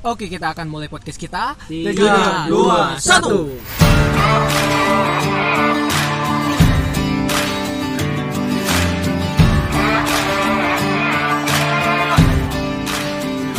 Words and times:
Oke, 0.00 0.32
kita 0.32 0.56
akan 0.56 0.64
mulai 0.72 0.88
podcast 0.88 1.20
kita. 1.20 1.52
Tiga, 1.68 2.48
dua, 2.48 2.96
satu. 2.96 3.52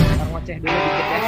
Ntar 0.01 0.25
ngoceh 0.31 0.57
dulu 0.59 0.77
dikit 0.81 1.07
ya. 1.13 1.20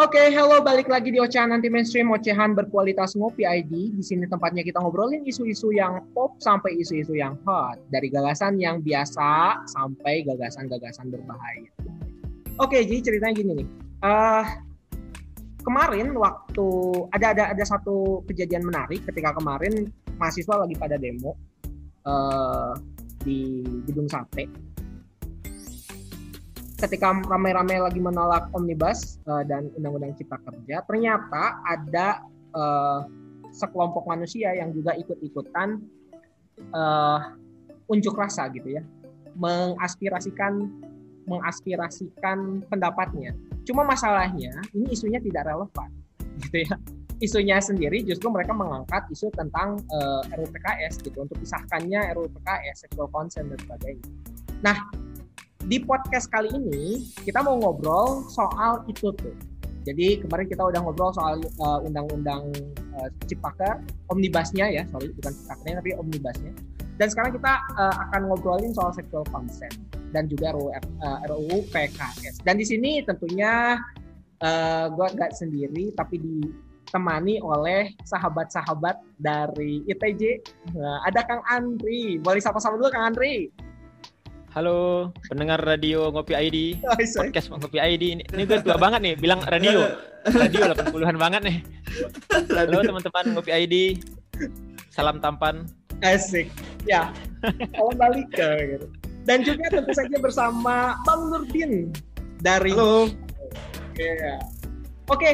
Oke, 0.00 0.32
hello 0.32 0.64
balik 0.64 0.88
lagi 0.88 1.12
di 1.12 1.20
Ocehan 1.20 1.52
Anti 1.52 1.68
Mainstream, 1.68 2.08
Ocehan 2.16 2.56
berkualitas 2.56 3.12
ngopi 3.12 3.44
ID. 3.44 3.92
Di 3.92 4.00
sini 4.00 4.24
tempatnya 4.24 4.64
kita 4.64 4.80
ngobrolin 4.80 5.20
isu-isu 5.28 5.68
yang 5.68 6.00
pop 6.16 6.40
sampai 6.40 6.80
isu-isu 6.80 7.12
yang 7.12 7.36
hot, 7.44 7.76
dari 7.92 8.08
gagasan 8.08 8.56
yang 8.56 8.80
biasa 8.80 9.60
sampai 9.68 10.24
gagasan-gagasan 10.24 11.12
berbahaya. 11.12 11.68
Oke, 12.56 12.80
jadi 12.88 13.04
ceritanya 13.04 13.34
gini 13.36 13.52
nih. 13.60 13.68
Eh, 14.08 14.44
kemarin 15.60 16.16
waktu 16.16 16.68
ada 17.12 17.36
ada 17.36 17.44
ada 17.52 17.64
satu 17.68 18.24
kejadian 18.24 18.64
menarik 18.64 19.04
ketika 19.04 19.36
kemarin 19.36 19.92
mahasiswa 20.16 20.64
lagi 20.64 20.72
pada 20.72 20.96
demo 20.96 21.36
eh, 22.08 22.72
di 23.28 23.60
gedung 23.84 24.08
sate 24.08 24.71
ketika 26.82 27.14
ramai-ramai 27.14 27.78
lagi 27.78 28.02
menolak 28.02 28.50
omnibus 28.50 29.22
uh, 29.30 29.46
dan 29.46 29.70
undang-undang 29.78 30.18
cipta 30.18 30.34
kerja, 30.42 30.82
ternyata 30.82 31.62
ada 31.62 32.26
uh, 32.58 33.06
sekelompok 33.54 34.02
manusia 34.10 34.50
yang 34.58 34.74
juga 34.74 34.98
ikut-ikutan 34.98 35.78
uh, 36.74 37.38
unjuk 37.86 38.18
rasa 38.18 38.50
gitu 38.50 38.74
ya, 38.74 38.82
mengaspirasikan 39.38 40.66
mengaspirasikan 41.22 42.66
pendapatnya. 42.66 43.30
Cuma 43.62 43.86
masalahnya 43.86 44.50
ini 44.74 44.90
isunya 44.90 45.22
tidak 45.22 45.46
relevan, 45.46 45.90
gitu 46.42 46.66
ya. 46.66 46.74
Isunya 47.22 47.62
sendiri 47.62 48.02
justru 48.02 48.26
mereka 48.34 48.50
mengangkat 48.50 49.06
isu 49.14 49.30
tentang 49.30 49.78
uh, 49.94 50.26
RUU 50.34 50.50
PKS 50.50 50.98
gitu 51.06 51.22
untuk 51.22 51.38
disahkannya 51.38 52.10
RUU 52.18 52.26
PKS, 52.34 52.90
sexual 52.90 53.06
consent 53.14 53.54
dan 53.54 53.58
sebagainya. 53.62 54.06
Nah, 54.66 54.74
di 55.66 55.78
podcast 55.78 56.26
kali 56.30 56.50
ini 56.50 57.06
kita 57.22 57.42
mau 57.42 57.54
ngobrol 57.58 58.26
soal 58.30 58.82
itu 58.90 59.14
tuh. 59.14 59.34
Jadi 59.82 60.22
kemarin 60.22 60.46
kita 60.46 60.62
udah 60.62 60.80
ngobrol 60.82 61.10
soal 61.10 61.42
uh, 61.58 61.82
undang-undang 61.82 62.54
uh, 62.94 63.08
Ciptaker, 63.26 63.82
omnibusnya 64.10 64.70
ya, 64.70 64.82
sorry 64.90 65.10
bukan 65.18 65.34
Ciptakernya 65.34 65.82
tapi 65.82 65.90
omnibusnya. 65.98 66.52
Dan 66.98 67.10
sekarang 67.10 67.34
kita 67.34 67.52
uh, 67.78 67.94
akan 68.08 68.30
ngobrolin 68.30 68.70
soal 68.70 68.94
sexual 68.94 69.26
consent 69.34 69.74
dan 70.14 70.30
juga 70.30 70.54
RUU, 70.54 70.70
uh, 71.02 71.18
RUU 71.26 71.66
PKS. 71.74 72.46
Dan 72.46 72.62
di 72.62 72.66
sini 72.68 73.02
tentunya 73.02 73.74
uh, 74.38 74.86
gue 74.86 75.06
gak 75.18 75.34
sendiri 75.34 75.90
tapi 75.98 76.20
ditemani 76.22 77.42
oleh 77.42 77.90
sahabat-sahabat 78.06 79.02
dari 79.18 79.82
ITJ. 79.90 80.22
Nah, 80.78 81.02
ada 81.08 81.26
Kang 81.26 81.42
Andri. 81.50 82.22
Boleh 82.22 82.38
sapa-sapa 82.38 82.78
dulu 82.78 82.92
Kang 82.92 83.10
Andri. 83.10 83.50
Halo, 84.52 85.08
pendengar 85.32 85.64
radio 85.64 86.12
Ngopi 86.12 86.36
ID. 86.36 86.76
Podcast 87.16 87.48
Ngopi 87.48 87.80
ID. 87.80 88.20
Ini, 88.20 88.22
ini 88.36 88.42
gue 88.44 88.60
tua 88.60 88.76
banget 88.76 89.00
nih, 89.00 89.14
bilang 89.16 89.40
radio. 89.48 89.88
Radio 90.28 90.70
80-an 90.76 91.16
banget 91.18 91.40
nih. 91.42 91.56
Halo 92.52 92.84
teman-teman 92.84 93.32
Ngopi 93.32 93.48
ID. 93.48 93.74
Salam 94.92 95.24
tampan. 95.24 95.64
Asik. 96.04 96.52
Ya. 96.84 97.16
Salam 97.72 97.96
balik 97.96 98.28
ke 98.36 98.76
gitu. 98.76 98.86
Dan 99.24 99.40
juga 99.40 99.72
tentu 99.72 99.90
saja 99.96 100.16
bersama 100.20 101.00
Bang 101.08 101.32
Nurdin 101.32 101.88
dari 102.44 102.76
Halo. 102.76 103.08
Oke. 103.88 104.10
Oke. 105.08 105.30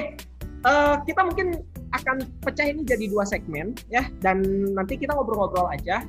eh, 0.62 0.94
kita 1.10 1.20
mungkin 1.26 1.58
akan 1.90 2.22
pecah 2.46 2.70
ini 2.70 2.86
jadi 2.86 3.10
dua 3.10 3.26
segmen 3.26 3.74
ya 3.90 4.06
dan 4.22 4.46
nanti 4.78 4.94
kita 4.94 5.10
ngobrol-ngobrol 5.10 5.74
aja. 5.74 6.06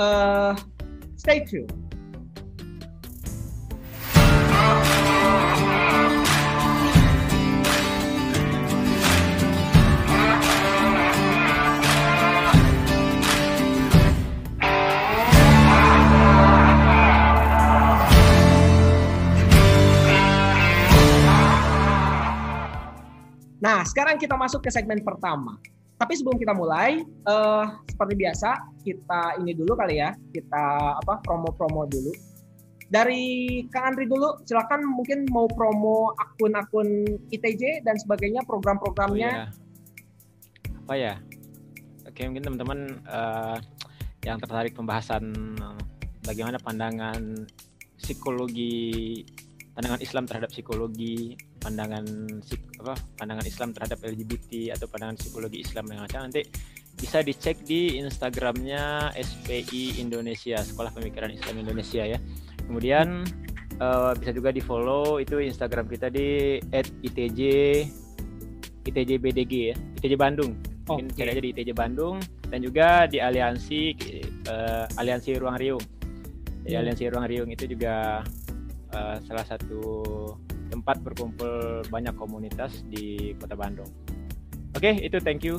Eh, 0.00 0.52
stay 1.20 1.44
tune. 1.44 1.79
Nah, 23.60 23.84
sekarang 23.84 24.16
kita 24.16 24.40
masuk 24.40 24.64
ke 24.64 24.72
segmen 24.72 25.04
pertama. 25.04 25.60
Tapi 26.00 26.16
sebelum 26.16 26.40
kita 26.40 26.56
mulai, 26.56 27.04
eh, 27.04 27.64
seperti 27.92 28.14
biasa 28.16 28.56
kita 28.80 29.36
ini 29.44 29.52
dulu 29.52 29.76
kali 29.76 30.00
ya, 30.00 30.16
kita 30.32 30.96
apa 30.96 31.20
promo-promo 31.20 31.84
dulu. 31.84 32.29
Dari 32.90 33.22
Kang 33.70 33.94
Andri 33.94 34.10
dulu, 34.10 34.42
silakan 34.42 34.82
mungkin 34.82 35.22
mau 35.30 35.46
promo 35.46 36.10
akun-akun 36.18 37.06
ITJ 37.30 37.86
dan 37.86 37.94
sebagainya, 37.94 38.42
program-programnya. 38.42 39.30
Oh, 39.30 39.38
iya. 39.38 40.78
Apa 40.82 40.94
ya? 40.98 41.14
Oke, 42.10 42.26
mungkin 42.26 42.50
teman-teman 42.50 42.80
eh, 43.06 43.56
yang 44.26 44.42
tertarik 44.42 44.74
pembahasan 44.74 45.30
eh, 45.54 45.82
bagaimana 46.26 46.58
pandangan 46.58 47.46
psikologi 47.94 49.22
pandangan 49.70 50.02
Islam 50.02 50.24
terhadap 50.26 50.50
psikologi, 50.50 51.38
pandangan 51.62 52.04
apa 52.82 52.94
pandangan 53.16 53.46
Islam 53.46 53.70
terhadap 53.72 54.02
LGBT 54.02 54.76
atau 54.76 54.90
pandangan 54.90 55.16
psikologi 55.16 55.62
Islam 55.62 55.88
yang 55.94 56.04
macam 56.04 56.26
nanti 56.26 56.42
bisa 57.00 57.24
dicek 57.24 57.64
di 57.64 57.96
Instagramnya 57.96 59.14
SPI 59.16 60.04
Indonesia 60.04 60.60
Sekolah 60.60 60.92
Pemikiran 60.92 61.32
Islam 61.32 61.64
Indonesia 61.64 62.04
ya. 62.04 62.18
Kemudian 62.70 63.26
eh, 63.82 64.12
bisa 64.14 64.30
juga 64.30 64.54
di 64.54 64.62
follow 64.62 65.18
itu 65.18 65.42
Instagram 65.42 65.90
kita 65.90 66.06
di 66.06 66.62
@itj 67.02 67.40
itjbdg 68.86 69.52
ya, 69.74 69.76
ITJ 69.98 70.14
Bandung. 70.14 70.54
Mungkin 70.86 71.10
Oke. 71.10 71.18
cari 71.18 71.28
aja 71.34 71.42
di 71.42 71.50
ITJ 71.50 71.70
Bandung 71.74 72.16
dan 72.46 72.62
juga 72.62 73.10
di 73.10 73.18
aliansi 73.18 73.80
eh, 74.46 74.84
aliansi 74.94 75.34
Ruang 75.36 75.58
Riung. 75.58 75.82
Di 76.62 76.78
Hmm. 76.78 76.86
aliansi 76.86 77.10
Ruang 77.10 77.26
Riung 77.26 77.50
itu 77.50 77.66
juga 77.66 78.22
eh, 78.94 79.16
salah 79.26 79.46
satu 79.46 79.82
tempat 80.70 81.02
berkumpul 81.02 81.82
banyak 81.90 82.14
komunitas 82.14 82.86
di 82.86 83.34
Kota 83.42 83.58
Bandung. 83.58 83.90
Oke, 84.78 85.02
itu 85.02 85.18
thank 85.18 85.42
you. 85.42 85.58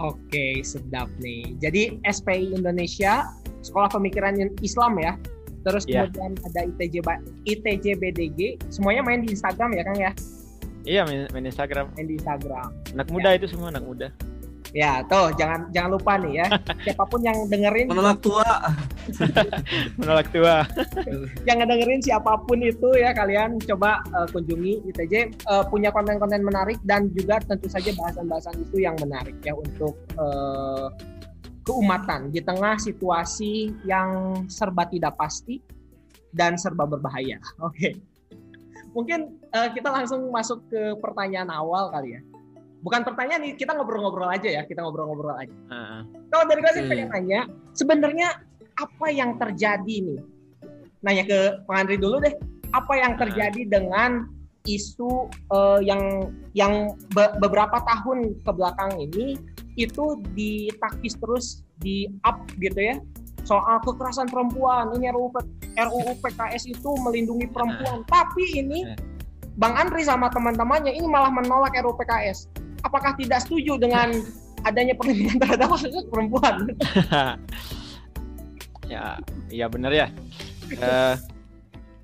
Oke, 0.00 0.64
sedap 0.64 1.10
nih. 1.20 1.52
Jadi 1.60 2.00
SPI 2.06 2.56
Indonesia, 2.56 3.28
Sekolah 3.60 3.92
Pemikiran 3.92 4.38
Islam 4.64 4.96
ya. 4.96 5.12
Terus 5.60 5.84
Iya. 5.84 6.06
kemudian 6.06 6.32
ada 6.44 6.60
ITJ 6.64 6.94
ITJ 7.44 7.86
BDG, 7.96 8.40
semuanya 8.70 9.02
main 9.02 9.20
di 9.20 9.32
Instagram 9.32 9.74
ya 9.74 9.82
Kang 9.84 9.98
ya, 9.98 10.12
Iya, 10.82 11.00
main, 11.04 11.28
main 11.30 11.44
Instagram. 11.44 11.92
main 11.92 12.06
di 12.06 12.16
Instagram. 12.16 12.72
Anak 12.96 13.08
muda 13.10 13.28
itu 13.34 13.44
semua 13.44 13.68
anak 13.68 13.84
muda. 13.84 14.08
Ya, 14.72 15.00
tuh 15.04 15.32
jangan 15.36 15.68
jangan 15.72 15.96
lupa 15.96 16.20
nih 16.20 16.44
ya. 16.44 16.46
Siapa 16.84 17.04
pun 17.04 17.20
yang 17.20 17.48
dengerin, 17.48 17.88
Menolak 17.88 18.20
tua. 18.20 18.44
Menolak 19.98 20.28
tua. 20.28 20.64
yang 21.48 21.56
ngedengerin 21.60 22.00
siapa 22.04 22.36
pun 22.44 22.60
itu 22.60 22.92
ya 22.96 23.16
kalian 23.16 23.56
coba 23.64 24.04
eh, 24.06 24.28
kunjungi 24.28 24.92
ITJ 24.92 25.14
eh, 25.40 25.64
punya 25.72 25.88
konten-konten 25.88 26.44
menarik 26.44 26.76
dan 26.84 27.08
juga 27.16 27.40
tentu 27.40 27.64
saja 27.66 27.88
bahasan-bahasan 27.96 28.60
itu 28.60 28.84
yang 28.84 28.92
menarik 29.00 29.36
ya 29.40 29.56
untuk 29.56 29.96
eh, 30.20 30.86
keumatan 31.68 32.32
di 32.32 32.40
tengah 32.40 32.80
situasi 32.80 33.76
yang 33.84 34.40
serba 34.48 34.88
tidak 34.88 35.20
pasti 35.20 35.60
dan 36.32 36.56
serba 36.56 36.88
berbahaya. 36.88 37.36
Oke. 37.68 37.92
Mungkin 38.96 39.36
eh, 39.52 39.68
kita 39.76 39.92
langsung 39.92 40.32
masuk 40.32 40.64
ke 40.72 40.96
pertanyaan 41.04 41.52
awal 41.52 41.92
kali 41.92 42.16
ya. 42.16 42.20
Bukan 42.80 43.04
pertanyaan 43.04 43.42
nih, 43.44 43.52
kita 43.58 43.74
ngobrol-ngobrol 43.76 44.30
aja 44.32 44.48
ya, 44.48 44.62
kita 44.64 44.80
ngobrol-ngobrol 44.80 45.36
aja. 45.36 45.52
Heeh. 45.52 46.00
Kalau 46.32 46.44
dari 46.48 46.60
gue 46.64 46.72
sih 46.72 46.82
Hmm. 46.86 46.90
pengen 46.94 47.08
nanya, 47.12 47.40
sebenarnya 47.76 48.28
apa 48.78 49.06
yang 49.12 49.36
terjadi 49.36 49.94
nih? 50.08 50.20
Nanya 51.04 51.24
ke 51.26 51.38
Bang 51.66 51.84
Andri 51.84 51.98
dulu 51.98 52.22
deh, 52.22 52.32
apa 52.70 52.92
yang 52.96 53.18
terjadi 53.18 53.66
dengan 53.66 54.30
isu 54.64 55.26
eh, 55.52 55.80
yang 55.84 56.32
yang 56.54 56.94
be- 57.12 57.34
beberapa 57.42 57.82
tahun 57.82 58.38
ke 58.40 58.50
belakang 58.56 58.94
ini 59.00 59.36
itu 59.78 60.18
ditakis 60.34 61.14
terus 61.22 61.62
di 61.78 62.10
up 62.26 62.42
gitu 62.58 62.76
ya. 62.76 62.98
Soal 63.46 63.80
kekerasan 63.80 64.28
perempuan 64.28 64.92
ini 64.98 65.08
RUU, 65.08 65.32
RUU 65.78 66.12
PKS 66.20 66.68
itu 66.68 66.90
melindungi 67.00 67.46
perempuan. 67.48 68.02
Tapi 68.10 68.58
ini 68.58 68.84
Eh. 68.84 68.98
Bang 69.58 69.74
Andri 69.74 70.06
sama 70.06 70.30
teman-temannya 70.30 70.94
ini 70.94 71.06
malah 71.10 71.30
menolak 71.34 71.74
RUU 71.78 71.94
PKS 71.98 72.50
apakah 72.86 73.14
tidak 73.18 73.42
setuju 73.42 73.78
dengan 73.78 74.14
adanya 74.68 74.94
perlindungan 74.94 75.38
terhadap 75.38 75.70
perempuan? 76.12 76.54
Ya, 78.88 79.20
iya 79.52 79.68
benar 79.68 79.92
ya. 79.92 80.08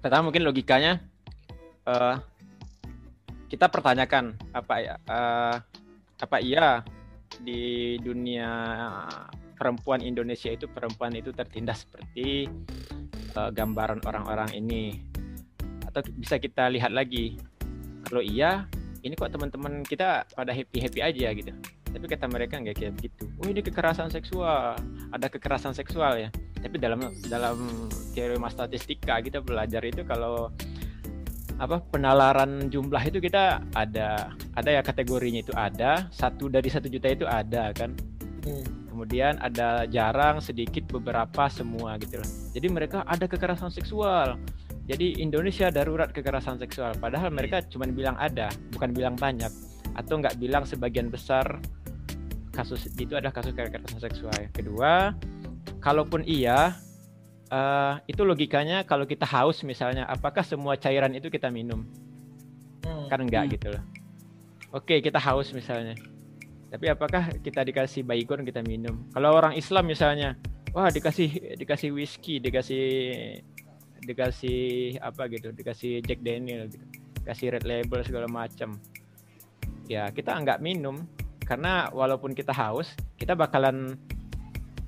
Pertama 0.05 0.29
mungkin 0.29 0.45
logikanya 0.45 1.01
uh, 1.89 2.21
kita 3.49 3.73
pertanyakan 3.73 4.37
apa 4.53 4.75
ya 4.85 4.95
uh, 5.09 5.65
apa 6.21 6.37
iya 6.45 6.85
di 7.43 7.97
dunia 8.01 8.51
perempuan 9.55 10.03
Indonesia 10.03 10.51
itu 10.51 10.67
perempuan 10.67 11.15
itu 11.15 11.31
tertindas 11.31 11.87
seperti 11.87 12.51
uh, 13.39 13.51
gambaran 13.51 14.03
orang-orang 14.05 14.51
ini. 14.55 15.01
Atau 15.89 16.05
bisa 16.19 16.39
kita 16.43 16.69
lihat 16.71 16.91
lagi 16.91 17.39
kalau 18.05 18.21
iya 18.21 18.69
ini 19.05 19.15
kok 19.17 19.33
teman-teman 19.33 19.85
kita 19.85 20.25
pada 20.33 20.53
happy 20.53 20.79
happy 20.81 21.01
aja 21.01 21.29
gitu. 21.37 21.53
Tapi 21.95 22.05
kata 22.11 22.27
mereka 22.27 22.59
nggak 22.59 22.75
kayak 22.75 22.93
begitu. 22.99 23.25
Oh 23.39 23.47
ini 23.47 23.63
kekerasan 23.63 24.11
seksual. 24.11 24.75
Ada 25.15 25.31
kekerasan 25.31 25.77
seksual 25.77 26.19
ya. 26.19 26.29
Tapi 26.59 26.81
dalam 26.81 27.13
dalam 27.29 27.87
teori 28.17 28.41
statistika 28.51 29.21
kita 29.21 29.45
belajar 29.45 29.85
itu 29.85 30.03
kalau 30.03 30.51
apa 31.59 31.83
penalaran 31.91 32.67
jumlah 32.67 33.03
itu 33.07 33.23
kita 33.23 33.63
ada 33.75 34.35
ada 34.55 34.71
ya 34.71 34.83
kategorinya 34.83 35.41
itu 35.43 35.55
ada. 35.55 36.11
Satu 36.11 36.51
dari 36.51 36.69
satu 36.71 36.91
juta 36.91 37.11
itu 37.11 37.25
ada 37.27 37.71
kan. 37.75 37.95
Hmm. 38.45 38.85
kemudian 38.93 39.41
ada 39.41 39.89
jarang 39.89 40.37
sedikit 40.39 40.85
beberapa 40.87 41.49
semua 41.49 41.97
gitu 41.97 42.21
loh 42.21 42.45
jadi 42.55 42.71
mereka 42.71 43.03
ada 43.05 43.27
kekerasan 43.27 43.75
seksual. 43.75 44.39
Jadi 44.87 45.19
Indonesia 45.19 45.75
darurat 45.75 46.15
kekerasan 46.15 46.63
seksual. 46.63 46.95
Padahal 47.03 47.35
mereka 47.35 47.67
cuma 47.67 47.83
bilang 47.91 48.15
ada 48.15 48.47
bukan 48.71 48.95
bilang 48.95 49.19
banyak. 49.19 49.51
Atau 49.99 50.23
nggak 50.23 50.39
bilang 50.39 50.63
sebagian 50.63 51.11
besar 51.11 51.59
kasus 52.55 52.87
itu 52.95 53.19
ada 53.19 53.35
kasus 53.35 53.51
kekerasan 53.59 53.99
seksual. 53.99 54.39
Kedua 54.55 55.11
kalaupun 55.83 56.23
iya 56.23 56.79
uh, 57.55 57.95
itu 58.11 58.23
logikanya 58.27 58.83
kalau 58.83 59.07
kita 59.07 59.23
haus 59.23 59.63
misalnya 59.63 60.05
apakah 60.11 60.43
semua 60.43 60.75
cairan 60.75 61.15
itu 61.15 61.31
kita 61.31 61.49
minum? 61.55 61.87
Hmm. 62.85 63.09
kan 63.09 63.17
enggak 63.23 63.49
hmm. 63.49 63.53
gitu 63.57 63.67
loh. 63.73 63.85
Oke 64.75 64.99
kita 65.01 65.17
haus 65.23 65.55
misalnya. 65.55 65.95
Tapi 66.69 66.91
apakah 66.91 67.31
kita 67.39 67.63
dikasih 67.63 68.03
baygon 68.03 68.43
kita 68.43 68.61
minum? 68.61 69.07
Kalau 69.15 69.31
orang 69.31 69.55
Islam 69.55 69.87
misalnya 69.87 70.35
wah 70.75 70.91
dikasih 70.91 71.55
dikasih 71.55 71.95
whisky 71.95 72.43
dikasih 72.43 72.85
dikasih 74.05 74.61
apa 75.01 75.31
gitu 75.33 75.55
dikasih 75.55 76.03
Jack 76.05 76.21
Daniel 76.21 76.69
gitu 76.69 76.85
kasih 77.25 77.57
red 77.57 77.65
label 77.65 78.05
segala 78.05 78.29
macam. 78.29 78.77
Ya 79.89 80.11
kita 80.13 80.35
enggak 80.37 80.61
minum. 80.61 81.07
Karena 81.45 81.93
walaupun 81.93 82.33
kita 82.37 82.53
haus 82.53 82.93
kita 83.17 83.33
bakalan 83.37 83.97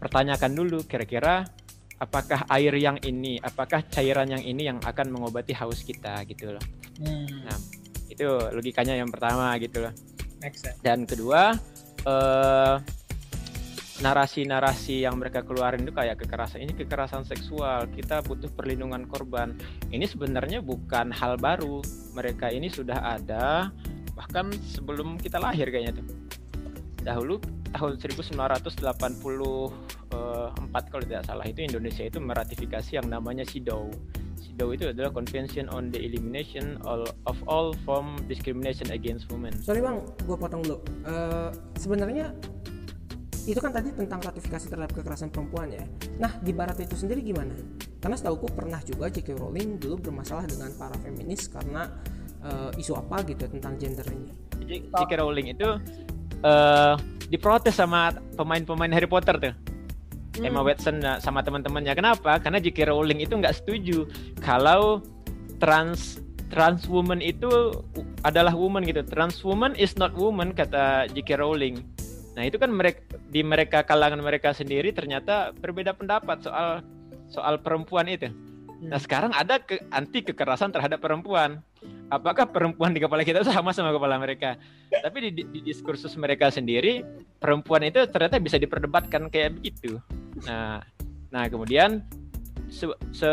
pertanyakan 0.00 0.52
dulu 0.52 0.84
kira-kira 0.84 1.48
apakah 1.96 2.44
air 2.52 2.74
yang 2.76 3.00
ini, 3.04 3.40
apakah 3.40 3.84
cairan 3.88 4.28
yang 4.28 4.44
ini 4.44 4.68
yang 4.68 4.78
akan 4.84 5.12
mengobati 5.12 5.56
haus 5.56 5.80
kita 5.80 6.20
gitu 6.28 6.52
loh. 6.52 6.64
Hmm. 7.00 7.48
Nah, 7.48 7.58
itu 8.08 8.26
logikanya 8.52 8.96
yang 8.96 9.08
pertama 9.08 9.56
gitu 9.56 9.88
loh. 9.88 9.92
Dan 10.84 11.08
kedua, 11.08 11.56
eh, 12.04 12.76
narasi-narasi 13.96 15.08
yang 15.08 15.16
mereka 15.16 15.40
keluarin 15.40 15.80
itu 15.80 15.92
kayak 15.96 16.20
kekerasan 16.20 16.68
ini 16.68 16.76
kekerasan 16.76 17.24
seksual 17.24 17.88
kita 17.88 18.20
butuh 18.20 18.52
perlindungan 18.52 19.08
korban 19.08 19.56
ini 19.88 20.04
sebenarnya 20.04 20.60
bukan 20.60 21.08
hal 21.16 21.40
baru 21.40 21.80
mereka 22.12 22.52
ini 22.52 22.68
sudah 22.68 23.16
ada 23.16 23.72
bahkan 24.12 24.52
sebelum 24.68 25.16
kita 25.16 25.40
lahir 25.40 25.72
kayaknya 25.72 26.04
tuh 26.04 26.06
dahulu 27.00 27.40
tahun 27.76 28.00
1984 28.00 28.96
kalau 30.96 31.02
tidak 31.04 31.22
salah 31.28 31.44
itu 31.44 31.60
Indonesia 31.60 32.08
itu 32.08 32.18
meratifikasi 32.18 32.90
yang 32.96 33.06
namanya 33.12 33.44
CEDAW. 33.44 33.92
CEDAW 34.40 34.68
itu 34.72 34.84
adalah 34.88 35.12
Convention 35.12 35.68
on 35.68 35.92
the 35.92 36.00
Elimination 36.00 36.80
of 36.88 37.36
All 37.44 37.76
Form 37.84 38.16
Discrimination 38.24 38.88
Against 38.88 39.28
Women. 39.28 39.60
Sorry 39.60 39.84
bang, 39.84 40.00
gue 40.24 40.36
potong 40.36 40.64
dulu. 40.64 40.80
Uh, 41.04 41.52
sebenarnya 41.76 42.32
itu 43.46 43.62
kan 43.62 43.70
tadi 43.70 43.94
tentang 43.94 44.18
ratifikasi 44.24 44.66
terhadap 44.66 44.90
kekerasan 44.90 45.30
perempuan 45.30 45.70
ya. 45.70 45.84
Nah 46.18 46.34
di 46.42 46.50
Barat 46.50 46.82
itu 46.82 46.98
sendiri 46.98 47.22
gimana? 47.22 47.54
Karena 48.02 48.16
setahu 48.18 48.48
pernah 48.50 48.82
juga 48.82 49.06
J.K. 49.06 49.38
Rowling 49.38 49.78
dulu 49.78 50.10
bermasalah 50.10 50.50
dengan 50.50 50.74
para 50.74 50.98
feminis 50.98 51.46
karena 51.46 51.86
uh, 52.42 52.74
isu 52.74 52.98
apa 52.98 53.22
gitu 53.22 53.46
tentang 53.46 53.78
gender 53.78 54.06
ini. 54.10 54.30
J.K. 54.66 55.12
Rowling 55.22 55.54
itu 55.54 55.68
uh, 56.42 56.98
diprotes 57.28 57.76
sama 57.78 58.14
pemain-pemain 58.34 58.90
Harry 58.94 59.08
Potter 59.08 59.36
tuh. 59.38 59.54
Hmm. 60.36 60.46
Emma 60.52 60.60
Watson 60.60 61.00
sama 61.20 61.40
teman-temannya. 61.40 61.96
Kenapa? 61.96 62.36
Karena 62.38 62.60
J.K. 62.60 62.92
Rowling 62.92 63.24
itu 63.24 63.34
nggak 63.36 63.56
setuju 63.62 64.04
kalau 64.44 65.00
trans 65.56 66.20
trans 66.52 66.86
woman 66.86 67.18
itu 67.24 67.48
adalah 68.22 68.52
woman 68.52 68.84
gitu. 68.84 69.02
Trans 69.02 69.40
woman 69.42 69.72
is 69.74 69.96
not 69.96 70.12
woman 70.14 70.52
kata 70.52 71.08
J.K. 71.10 71.40
Rowling. 71.40 71.82
Nah 72.36 72.44
itu 72.44 72.60
kan 72.60 72.68
mereka 72.68 73.00
di 73.32 73.40
mereka 73.40 73.80
kalangan 73.82 74.20
mereka 74.20 74.52
sendiri 74.52 74.92
ternyata 74.92 75.56
berbeda 75.56 75.96
pendapat 75.96 76.44
soal 76.44 76.84
soal 77.32 77.56
perempuan 77.58 78.06
itu. 78.06 78.28
Nah 78.84 79.00
hmm. 79.00 79.04
sekarang 79.08 79.32
ada 79.32 79.56
ke, 79.64 79.80
anti 79.88 80.20
kekerasan 80.20 80.68
terhadap 80.68 81.00
perempuan 81.00 81.64
apakah 82.10 82.46
perempuan 82.48 82.94
di 82.94 83.02
kepala 83.02 83.22
kita 83.26 83.42
sama 83.46 83.74
sama 83.74 83.90
kepala 83.94 84.18
mereka? 84.20 84.54
Tapi 84.90 85.30
di, 85.30 85.42
di 85.46 85.60
diskursus 85.62 86.14
mereka 86.18 86.50
sendiri 86.50 87.02
perempuan 87.38 87.86
itu 87.86 88.02
ternyata 88.10 88.38
bisa 88.38 88.56
diperdebatkan 88.56 89.28
kayak 89.30 89.58
begitu. 89.58 89.98
Nah 90.46 90.82
nah 91.30 91.44
kemudian 91.50 92.06
se, 92.70 92.86
se, 93.10 93.30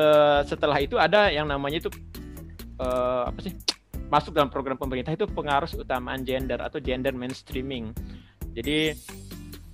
setelah 0.50 0.82
itu 0.82 0.98
ada 0.98 1.30
yang 1.30 1.46
namanya 1.46 1.84
itu 1.84 1.90
uh, 2.82 3.30
apa 3.30 3.40
sih? 3.42 3.54
Masuk 4.12 4.38
dalam 4.38 4.54
program 4.54 4.78
pemerintah 4.78 5.10
itu 5.10 5.26
pengaruh 5.26 5.70
utamaan 5.74 6.22
gender 6.22 6.62
atau 6.62 6.78
gender 6.78 7.18
mainstreaming. 7.18 7.90
Jadi 8.54 8.94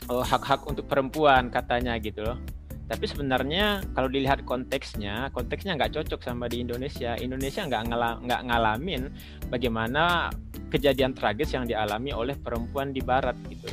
uh, 0.08 0.24
hak-hak 0.24 0.64
untuk 0.64 0.88
perempuan 0.88 1.52
katanya 1.52 2.00
gitu 2.00 2.24
loh 2.24 2.40
tapi 2.90 3.06
sebenarnya 3.06 3.86
kalau 3.94 4.10
dilihat 4.10 4.42
konteksnya, 4.50 5.30
konteksnya 5.30 5.78
nggak 5.78 5.94
cocok 5.94 6.26
sama 6.26 6.50
di 6.50 6.66
Indonesia. 6.66 7.14
Indonesia 7.22 7.62
nggak 7.62 7.84
ngala, 7.86 8.18
nggak 8.26 8.42
ngalamin 8.50 9.14
bagaimana 9.54 10.34
kejadian 10.74 11.14
tragis 11.14 11.54
yang 11.54 11.70
dialami 11.70 12.10
oleh 12.10 12.34
perempuan 12.34 12.90
di 12.90 13.06
Barat 13.06 13.38
gitu. 13.46 13.70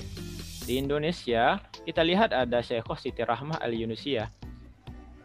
Di 0.68 0.76
Indonesia 0.76 1.56
kita 1.88 2.04
lihat 2.04 2.36
ada 2.36 2.60
Syekh 2.60 2.84
Siti 3.00 3.24
Rahmah 3.24 3.56
Al 3.56 3.72
Yunusia. 3.72 4.28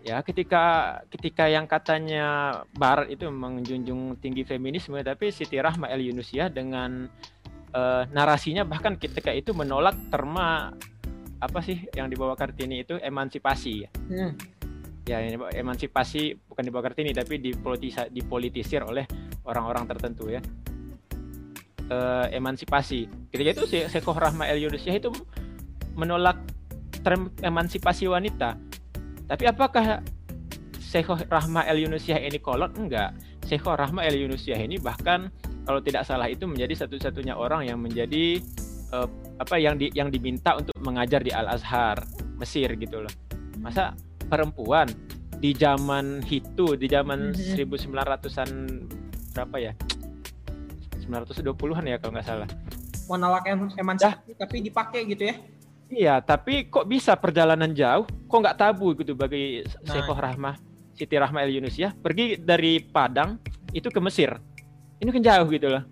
Ya, 0.01 0.23
ketika 0.23 0.97
ketika 1.11 1.51
yang 1.51 1.67
katanya 1.67 2.63
Barat 2.71 3.11
itu 3.11 3.27
menjunjung 3.27 4.17
tinggi 4.23 4.47
feminisme, 4.47 5.03
tapi 5.03 5.35
Siti 5.35 5.59
Rahmah 5.59 5.91
Al 5.91 5.99
Yunusia 5.99 6.47
dengan 6.47 7.11
uh, 7.75 8.03
narasinya 8.07 8.63
bahkan 8.63 8.95
ketika 8.95 9.35
itu 9.35 9.51
menolak 9.51 9.99
terma 10.07 10.71
apa 11.41 11.59
sih 11.65 11.89
yang 11.97 12.07
dibawa 12.07 12.37
Kartini 12.37 12.85
itu 12.85 13.01
emansipasi 13.01 13.71
ya. 13.81 13.89
Hmm. 14.13 14.33
Ya 15.09 15.17
ini 15.25 15.35
emansipasi 15.57 16.37
bukan 16.45 16.63
dibawa 16.63 16.85
Kartini 16.85 17.09
tapi 17.11 17.41
dipolitisa, 17.41 18.05
dipolitisir 18.13 18.85
oleh 18.85 19.09
orang-orang 19.43 19.89
tertentu 19.89 20.29
ya. 20.29 20.39
E, 21.89 21.97
emansipasi. 22.37 23.09
Ketika 23.33 23.49
itu 23.57 23.65
si 23.65 23.77
Sekoh 23.89 24.13
Rahma 24.13 24.45
El 24.45 24.61
Yunusyah 24.61 24.93
itu 24.93 25.09
menolak 25.97 26.37
term 27.01 27.33
emansipasi 27.41 28.05
wanita. 28.05 28.55
Tapi 29.25 29.43
apakah 29.49 30.05
Sekoh 30.77 31.25
Rahma 31.25 31.65
El 31.65 31.89
Yunusyah 31.89 32.21
ini 32.21 32.37
kolot? 32.37 32.77
Enggak. 32.77 33.17
Sekoh 33.49 33.73
Rahma 33.73 34.05
El 34.05 34.21
Yunusyah 34.21 34.61
ini 34.61 34.77
bahkan 34.77 35.33
kalau 35.65 35.81
tidak 35.81 36.05
salah 36.05 36.29
itu 36.29 36.45
menjadi 36.45 36.85
satu-satunya 36.85 37.33
orang 37.33 37.65
yang 37.65 37.81
menjadi 37.81 38.39
uh, 38.91 39.07
apa 39.39 39.55
yang 39.57 39.79
di 39.79 39.89
yang 39.95 40.11
diminta 40.11 40.55
untuk 40.55 40.75
mengajar 40.83 41.23
di 41.23 41.31
Al 41.33 41.49
Azhar 41.49 42.03
Mesir 42.37 42.69
gitu 42.77 43.01
loh. 43.03 43.13
Masa 43.57 43.95
perempuan 44.27 44.87
di 45.41 45.57
zaman 45.57 46.21
itu 46.29 46.77
di 46.77 46.85
zaman 46.85 47.33
1900-an 47.33 48.49
mhm. 48.49 49.33
berapa 49.33 49.57
ya? 49.57 49.73
920-an 51.01 51.85
ya 51.89 51.97
kalau 51.97 52.11
nggak 52.13 52.27
salah. 52.27 52.49
Menolak 53.09 53.43
emansipasi 53.49 54.37
tapi 54.37 54.55
dipakai 54.63 55.03
gitu 55.09 55.27
ya? 55.27 55.35
Iya 55.91 56.15
tapi 56.23 56.71
kok 56.71 56.87
bisa 56.87 57.17
perjalanan 57.17 57.75
jauh? 57.75 58.07
Kok 58.07 58.39
nggak 58.39 58.59
tabu 58.59 58.95
gitu 58.95 59.17
bagi 59.17 59.65
nah. 59.83 59.91
Syekh 59.91 60.07
Rahmah 60.07 60.55
Siti 60.95 61.15
Rahmah 61.17 61.43
El 61.43 61.59
Yunus 61.59 61.75
ya 61.75 61.91
pergi 61.91 62.39
dari 62.39 62.79
Padang 62.79 63.41
itu 63.75 63.91
ke 63.91 63.99
Mesir. 63.99 64.37
Ini 65.01 65.09
kan 65.09 65.23
jauh 65.25 65.47
gitu 65.49 65.67
loh. 65.67 65.83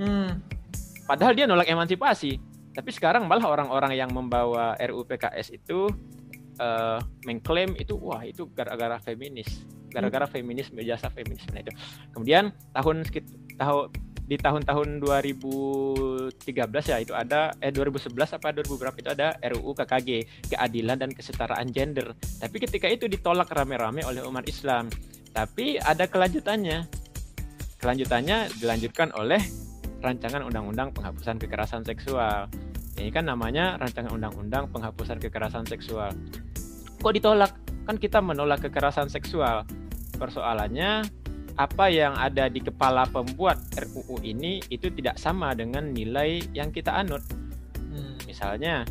Hmm 0.00 0.47
Padahal 1.08 1.32
dia 1.32 1.48
nolak 1.48 1.72
emansipasi. 1.72 2.36
Tapi 2.76 2.90
sekarang 2.92 3.24
malah 3.24 3.48
orang-orang 3.48 3.96
yang 3.96 4.12
membawa 4.12 4.76
RUU 4.76 5.08
PKS 5.08 5.56
itu 5.56 5.88
uh, 6.60 7.00
mengklaim 7.24 7.72
itu 7.80 7.96
wah 7.96 8.20
itu 8.22 8.46
gara-gara 8.52 9.00
feminis, 9.00 9.64
gara-gara 9.88 10.28
hmm. 10.28 10.34
feminis 10.36 10.68
jasa 10.84 11.08
feminis 11.08 11.42
nah 11.50 11.64
itu. 11.64 11.72
Kemudian 12.12 12.52
tahun 12.76 13.08
tahun 13.56 13.90
di 14.28 14.36
tahun-tahun 14.36 15.00
2013 15.00 16.44
ya 16.84 17.00
itu 17.00 17.16
ada 17.16 17.56
eh 17.64 17.72
2011 17.72 18.12
apa 18.36 18.52
2000 18.52 18.76
berapa 18.76 18.96
itu 19.00 19.08
ada 19.08 19.40
RUU 19.40 19.72
KKG 19.72 20.08
keadilan 20.52 21.00
dan 21.00 21.10
kesetaraan 21.16 21.72
gender. 21.72 22.12
Tapi 22.36 22.56
ketika 22.60 22.84
itu 22.92 23.08
ditolak 23.08 23.48
rame-rame 23.48 24.04
oleh 24.04 24.20
umat 24.28 24.44
Islam 24.44 24.92
Tapi 25.28 25.78
ada 25.78 26.04
kelanjutannya. 26.08 26.88
Kelanjutannya 27.78 28.50
dilanjutkan 28.58 29.14
oleh 29.14 29.38
rancangan 29.98 30.46
undang-undang 30.46 30.94
penghapusan 30.94 31.38
kekerasan 31.38 31.82
seksual. 31.82 32.46
Ini 32.98 33.10
kan 33.14 33.30
namanya 33.30 33.78
rancangan 33.78 34.10
undang-undang 34.10 34.70
penghapusan 34.74 35.22
kekerasan 35.22 35.66
seksual. 35.66 36.10
Kok 36.98 37.12
ditolak? 37.14 37.54
Kan 37.86 37.96
kita 37.96 38.18
menolak 38.18 38.66
kekerasan 38.66 39.06
seksual. 39.06 39.62
Persoalannya 40.18 41.06
apa 41.58 41.90
yang 41.90 42.14
ada 42.14 42.46
di 42.46 42.62
kepala 42.62 43.06
pembuat 43.10 43.58
RUU 43.74 44.22
ini 44.22 44.62
itu 44.70 44.90
tidak 44.94 45.18
sama 45.18 45.54
dengan 45.58 45.90
nilai 45.90 46.42
yang 46.54 46.70
kita 46.70 46.94
anut. 46.94 47.22
Hmm. 47.74 48.14
Misalnya 48.26 48.86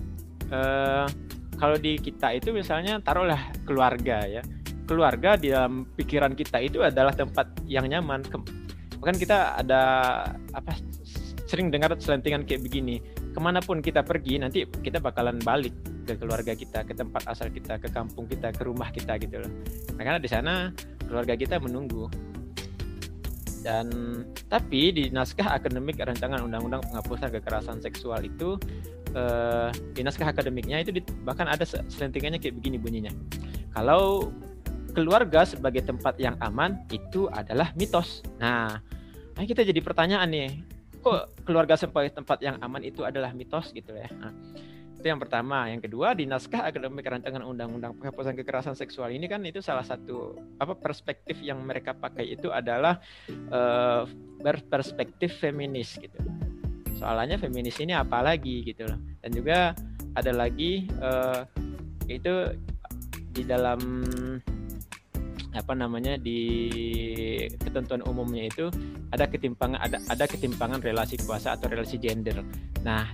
eh, 0.51 1.07
kalau 1.55 1.79
di 1.79 1.95
kita 1.99 2.35
itu 2.35 2.51
misalnya 2.51 2.99
taruhlah 2.99 3.51
keluarga 3.63 4.23
ya. 4.27 4.43
Keluarga 4.87 5.35
di 5.35 5.51
dalam 5.51 5.83
pikiran 5.95 6.31
kita 6.31 6.63
itu 6.63 6.79
adalah 6.79 7.11
tempat 7.11 7.59
yang 7.67 7.91
nyaman. 7.91 8.23
Bahkan 9.03 9.15
kita 9.19 9.59
ada 9.59 9.83
apa 10.55 10.79
sering 11.48 11.72
dengar 11.72 11.96
selentingan 11.96 12.44
kayak 12.44 12.62
begini. 12.62 13.00
Ke 13.32 13.39
mana 13.39 13.63
pun 13.63 13.80
kita 13.80 14.04
pergi 14.04 14.38
nanti 14.38 14.68
kita 14.68 15.00
bakalan 15.00 15.39
balik 15.42 15.74
ke 16.04 16.20
keluarga 16.20 16.56
kita 16.56 16.84
ke 16.84 16.94
tempat 16.96 17.24
asal 17.27 17.48
kita 17.51 17.80
ke 17.80 17.88
kampung 17.92 18.27
kita 18.27 18.51
ke 18.51 18.63
rumah 18.68 18.92
kita 18.92 19.16
gitu 19.20 19.39
loh. 19.44 19.51
Nah, 19.96 20.04
karena 20.04 20.20
di 20.20 20.30
sana 20.30 20.70
keluarga 21.08 21.34
kita 21.39 21.58
menunggu. 21.63 22.12
Dan 23.63 23.88
tapi 24.48 24.96
di 24.96 25.04
naskah 25.12 25.60
akademik 25.60 26.00
rancangan 26.00 26.39
undang-undang 26.44 26.84
penghapusan 26.88 27.27
kekerasan 27.36 27.84
seksual 27.84 28.24
itu 28.24 28.56
eh, 29.12 29.72
di 29.92 30.08
naskah 30.08 30.32
akademiknya 30.32 30.84
itu 30.84 30.96
di, 30.96 31.01
bahkan 31.27 31.51
ada 31.51 31.68
selentingannya 31.68 32.39
kayak 32.39 32.56
begini 32.56 32.80
bunyinya. 32.80 33.12
Kalau 33.75 34.32
keluarga 34.96 35.44
sebagai 35.44 35.84
tempat 35.84 36.16
yang 36.18 36.39
aman 36.39 36.80
itu 36.96 37.27
adalah 37.27 37.75
mitos. 37.75 38.24
Nah 38.39 38.80
nah 39.38 39.44
kita 39.46 39.62
jadi 39.62 39.77
pertanyaan 39.84 40.32
nih 40.32 40.50
kok 41.01 41.34
keluarga 41.48 41.75
sebagai 41.77 42.13
tempat 42.13 42.42
yang 42.44 42.58
aman 42.60 42.84
itu 42.84 43.04
adalah 43.06 43.32
mitos 43.32 43.72
gitu 43.72 43.96
ya. 43.96 44.10
Nah, 44.18 44.34
itu 44.98 45.06
yang 45.06 45.22
pertama. 45.22 45.70
Yang 45.70 45.89
kedua 45.89 46.18
di 46.18 46.25
naskah 46.25 46.66
akademik 46.66 47.06
rancangan 47.06 47.46
undang-undang 47.46 47.94
penghapusan 48.01 48.34
kekerasan 48.34 48.74
seksual 48.74 49.13
ini 49.13 49.30
kan 49.30 49.46
itu 49.46 49.62
salah 49.62 49.86
satu 49.86 50.36
apa 50.58 50.74
perspektif 50.74 51.38
yang 51.46 51.62
mereka 51.62 51.94
pakai 51.94 52.34
itu 52.34 52.50
adalah 52.50 52.98
uh, 53.54 54.10
berperspektif 54.42 55.38
feminis 55.38 56.01
gitu. 56.01 56.18
Soalnya 56.98 57.38
feminis 57.38 57.77
ini 57.77 57.94
apa 57.94 58.25
lagi 58.25 58.66
gitu 58.66 58.89
loh. 58.89 58.98
Dan 59.22 59.30
juga 59.38 59.77
ada 60.18 60.32
lagi 60.34 60.89
uh, 60.98 61.46
itu 62.10 62.58
di 63.38 63.46
dalam 63.46 63.77
apa 65.57 65.73
namanya 65.73 66.15
di 66.15 66.39
ketentuan 67.59 68.05
umumnya 68.05 68.47
itu 68.47 68.69
ada 69.11 69.25
ketimpangan 69.25 69.81
ada 69.81 69.97
ada 70.07 70.25
ketimpangan 70.29 70.79
relasi 70.79 71.17
kuasa 71.21 71.57
atau 71.57 71.67
relasi 71.67 71.97
gender. 71.97 72.39
Nah, 72.85 73.09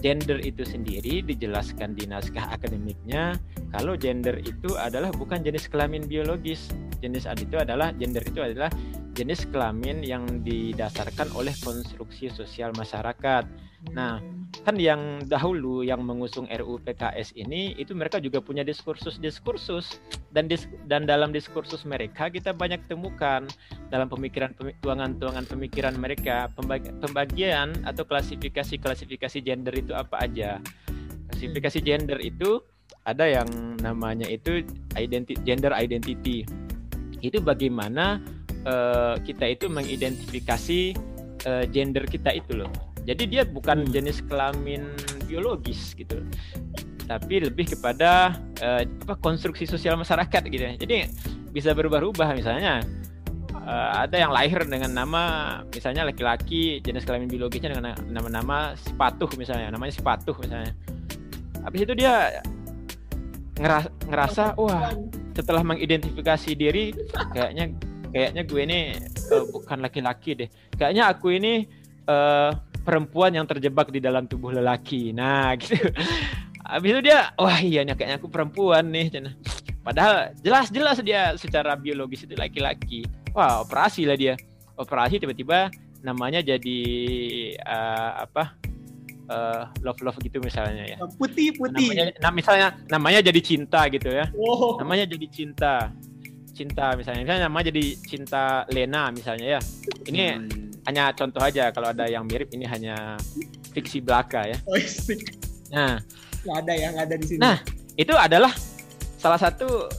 gender 0.00 0.40
itu 0.40 0.64
sendiri 0.64 1.20
dijelaskan 1.20 1.92
di 1.98 2.08
naskah 2.08 2.54
akademiknya 2.54 3.36
kalau 3.70 3.94
gender 3.94 4.40
itu 4.40 4.74
adalah 4.78 5.12
bukan 5.12 5.44
jenis 5.44 5.68
kelamin 5.68 6.06
biologis. 6.08 6.70
Jenis 7.00 7.24
itu 7.26 7.56
adalah 7.56 7.92
gender 7.96 8.24
itu 8.24 8.40
adalah 8.44 8.68
jenis 9.14 9.44
kelamin 9.50 10.00
yang 10.00 10.24
didasarkan 10.46 11.34
oleh 11.36 11.52
konstruksi 11.60 12.30
sosial 12.32 12.72
masyarakat. 12.72 13.44
Nah, 13.92 14.20
kan 14.60 14.76
yang 14.76 15.24
dahulu 15.24 15.80
yang 15.80 16.04
mengusung 16.04 16.44
RUU 16.50 16.82
PKS 16.84 17.32
ini 17.38 17.72
itu 17.80 17.96
mereka 17.96 18.20
juga 18.20 18.42
punya 18.44 18.60
diskursus-diskursus 18.66 20.02
dan 20.34 20.50
dis, 20.50 20.68
dan 20.90 21.08
dalam 21.08 21.32
diskursus 21.32 21.86
mereka 21.88 22.28
kita 22.28 22.52
banyak 22.52 22.82
temukan 22.90 23.46
dalam 23.88 24.10
pemikiran 24.10 24.52
tuangan-tuangan 24.84 25.46
pemikiran 25.48 25.94
mereka 25.96 26.50
pembagian 27.00 27.72
atau 27.86 28.04
klasifikasi-klasifikasi 28.04 29.38
gender 29.40 29.72
itu 29.72 29.96
apa 29.96 30.28
aja. 30.28 30.58
Klasifikasi 31.32 31.78
gender 31.80 32.18
itu 32.20 32.60
ada 33.08 33.24
yang 33.24 33.48
namanya 33.80 34.28
itu 34.28 34.66
identi 34.98 35.38
gender 35.46 35.72
identity. 35.72 36.44
Itu 37.24 37.40
bagaimana 37.40 38.20
uh, 38.68 39.16
kita 39.24 39.56
itu 39.56 39.72
mengidentifikasi 39.72 40.80
uh, 41.48 41.64
gender 41.70 42.04
kita 42.04 42.36
itu 42.36 42.60
loh. 42.60 42.89
Jadi 43.10 43.22
dia 43.26 43.42
bukan 43.42 43.82
hmm. 43.82 43.90
jenis 43.90 44.22
kelamin 44.30 44.86
biologis 45.26 45.98
gitu. 45.98 46.22
Tapi 47.10 47.42
lebih 47.42 47.74
kepada 47.74 48.38
uh, 48.62 48.86
apa 48.86 49.18
konstruksi 49.18 49.66
sosial 49.66 49.98
masyarakat 49.98 50.42
gitu 50.46 50.62
ya. 50.62 50.72
Jadi 50.78 51.10
bisa 51.50 51.74
berubah-ubah 51.74 52.38
misalnya 52.38 52.86
uh, 53.66 54.06
ada 54.06 54.14
yang 54.14 54.30
lahir 54.30 54.62
dengan 54.62 54.94
nama 54.94 55.22
misalnya 55.74 56.06
laki-laki 56.06 56.78
jenis 56.86 57.02
kelamin 57.02 57.26
biologisnya 57.26 57.74
dengan 57.74 57.98
nama-nama 58.06 58.78
sepatuh 58.78 59.26
misalnya 59.34 59.74
namanya 59.74 59.98
sepatuh 59.98 60.38
misalnya 60.38 60.70
habis 61.66 61.82
itu 61.82 61.92
dia 61.98 62.40
ngerasa, 63.58 63.88
ngerasa 64.08 64.44
wah 64.56 64.94
setelah 65.36 65.66
mengidentifikasi 65.66 66.50
diri 66.56 66.94
kayaknya 67.34 67.74
kayaknya 68.10 68.42
gue 68.46 68.60
ini 68.62 68.78
uh, 69.34 69.44
bukan 69.50 69.78
laki-laki 69.82 70.38
deh 70.38 70.48
kayaknya 70.78 71.10
aku 71.12 71.36
ini 71.36 71.66
uh, 72.08 72.50
perempuan 72.80 73.36
yang 73.36 73.46
terjebak 73.46 73.92
di 73.92 74.00
dalam 74.00 74.26
tubuh 74.26 74.50
lelaki. 74.52 75.12
Nah 75.12 75.54
gitu. 75.60 75.76
Habis 76.60 76.88
itu 76.94 77.00
dia 77.10 77.34
wah 77.34 77.58
iya 77.58 77.82
nih 77.82 77.94
kayaknya 77.96 78.16
aku 78.20 78.28
perempuan 78.30 78.88
nih. 78.90 79.10
Padahal 79.80 80.36
jelas-jelas 80.44 81.00
dia 81.00 81.34
secara 81.40 81.74
biologis 81.76 82.24
itu 82.24 82.36
laki-laki. 82.36 83.04
Wah 83.32 83.64
operasi 83.64 84.04
lah 84.04 84.16
dia. 84.16 84.36
Operasi 84.76 85.20
tiba-tiba 85.20 85.72
namanya 86.00 86.40
jadi 86.40 86.80
uh, 87.60 88.24
apa 88.24 88.56
uh, 89.28 89.62
love 89.84 90.00
love 90.04 90.18
gitu 90.20 90.40
misalnya 90.42 90.84
ya. 90.84 90.96
Putih 91.16 91.56
putih. 91.56 91.92
Namanya, 91.92 92.04
nah 92.20 92.30
misalnya 92.32 92.68
namanya 92.90 93.20
jadi 93.24 93.40
cinta 93.40 93.86
gitu 93.88 94.10
ya. 94.10 94.28
Oh. 94.36 94.76
namanya 94.80 95.08
jadi 95.08 95.26
cinta. 95.30 95.92
Cinta 96.52 96.92
misalnya. 96.98 97.24
Misalnya 97.24 97.42
nama 97.48 97.58
jadi 97.64 97.84
cinta 98.04 98.68
Lena 98.68 99.08
misalnya 99.14 99.56
ya. 99.56 99.60
Ini 100.04 100.24
hmm. 100.36 100.69
Hanya 100.88 101.12
contoh 101.12 101.42
aja 101.42 101.68
kalau 101.74 101.92
ada 101.92 102.08
yang 102.08 102.24
mirip 102.24 102.48
ini 102.56 102.64
hanya 102.64 103.20
fiksi 103.76 104.00
belaka 104.00 104.48
ya. 104.48 104.56
Oh, 104.64 104.76
nah. 105.74 106.00
Nggak 106.40 106.56
ada 106.64 106.72
ya 106.72 106.88
nggak 106.96 107.04
ada 107.12 107.16
di 107.20 107.26
sini. 107.28 107.40
Nah 107.40 107.56
itu 108.00 108.14
adalah 108.16 108.52
salah 109.20 109.36
satu 109.36 109.92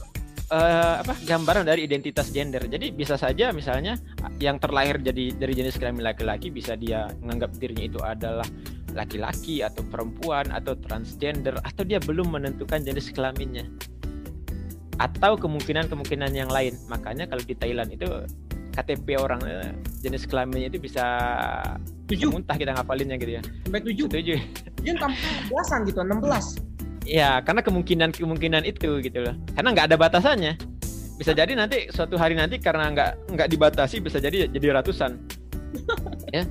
uh, 0.50 0.94
apa 1.00 1.14
gambaran 1.22 1.64
dari 1.64 1.86
identitas 1.86 2.34
gender. 2.34 2.66
Jadi 2.66 2.90
bisa 2.90 3.14
saja 3.14 3.54
misalnya 3.54 3.96
yang 4.42 4.58
terlahir 4.58 4.98
jadi 4.98 5.32
dari 5.38 5.54
jenis 5.54 5.78
kelamin 5.78 6.02
laki-laki 6.02 6.50
bisa 6.50 6.74
dia 6.74 7.08
menganggap 7.22 7.54
dirinya 7.56 7.84
itu 7.86 8.00
adalah 8.02 8.46
laki-laki 8.92 9.64
atau 9.64 9.80
perempuan 9.88 10.52
atau 10.52 10.76
transgender 10.76 11.56
atau 11.64 11.82
dia 11.86 12.02
belum 12.02 12.36
menentukan 12.36 12.84
jenis 12.84 13.14
kelaminnya. 13.14 13.64
Atau 15.00 15.40
kemungkinan-kemungkinan 15.40 16.36
yang 16.36 16.52
lain. 16.52 16.76
Makanya 16.92 17.30
kalau 17.30 17.42
di 17.42 17.56
Thailand 17.56 17.90
itu 17.96 18.06
KTP 18.72 19.20
orang 19.20 19.40
eh, 19.44 19.70
jenis 20.00 20.24
kelaminnya 20.24 20.72
itu 20.72 20.80
bisa 20.80 21.04
tujuh 22.08 22.32
muntah 22.32 22.56
kita 22.56 22.72
ngapalinnya 22.72 23.20
gitu 23.20 23.38
ya. 23.38 23.42
Sampai 23.68 23.80
tujuh. 23.84 24.06
Tujuh. 24.08 24.38
Dia 24.82 24.94
tambah 24.98 25.20
belasan 25.52 25.80
gitu, 25.86 26.00
enam 26.02 26.18
belas. 26.18 26.56
Iya, 27.04 27.42
karena 27.44 27.60
kemungkinan-kemungkinan 27.60 28.62
itu 28.64 28.98
gitu 29.04 29.18
loh. 29.20 29.34
Karena 29.54 29.68
nggak 29.74 29.86
ada 29.92 29.96
batasannya. 29.98 30.54
Bisa 31.20 31.36
jadi 31.36 31.52
nanti 31.54 31.92
suatu 31.92 32.16
hari 32.16 32.34
nanti 32.34 32.58
karena 32.58 32.90
nggak 32.90 33.36
nggak 33.36 33.48
dibatasi 33.52 34.00
bisa 34.00 34.18
jadi 34.18 34.48
jadi 34.50 34.80
ratusan. 34.80 35.20
ya, 36.36 36.42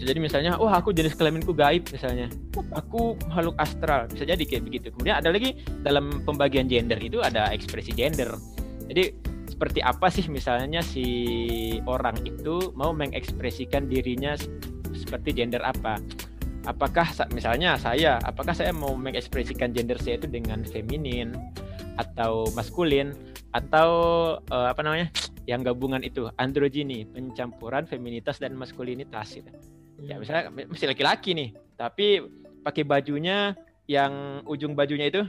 jadi 0.00 0.16
misalnya 0.16 0.56
wah 0.56 0.80
aku 0.80 0.96
jenis 0.96 1.12
kelaminku 1.12 1.52
gaib 1.52 1.84
misalnya 1.92 2.32
aku 2.72 3.20
makhluk 3.28 3.56
astral 3.60 4.08
bisa 4.08 4.24
jadi 4.24 4.40
kayak 4.40 4.64
begitu 4.64 4.86
kemudian 4.96 5.20
ada 5.20 5.28
lagi 5.28 5.60
dalam 5.84 6.24
pembagian 6.24 6.64
gender 6.64 6.96
itu 6.96 7.20
ada 7.20 7.52
ekspresi 7.52 7.92
gender 7.92 8.32
jadi 8.88 9.12
seperti 9.60 9.84
apa 9.84 10.08
sih 10.08 10.24
misalnya 10.32 10.80
si 10.80 11.04
orang 11.84 12.16
itu 12.24 12.72
mau 12.72 12.96
mengekspresikan 12.96 13.92
dirinya 13.92 14.32
seperti 14.96 15.36
gender 15.36 15.60
apa? 15.60 16.00
Apakah 16.64 17.04
misalnya 17.36 17.76
saya 17.76 18.16
apakah 18.24 18.56
saya 18.56 18.72
mau 18.72 18.96
mengekspresikan 18.96 19.76
gender 19.76 20.00
saya 20.00 20.16
itu 20.16 20.32
dengan 20.32 20.64
feminin 20.64 21.36
atau 22.00 22.48
maskulin? 22.56 23.12
Atau 23.52 23.90
uh, 24.48 24.72
apa 24.72 24.80
namanya 24.80 25.12
yang 25.44 25.60
gabungan 25.60 26.00
itu 26.00 26.32
androgini 26.40 27.04
pencampuran 27.04 27.84
feminitas 27.84 28.40
dan 28.40 28.56
maskulinitas 28.56 29.36
gitu. 29.36 29.52
Ya 30.00 30.16
misalnya 30.16 30.72
masih 30.72 30.88
laki-laki 30.88 31.36
nih 31.36 31.52
tapi 31.76 32.24
pakai 32.64 32.88
bajunya 32.88 33.52
yang 33.84 34.40
ujung 34.48 34.72
bajunya 34.72 35.12
itu 35.12 35.20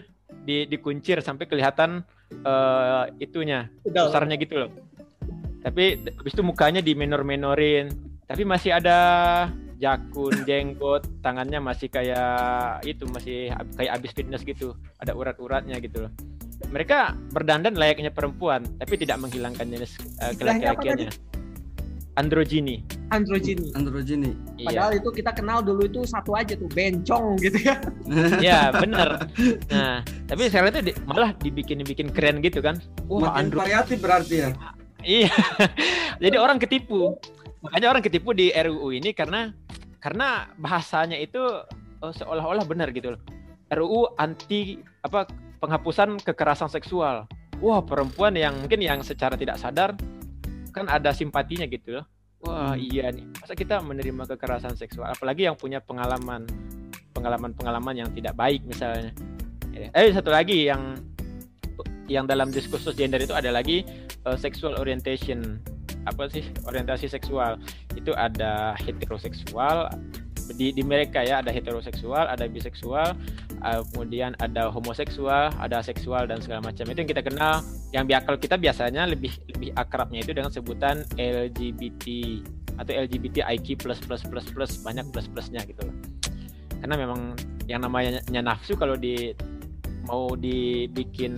di 0.41 0.65
dikuncir 0.65 1.21
sampai 1.21 1.45
kelihatan 1.45 2.01
uh, 2.43 3.05
itunya 3.21 3.69
besarnya 3.85 4.35
gitu 4.39 4.67
loh. 4.67 4.71
Tapi 5.61 6.01
habis 6.17 6.33
itu 6.33 6.41
mukanya 6.41 6.81
di 6.81 6.97
menor 6.97 7.21
menorin 7.21 7.93
tapi 8.25 8.47
masih 8.47 8.73
ada 8.73 8.99
jakun 9.77 10.33
jenggot 10.49 11.05
tangannya 11.21 11.61
masih 11.61 11.91
kayak 11.91 12.81
itu 12.87 13.03
masih 13.09 13.53
kayak 13.77 13.91
abis 14.01 14.11
fitness 14.17 14.41
gitu. 14.43 14.73
Ada 14.97 15.13
urat-uratnya 15.13 15.77
gitu 15.79 16.09
loh. 16.09 16.11
Mereka 16.69 17.17
berdandan 17.33 17.77
layaknya 17.77 18.13
perempuan 18.13 18.65
tapi 18.77 18.97
tidak 18.97 19.21
menghilangkan 19.21 19.65
jenis 19.65 19.97
uh, 20.21 20.33
kelaki-lakiannya 20.37 21.30
androgini 22.19 22.83
androgini 23.11 23.71
androgini 23.75 24.35
padahal 24.67 24.91
iya. 24.95 24.99
itu 24.99 25.09
kita 25.15 25.31
kenal 25.31 25.63
dulu 25.63 25.87
itu 25.87 26.03
satu 26.03 26.35
aja 26.35 26.55
tuh 26.59 26.67
bencong 26.71 27.39
gitu 27.39 27.59
ya 27.69 27.75
ya 28.43 28.59
benar 28.75 29.27
nah 29.71 30.03
tapi 30.31 30.47
sekarang 30.47 30.71
itu 30.71 30.81
di, 30.87 30.93
malah 31.03 31.35
dibikin-bikin 31.35 32.07
keren 32.15 32.39
gitu 32.39 32.63
kan. 32.63 32.79
Wah 33.11 33.35
Makin 33.35 33.51
variatif 33.51 33.99
berarti 33.99 34.47
ya. 34.47 34.49
Iya. 35.03 35.35
Jadi 36.23 36.39
orang 36.39 36.55
ketipu. 36.55 37.19
Makanya 37.59 37.91
orang 37.91 37.99
ketipu 37.99 38.31
di 38.31 38.47
RUU 38.55 38.95
ini 38.95 39.11
karena 39.11 39.51
karena 39.99 40.47
bahasanya 40.55 41.19
itu 41.19 41.43
oh, 41.99 42.13
seolah-olah 42.15 42.63
benar 42.63 42.95
gitu 42.95 43.11
loh. 43.11 43.21
RUU 43.75 44.15
anti 44.15 44.79
apa 45.03 45.27
penghapusan 45.59 46.23
kekerasan 46.23 46.71
seksual. 46.71 47.27
Wah, 47.59 47.83
perempuan 47.83 48.31
yang 48.33 48.55
mungkin 48.55 48.79
yang 48.79 49.03
secara 49.03 49.35
tidak 49.35 49.59
sadar 49.59 49.99
kan 50.71 50.87
ada 50.87 51.11
simpatinya 51.11 51.67
gitu 51.67 51.99
loh. 51.99 52.05
Wah, 52.41 52.73
hmm. 52.73 52.81
iya 52.81 53.05
nih. 53.13 53.25
Masa 53.37 53.53
kita 53.53 53.83
menerima 53.85 54.23
kekerasan 54.35 54.73
seksual 54.73 55.13
apalagi 55.13 55.45
yang 55.45 55.53
punya 55.53 55.77
pengalaman 55.77 56.49
pengalaman-pengalaman 57.13 57.95
yang 58.01 58.09
tidak 58.15 58.33
baik 58.33 58.65
misalnya. 58.65 59.13
Eh 59.75 60.09
satu 60.11 60.33
lagi 60.33 60.67
yang 60.67 60.97
yang 62.11 62.27
dalam 62.27 62.51
diskursus 62.51 62.97
gender 62.97 63.23
itu 63.23 63.31
ada 63.31 63.53
lagi 63.53 63.87
uh, 64.27 64.35
sexual 64.35 64.75
orientation 64.75 65.63
apa 66.09 66.27
sih 66.33 66.43
orientasi 66.65 67.07
seksual 67.07 67.61
itu 67.93 68.11
ada 68.17 68.73
heteroseksual 68.81 69.87
di, 70.53 70.75
di 70.75 70.83
mereka 70.85 71.23
ya 71.23 71.39
ada 71.39 71.49
heteroseksual, 71.49 72.29
ada 72.29 72.45
biseksual, 72.47 73.15
uh, 73.63 73.81
kemudian 73.91 74.37
ada 74.39 74.69
homoseksual, 74.69 75.53
ada 75.57 75.79
seksual 75.81 76.27
dan 76.27 76.39
segala 76.43 76.71
macam. 76.71 76.85
Itu 76.87 77.03
yang 77.03 77.11
kita 77.11 77.23
kenal 77.25 77.65
yang 77.91 78.05
biakal 78.07 78.35
kita 78.37 78.55
biasanya 78.55 79.09
lebih 79.09 79.33
lebih 79.55 79.69
akrabnya 79.75 80.23
itu 80.23 80.31
dengan 80.31 80.51
sebutan 80.53 81.03
LGBT 81.15 82.05
atau 82.79 82.91
LGBTIQ 82.95 83.83
plus 83.83 83.99
plus 84.01 84.23
plus 84.25 84.45
plus 84.49 84.71
banyak 84.81 85.05
plus 85.11 85.27
plusnya 85.29 85.61
gitu 85.67 85.81
loh. 85.85 85.95
Karena 86.81 86.95
memang 86.97 87.37
yang 87.69 87.85
namanya 87.85 88.19
nafsu 88.41 88.73
kalau 88.73 88.97
di 88.97 89.35
mau 90.09 90.33
dibikin 90.33 91.37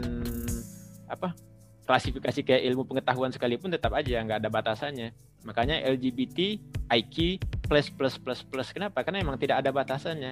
apa 1.12 1.36
klasifikasi 1.84 2.48
kayak 2.48 2.63
ilmu 2.72 2.88
pengetahuan 2.88 3.29
sekalipun 3.29 3.70
tetap 3.75 3.91
aja 3.91 4.24
nggak 4.24 4.39
ada 4.39 4.50
batasannya. 4.50 5.12
Makanya 5.43 5.83
LGBT, 5.83 6.59
IQ, 6.91 7.39
plus 7.67 7.88
plus 7.91 8.15
plus 8.19 8.41
plus. 8.43 8.67
Kenapa? 8.71 9.03
Karena 9.03 9.23
memang 9.23 9.39
tidak 9.39 9.63
ada 9.63 9.69
batasannya. 9.71 10.31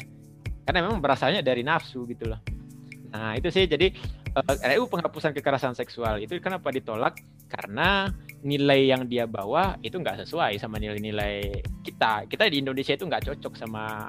Karena 0.63 0.79
memang 0.87 0.99
berasalnya 1.03 1.43
dari 1.43 1.63
nafsu 1.63 2.07
gitu 2.07 2.31
loh. 2.31 2.39
Nah 3.11 3.35
itu 3.35 3.51
sih 3.51 3.67
jadi 3.67 3.91
eh, 4.31 4.75
RUU 4.75 4.87
penghapusan 4.87 5.35
kekerasan 5.35 5.75
seksual 5.75 6.23
itu 6.23 6.39
kenapa 6.39 6.71
ditolak? 6.71 7.19
Karena 7.51 8.07
nilai 8.41 8.87
yang 8.87 9.03
dia 9.05 9.27
bawa 9.27 9.75
itu 9.83 9.99
nggak 9.99 10.23
sesuai 10.23 10.55
sama 10.57 10.79
nilai-nilai 10.79 11.63
kita. 11.83 12.29
Kita 12.31 12.47
di 12.47 12.63
Indonesia 12.63 12.95
itu 12.95 13.03
nggak 13.03 13.27
cocok 13.27 13.53
sama 13.59 14.07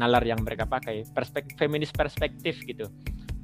nalar 0.00 0.24
yang 0.24 0.40
mereka 0.40 0.64
pakai. 0.64 1.04
Perspektif 1.12 1.60
feminis 1.60 1.92
perspektif 1.92 2.64
gitu 2.64 2.88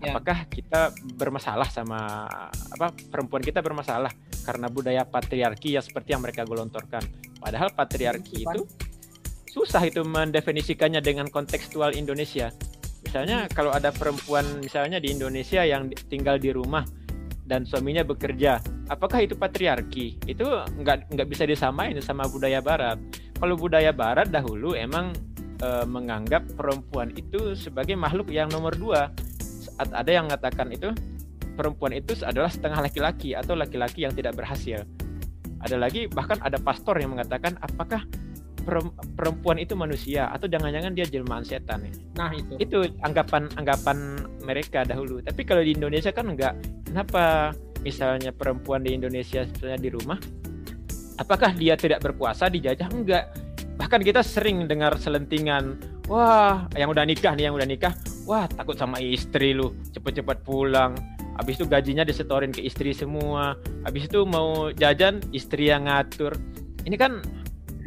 ya. 0.04 0.12
apakah 0.12 0.46
kita 0.46 0.92
bermasalah 1.16 1.68
sama 1.68 2.28
apa 2.48 2.92
perempuan 3.08 3.40
kita 3.40 3.64
bermasalah 3.64 4.12
karena 4.44 4.68
budaya 4.68 5.02
patriarki 5.08 5.74
ya 5.74 5.82
seperti 5.82 6.12
yang 6.12 6.22
mereka 6.22 6.44
gelontorkan? 6.44 7.02
Padahal 7.40 7.72
patriarki 7.72 8.44
itu 8.44 8.62
susah 9.48 9.86
itu 9.86 10.02
mendefinisikannya 10.02 11.00
dengan 11.00 11.30
kontekstual 11.30 11.94
Indonesia. 11.94 12.50
Misalnya 13.04 13.46
kalau 13.52 13.70
ada 13.70 13.94
perempuan 13.94 14.64
misalnya 14.64 14.98
di 14.98 15.12
Indonesia 15.12 15.62
yang 15.62 15.92
tinggal 16.08 16.40
di 16.40 16.50
rumah 16.50 16.82
dan 17.44 17.68
suaminya 17.68 18.02
bekerja 18.02 18.58
apakah 18.88 19.24
itu 19.24 19.36
patriarki? 19.36 20.18
Itu 20.24 20.44
nggak 20.80 21.12
nggak 21.12 21.28
bisa 21.28 21.44
disamain 21.48 21.96
sama 22.00 22.28
budaya 22.28 22.60
barat. 22.60 22.98
Kalau 23.36 23.54
budaya 23.54 23.92
barat 23.92 24.32
dahulu 24.32 24.72
emang 24.72 25.12
e, 25.60 25.68
menganggap 25.84 26.44
perempuan 26.56 27.12
itu 27.14 27.52
sebagai 27.56 27.96
makhluk 27.98 28.30
yang 28.32 28.48
nomor 28.50 28.72
dua 28.74 29.12
ada 29.78 30.10
yang 30.10 30.30
mengatakan 30.30 30.70
itu 30.72 30.90
perempuan 31.54 31.94
itu 31.94 32.18
adalah 32.26 32.50
setengah 32.50 32.82
laki-laki 32.84 33.32
atau 33.36 33.54
laki-laki 33.54 34.06
yang 34.06 34.14
tidak 34.14 34.34
berhasil. 34.34 34.82
Ada 35.64 35.80
lagi 35.80 36.10
bahkan 36.10 36.36
ada 36.44 36.60
pastor 36.60 37.00
yang 37.00 37.16
mengatakan 37.16 37.56
apakah 37.62 38.04
perempuan 39.16 39.60
itu 39.60 39.76
manusia 39.76 40.32
atau 40.32 40.48
jangan-jangan 40.48 40.96
dia 40.96 41.04
jelmaan 41.04 41.44
setan 41.44 41.84
Nah 42.16 42.32
itu. 42.32 42.56
Itu 42.56 42.78
anggapan 43.04 43.48
anggapan 43.60 44.24
mereka 44.44 44.88
dahulu. 44.88 45.20
Tapi 45.20 45.44
kalau 45.44 45.60
di 45.60 45.76
Indonesia 45.76 46.12
kan 46.12 46.32
enggak. 46.32 46.56
Kenapa 46.88 47.52
misalnya 47.84 48.32
perempuan 48.32 48.80
di 48.80 48.96
Indonesia 48.96 49.44
misalnya 49.44 49.78
di 49.78 49.90
rumah 49.92 50.18
apakah 51.20 51.52
dia 51.54 51.76
tidak 51.76 52.00
berkuasa 52.00 52.48
dijajah 52.48 52.88
enggak 52.90 53.28
bahkan 53.76 54.00
kita 54.00 54.24
sering 54.24 54.64
dengar 54.64 54.96
selentingan 54.96 55.76
wah 56.08 56.64
yang 56.74 56.88
udah 56.90 57.04
nikah 57.04 57.36
nih 57.36 57.52
yang 57.52 57.54
udah 57.54 57.68
nikah 57.68 57.92
wah 58.24 58.48
takut 58.48 58.76
sama 58.76 59.00
istri 59.00 59.52
lu 59.56 59.72
cepet-cepet 59.92 60.44
pulang. 60.44 60.96
Habis 61.34 61.58
itu 61.58 61.66
gajinya 61.66 62.06
disetorin 62.06 62.54
ke 62.54 62.62
istri 62.62 62.94
semua. 62.94 63.58
Habis 63.82 64.06
itu 64.06 64.22
mau 64.22 64.70
jajan 64.70 65.18
istri 65.34 65.68
yang 65.70 65.90
ngatur. 65.90 66.38
Ini 66.86 66.94
kan 66.94 67.20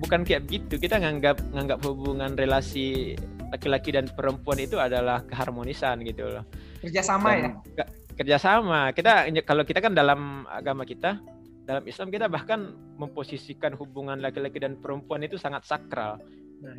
bukan 0.04 0.28
kayak 0.28 0.50
begitu. 0.50 0.78
Kita 0.78 1.00
nganggap 1.00 1.39
nganggap 1.56 1.80
hubungan 1.88 2.36
relasi 2.36 3.15
laki-laki 3.47 3.95
dan 3.95 4.12
perempuan 4.12 4.60
itu 4.60 4.76
adalah 4.76 5.23
keharmonisan 5.23 6.04
gitu 6.04 6.28
loh. 6.28 6.43
Kerjasama 6.84 7.30
dan, 7.39 7.63
ya? 7.73 7.86
kerjasama. 8.19 8.91
Kita 8.91 9.32
kalau 9.47 9.63
kita 9.63 9.80
kan 9.80 9.95
dalam 9.95 10.43
agama 10.52 10.84
kita 10.84 11.15
dalam 11.67 11.84
Islam 11.84 12.08
kita 12.08 12.32
bahkan 12.32 12.76
memposisikan 12.95 13.76
hubungan 13.76 14.23
laki-laki 14.23 14.60
dan 14.60 14.80
perempuan 14.80 15.19
itu 15.23 15.36
sangat 15.36 15.67
sakral 15.67 16.19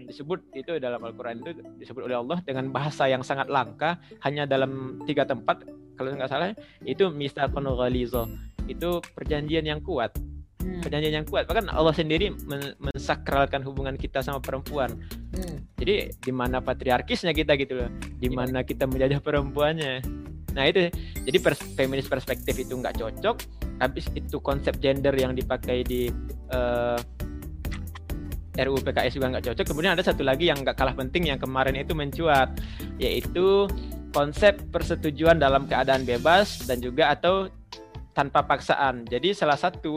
disebut 0.07 0.43
itu 0.59 0.79
dalam 0.83 0.99
Al-Quran 1.03 1.43
itu 1.43 1.51
disebut 1.79 2.11
oleh 2.11 2.19
Allah 2.19 2.39
dengan 2.43 2.71
bahasa 2.75 3.07
yang 3.07 3.23
sangat 3.23 3.47
langka 3.47 4.03
hanya 4.27 4.45
dalam 4.45 5.03
tiga 5.07 5.23
tempat 5.23 5.63
kalau 5.95 6.15
nggak 6.15 6.31
salah 6.31 6.55
itu 6.83 7.11
mistaqun 7.11 7.67
ghalizo 7.67 8.27
itu 8.69 9.01
perjanjian 9.17 9.65
yang 9.65 9.81
kuat. 9.81 10.13
Hmm. 10.59 10.85
perjanjian 10.85 11.25
yang 11.25 11.27
kuat. 11.27 11.49
Bahkan 11.49 11.73
Allah 11.73 11.97
sendiri 11.97 12.35
men 12.45 12.77
mensakralkan 12.77 13.65
hubungan 13.65 13.97
kita 13.97 14.21
sama 14.21 14.39
perempuan. 14.39 15.01
Hmm. 15.33 15.65
jadi 15.81 16.13
di 16.13 16.33
mana 16.35 16.61
patriarkisnya 16.61 17.33
kita 17.33 17.57
gitu 17.57 17.81
loh. 17.81 17.91
Di 18.21 18.29
iya. 18.29 18.37
mana 18.37 18.61
kita 18.63 18.85
menjajah 18.85 19.25
perempuannya. 19.25 20.05
Nah 20.53 20.65
itu. 20.69 20.93
Jadi 21.25 21.39
pers 21.41 21.61
feminis 21.73 22.07
perspektif 22.07 22.55
itu 22.61 22.77
nggak 22.77 23.01
cocok. 23.01 23.37
Habis 23.81 24.13
itu 24.13 24.37
konsep 24.43 24.77
gender 24.83 25.15
yang 25.17 25.33
dipakai 25.33 25.87
di 25.87 26.13
uh, 26.53 26.99
RUU 28.59 28.83
PKS 28.83 29.15
juga 29.15 29.31
nggak 29.31 29.45
cocok. 29.53 29.65
Kemudian 29.71 29.95
ada 29.95 30.03
satu 30.03 30.27
lagi 30.27 30.51
yang 30.51 30.61
nggak 30.61 30.75
kalah 30.75 30.95
penting 30.99 31.31
yang 31.31 31.39
kemarin 31.39 31.79
itu 31.79 31.95
mencuat, 31.95 32.59
yaitu 32.99 33.71
konsep 34.11 34.59
persetujuan 34.75 35.39
dalam 35.39 35.71
keadaan 35.71 36.03
bebas 36.03 36.67
dan 36.67 36.83
juga 36.83 37.15
atau 37.15 37.47
tanpa 38.19 38.43
paksaan. 38.43 39.07
Jadi 39.07 39.31
salah 39.31 39.55
satu 39.55 39.95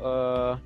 uh, 0.00 0.56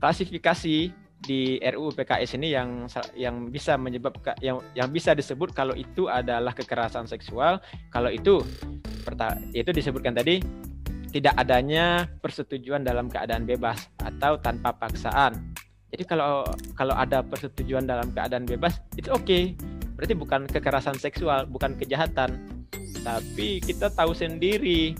klasifikasi 0.00 0.88
di 1.22 1.62
RUU 1.62 1.94
PKS 1.94 2.34
ini 2.34 2.50
yang 2.50 2.90
yang 3.14 3.46
bisa 3.46 3.78
menyebabkan 3.78 4.34
yang 4.42 4.58
yang 4.74 4.90
bisa 4.90 5.14
disebut 5.14 5.54
kalau 5.54 5.76
itu 5.76 6.10
adalah 6.10 6.50
kekerasan 6.50 7.06
seksual, 7.06 7.62
kalau 7.94 8.10
itu 8.10 8.42
itu 9.54 9.70
disebutkan 9.70 10.18
tadi 10.18 10.42
tidak 11.12 11.36
adanya 11.36 12.08
persetujuan 12.24 12.82
dalam 12.82 13.06
keadaan 13.06 13.44
bebas 13.44 13.92
atau 14.00 14.40
tanpa 14.40 14.72
paksaan. 14.72 15.36
Jadi 15.92 16.08
kalau 16.08 16.48
kalau 16.72 16.96
ada 16.96 17.20
persetujuan 17.20 17.84
dalam 17.84 18.08
keadaan 18.16 18.48
bebas 18.48 18.80
itu 18.96 19.12
oke. 19.12 19.28
Okay. 19.28 19.44
Berarti 19.92 20.16
bukan 20.16 20.48
kekerasan 20.48 20.96
seksual, 20.96 21.44
bukan 21.46 21.76
kejahatan. 21.76 22.40
Tapi 23.04 23.60
kita 23.60 23.92
tahu 23.92 24.16
sendiri 24.16 24.96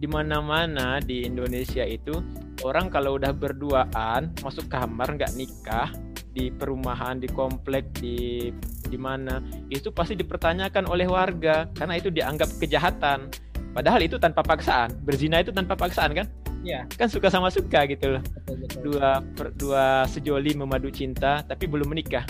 di 0.00 0.08
mana-mana 0.08 0.96
di 0.98 1.28
Indonesia 1.28 1.84
itu 1.84 2.24
orang 2.64 2.88
kalau 2.88 3.20
udah 3.20 3.36
berduaan 3.36 4.32
masuk 4.40 4.66
kamar 4.72 5.12
nggak 5.12 5.36
nikah 5.36 5.92
di 6.32 6.48
perumahan, 6.48 7.20
di 7.20 7.28
komplek, 7.28 7.92
di 8.00 8.48
di 8.88 8.98
mana 8.98 9.44
itu 9.68 9.92
pasti 9.92 10.16
dipertanyakan 10.16 10.88
oleh 10.88 11.04
warga 11.04 11.68
karena 11.76 12.00
itu 12.00 12.08
dianggap 12.08 12.48
kejahatan. 12.56 13.28
Padahal 13.70 14.02
itu 14.02 14.18
tanpa 14.18 14.42
paksaan. 14.42 14.98
Berzina 15.04 15.44
itu 15.44 15.54
tanpa 15.54 15.78
paksaan 15.78 16.10
kan? 16.16 16.26
Ya. 16.64 16.86
kan 16.96 17.08
suka 17.08 17.28
sama 17.32 17.48
suka 17.48 17.84
gitu 17.88 18.18
loh 18.18 18.22
betul, 18.22 18.56
betul. 18.60 18.80
dua 18.84 19.10
per, 19.36 19.46
dua 19.56 19.84
sejoli 20.08 20.52
memadu 20.56 20.88
cinta 20.92 21.42
tapi 21.44 21.66
belum 21.66 21.88
menikah 21.90 22.24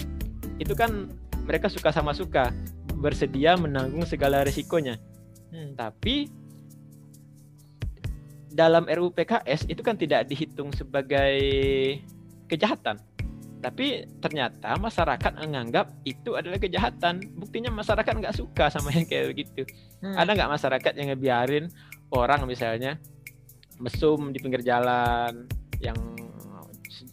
itu 0.60 0.72
kan 0.76 1.10
mereka 1.46 1.66
suka 1.72 1.90
sama 1.90 2.14
suka 2.14 2.54
bersedia 3.00 3.56
menanggung 3.56 4.04
segala 4.04 4.44
resikonya 4.44 5.00
hmm. 5.50 5.74
tapi 5.74 6.28
dalam 8.50 8.84
RUU 8.90 9.14
PKS 9.14 9.70
itu 9.70 9.80
kan 9.80 9.94
tidak 9.94 10.26
dihitung 10.26 10.74
sebagai 10.74 11.38
kejahatan 12.50 12.98
tapi 13.60 14.08
ternyata 14.24 14.72
masyarakat 14.80 15.36
menganggap 15.36 15.92
itu 16.08 16.32
adalah 16.32 16.56
kejahatan 16.56 17.20
buktinya 17.36 17.68
masyarakat 17.68 18.08
nggak 18.16 18.36
suka 18.36 18.72
sama 18.72 18.88
yang 18.90 19.04
kayak 19.04 19.36
begitu 19.36 19.62
hmm. 20.00 20.16
ada 20.16 20.32
nggak 20.32 20.50
masyarakat 20.56 20.92
yang 20.96 21.08
ngebiarin 21.12 21.64
orang 22.10 22.48
misalnya 22.48 22.96
mesum 23.80 24.30
di 24.30 24.38
pinggir 24.38 24.60
jalan 24.60 25.48
yang 25.80 25.96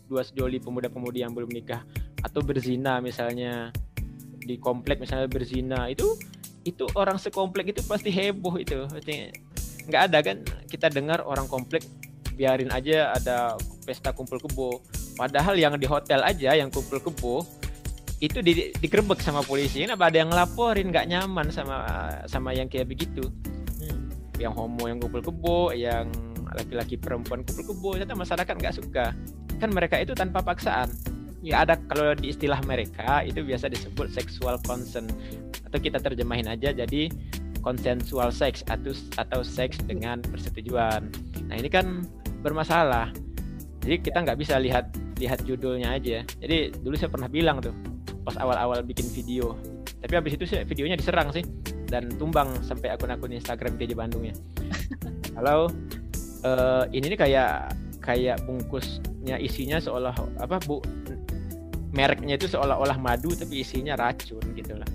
dua 0.08 0.24
sejoli 0.24 0.60
pemuda-pemudi 0.60 1.24
yang 1.24 1.32
belum 1.32 1.52
nikah 1.52 1.84
atau 2.24 2.44
berzina 2.44 3.00
misalnya 3.00 3.72
di 4.48 4.56
komplek 4.60 5.00
misalnya 5.04 5.28
berzina 5.28 5.88
itu 5.92 6.16
itu 6.68 6.84
orang 7.00 7.16
sekomplek 7.16 7.72
itu 7.72 7.82
pasti 7.88 8.12
heboh 8.12 8.60
itu. 8.60 8.84
Nggak 9.88 10.02
ada 10.12 10.18
kan 10.20 10.38
kita 10.68 10.92
dengar 10.92 11.24
orang 11.24 11.48
komplek 11.48 11.88
biarin 12.36 12.70
aja 12.76 13.16
ada 13.16 13.56
pesta 13.88 14.12
kumpul 14.12 14.40
kebo. 14.44 14.84
Padahal 15.16 15.56
yang 15.56 15.80
di 15.80 15.88
hotel 15.88 16.22
aja 16.22 16.54
yang 16.54 16.68
kumpul 16.68 17.00
kebo 17.00 17.48
itu 18.20 18.44
di, 18.44 18.76
digerebek 18.78 19.24
sama 19.24 19.42
polisi. 19.48 19.88
Kenapa 19.88 20.12
ada 20.12 20.20
yang 20.20 20.30
ngelaporin 20.30 20.92
nggak 20.92 21.08
nyaman 21.08 21.48
sama 21.50 21.88
sama 22.28 22.52
yang 22.52 22.68
kayak 22.68 22.92
begitu? 22.92 23.24
Yang 24.38 24.54
homo 24.54 24.92
yang 24.92 25.00
kumpul 25.00 25.24
kebo 25.24 25.72
yang 25.72 26.12
laki-laki 26.56 26.96
perempuan 26.96 27.44
kumpul 27.44 27.74
kebo 27.74 27.90
ternyata 27.98 28.16
masyarakat 28.16 28.56
nggak 28.56 28.76
suka. 28.76 29.06
Kan 29.58 29.70
mereka 29.74 30.00
itu 30.00 30.14
tanpa 30.14 30.40
paksaan. 30.46 30.88
Nggak 31.44 31.60
ada 31.68 31.74
kalau 31.90 32.14
di 32.16 32.32
istilah 32.32 32.60
mereka 32.64 33.26
itu 33.26 33.44
biasa 33.44 33.68
disebut 33.68 34.14
sexual 34.14 34.62
consent. 34.64 35.12
Atau 35.68 35.82
kita 35.82 36.00
terjemahin 36.00 36.48
aja 36.48 36.72
jadi 36.72 37.12
konsensual 37.60 38.32
seks 38.32 38.64
atau 38.72 38.96
atau 39.20 39.44
seks 39.44 39.84
dengan 39.84 40.24
persetujuan. 40.24 41.12
Nah 41.52 41.56
ini 41.60 41.68
kan 41.68 42.08
bermasalah. 42.40 43.12
Jadi 43.84 44.04
kita 44.04 44.24
nggak 44.24 44.40
bisa 44.40 44.56
lihat 44.62 44.94
lihat 45.20 45.44
judulnya 45.44 45.98
aja. 45.98 46.24
Jadi 46.24 46.72
dulu 46.80 46.96
saya 46.96 47.12
pernah 47.12 47.28
bilang 47.28 47.60
tuh 47.60 47.74
pas 48.24 48.36
awal-awal 48.40 48.84
bikin 48.84 49.08
video. 49.12 49.58
Tapi 49.98 50.14
habis 50.14 50.38
itu 50.38 50.46
sih 50.46 50.62
videonya 50.64 50.96
diserang 50.96 51.34
sih 51.34 51.44
dan 51.88 52.12
tumbang 52.20 52.52
sampai 52.62 52.94
akun-akun 52.94 53.34
Instagram 53.34 53.80
PJ 53.80 53.98
Bandung 53.98 54.28
ya. 54.28 54.36
Kalau 55.36 55.72
uh, 56.48 56.84
ini 56.96 57.12
nih 57.12 57.20
kayak 57.20 57.52
kayak 58.00 58.40
bungkusnya 58.48 59.36
isinya 59.36 59.84
seolah 59.84 60.16
apa 60.40 60.64
bu 60.64 60.80
mereknya 61.92 62.40
itu 62.40 62.48
seolah-olah 62.48 62.96
madu 63.00 63.36
tapi 63.36 63.64
isinya 63.64 64.00
racun 64.00 64.44
gitu 64.56 64.80
lah. 64.80 64.88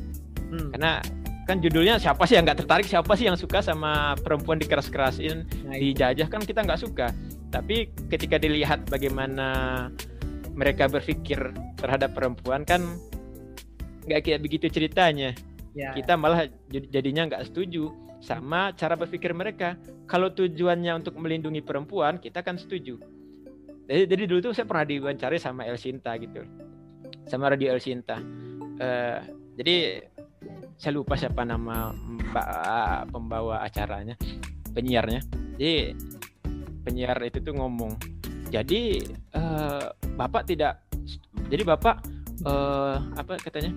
Hmm. 0.53 0.69
karena 0.77 1.01
kan 1.49 1.59
judulnya 1.65 1.97
siapa 1.97 2.29
sih 2.29 2.37
yang 2.37 2.45
nggak 2.45 2.65
tertarik 2.65 2.85
siapa 2.85 3.13
sih 3.17 3.25
yang 3.25 3.41
suka 3.41 3.65
sama 3.65 4.15
perempuan 4.21 4.61
dikeras-kerasin 4.61 5.49
nah, 5.65 5.77
dijajah 5.77 6.29
kan 6.29 6.41
kita 6.45 6.65
nggak 6.65 6.81
suka. 6.81 7.13
Tapi 7.53 7.93
ketika 8.09 8.41
dilihat 8.41 8.89
bagaimana 8.89 9.89
mereka 10.57 10.89
berpikir 10.89 11.53
terhadap 11.77 12.17
perempuan 12.17 12.65
kan 12.65 12.81
nggak 14.09 14.21
kayak 14.25 14.41
begitu 14.41 14.69
ceritanya. 14.73 15.37
Ya. 15.73 15.97
kita 15.97 16.21
malah 16.21 16.53
jadinya 16.69 17.33
nggak 17.33 17.49
setuju 17.49 17.89
sama 18.23 18.71
cara 18.79 18.95
berpikir 18.95 19.35
mereka. 19.35 19.75
Kalau 20.07 20.31
tujuannya 20.31 21.03
untuk 21.03 21.19
melindungi 21.19 21.59
perempuan 21.61 22.23
kita 22.23 22.41
kan 22.47 22.55
setuju. 22.55 22.97
Jadi, 23.91 24.07
jadi 24.07 24.23
dulu 24.31 24.39
tuh 24.39 24.53
saya 24.55 24.65
pernah 24.71 24.87
diwawancari 24.87 25.43
sama 25.43 25.67
El 25.67 25.75
Sinta 25.75 26.15
gitu. 26.17 26.47
Sama 27.27 27.51
Radio 27.51 27.75
El 27.75 27.83
Sinta. 27.83 28.23
Uh, 28.79 29.19
jadi 29.59 30.07
saya 30.79 30.93
lupa 30.95 31.19
siapa 31.19 31.43
nama 31.43 31.91
mbak 31.93 33.11
pembawa 33.11 33.61
acaranya 33.67 34.15
penyiarnya. 34.71 35.21
Jadi 35.59 35.99
penyiar 36.87 37.19
itu 37.27 37.43
tuh 37.43 37.55
ngomong 37.59 37.99
jadi 38.55 39.03
uh, 39.35 39.91
bapak 40.15 40.47
tidak 40.47 40.83
jadi 41.51 41.63
bapak 41.63 42.03
uh, 42.47 42.99
apa 43.19 43.39
katanya 43.43 43.75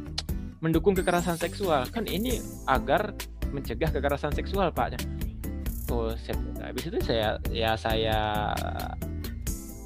mendukung 0.63 0.97
kekerasan 0.97 1.37
seksual. 1.37 1.85
Kan 1.89 2.09
ini 2.09 2.41
agar 2.65 3.13
mencegah 3.55 3.89
kekerasan 3.89 4.35
seksual 4.35 4.75
pak. 4.75 4.99
Oh 5.87 6.11
saya, 6.19 6.35
habis 6.65 6.83
itu 6.91 6.99
saya 6.99 7.39
ya 7.53 7.79
saya 7.79 8.17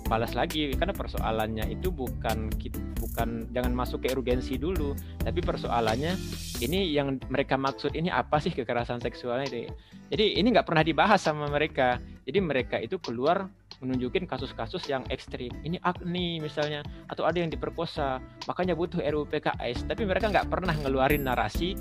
balas 0.10 0.34
lagi 0.34 0.74
karena 0.74 0.96
persoalannya 0.96 1.70
itu 1.70 1.94
bukan 1.94 2.50
bukan 2.98 3.46
jangan 3.54 3.72
masuk 3.78 4.02
ke 4.02 4.10
urgensi 4.10 4.58
dulu 4.58 4.98
tapi 5.22 5.38
persoalannya 5.38 6.18
ini 6.66 6.90
yang 6.90 7.22
mereka 7.30 7.62
maksud 7.62 7.94
ini 7.94 8.10
apa 8.10 8.42
sih 8.42 8.50
kekerasan 8.50 8.98
seksualnya 9.06 9.46
itu 9.54 9.70
jadi 10.10 10.42
ini 10.42 10.50
nggak 10.50 10.66
pernah 10.66 10.82
dibahas 10.82 11.22
sama 11.22 11.46
mereka. 11.48 12.02
Jadi 12.26 12.40
mereka 12.42 12.82
itu 12.82 12.98
keluar 12.98 13.46
menunjukin 13.80 14.26
kasus-kasus 14.26 14.90
yang 14.90 15.06
ekstrim. 15.14 15.54
Ini 15.62 15.78
Agni 15.86 16.42
misalnya 16.42 16.82
atau 17.06 17.30
ada 17.30 17.38
yang 17.38 17.54
diperkosa. 17.54 18.18
Makanya 18.50 18.74
butuh 18.74 19.00
RUU 19.06 19.30
PKS 19.30 19.86
tapi 19.86 20.10
mereka 20.10 20.34
nggak 20.34 20.50
pernah 20.50 20.74
ngeluarin 20.74 21.24
narasi 21.24 21.78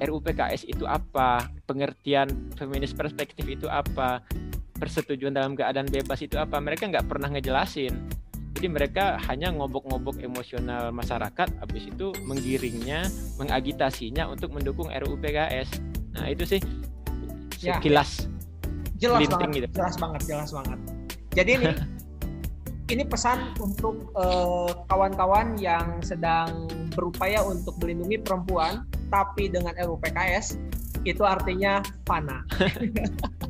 RUU 0.00 0.20
PKS 0.24 0.66
itu 0.66 0.88
apa? 0.88 1.46
Pengertian 1.68 2.28
feminis 2.56 2.96
perspektif 2.96 3.44
itu 3.44 3.68
apa? 3.68 4.24
Persetujuan 4.80 5.36
dalam 5.36 5.52
keadaan 5.52 5.88
bebas 5.88 6.24
itu 6.24 6.40
apa? 6.40 6.56
Mereka 6.58 6.88
nggak 6.88 7.06
pernah 7.06 7.28
ngejelasin. 7.32 7.92
Jadi 8.56 8.66
mereka 8.66 9.16
hanya 9.30 9.54
ngobok-ngobok 9.54 10.20
emosional 10.20 10.90
masyarakat 10.90 11.48
habis 11.62 11.86
itu 11.86 12.12
menggiringnya 12.26 13.06
mengagitasinya 13.40 14.26
untuk 14.28 14.52
mendukung 14.52 14.90
RUU 14.90 15.16
PKS 15.16 15.90
nah 16.10 16.26
itu 16.26 16.42
sih 16.42 16.60
ya, 17.62 17.78
sekilas 17.78 18.26
ya. 18.98 19.14
jelas 19.14 19.30
banget 19.30 19.48
gitu. 19.54 19.66
jelas 19.78 19.96
banget 19.96 20.22
jelas 20.26 20.50
banget. 20.52 20.78
Jadi 21.32 21.50
ini 21.56 21.70
ini 22.92 23.02
pesan 23.06 23.54
untuk 23.62 24.10
kawan 24.12 24.68
eh, 24.68 24.72
kawan-kawan 24.90 25.46
yang 25.62 26.02
sedang 26.02 26.66
berupaya 26.90 27.40
untuk 27.46 27.78
melindungi 27.78 28.18
perempuan 28.20 28.82
tapi 29.12 29.50
dengan 29.50 29.74
RUU 29.76 29.98
PKS 30.00 30.56
itu 31.04 31.22
artinya 31.26 31.82
fana 32.06 32.46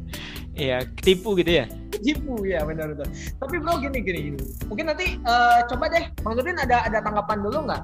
Iya, 0.60 0.84
tipu 1.00 1.32
gitu 1.40 1.62
ya? 1.62 1.64
Tipu 2.04 2.44
ya 2.44 2.60
benar 2.68 2.92
benar. 2.92 3.08
Tapi 3.40 3.56
bro 3.56 3.80
gini 3.80 3.98
gini 4.04 4.18
gini. 4.28 4.40
Mungkin 4.68 4.92
nanti 4.92 5.16
uh, 5.24 5.64
coba 5.72 5.88
deh, 5.88 6.04
Bang 6.20 6.36
Nurdin 6.36 6.60
ada 6.60 6.84
ada 6.84 7.00
tanggapan 7.00 7.40
dulu 7.40 7.64
nggak? 7.64 7.82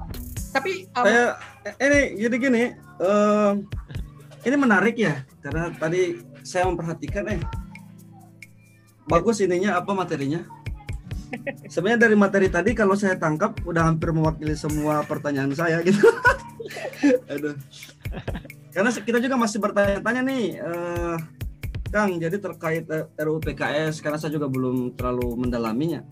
Tapi 0.53 0.85
um, 0.93 1.05
saya 1.05 1.25
ini 1.81 2.21
jadi 2.21 2.35
gini, 2.37 2.63
uh, 3.01 3.57
ini 4.45 4.55
menarik 4.55 4.93
ya 4.93 5.25
karena 5.41 5.73
tadi 5.73 6.21
saya 6.45 6.69
memperhatikan 6.69 7.25
eh 7.33 7.41
bagus 9.09 9.41
ininya 9.41 9.81
apa 9.81 9.97
materinya. 9.97 10.45
Sebenarnya 11.73 12.07
dari 12.07 12.15
materi 12.15 12.47
tadi 12.47 12.77
kalau 12.77 12.93
saya 12.93 13.17
tangkap 13.17 13.57
udah 13.65 13.89
hampir 13.89 14.13
mewakili 14.13 14.53
semua 14.53 15.01
pertanyaan 15.01 15.51
saya 15.57 15.81
gitu. 15.81 16.03
Aduh. 17.33 17.55
Karena 18.73 18.89
kita 18.93 19.17
juga 19.23 19.35
masih 19.39 19.57
bertanya-tanya 19.59 20.21
nih. 20.21 20.45
Uh, 20.61 21.17
Kang, 21.87 22.19
jadi 22.19 22.35
terkait 22.37 22.83
eh, 22.91 23.07
RUU 23.23 23.39
PKS 23.39 24.03
karena 24.03 24.19
saya 24.19 24.35
juga 24.35 24.51
belum 24.51 24.99
terlalu 24.99 25.39
mendalaminya. 25.39 26.03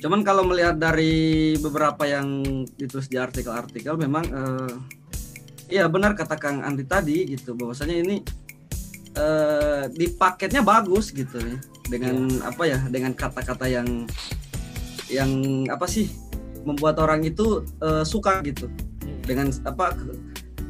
Cuman 0.00 0.24
kalau 0.24 0.48
melihat 0.48 0.80
dari 0.80 1.54
beberapa 1.60 2.08
yang 2.08 2.40
ditulis 2.72 3.12
di 3.12 3.20
artikel-artikel 3.20 4.00
memang 4.00 4.24
eh, 4.24 4.74
iya 5.68 5.84
benar 5.92 6.16
kata 6.16 6.40
Kang 6.40 6.64
Andi 6.64 6.88
tadi 6.88 7.28
gitu 7.36 7.52
bahwasanya 7.52 7.96
ini 8.00 8.16
eh, 9.12 9.84
di 9.92 10.08
paketnya 10.08 10.64
bagus 10.64 11.12
gitu 11.12 11.36
ya 11.36 11.60
dengan 11.92 12.32
ya. 12.32 12.48
apa 12.48 12.62
ya 12.64 12.78
dengan 12.88 13.12
kata-kata 13.12 13.68
yang 13.68 14.08
yang 15.12 15.30
apa 15.68 15.84
sih 15.84 16.08
membuat 16.64 16.96
orang 16.96 17.20
itu 17.28 17.60
eh, 17.84 18.04
suka 18.08 18.40
gitu. 18.40 18.72
Dengan 19.30 19.54
apa 19.62 19.94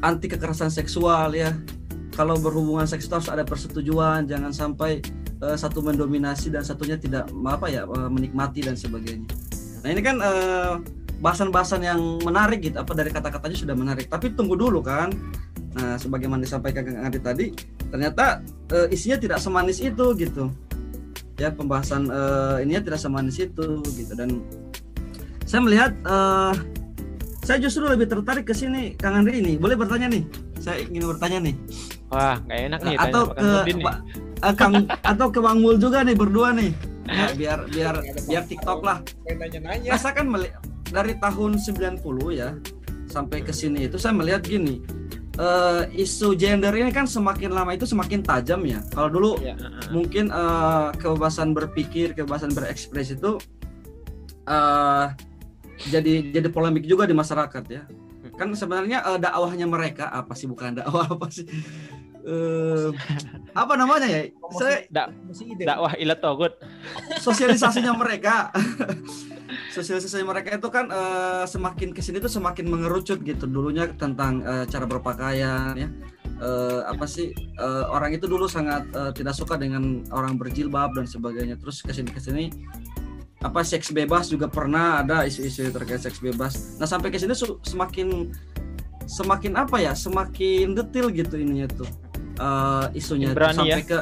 anti 0.05 0.29
kekerasan 0.29 0.69
seksual 0.69 1.33
ya. 1.33 1.57
Kalau 2.13 2.37
berhubungan 2.37 2.85
seks 2.85 3.09
harus 3.09 3.31
ada 3.31 3.41
persetujuan 3.41 4.29
jangan 4.29 4.53
sampai 4.53 5.01
uh, 5.41 5.57
satu 5.57 5.81
mendominasi 5.81 6.53
dan 6.53 6.61
satunya 6.61 6.99
tidak 6.99 7.25
apa 7.33 7.65
ya 7.71 7.89
uh, 7.89 8.11
menikmati 8.11 8.61
dan 8.61 8.77
sebagainya. 8.77 9.25
Nah 9.81 9.89
ini 9.89 10.01
kan 10.05 10.21
bahasan 10.21 11.49
bahasan-bahasan 11.49 11.81
yang 11.81 12.01
menarik 12.21 12.61
gitu. 12.61 12.77
Apa 12.77 12.93
dari 12.93 13.09
kata-katanya 13.09 13.57
sudah 13.57 13.73
menarik. 13.73 14.05
Tapi 14.11 14.37
tunggu 14.37 14.53
dulu 14.53 14.85
kan. 14.85 15.09
Nah 15.71 15.97
sebagaimana 15.97 16.43
disampaikan 16.43 16.83
Kang 16.83 17.07
Adi 17.07 17.19
tadi 17.23 17.47
ternyata 17.89 18.43
uh, 18.75 18.87
isinya 18.93 19.17
tidak 19.17 19.39
semanis 19.41 19.81
itu 19.81 20.05
gitu. 20.19 20.51
Ya 21.39 21.49
pembahasan 21.49 22.11
uh, 22.11 22.61
ininya 22.61 22.91
tidak 22.91 22.99
semanis 23.01 23.39
itu 23.41 23.81
gitu. 23.97 24.13
Dan 24.13 24.45
saya 25.47 25.63
melihat 25.63 25.95
uh, 26.05 26.53
saya 27.41 27.57
justru 27.57 27.89
lebih 27.89 28.07
tertarik 28.07 28.45
ke 28.45 28.53
sini 28.53 28.93
Kang 28.95 29.17
Andri 29.17 29.41
ini 29.41 29.57
boleh 29.57 29.73
bertanya 29.73 30.13
nih 30.13 30.23
saya 30.61 30.81
ingin 30.85 31.09
bertanya 31.09 31.39
nih 31.41 31.55
Wah, 32.11 32.35
nggak 32.43 32.59
enak 32.67 32.79
nih. 32.83 32.95
Atau 32.99 33.23
ke 33.31 33.49
uh, 34.43 34.53
Kang 34.59 34.73
atau 34.99 35.27
ke 35.31 35.39
Bang 35.39 35.63
Mul 35.63 35.79
juga 35.79 36.03
nih 36.03 36.15
berdua 36.15 36.51
nih. 36.51 36.71
Ya, 37.07 37.27
biar 37.33 37.59
biar 37.71 37.95
biar 38.27 38.43
TikTok 38.45 38.83
lah. 38.83 38.99
Nanya-nanya. 39.25 39.95
Saya 39.95 40.19
kan 40.19 40.27
dari 40.91 41.15
tahun 41.17 41.55
90 41.55 42.03
ya 42.35 42.59
sampai 43.07 43.43
ke 43.43 43.55
sini 43.55 43.87
itu 43.87 43.95
saya 43.95 44.11
melihat 44.11 44.43
gini. 44.43 44.83
Uh, 45.39 45.87
isu 45.95 46.35
gender 46.35 46.75
ini 46.75 46.91
kan 46.91 47.07
semakin 47.07 47.55
lama 47.55 47.71
itu 47.71 47.87
semakin 47.87 48.19
tajam 48.19 48.67
ya. 48.67 48.83
Kalau 48.91 49.07
dulu 49.07 49.31
ya, 49.39 49.55
uh, 49.55 49.87
mungkin 49.95 50.27
uh, 50.27 50.91
kebebasan 50.99 51.55
berpikir, 51.55 52.11
kebebasan 52.11 52.51
berekspresi 52.51 53.15
itu 53.15 53.39
uh, 54.51 55.07
jadi 55.89 56.35
jadi 56.35 56.47
polemik 56.51 56.85
juga 56.85 57.07
di 57.07 57.15
masyarakat 57.15 57.63
ya. 57.71 57.83
Kan 58.37 58.53
sebenarnya 58.53 59.01
uh, 59.05 59.17
dakwahnya 59.17 59.65
mereka 59.65 60.09
apa 60.11 60.37
sih 60.37 60.45
bukan 60.45 60.77
dakwah 60.77 61.07
apa 61.15 61.27
sih? 61.31 61.47
Eh, 62.21 62.89
apa 63.57 63.73
namanya 63.73 64.05
ya? 64.05 64.29
Saya 64.53 64.85
ide. 64.85 65.65
dakwah 65.65 65.93
ila 65.97 66.15
togut. 66.21 66.53
Sosialisasinya 67.17 67.97
mereka. 68.01 68.53
Sosialisasi 69.73 70.21
mereka 70.21 70.53
itu 70.53 70.69
kan 70.69 70.85
eh, 70.93 71.43
semakin 71.49 71.97
ke 71.97 72.01
sini 72.05 72.21
tuh 72.21 72.29
semakin 72.29 72.69
mengerucut 72.69 73.25
gitu. 73.25 73.49
Dulunya 73.49 73.89
tentang 73.97 74.45
eh, 74.45 74.65
cara 74.69 74.85
berpakaian 74.85 75.73
ya. 75.73 75.89
Eh, 76.41 76.81
apa 76.85 77.05
sih 77.09 77.33
eh, 77.37 77.85
orang 77.89 78.13
itu 78.13 78.29
dulu 78.29 78.45
sangat 78.45 78.85
eh, 78.93 79.11
tidak 79.17 79.33
suka 79.33 79.57
dengan 79.57 80.05
orang 80.13 80.37
berjilbab 80.37 80.93
dan 80.93 81.09
sebagainya. 81.09 81.57
Terus 81.57 81.81
ke 81.81 81.89
sini 81.89 82.09
ke 82.13 82.21
sini 82.21 82.53
apa 83.41 83.65
seks 83.65 83.89
bebas 83.89 84.29
juga 84.29 84.45
pernah 84.45 85.01
ada 85.01 85.25
isu-isu 85.25 85.69
terkait 85.69 85.99
seks 85.99 86.21
bebas 86.21 86.77
nah 86.77 86.85
sampai 86.85 87.09
ke 87.09 87.17
sini 87.17 87.33
su- 87.33 87.57
semakin 87.65 88.29
semakin 89.09 89.57
apa 89.57 89.81
ya 89.81 89.91
semakin 89.91 90.71
detail 90.71 91.09
gitu 91.09 91.35
ininya 91.35 91.67
tuh 91.67 91.89
eh, 92.37 92.85
isunya 92.95 93.33
tuh. 93.33 93.37
Berani 93.41 93.57
sampai 93.57 93.81
ke 93.81 93.99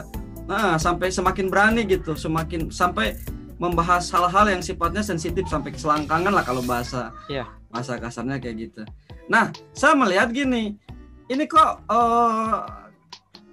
nah 0.50 0.76
sampai 0.76 1.08
semakin 1.08 1.46
berani 1.48 1.86
gitu 1.86 2.14
semakin 2.14 2.68
sampai 2.70 3.16
membahas 3.60 4.08
hal-hal 4.10 4.48
yang 4.50 4.64
sifatnya 4.64 5.04
sensitif 5.04 5.44
sampai 5.46 5.72
keselangkangan 5.72 6.32
lah 6.32 6.44
kalau 6.44 6.64
bahasa 6.64 7.12
Iya. 7.28 7.44
bahasa 7.70 8.00
kasarnya 8.00 8.40
kayak 8.40 8.72
gitu. 8.72 8.82
Nah, 9.30 9.52
saya 9.76 9.94
melihat 9.94 10.32
gini, 10.32 10.80
ini 11.28 11.44
kok 11.46 11.84
eh, 11.86 12.58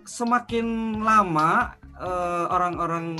semakin 0.06 0.66
lama 1.02 1.74
eh, 1.98 2.44
orang-orang 2.48 3.18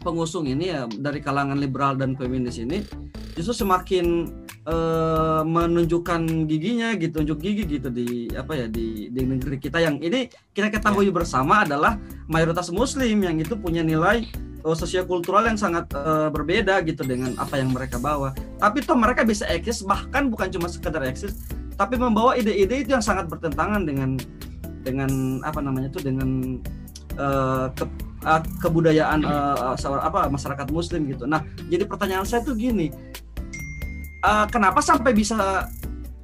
pengusung 0.00 0.48
ini 0.48 0.72
ya 0.72 0.88
dari 0.88 1.20
kalangan 1.20 1.60
liberal 1.60 1.94
dan 1.94 2.16
feminis 2.16 2.56
ini 2.56 2.82
justru 3.36 3.64
semakin 3.64 4.26
eh, 4.66 5.42
menunjukkan 5.46 6.50
giginya 6.50 6.92
gitu, 6.98 7.22
unjuk 7.22 7.38
gigi 7.40 7.78
gitu 7.78 7.88
di 7.88 8.28
apa 8.34 8.52
ya 8.56 8.66
di 8.66 9.08
di 9.12 9.22
negeri 9.24 9.56
kita 9.56 9.78
yang 9.80 10.00
ini 10.02 10.28
kita 10.52 10.68
ketahui 10.72 11.08
bersama 11.14 11.62
adalah 11.64 11.96
mayoritas 12.26 12.68
muslim 12.74 13.22
yang 13.22 13.38
itu 13.38 13.54
punya 13.56 13.80
nilai 13.84 14.26
eh, 14.64 14.76
sosiokultural 14.76 15.46
yang 15.46 15.56
sangat 15.60 15.88
eh, 15.94 16.28
berbeda 16.28 16.82
gitu 16.84 17.06
dengan 17.06 17.36
apa 17.38 17.60
yang 17.60 17.70
mereka 17.70 17.96
bawa. 17.96 18.34
Tapi 18.58 18.82
toh 18.84 18.98
mereka 18.98 19.24
bisa 19.24 19.46
eksis 19.48 19.86
bahkan 19.86 20.28
bukan 20.28 20.50
cuma 20.52 20.66
sekedar 20.66 21.00
eksis, 21.06 21.36
tapi 21.78 21.96
membawa 21.96 22.36
ide-ide 22.36 22.84
itu 22.84 22.90
yang 22.92 23.04
sangat 23.04 23.30
bertentangan 23.30 23.86
dengan 23.86 24.20
dengan 24.80 25.40
apa 25.44 25.60
namanya 25.60 25.92
itu 25.92 26.00
dengan 26.00 26.60
eh, 27.16 27.66
ke- 27.76 28.08
eh, 28.24 28.40
kebudayaan 28.60 29.20
eh, 29.24 29.76
apa 29.80 30.28
masyarakat 30.28 30.66
muslim 30.72 31.08
gitu. 31.08 31.24
Nah, 31.24 31.44
jadi 31.68 31.84
pertanyaan 31.84 32.24
saya 32.28 32.44
tuh 32.44 32.56
gini, 32.56 32.92
eh, 34.24 34.46
kenapa 34.48 34.80
sampai 34.84 35.12
bisa 35.16 35.68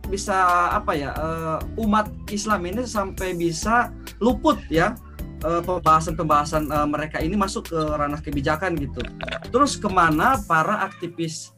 bisa 0.06 0.70
apa 0.70 0.94
ya 0.94 1.10
eh, 1.16 1.58
umat 1.82 2.06
Islam 2.30 2.62
ini 2.66 2.86
sampai 2.86 3.34
bisa 3.34 3.90
luput 4.22 4.56
ya 4.70 4.94
pembahasan-pembahasan 5.46 6.72
eh, 6.72 6.88
mereka 6.88 7.20
ini 7.20 7.36
masuk 7.36 7.70
ke 7.70 7.78
ranah 7.78 8.18
kebijakan 8.24 8.74
gitu. 8.80 9.04
Terus 9.52 9.76
ke 9.76 9.86
mana 9.86 10.40
para 10.48 10.88
aktivis 10.88 11.52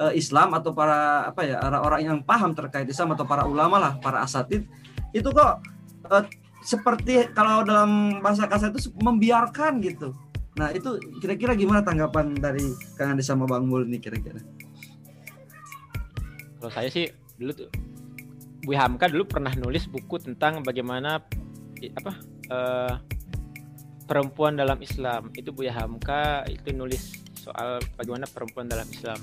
eh, 0.00 0.16
Islam 0.16 0.56
atau 0.56 0.72
para 0.72 1.28
apa 1.28 1.44
ya 1.44 1.60
orang-orang 1.60 2.00
yang 2.02 2.18
paham 2.24 2.56
terkait 2.56 2.88
Islam 2.88 3.14
atau 3.14 3.28
para 3.28 3.44
ulama 3.44 3.76
lah, 3.78 3.92
para 4.00 4.24
asatid 4.24 4.64
itu 5.12 5.28
kok 5.28 5.60
eh, 6.08 6.24
seperti 6.68 7.32
kalau 7.32 7.64
dalam 7.64 8.20
bahasa 8.20 8.44
kasar 8.44 8.76
itu 8.76 8.92
membiarkan 9.00 9.80
gitu. 9.80 10.12
Nah 10.60 10.68
itu 10.76 11.00
kira-kira 11.24 11.56
gimana 11.56 11.80
tanggapan 11.80 12.36
dari 12.36 12.60
Kang 13.00 13.16
Andi 13.16 13.24
sama 13.24 13.48
Bang 13.48 13.64
Mul 13.64 13.88
nih 13.88 14.04
kira-kira? 14.04 14.44
kalau 16.58 16.72
saya 16.74 16.90
sih 16.90 17.06
dulu 17.38 17.52
tuh 17.54 17.70
Bu 18.66 18.74
Hamka 18.74 19.06
dulu 19.06 19.24
pernah 19.24 19.54
nulis 19.54 19.86
buku 19.86 20.18
tentang 20.18 20.60
bagaimana 20.66 21.22
apa 21.94 22.12
eh, 22.50 22.94
perempuan 24.04 24.58
dalam 24.58 24.76
Islam 24.82 25.30
itu 25.38 25.54
Bu 25.54 25.70
Hamka 25.70 26.44
itu 26.50 26.74
nulis 26.74 27.22
soal 27.38 27.78
bagaimana 27.94 28.26
perempuan 28.26 28.66
dalam 28.66 28.84
Islam 28.90 29.16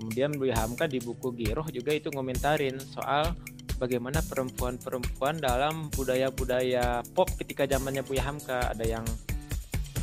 kemudian 0.00 0.32
Bu 0.34 0.48
Hamka 0.50 0.88
di 0.88 0.98
buku 0.98 1.36
Giroh 1.36 1.68
juga 1.68 1.92
itu 1.92 2.08
ngomentarin 2.10 2.80
soal 2.80 3.36
bagaimana 3.78 4.22
perempuan-perempuan 4.24 5.42
dalam 5.42 5.90
budaya-budaya 5.92 7.02
pop 7.14 7.28
ketika 7.40 7.66
zamannya 7.66 8.02
Bu 8.06 8.16
Hamka. 8.18 8.72
Ada 8.74 8.84
yang 8.84 9.04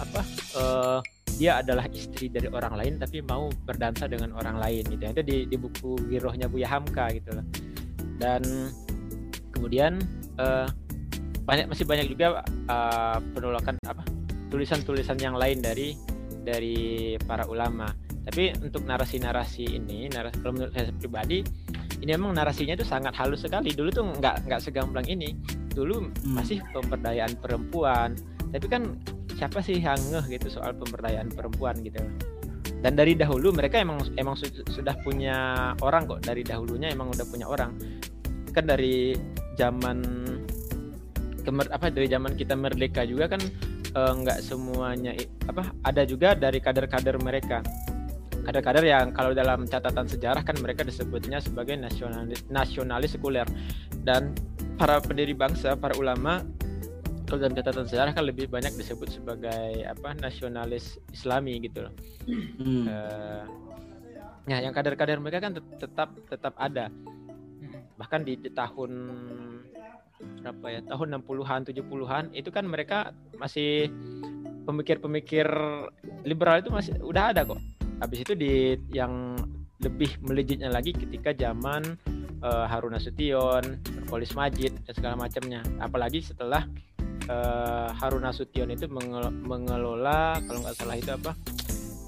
apa 0.02 0.22
eh, 0.58 1.00
dia 1.38 1.62
adalah 1.62 1.90
istri 1.90 2.30
dari 2.30 2.50
orang 2.50 2.78
lain 2.78 2.94
tapi 3.02 3.22
mau 3.26 3.50
berdansa 3.66 4.06
dengan 4.06 4.36
orang 4.38 4.62
lain 4.62 4.84
gitu. 4.90 5.04
Itu 5.10 5.24
di, 5.26 5.38
di 5.50 5.58
buku 5.58 6.12
Girohnya 6.12 6.46
Buya 6.52 6.70
Hamka 6.70 7.10
gitu 7.16 7.34
loh. 7.34 7.46
Dan 8.22 8.42
kemudian 9.54 9.98
eh, 10.38 10.68
banyak 11.42 11.66
masih 11.72 11.86
banyak 11.90 12.08
juga 12.12 12.46
eh, 12.48 13.18
penolakan 13.34 13.76
apa 13.88 14.04
tulisan-tulisan 14.52 15.18
yang 15.18 15.40
lain 15.40 15.64
dari 15.64 15.96
dari 16.42 17.16
para 17.24 17.46
ulama 17.48 17.88
tapi 18.22 18.54
untuk 18.62 18.86
narasi-narasi 18.86 19.66
ini 19.82 20.06
narasi, 20.10 20.38
kalau 20.46 20.54
menurut 20.54 20.74
saya 20.78 20.94
pribadi 20.94 21.42
ini 22.02 22.18
memang 22.18 22.34
narasinya 22.34 22.74
itu 22.74 22.86
sangat 22.86 23.14
halus 23.14 23.46
sekali. 23.46 23.74
Dulu 23.74 23.90
tuh 23.90 24.06
nggak 24.18 24.50
nggak 24.50 24.62
segamblang 24.62 25.06
ini. 25.06 25.38
Dulu 25.72 26.02
Hmm. 26.02 26.34
masih 26.34 26.62
pemberdayaan 26.74 27.38
perempuan. 27.38 28.18
Tapi 28.52 28.66
kan 28.68 28.98
siapa 29.38 29.62
sih 29.62 29.78
yang 29.78 29.98
ngeh 30.10 30.38
gitu 30.38 30.50
soal 30.50 30.74
pemberdayaan 30.74 31.30
perempuan 31.30 31.78
gitu? 31.82 32.02
Dan 32.82 32.98
dari 32.98 33.14
dahulu 33.14 33.54
mereka 33.54 33.78
emang 33.78 34.02
emang 34.18 34.34
su- 34.34 34.66
sudah 34.66 34.98
punya 35.06 35.72
orang 35.86 36.10
kok. 36.10 36.26
Dari 36.26 36.42
dahulunya 36.42 36.90
emang 36.90 37.14
udah 37.14 37.26
punya 37.30 37.46
orang. 37.46 37.78
Kan 38.50 38.66
dari 38.66 39.14
zaman 39.58 40.02
kemer 41.42 41.70
apa 41.74 41.90
dari 41.90 42.06
zaman 42.06 42.34
kita 42.34 42.54
merdeka 42.54 43.02
juga 43.06 43.26
kan 43.30 43.42
eh, 43.92 44.14
nggak 44.14 44.40
semuanya 44.42 45.12
i- 45.14 45.30
apa 45.46 45.74
ada 45.84 46.06
juga 46.06 46.34
dari 46.34 46.62
kader-kader 46.62 47.18
mereka 47.20 47.60
kader-kader 48.42 48.86
yang 48.86 49.14
kalau 49.14 49.32
dalam 49.32 49.64
catatan 49.70 50.06
sejarah 50.10 50.42
kan 50.42 50.58
mereka 50.60 50.82
disebutnya 50.82 51.38
sebagai 51.40 51.78
nasionalis 51.78 52.42
nasionalis 52.50 53.14
sekuler 53.14 53.48
dan 54.02 54.34
para 54.76 54.98
pendiri 55.00 55.38
bangsa 55.38 55.78
para 55.78 55.94
ulama 55.98 56.42
kalau 57.32 57.48
dalam 57.48 57.56
catatan 57.56 57.88
sejarah 57.88 58.12
kan 58.12 58.28
lebih 58.28 58.52
banyak 58.52 58.76
disebut 58.76 59.08
sebagai 59.08 59.88
apa 59.88 60.12
nasionalis 60.20 61.00
Islami 61.16 61.64
gitu 61.64 61.88
loh. 61.88 61.94
Hmm. 62.28 62.84
Eh, 62.92 63.44
ya 64.52 64.58
yang 64.60 64.76
kader-kader 64.76 65.16
mereka 65.24 65.40
kan 65.48 65.56
tet- 65.56 65.80
tetap 65.80 66.12
tetap 66.28 66.52
ada. 66.60 66.92
Bahkan 67.96 68.28
di, 68.28 68.36
di 68.36 68.52
tahun 68.52 68.92
berapa 70.44 70.66
ya? 70.76 70.80
Tahun 70.92 71.08
60-an, 71.24 71.72
70-an 71.72 72.36
itu 72.36 72.52
kan 72.52 72.68
mereka 72.68 73.16
masih 73.40 73.88
pemikir-pemikir 74.68 75.48
liberal 76.28 76.60
itu 76.60 76.68
masih 76.68 77.00
udah 77.00 77.32
ada 77.32 77.48
kok. 77.48 77.64
Habis 78.02 78.26
itu 78.26 78.34
di 78.34 78.54
yang 78.92 79.38
lebih 79.82 80.18
melejitnya 80.22 80.70
lagi 80.70 80.94
ketika 80.94 81.34
zaman 81.34 81.98
eh, 82.42 82.66
Harun 82.70 82.98
Nasution, 82.98 83.82
Polis 84.10 84.34
Majid 84.34 84.74
dan 84.86 84.94
segala 84.94 85.16
macamnya. 85.18 85.62
Apalagi 85.78 86.22
setelah 86.22 86.66
eh, 87.30 87.90
Harun 87.94 88.26
Nasution 88.26 88.70
itu 88.74 88.90
mengel- 88.90 89.34
mengelola 89.34 90.42
kalau 90.46 90.60
nggak 90.66 90.76
salah 90.78 90.96
itu 90.98 91.12
apa 91.14 91.32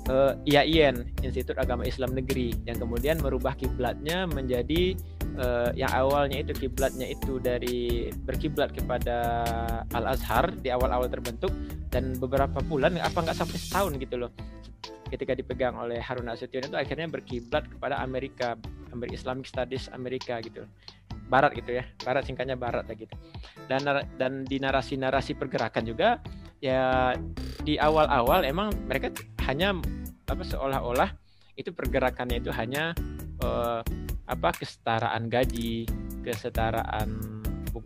eh, 0.10 0.34
IAIN 0.50 1.06
Institut 1.22 1.58
Agama 1.58 1.86
Islam 1.86 2.18
Negeri 2.18 2.54
yang 2.66 2.78
kemudian 2.82 3.22
merubah 3.22 3.58
kiblatnya 3.58 4.30
menjadi 4.30 4.98
eh, 5.38 5.70
yang 5.78 5.92
awalnya 5.94 6.42
itu 6.46 6.54
kiblatnya 6.54 7.10
itu 7.10 7.42
dari 7.42 8.10
berkiblat 8.26 8.74
kepada 8.74 9.18
Al 9.94 10.14
Azhar 10.14 10.54
di 10.62 10.70
awal-awal 10.70 11.10
terbentuk 11.10 11.54
dan 11.94 12.18
beberapa 12.18 12.62
bulan 12.66 12.98
apa 12.98 13.18
nggak 13.22 13.38
sampai 13.38 13.58
setahun 13.58 13.94
gitu 14.02 14.18
loh 14.18 14.32
ketika 15.14 15.38
dipegang 15.38 15.78
oleh 15.78 16.02
Harun 16.02 16.26
Nasution 16.26 16.66
itu 16.66 16.74
akhirnya 16.74 17.06
berkiblat 17.06 17.70
kepada 17.70 18.02
Amerika 18.02 18.58
Amerika 18.90 19.14
Islamic 19.14 19.46
Studies 19.46 19.86
Amerika 19.94 20.42
gitu. 20.42 20.66
Barat 21.30 21.56
gitu 21.56 21.78
ya 21.80 21.86
Barat 22.02 22.26
singkatnya 22.26 22.58
Barat 22.58 22.90
lah 22.90 22.98
gitu. 22.98 23.14
Dan 23.70 23.86
dan 24.18 24.42
di 24.50 24.58
narasi-narasi 24.58 25.38
pergerakan 25.38 25.86
juga 25.86 26.18
ya 26.58 27.14
di 27.62 27.78
awal-awal 27.78 28.42
emang 28.42 28.74
mereka 28.90 29.14
hanya 29.46 29.78
apa 30.26 30.42
seolah-olah 30.42 31.14
itu 31.54 31.70
pergerakannya 31.70 32.42
itu 32.42 32.50
hanya 32.50 32.98
eh, 33.46 33.82
apa 34.26 34.50
kesetaraan 34.58 35.30
gaji 35.30 35.86
kesetaraan 36.26 37.44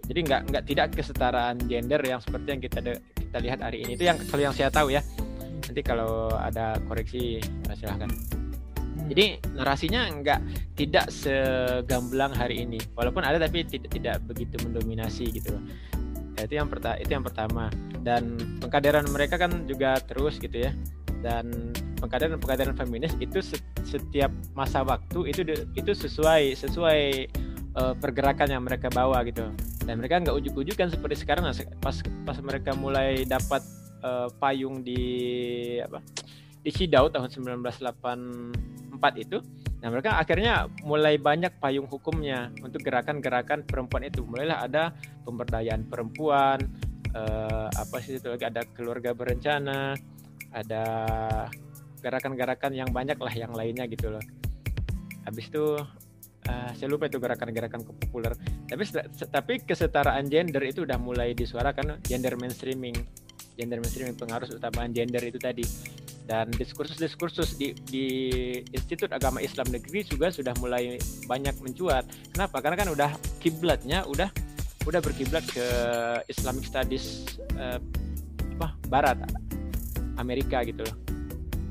jadi 0.08 0.20
nggak 0.24 0.42
nggak 0.52 0.64
tidak 0.68 0.88
kesetaraan 0.96 1.56
gender 1.68 2.00
yang 2.04 2.20
seperti 2.24 2.48
yang 2.56 2.62
kita 2.64 2.80
kita 3.28 3.38
lihat 3.44 3.60
hari 3.60 3.84
ini. 3.84 4.00
Itu 4.00 4.08
yang 4.08 4.18
kalau 4.32 4.44
yang 4.44 4.56
saya 4.56 4.72
tahu 4.72 4.96
ya 4.96 5.04
nanti 5.68 5.82
kalau 5.84 6.32
ada 6.32 6.80
koreksi 6.88 7.44
silahkan. 7.76 8.10
Jadi 9.08 9.40
narasinya 9.56 10.10
nggak 10.10 10.40
tidak 10.76 11.08
segamblang 11.14 12.34
hari 12.36 12.68
ini. 12.68 12.80
Walaupun 12.96 13.24
ada 13.24 13.40
tapi 13.40 13.64
tidak 13.64 13.92
tidak 13.94 14.16
begitu 14.28 14.56
mendominasi 14.68 15.32
gitu 15.32 15.56
loh. 15.56 15.64
Ya, 16.36 16.44
itu 16.44 16.54
yang 16.60 16.68
pertama 16.68 16.96
itu 17.00 17.12
yang 17.12 17.24
pertama. 17.24 17.64
Dan 18.04 18.36
pengkaderan 18.60 19.08
mereka 19.12 19.40
kan 19.40 19.64
juga 19.64 20.00
terus 20.04 20.40
gitu 20.40 20.68
ya. 20.68 20.72
Dan 21.24 21.72
pengkaderan 22.04 22.40
pengkaderan 22.40 22.76
feminis 22.76 23.16
itu 23.24 23.40
se- 23.40 23.64
setiap 23.88 24.30
masa 24.52 24.84
waktu 24.84 25.32
itu 25.32 25.42
itu 25.76 25.92
sesuai 25.96 26.60
sesuai 26.60 27.02
eh, 27.78 27.94
pergerakan 28.02 28.60
yang 28.60 28.64
mereka 28.68 28.92
bawa 28.92 29.24
gitu. 29.24 29.48
Dan 29.88 30.04
mereka 30.04 30.20
nggak 30.20 30.36
ujuk-ujukan 30.36 30.92
seperti 30.92 31.16
sekarang 31.24 31.48
se- 31.56 31.70
pas 31.80 31.96
pas 32.28 32.38
mereka 32.44 32.76
mulai 32.76 33.24
dapat 33.24 33.64
eh, 34.04 34.30
payung 34.38 34.82
di 34.86 35.02
apa 35.82 36.02
di 36.62 36.72
Cidau 36.76 37.08
tahun 37.08 37.32
1984 37.32 39.24
itu. 39.24 39.40
Nah 39.78 39.88
mereka 39.94 40.20
akhirnya 40.20 40.68
mulai 40.84 41.16
banyak 41.16 41.64
payung 41.64 41.88
hukumnya 41.88 42.52
untuk 42.60 42.84
gerakan-gerakan 42.84 43.64
perempuan 43.64 44.04
itu. 44.04 44.26
Mulailah 44.28 44.68
ada 44.68 44.92
pemberdayaan 45.24 45.88
perempuan 45.88 46.60
eh, 47.16 47.68
apa 47.72 47.98
sih 48.04 48.20
itu 48.20 48.28
lagi 48.28 48.46
ada 48.52 48.68
keluarga 48.76 49.16
berencana 49.16 49.96
ada 50.52 50.84
gerakan-gerakan 52.04 52.76
yang 52.76 52.90
banyak 52.92 53.16
lah 53.16 53.32
yang 53.32 53.56
lainnya 53.56 53.88
gitu 53.88 54.12
loh. 54.12 54.24
Habis 55.24 55.48
itu 55.48 55.78
eh, 56.52 56.72
saya 56.76 56.88
lupa 56.90 57.08
itu 57.08 57.22
gerakan-gerakan 57.22 57.88
populer 57.88 58.34
tapi 58.68 58.84
tapi 59.32 59.54
kesetaraan 59.64 60.28
gender 60.28 60.64
itu 60.68 60.84
udah 60.84 61.00
mulai 61.00 61.32
disuarakan 61.32 62.04
gender 62.04 62.36
mainstreaming 62.36 62.96
gender 63.58 63.82
mainstreaming 63.82 64.16
pengaruh 64.16 64.48
utamaan 64.54 64.94
gender 64.94 65.26
itu 65.26 65.42
tadi 65.42 65.66
dan 66.28 66.52
diskursus-diskursus 66.52 67.56
di, 67.56 67.72
di 67.88 68.06
Institut 68.76 69.10
Agama 69.16 69.40
Islam 69.40 69.72
Negeri 69.72 70.04
juga 70.04 70.28
sudah 70.28 70.52
mulai 70.60 71.00
banyak 71.24 71.56
mencuat. 71.64 72.04
Kenapa? 72.36 72.60
Karena 72.60 72.76
kan 72.76 72.90
udah 72.92 73.10
kiblatnya 73.40 74.04
udah 74.06 74.28
udah 74.84 75.00
berkiblat 75.00 75.48
ke 75.48 75.66
Islamic 76.28 76.68
Studies 76.68 77.40
eh, 77.56 77.80
apa 78.60 78.76
Barat 78.92 79.18
Amerika 80.20 80.62
gitu 80.68 80.84
loh. 80.84 80.96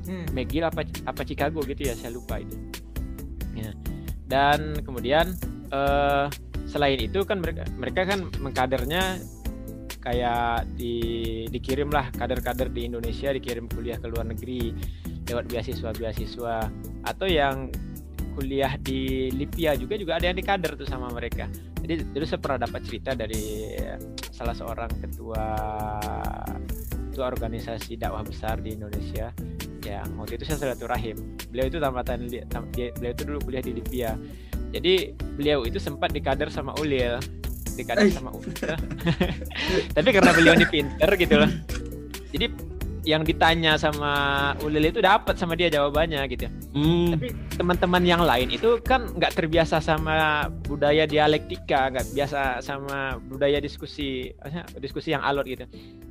Hmm. 0.09 0.25
McGill 0.33 0.65
apa 0.65 0.83
apa 1.05 1.21
Chicago 1.21 1.61
gitu 1.67 1.83
ya 1.83 1.93
saya 1.93 2.15
lupa 2.15 2.39
itu 2.39 2.55
ya. 3.59 3.75
dan 4.25 4.79
kemudian 4.87 5.35
eh, 5.69 6.25
selain 6.67 6.99
itu 6.99 7.27
kan 7.27 7.43
mereka 7.43 7.67
mereka 7.75 8.07
kan 8.07 8.31
mengkadernya 8.39 9.19
kayak 10.07 10.63
di 10.79 10.95
dikirimlah 11.51 12.15
kader-kader 12.15 12.71
di 12.71 12.87
Indonesia 12.87 13.35
dikirim 13.35 13.67
kuliah 13.67 13.99
ke 13.99 14.07
luar 14.07 14.23
negeri 14.23 14.71
lewat 15.27 15.51
beasiswa 15.51 15.91
beasiswa 15.91 16.55
atau 17.03 17.27
yang 17.27 17.67
kuliah 18.39 18.79
di 18.79 19.27
Libya 19.35 19.75
juga 19.75 19.99
juga 19.99 20.15
ada 20.15 20.31
yang 20.31 20.37
dikader 20.39 20.79
tuh 20.79 20.87
sama 20.87 21.11
mereka. 21.11 21.51
Jadi 21.83 22.07
dulu 22.15 22.23
saya 22.23 22.39
pernah 22.39 22.59
dapat 22.63 22.81
cerita 22.87 23.11
dari 23.17 23.75
salah 24.31 24.55
seorang 24.55 24.91
ketua 25.03 25.45
ketua 27.11 27.25
organisasi 27.27 27.99
dakwah 27.99 28.23
besar 28.23 28.61
di 28.63 28.77
Indonesia 28.77 29.33
yang 29.83 30.07
waktu 30.15 30.39
itu 30.39 30.47
saya 30.47 30.71
silaturahim. 30.71 31.35
Beliau 31.51 31.67
itu 31.67 31.77
tamatan 31.83 32.31
beliau 32.71 33.11
itu 33.11 33.23
dulu 33.27 33.39
kuliah 33.43 33.63
di 33.65 33.75
Libya. 33.75 34.15
Jadi 34.71 35.17
beliau 35.35 35.67
itu 35.67 35.81
sempat 35.81 36.15
dikader 36.15 36.47
sama 36.47 36.77
Ulil 36.79 37.19
dikader 37.77 38.09
Eh. 38.09 38.13
sama 38.13 38.33
Ulil 38.33 38.51
tapi 39.95 40.09
karena 40.09 40.31
beliau 40.33 40.53
ini 40.57 40.65
pinter 40.65 41.09
gitu 41.15 41.35
loh. 41.37 41.51
Jadi 42.33 42.45
yang 43.07 43.23
ditanya 43.23 43.79
sama 43.79 44.11
Ulil 44.59 44.91
itu 44.91 44.99
dapat 44.99 45.39
sama 45.39 45.55
dia 45.55 45.71
jawabannya 45.71 46.27
gitu. 46.27 46.51
Hmm. 46.75 47.15
tapi 47.15 47.31
teman-teman 47.55 48.03
yang 48.03 48.19
lain 48.19 48.51
itu 48.51 48.83
kan 48.83 49.07
nggak 49.15 49.31
terbiasa 49.39 49.79
sama 49.79 50.45
budaya 50.67 51.07
dialektika 51.07 51.87
nggak 51.95 52.05
biasa 52.11 52.59
sama 52.59 53.15
budaya 53.31 53.63
diskusi 53.63 54.35
diskusi 54.83 55.15
yang 55.15 55.23
alot 55.23 55.47
gitu. 55.47 55.63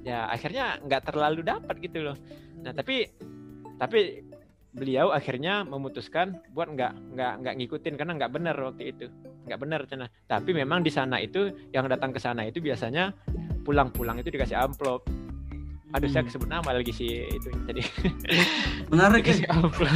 Ya 0.08 0.24
akhirnya 0.32 0.80
nggak 0.88 1.12
terlalu 1.12 1.44
dapat 1.44 1.76
gitu 1.84 2.00
loh. 2.00 2.16
Nah 2.64 2.72
tapi 2.72 3.12
tapi 3.76 4.24
beliau 4.72 5.12
akhirnya 5.12 5.64
memutuskan 5.64 6.40
buat 6.52 6.68
nggak 6.72 7.16
nggak 7.16 7.32
nggak 7.44 7.54
ngikutin 7.60 7.94
karena 7.96 8.12
nggak 8.16 8.32
benar 8.32 8.56
waktu 8.60 8.92
itu 8.92 9.08
nggak 9.46 9.60
benar 9.62 9.80
cina 9.86 10.06
tapi 10.26 10.50
memang 10.50 10.82
di 10.82 10.90
sana 10.90 11.22
itu 11.22 11.54
yang 11.70 11.86
datang 11.86 12.10
ke 12.10 12.18
sana 12.18 12.42
itu 12.44 12.58
biasanya 12.58 13.14
pulang-pulang 13.62 14.18
itu 14.18 14.28
dikasih 14.28 14.58
amplop 14.58 15.06
aduh 15.94 16.10
saya 16.10 16.26
Hmm. 16.26 16.34
sebut 16.34 16.48
nama 16.50 16.70
lagi 16.74 16.90
sih 16.90 17.24
itu 17.24 17.48
jadi 17.70 17.82
Menarik 18.90 19.22
ya. 19.22 19.38
dikasih 19.38 19.46
amplop 19.48 19.94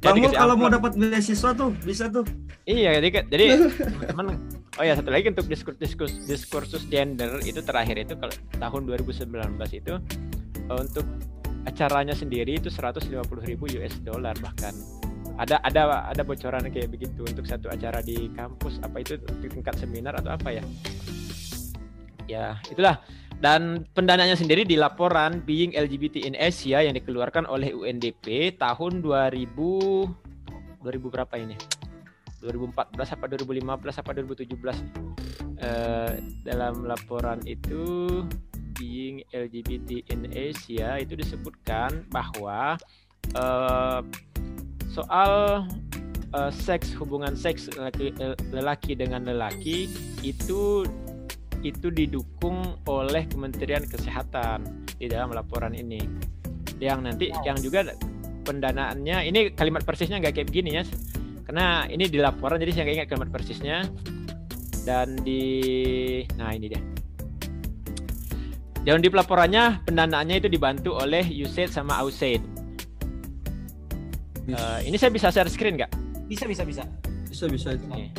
Bang 0.00 0.16
dikasih 0.16 0.36
kalau 0.36 0.54
mau 0.56 0.72
dapat 0.72 0.96
beasiswa 0.96 1.52
tuh 1.52 1.76
bisa 1.84 2.08
tuh. 2.08 2.24
Iya, 2.64 2.96
jadi 3.00 3.28
jadi 3.28 3.44
teman-teman 3.92 4.40
oh 4.80 4.84
ya 4.84 4.96
satu 4.96 5.12
lagi 5.12 5.28
untuk 5.28 5.44
diskus, 5.44 5.76
diskus, 5.76 6.12
diskursus 6.24 6.88
gender 6.88 7.36
itu 7.44 7.60
terakhir 7.60 8.00
itu 8.00 8.16
kalau 8.16 8.32
tahun 8.56 8.88
2019 8.88 9.28
itu 9.76 10.00
untuk 10.72 11.04
acaranya 11.68 12.16
sendiri 12.16 12.56
itu 12.56 12.72
150.000 12.72 13.12
US 13.76 13.94
dollar 14.00 14.32
bahkan 14.40 14.72
ada 15.40 15.56
ada 15.64 16.12
ada 16.12 16.22
bocoran 16.22 16.68
kayak 16.68 16.92
begitu 16.92 17.24
untuk 17.24 17.48
satu 17.48 17.72
acara 17.72 18.04
di 18.04 18.28
kampus. 18.36 18.76
Apa 18.84 19.00
itu 19.00 19.16
di 19.40 19.48
tingkat 19.48 19.80
seminar 19.80 20.20
atau 20.20 20.36
apa 20.36 20.52
ya? 20.52 20.64
Ya 22.28 22.60
itulah. 22.68 23.00
Dan 23.40 23.88
pendanaannya 23.96 24.36
sendiri 24.36 24.68
di 24.68 24.76
laporan 24.76 25.40
Being 25.48 25.72
LGBT 25.72 26.28
in 26.28 26.36
Asia 26.36 26.84
yang 26.84 26.92
dikeluarkan 26.92 27.48
oleh 27.48 27.72
UNDP 27.72 28.52
tahun 28.60 29.00
2000 29.00 29.48
2000 30.84 30.84
berapa 31.08 31.34
ini? 31.40 31.56
2014 32.44 33.16
apa 33.16 33.24
2015 33.32 34.00
apa 34.00 34.10
2017 34.12 35.20
Eh, 35.60 36.12
dalam 36.40 36.88
laporan 36.88 37.36
itu 37.44 38.08
being 38.80 39.20
LGBT 39.28 40.08
in 40.08 40.24
Asia 40.32 40.96
itu 40.96 41.12
disebutkan 41.12 42.08
bahwa 42.08 42.80
eh, 43.36 44.00
soal 44.90 45.64
eh, 46.34 46.52
seks 46.52 46.92
hubungan 46.98 47.38
seks 47.38 47.70
lelaki, 47.78 48.10
eh, 48.18 48.34
lelaki 48.50 48.92
dengan 48.98 49.24
lelaki 49.30 49.86
itu 50.26 50.84
itu 51.60 51.92
didukung 51.92 52.80
oleh 52.88 53.28
Kementerian 53.28 53.84
Kesehatan 53.84 54.88
di 54.96 55.06
dalam 55.06 55.30
laporan 55.30 55.76
ini. 55.76 56.00
Yang 56.80 56.98
nanti 57.04 57.26
yang 57.44 57.60
juga 57.60 57.92
pendanaannya 58.48 59.28
ini 59.28 59.52
kalimat 59.52 59.84
persisnya 59.84 60.18
nggak 60.18 60.40
kayak 60.40 60.48
begini 60.48 60.80
ya 60.80 60.84
karena 61.44 61.84
ini 61.90 62.08
di 62.08 62.16
laporan 62.16 62.56
jadi 62.56 62.72
saya 62.72 62.82
nggak 62.88 62.96
ingat 62.96 63.08
kalimat 63.08 63.30
persisnya. 63.30 63.78
Dan 64.80 65.20
di 65.20 65.44
nah 66.40 66.56
ini 66.56 66.72
dia. 66.72 66.80
Dan 68.80 69.04
di 69.04 69.12
pelaporannya 69.12 69.84
pendanaannya 69.84 70.40
itu 70.40 70.48
dibantu 70.48 70.96
oleh 70.96 71.20
USAID 71.20 71.68
sama 71.68 72.00
AUSAID 72.00 72.59
Eh, 74.48 74.80
ini 74.88 74.96
saya 74.96 75.12
bisa 75.12 75.28
share 75.28 75.50
screen 75.52 75.76
nggak? 75.76 75.92
Bisa 76.30 76.48
bisa 76.48 76.62
bisa. 76.64 76.84
Bisa 77.28 77.44
bisa 77.50 77.68
itu. 77.76 77.84
Nih. 77.90 78.10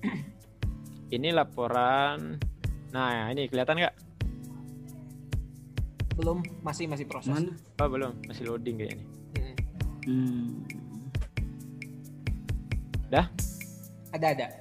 Ini 1.16 1.34
laporan. 1.34 2.38
Nah, 2.94 3.30
ini 3.34 3.46
kelihatan 3.50 3.82
nggak? 3.82 3.94
Belum 6.18 6.42
masih 6.62 6.86
masih 6.86 7.06
proses. 7.06 7.34
Mana? 7.34 7.54
Oh, 7.82 7.88
belum, 7.90 8.14
masih 8.30 8.46
loading 8.46 8.78
kayaknya. 8.78 9.06
Hmm. 10.06 10.66
Hmm. 13.10 13.26
Ada 14.10 14.26
ada. 14.34 14.59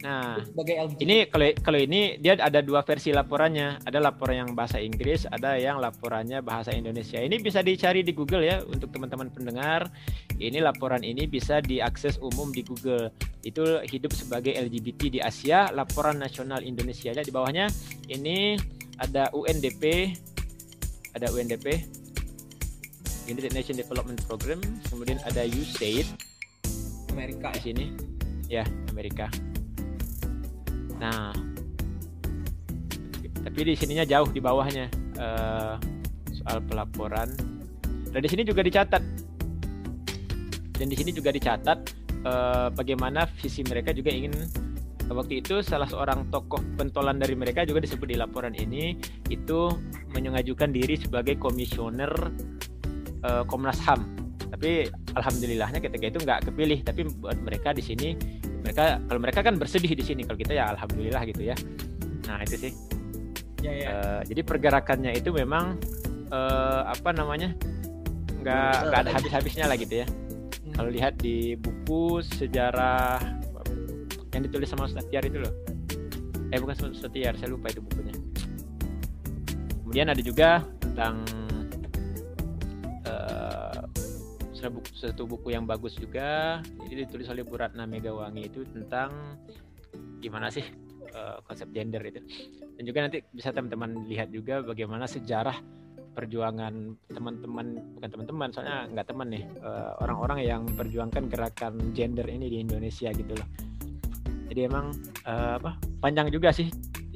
Nah, 0.00 0.40
Sebagai 0.40 0.74
LGBT. 0.80 1.00
ini 1.04 1.16
kalau 1.28 1.46
kalau 1.60 1.78
ini 1.80 2.16
dia 2.16 2.32
ada 2.40 2.64
dua 2.64 2.80
versi 2.80 3.12
laporannya. 3.12 3.84
Ada 3.84 4.00
laporan 4.00 4.46
yang 4.46 4.50
bahasa 4.56 4.80
Inggris, 4.80 5.28
ada 5.28 5.60
yang 5.60 5.76
laporannya 5.76 6.40
bahasa 6.40 6.72
Indonesia. 6.72 7.20
Ini 7.20 7.36
bisa 7.40 7.60
dicari 7.60 8.00
di 8.00 8.16
Google 8.16 8.44
ya 8.44 8.64
untuk 8.64 8.88
teman-teman 8.92 9.28
pendengar. 9.28 9.92
Ini 10.40 10.64
laporan 10.64 11.04
ini 11.04 11.28
bisa 11.28 11.60
diakses 11.60 12.16
umum 12.16 12.48
di 12.48 12.64
Google. 12.64 13.12
Itu 13.44 13.84
hidup 13.84 14.16
sebagai 14.16 14.56
LGBT 14.56 15.00
di 15.12 15.20
Asia, 15.20 15.68
laporan 15.68 16.16
nasional 16.16 16.64
Indonesia. 16.64 17.12
Di 17.12 17.32
bawahnya 17.32 17.68
ini 18.08 18.56
ada 18.96 19.28
UNDP, 19.36 20.16
ada 21.12 21.28
UNDP, 21.28 21.84
United 23.28 23.52
Nations 23.52 23.76
Development 23.76 24.16
Program, 24.24 24.60
kemudian 24.88 25.20
ada 25.28 25.44
USAID 25.44 26.08
Amerika 27.12 27.52
di 27.52 27.58
ya. 27.58 27.62
sini 27.62 27.86
ya 28.50 28.64
Amerika 28.90 29.26
nah. 31.00 31.32
Tapi 33.40 33.58
di 33.64 33.74
sininya 33.74 34.04
jauh 34.04 34.28
di 34.28 34.38
bawahnya. 34.38 34.86
Eh, 35.16 35.74
soal 36.40 36.60
pelaporan. 36.64 37.28
Dan 38.12 38.20
di 38.20 38.28
sini 38.28 38.42
juga 38.44 38.60
dicatat. 38.60 39.02
Dan 40.76 40.86
di 40.88 40.96
sini 40.96 41.12
juga 41.12 41.32
dicatat 41.32 41.78
eh, 42.24 42.68
bagaimana 42.72 43.28
visi 43.40 43.60
mereka 43.64 43.92
juga 43.92 44.12
ingin 44.12 44.32
waktu 45.10 45.42
itu 45.42 45.58
salah 45.60 45.90
seorang 45.90 46.30
tokoh 46.30 46.62
pentolan 46.78 47.18
dari 47.18 47.34
mereka 47.34 47.66
juga 47.66 47.82
disebut 47.82 48.14
di 48.14 48.16
laporan 48.16 48.54
ini 48.54 48.94
itu 49.26 49.66
mengajukan 50.14 50.70
diri 50.70 50.94
sebagai 50.94 51.36
komisioner 51.36 52.12
eh, 53.24 53.44
Komnas 53.44 53.80
HAM. 53.84 54.00
Tapi 54.50 54.88
alhamdulillahnya 55.14 55.80
ketika 55.80 56.04
itu 56.10 56.18
nggak 56.20 56.40
kepilih 56.50 56.78
tapi 56.82 57.00
buat 57.20 57.38
mereka 57.40 57.70
di 57.76 57.82
sini 57.84 58.08
mereka 58.60 59.00
kalau 59.08 59.20
mereka 59.20 59.40
kan 59.42 59.54
bersedih 59.56 59.92
di 59.96 60.04
sini 60.04 60.22
kalau 60.24 60.38
kita 60.38 60.52
ya 60.54 60.72
alhamdulillah 60.76 61.22
gitu 61.28 61.42
ya. 61.50 61.56
Nah 62.28 62.40
itu 62.44 62.56
sih. 62.68 62.72
Ya 63.60 63.72
ya. 63.72 63.88
Eh, 63.90 64.20
jadi 64.32 64.40
pergerakannya 64.44 65.12
itu 65.16 65.32
memang 65.32 65.76
eh, 66.30 66.82
apa 66.86 67.10
namanya 67.12 67.52
nggak 68.40 68.74
nggak 68.88 69.00
ada 69.04 69.10
habis-habisnya 69.12 69.68
lah 69.68 69.76
gitu 69.76 70.04
ya. 70.04 70.08
Hmm. 70.70 70.76
kalau 70.76 70.90
lihat 70.92 71.18
di 71.18 71.58
buku 71.58 72.22
sejarah 72.22 73.18
yang 74.30 74.42
ditulis 74.46 74.70
sama 74.70 74.86
Ustaz 74.86 75.04
Tiar 75.10 75.26
itu 75.26 75.42
loh. 75.42 75.52
Eh 76.50 76.58
bukan 76.58 76.94
Sotiar 76.94 77.38
saya 77.38 77.54
lupa 77.54 77.70
itu 77.70 77.82
bukunya. 77.82 78.14
Kemudian 79.82 80.06
ada 80.10 80.22
juga 80.22 80.62
tentang 80.82 81.22
satu 84.60 85.24
buku 85.24 85.56
yang 85.56 85.64
bagus 85.64 85.96
juga. 85.96 86.60
Ini 86.84 87.08
ditulis 87.08 87.26
oleh 87.32 87.42
Bu 87.42 87.56
Ratna 87.56 87.88
Megawangi 87.88 88.46
itu 88.46 88.62
tentang 88.68 89.40
gimana 90.20 90.52
sih 90.52 90.62
uh, 91.16 91.40
konsep 91.48 91.72
gender 91.72 92.04
itu. 92.04 92.20
Dan 92.76 92.82
juga 92.84 92.98
nanti 93.08 93.24
bisa 93.32 93.50
teman-teman 93.50 94.04
lihat 94.06 94.28
juga 94.30 94.60
bagaimana 94.60 95.08
sejarah 95.08 95.56
perjuangan 96.10 96.98
teman-teman 97.06 97.78
bukan 97.96 98.10
teman-teman 98.10 98.48
soalnya 98.50 98.90
nggak 98.90 99.06
teman 99.08 99.30
nih 99.30 99.44
uh, 99.62 99.94
orang-orang 100.02 100.42
yang 100.42 100.60
memperjuangkan 100.66 101.30
gerakan 101.30 101.94
gender 101.94 102.26
ini 102.26 102.50
di 102.50 102.58
Indonesia 102.60 103.08
gitu 103.10 103.32
loh. 103.32 103.48
Jadi 104.50 104.60
emang 104.66 104.90
uh, 105.24 105.56
apa 105.56 105.80
panjang 106.02 106.28
juga 106.28 106.52
sih. 106.52 106.68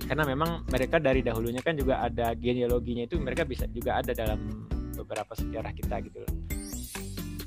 Karena 0.05 0.27
memang 0.27 0.67
mereka 0.69 0.99
dari 1.01 1.25
dahulunya 1.25 1.63
kan 1.65 1.79
juga 1.79 2.03
ada 2.03 2.35
genealoginya 2.37 3.07
itu 3.07 3.17
mereka 3.17 3.47
bisa 3.47 3.65
juga 3.71 4.03
ada 4.03 4.13
dalam 4.13 4.69
beberapa 4.95 5.33
sejarah 5.33 5.73
kita 5.73 6.03
gitu 6.05 6.19
loh 6.23 6.33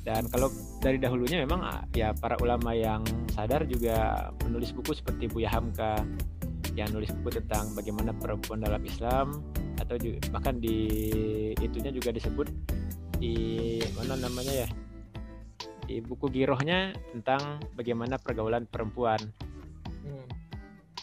dan 0.08 0.24
kalau 0.32 0.47
dari 0.80 0.95
dahulunya 0.95 1.43
memang 1.43 1.60
ah, 1.68 1.84
ya 1.91 2.16
para 2.16 2.39
ulama 2.39 2.72
yang 2.72 3.03
sadar 3.36 3.68
juga 3.68 4.32
menulis 4.47 4.72
buku 4.72 4.95
seperti 4.95 5.28
Buya 5.28 5.51
Hamka 5.51 5.99
yang 6.80 6.88
nulis 6.95 7.12
buku 7.20 7.43
tentang 7.43 7.76
bagaimana 7.76 8.16
perempuan 8.16 8.64
dalam 8.64 8.80
Islam 8.88 9.43
atau 9.76 9.99
juga, 9.99 10.24
bahkan 10.32 10.64
di 10.64 10.88
itunya 11.60 11.91
juga 11.91 12.16
disebut 12.16 12.47
di 13.20 13.36
mana 13.99 14.16
namanya 14.16 14.64
ya 14.64 14.70
di 15.84 15.99
buku 15.99 16.32
girohnya 16.32 16.95
tentang 17.12 17.60
bagaimana 17.76 18.16
pergaulan 18.16 18.64
perempuan. 18.64 19.20
Hmm. 20.08 20.28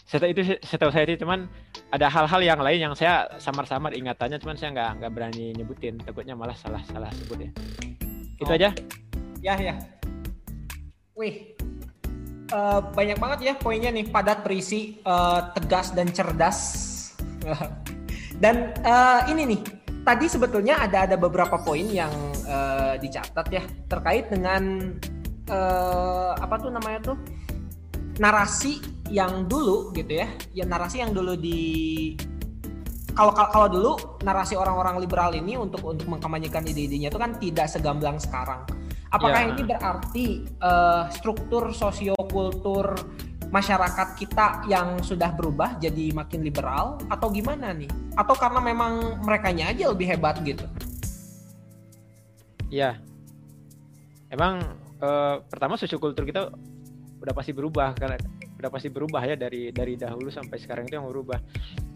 Setelah 0.01 0.33
itu 0.33 0.41
setahu 0.65 0.89
saya 0.89 1.05
itu 1.05 1.21
cuman 1.21 1.45
ada 1.93 2.09
hal-hal 2.09 2.41
yang 2.41 2.57
lain 2.57 2.89
yang 2.89 2.93
saya 2.97 3.29
samar-samar 3.37 3.93
ingatannya 3.93 4.41
cuman 4.41 4.57
saya 4.57 4.73
nggak 4.73 4.91
nggak 4.97 5.11
berani 5.13 5.53
nyebutin 5.53 6.01
takutnya 6.01 6.33
malah 6.33 6.57
salah-salah 6.57 7.13
sebut 7.13 7.49
ya. 7.49 7.51
Itu 8.39 8.51
aja. 8.51 8.71
Ya 9.39 9.53
ya. 9.59 9.75
Wih, 11.15 11.55
uh, 12.51 12.79
banyak 12.93 13.17
banget 13.17 13.39
ya 13.41 13.53
poinnya 13.57 13.89
nih 13.89 14.05
padat 14.09 14.43
berisi 14.45 14.99
uh, 15.07 15.49
tegas 15.55 15.95
dan 15.95 16.11
cerdas 16.11 16.59
dan 18.43 18.75
uh, 18.83 19.25
ini 19.31 19.55
nih 19.55 19.61
tadi 20.05 20.25
sebetulnya 20.29 20.85
ada 20.85 21.09
ada 21.09 21.15
beberapa 21.17 21.57
poin 21.61 21.87
yang 21.87 22.11
uh, 22.45 22.99
dicatat 22.99 23.47
ya 23.49 23.63
terkait 23.89 24.29
dengan 24.29 24.93
uh, 25.49 26.33
apa 26.37 26.55
tuh 26.61 26.69
namanya 26.69 27.13
tuh 27.13 27.17
narasi 28.21 28.79
yang 29.09 29.45
dulu 29.45 29.93
gitu 29.93 30.21
ya 30.21 30.27
ya 30.53 30.65
narasi 30.65 31.01
yang 31.01 31.13
dulu 31.13 31.37
di 31.37 32.13
kalau 33.15 33.31
kalau 33.33 33.67
dulu 33.71 33.91
narasi 34.21 34.59
orang-orang 34.59 34.99
liberal 34.99 35.31
ini 35.31 35.55
untuk 35.55 35.81
untuk 35.87 36.05
mengkampanyekan 36.05 36.67
ide-idenya 36.67 37.07
itu 37.09 37.19
kan 37.19 37.39
tidak 37.39 37.71
segamblang 37.71 38.19
sekarang 38.19 38.67
Apakah 39.15 39.41
ya. 39.47 39.49
ini 39.55 39.61
berarti 39.63 40.25
uh, 40.59 41.07
struktur 41.07 41.71
sosiokultur 41.71 42.99
masyarakat 43.47 44.19
kita 44.19 44.67
yang 44.67 44.99
sudah 44.99 45.31
berubah 45.31 45.79
jadi 45.79 46.11
makin 46.11 46.43
liberal 46.43 46.99
atau 47.07 47.31
gimana 47.31 47.71
nih? 47.71 47.87
Atau 48.19 48.35
karena 48.35 48.59
memang 48.59 49.23
mereka 49.23 49.55
aja 49.55 49.87
lebih 49.87 50.11
hebat 50.11 50.35
gitu? 50.43 50.67
Ya, 52.67 52.99
emang 54.27 54.59
uh, 54.99 55.39
pertama 55.47 55.79
sosiokultur 55.79 56.27
kita 56.27 56.51
udah 57.23 57.33
pasti 57.33 57.55
berubah 57.55 57.95
karena 57.95 58.19
udah 58.59 58.69
pasti 58.73 58.91
berubah 58.91 59.23
ya 59.23 59.39
dari 59.39 59.71
dari 59.71 59.95
dahulu 59.95 60.27
sampai 60.27 60.59
sekarang 60.59 60.91
itu 60.91 60.99
yang 60.99 61.07
berubah. 61.07 61.39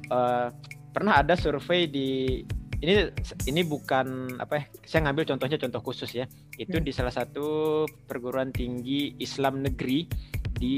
Uh, 0.07 0.55
pernah 0.91 1.21
ada 1.21 1.37
survei 1.37 1.85
di 1.89 2.41
ini 2.79 3.11
ini 3.51 3.61
bukan 3.67 4.39
apa 4.39 4.53
ya 4.55 4.63
saya 4.87 4.99
ngambil 5.09 5.35
contohnya 5.35 5.57
contoh 5.59 5.81
khusus 5.83 6.11
ya. 6.15 6.25
Itu 6.55 6.79
hmm. 6.79 6.85
di 6.87 6.91
salah 6.95 7.11
satu 7.11 7.83
perguruan 8.07 8.55
tinggi 8.55 9.19
Islam 9.19 9.59
negeri 9.63 10.07
di 10.55 10.77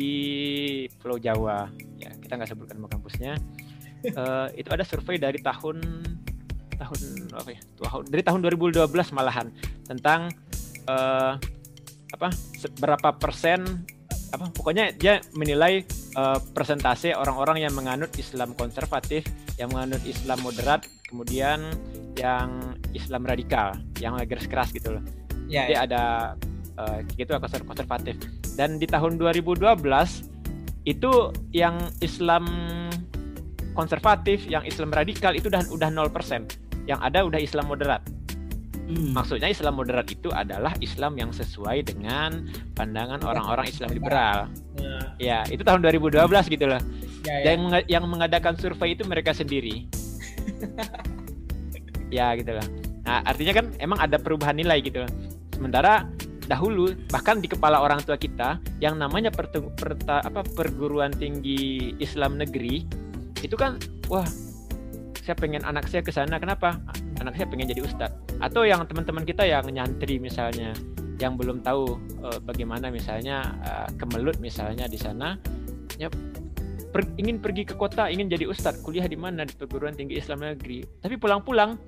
Pulau 0.97 1.22
Jawa. 1.22 1.70
Ya 2.01 2.09
kita 2.18 2.41
nggak 2.41 2.49
sebutkan 2.49 2.82
nama 2.82 2.89
kampusnya. 2.89 3.38
Uh, 4.18 4.49
itu 4.59 4.70
ada 4.74 4.82
survei 4.82 5.22
dari 5.22 5.38
tahun 5.39 5.78
tahun 6.82 6.99
apa 7.38 7.49
ya 7.53 7.62
tahun 7.86 8.03
dari 8.09 8.24
tahun 8.26 8.39
2012 8.57 8.89
malahan 9.14 9.53
tentang 9.86 10.34
uh, 10.89 11.38
apa 12.09 12.28
berapa 12.82 13.09
persen 13.22 13.86
apa 14.34 14.49
pokoknya 14.49 14.95
dia 14.97 15.22
menilai 15.38 15.86
uh, 16.18 16.39
persentase 16.55 17.14
orang-orang 17.14 17.62
yang 17.68 17.74
menganut 17.78 18.09
Islam 18.18 18.57
konservatif 18.57 19.28
yang 19.59 19.71
menganut 19.71 20.01
Islam 20.07 20.39
moderat 20.43 20.87
kemudian 21.07 21.59
yang 22.15 22.75
Islam 22.95 23.27
radikal, 23.27 23.75
yang 23.99 24.15
garis 24.23 24.47
keras 24.47 24.71
gitu 24.71 24.99
loh. 24.99 25.03
Ya, 25.51 25.67
Jadi 25.67 25.75
ya. 25.75 25.79
ada 25.83 26.03
uh, 26.79 26.97
gitu 27.19 27.35
konservatif. 27.67 28.15
Dan 28.55 28.79
di 28.79 28.87
tahun 28.87 29.19
2012 29.19 29.67
itu 30.87 31.11
yang 31.51 31.77
Islam 31.99 32.47
konservatif, 33.75 34.43
yang 34.47 34.63
Islam 34.67 34.91
radikal 34.91 35.35
itu 35.35 35.51
udah 35.51 35.67
udah 35.71 35.89
0%. 35.91 36.87
Yang 36.89 36.99
ada 37.03 37.19
udah 37.23 37.39
Islam 37.39 37.65
moderat. 37.69 38.01
Hmm. 38.91 39.15
Maksudnya 39.15 39.47
Islam 39.47 39.79
moderat 39.79 40.07
itu 40.11 40.27
adalah 40.35 40.75
Islam 40.83 41.15
yang 41.15 41.31
sesuai 41.31 41.87
dengan 41.87 42.51
pandangan 42.75 43.23
orang-orang 43.23 43.71
Islam 43.71 43.95
liberal. 43.95 44.51
Ya. 44.75 44.99
ya, 45.15 45.39
itu 45.47 45.63
tahun 45.63 45.79
2012 45.85 46.27
gitu 46.51 46.65
loh. 46.67 46.81
Ya, 47.22 47.36
ya. 47.45 47.53
Yang 47.53 47.86
yang 47.86 48.03
mengadakan 48.09 48.57
survei 48.57 48.97
itu 48.97 49.05
mereka 49.05 49.34
sendiri. 49.34 49.86
ya 52.13 52.36
gitu 52.38 52.51
loh 52.53 52.67
nah 53.01 53.26
artinya 53.26 53.63
kan 53.63 53.65
emang 53.82 53.97
ada 53.97 54.22
perubahan 54.22 54.53
nilai 54.53 54.78
gitu 54.84 55.01
loh 55.01 55.11
sementara 55.55 56.05
dahulu 56.45 56.93
bahkan 57.09 57.39
di 57.39 57.47
kepala 57.47 57.80
orang 57.80 58.03
tua 58.03 58.19
kita 58.19 58.59
yang 58.84 58.99
namanya 58.99 59.32
per, 59.32 59.49
per, 59.49 59.95
apa 60.05 60.43
perguruan 60.53 61.09
tinggi 61.15 61.95
Islam 61.97 62.38
negeri 62.38 62.84
itu 63.41 63.55
kan 63.57 63.80
wah 64.11 64.28
saya 65.22 65.38
pengen 65.38 65.63
anak 65.63 65.88
saya 65.88 66.03
ke 66.03 66.11
sana 66.11 66.38
kenapa 66.38 66.78
anak 67.24 67.39
saya 67.39 67.47
pengen 67.47 67.72
jadi 67.72 67.82
ustadz 67.88 68.19
atau 68.43 68.67
yang 68.67 68.84
teman-teman 68.86 69.24
kita 69.24 69.47
yang 69.47 69.65
nyantri 69.69 70.19
misalnya 70.19 70.76
yang 71.22 71.38
belum 71.38 71.61
tahu 71.61 72.01
uh, 72.26 72.39
bagaimana 72.41 72.89
misalnya 72.89 73.53
uh, 73.61 73.89
kemelut 73.97 74.41
misalnya 74.41 74.89
di 74.89 74.97
sana 74.97 75.38
ya 76.01 76.09
per, 76.91 77.07
ingin 77.15 77.39
pergi 77.39 77.63
ke 77.63 77.75
kota 77.79 78.11
ingin 78.11 78.27
jadi 78.27 78.45
ustadz 78.45 78.83
kuliah 78.83 79.07
di 79.07 79.15
mana 79.15 79.47
di 79.47 79.55
perguruan 79.55 79.95
tinggi 79.95 80.19
Islam 80.19 80.43
negeri 80.43 80.83
tapi 80.99 81.15
pulang-pulang 81.15 81.79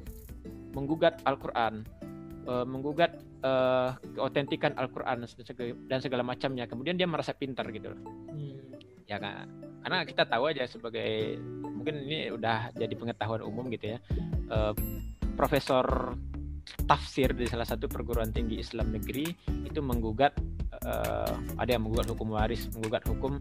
menggugat 0.73 1.21
Al-Quran, 1.23 1.85
uh, 2.49 2.65
menggugat 2.65 3.21
uh, 3.45 3.95
keotentikan 4.17 4.73
Al-Quran 4.75 5.23
dan 5.87 5.99
segala 6.01 6.25
macamnya. 6.25 6.65
Kemudian 6.65 6.97
dia 6.97 7.05
merasa 7.05 7.31
pintar 7.31 7.69
gitu 7.69 7.93
loh. 7.93 8.01
Hmm. 8.33 8.57
Ya 9.05 9.21
kan? 9.21 9.47
Karena 9.85 9.97
kita 10.03 10.25
tahu 10.25 10.49
aja 10.49 10.65
sebagai 10.65 11.37
mungkin 11.61 12.03
ini 12.09 12.33
udah 12.33 12.73
jadi 12.73 12.93
pengetahuan 12.97 13.45
umum 13.45 13.69
gitu 13.69 13.95
ya. 13.95 13.97
Uh, 14.49 14.73
Profesor 15.33 16.13
tafsir 16.87 17.31
di 17.31 17.47
salah 17.47 17.67
satu 17.67 17.87
perguruan 17.87 18.31
tinggi 18.31 18.59
Islam 18.59 18.91
negeri 18.91 19.31
itu 19.63 19.79
menggugat 19.79 20.35
uh, 20.83 21.33
ada 21.59 21.69
yang 21.69 21.85
menggugat 21.85 22.07
hukum 22.11 22.35
waris, 22.35 22.67
menggugat 22.75 23.03
hukum 23.07 23.39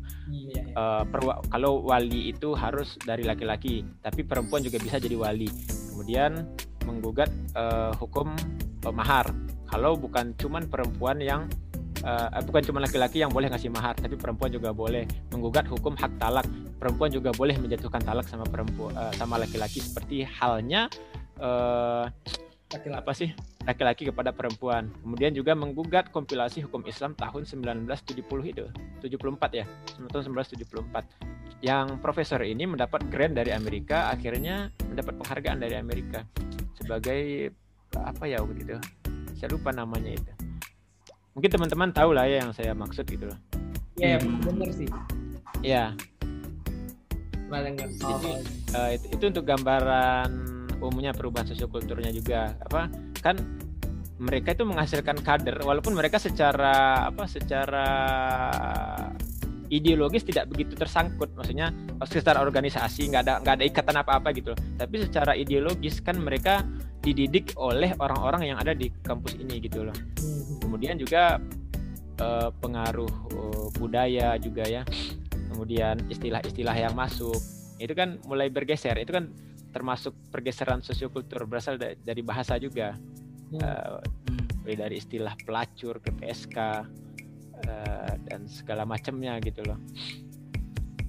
uh, 0.76 1.04
kalau 1.50 1.82
wali 1.82 2.30
itu 2.30 2.54
harus 2.54 2.94
dari 3.02 3.26
laki-laki, 3.26 3.82
tapi 4.04 4.22
perempuan 4.22 4.62
juga 4.62 4.78
bisa 4.78 4.98
jadi 5.02 5.16
wali. 5.16 5.48
Kemudian 5.92 6.48
menggugat 6.84 7.30
uh, 7.54 7.94
hukum 7.98 8.34
uh, 8.86 8.94
mahar. 8.94 9.30
Kalau 9.72 9.96
bukan 9.96 10.36
cuman 10.36 10.68
perempuan 10.68 11.16
yang 11.22 11.48
uh, 12.04 12.28
bukan 12.44 12.62
cuma 12.66 12.78
laki-laki 12.84 13.24
yang 13.24 13.32
boleh 13.32 13.48
ngasih 13.48 13.72
mahar, 13.72 13.96
tapi 13.96 14.18
perempuan 14.20 14.52
juga 14.52 14.74
boleh 14.74 15.08
menggugat 15.32 15.64
hukum 15.70 15.96
hak 15.96 16.12
talak. 16.20 16.44
Perempuan 16.76 17.08
juga 17.14 17.30
boleh 17.32 17.56
menjatuhkan 17.56 18.02
talak 18.02 18.26
sama 18.28 18.44
perempuan 18.44 18.92
uh, 18.98 19.14
sama 19.16 19.38
laki-laki 19.40 19.78
seperti 19.80 20.26
halnya 20.26 20.90
uh, 21.38 22.10
laki-laki. 22.72 23.02
apa 23.04 23.12
sih 23.12 23.30
laki-laki 23.68 24.02
kepada 24.08 24.30
perempuan. 24.34 24.90
Kemudian 25.04 25.36
juga 25.36 25.52
menggugat 25.52 26.10
kompilasi 26.10 26.64
hukum 26.66 26.82
Islam 26.88 27.14
tahun 27.14 27.44
1970 27.46 28.24
itu, 28.48 28.66
74 29.04 29.60
ya, 29.60 29.64
tahun 30.10 30.32
1974. 30.34 31.62
Yang 31.62 31.86
profesor 32.02 32.42
ini 32.42 32.66
mendapat 32.66 33.06
grant 33.06 33.38
dari 33.38 33.54
Amerika, 33.54 34.10
akhirnya 34.10 34.74
mendapat 34.88 35.14
penghargaan 35.20 35.62
dari 35.62 35.78
Amerika 35.78 36.26
sebagai 36.82 37.54
apa 38.00 38.24
ya 38.24 38.40
begitu 38.42 38.80
saya 39.36 39.48
lupa 39.52 39.70
namanya 39.70 40.16
itu 40.16 40.32
mungkin 41.36 41.50
teman-teman 41.50 41.90
tahu 41.92 42.10
lah 42.16 42.24
ya 42.26 42.44
yang 42.44 42.52
saya 42.56 42.72
maksud 42.72 43.04
gitu 43.06 43.28
loh 43.28 43.38
ya 44.00 44.16
hmm. 44.18 44.40
benar 44.42 44.70
sih 44.72 44.88
ya 45.60 45.92
oh, 47.52 48.40
uh, 48.74 48.90
itu, 48.96 49.06
itu 49.12 49.24
untuk 49.28 49.44
gambaran 49.44 50.61
umumnya 50.82 51.14
perubahan 51.14 51.46
sosiokulturnya 51.46 52.10
juga. 52.10 52.58
Apa? 52.66 52.90
Kan 53.22 53.38
mereka 54.18 54.54
itu 54.54 54.66
menghasilkan 54.66 55.22
kader 55.22 55.62
walaupun 55.62 55.94
mereka 55.94 56.18
secara 56.18 57.06
apa 57.10 57.26
secara 57.26 57.86
ideologis 59.72 60.26
tidak 60.26 60.50
begitu 60.50 60.74
tersangkut. 60.74 61.32
Maksudnya 61.38 61.70
secara 62.04 62.42
organisasi 62.42 63.08
nggak 63.08 63.22
ada 63.22 63.34
nggak 63.40 63.54
ada 63.62 63.64
ikatan 63.64 63.96
apa-apa 64.02 64.28
gitu 64.34 64.52
tapi 64.74 64.98
secara 64.98 65.38
ideologis 65.38 66.02
kan 66.02 66.18
mereka 66.18 66.66
dididik 67.02 67.54
oleh 67.58 67.94
orang-orang 67.98 68.54
yang 68.54 68.58
ada 68.62 68.74
di 68.74 68.90
kampus 69.02 69.34
ini 69.38 69.58
gitu 69.58 69.82
loh. 69.86 69.96
Kemudian 70.62 70.98
juga 70.98 71.42
uh, 72.22 72.50
pengaruh 72.62 73.12
uh, 73.34 73.66
budaya 73.78 74.38
juga 74.38 74.62
ya. 74.66 74.86
Kemudian 75.50 75.98
istilah-istilah 76.08 76.74
yang 76.78 76.94
masuk. 76.94 77.36
Itu 77.82 77.92
kan 77.98 78.22
mulai 78.30 78.48
bergeser. 78.48 78.94
Itu 79.02 79.10
kan 79.10 79.34
termasuk 79.72 80.12
pergeseran 80.28 80.84
sosiokultur 80.84 81.48
berasal 81.48 81.80
dari 81.80 82.22
bahasa 82.22 82.60
juga. 82.60 82.94
Hmm. 83.52 83.60
uh, 83.60 84.00
dari 84.62 85.02
istilah 85.02 85.34
pelacur 85.42 85.98
ke 85.98 86.14
PSK 86.14 86.56
uh, 87.66 88.12
dan 88.30 88.46
segala 88.46 88.86
macamnya 88.86 89.36
gitu 89.42 89.64
loh. 89.66 89.80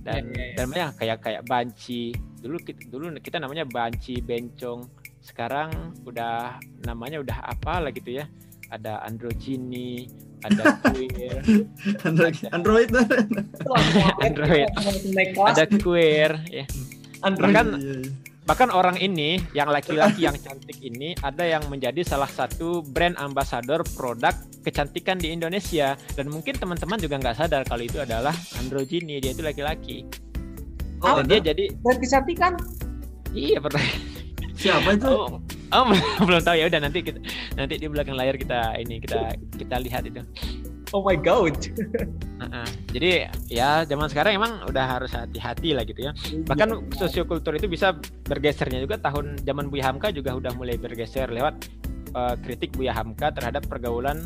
Dan 0.03 0.35
ya, 0.35 0.35
ya, 0.35 0.43
ya. 0.43 0.55
dan 0.57 0.65
banyak 0.71 0.89
kayak 0.99 1.17
kayak 1.21 1.43
banci. 1.45 2.11
Dulu 2.43 2.57
kita 2.59 2.81
dulu 2.89 3.05
kita 3.21 3.37
namanya 3.39 3.63
banci 3.63 4.19
bencong. 4.19 4.89
Sekarang 5.23 5.95
udah 6.03 6.59
namanya 6.83 7.23
udah 7.23 7.37
apa 7.45 7.79
lah 7.79 7.91
gitu 7.93 8.19
ya. 8.19 8.25
Ada 8.73 9.05
androgini 9.05 10.09
ada 10.43 10.75
queer. 10.91 11.39
Android. 12.07 12.35
Android. 12.51 12.89
Android. 14.19 14.69
Ada 15.39 15.63
queer 15.79 16.31
ya. 16.51 16.65
Android 17.23 17.55
bahkan 17.55 17.67
iya, 17.79 18.03
iya 18.03 18.32
bahkan 18.43 18.67
orang 18.67 18.99
ini 18.99 19.39
yang 19.55 19.71
laki-laki 19.71 20.27
yang 20.27 20.35
cantik 20.35 20.75
ini 20.83 21.15
ada 21.23 21.47
yang 21.47 21.63
menjadi 21.71 22.03
salah 22.03 22.27
satu 22.27 22.83
brand 22.83 23.15
ambassador 23.15 23.83
produk 23.95 24.35
kecantikan 24.63 25.15
di 25.15 25.31
Indonesia. 25.31 25.95
Dan 26.15 26.27
mungkin 26.27 26.59
teman-teman 26.59 26.99
juga 26.99 27.19
nggak 27.19 27.35
sadar 27.39 27.63
kalau 27.63 27.83
itu 27.83 28.03
adalah 28.03 28.35
androgini 28.59 29.23
dia 29.23 29.31
itu 29.31 29.43
laki-laki. 29.43 30.03
Oh, 31.03 31.19
dan 31.19 31.27
dia 31.27 31.39
jadi 31.53 31.71
brand 31.79 31.99
kecantikan? 31.99 32.53
Iya 33.31 33.59
pernah 33.63 33.83
siapa 34.59 34.89
itu? 34.95 35.07
Oh, 35.07 35.39
oh 35.71 35.83
belum 36.27 36.43
tahu. 36.43 36.55
Ya 36.59 36.67
udah 36.67 36.79
nanti 36.83 36.99
kita 37.03 37.19
nanti 37.55 37.79
di 37.79 37.87
belakang 37.87 38.15
layar 38.19 38.35
kita 38.35 38.75
ini 38.79 38.99
kita 38.99 39.35
kita 39.55 39.75
lihat 39.79 40.03
itu 40.07 40.19
oh 40.93 41.01
my 41.01 41.17
god. 41.17 41.57
Uh-uh. 42.43 42.67
jadi 42.93 43.33
ya 43.49 43.83
zaman 43.83 44.07
sekarang 44.07 44.37
emang 44.37 44.61
udah 44.69 44.85
harus 44.85 45.11
hati-hati 45.11 45.73
lah 45.73 45.83
gitu 45.83 46.05
ya. 46.07 46.11
Iya. 46.13 46.45
bahkan 46.45 46.69
sosiokultur 46.93 47.57
itu 47.57 47.65
bisa 47.67 47.97
bergesernya 48.29 48.79
juga. 48.79 49.01
Tahun 49.01 49.41
zaman 49.41 49.67
Buya 49.73 49.89
Hamka 49.89 50.13
juga 50.13 50.37
udah 50.37 50.53
mulai 50.53 50.77
bergeser 50.77 51.33
lewat 51.33 51.65
uh, 52.13 52.37
kritik 52.39 52.71
Buya 52.77 52.93
Hamka 52.93 53.33
terhadap 53.33 53.65
pergaulan 53.65 54.23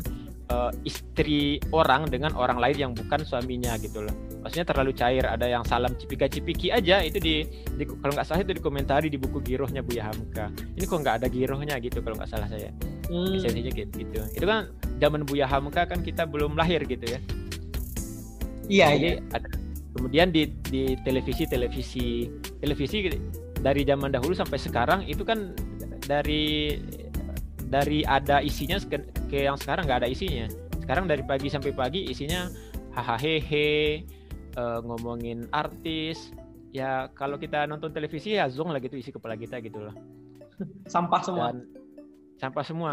uh, 0.52 0.70
istri 0.84 1.60
orang 1.72 2.08
dengan 2.08 2.36
orang 2.36 2.60
lain 2.60 2.76
yang 2.76 2.92
bukan 2.92 3.24
suaminya 3.24 3.76
gitu 3.80 4.04
loh. 4.04 4.14
Maksudnya 4.44 4.66
terlalu 4.68 4.92
cair. 4.96 5.24
Ada 5.24 5.46
yang 5.48 5.64
salam 5.64 5.96
cipika 5.96 6.28
cipiki 6.28 6.68
aja 6.72 7.00
itu 7.00 7.18
di, 7.20 7.34
di 7.48 7.84
kalau 7.84 8.12
nggak 8.12 8.26
salah 8.26 8.44
itu 8.44 8.56
dikomentari 8.56 9.08
di 9.08 9.16
buku 9.16 9.40
girohnya 9.40 9.80
Buya 9.80 10.12
Hamka. 10.12 10.52
Ini 10.76 10.84
kok 10.84 10.98
nggak 11.00 11.16
ada 11.24 11.28
girohnya 11.32 11.76
gitu 11.80 12.04
kalau 12.04 12.16
nggak 12.20 12.30
salah 12.30 12.48
saya. 12.48 12.70
Hmm. 13.08 13.40
gitu, 13.40 13.72
gitu. 13.72 14.20
Itu 14.36 14.44
kan 14.44 14.68
zaman 14.98 15.24
Buya 15.24 15.46
Hamka 15.46 15.86
kan 15.86 16.02
kita 16.02 16.26
belum 16.26 16.58
lahir 16.58 16.82
gitu 16.84 17.06
ya. 17.06 17.20
Iya, 18.68 18.86
Jadi, 18.92 19.00
iya. 19.00 19.12
Ada, 19.32 19.48
kemudian 19.96 20.28
di 20.30 20.52
di 20.68 20.94
televisi 21.02 21.48
televisi 21.48 22.28
televisi 22.60 23.08
dari 23.58 23.82
zaman 23.82 24.12
dahulu 24.12 24.36
sampai 24.36 24.60
sekarang 24.60 25.00
itu 25.08 25.24
kan 25.24 25.56
dari 26.06 26.78
dari 27.68 28.04
ada 28.06 28.40
isinya 28.40 28.78
ke, 28.80 28.96
ke 29.28 29.48
yang 29.48 29.56
sekarang 29.56 29.88
nggak 29.88 30.04
ada 30.04 30.10
isinya. 30.10 30.46
Sekarang 30.84 31.04
dari 31.04 31.20
pagi 31.24 31.48
sampai 31.52 31.72
pagi 31.72 32.08
isinya 32.08 32.48
hahaha 32.96 34.00
uh, 34.56 34.80
ngomongin 34.84 35.48
artis. 35.52 36.32
Ya 36.72 37.08
kalau 37.16 37.40
kita 37.40 37.64
nonton 37.64 37.92
televisi 37.96 38.36
ya 38.36 38.48
zong 38.48 38.72
lah 38.72 38.80
gitu 38.80 39.00
isi 39.00 39.12
kepala 39.12 39.36
kita 39.36 39.60
gitu 39.64 39.80
loh. 39.80 39.96
Sampah 40.88 41.20
semua. 41.24 41.46
Dan, 41.52 41.64
sampah 42.40 42.64
semua. 42.64 42.92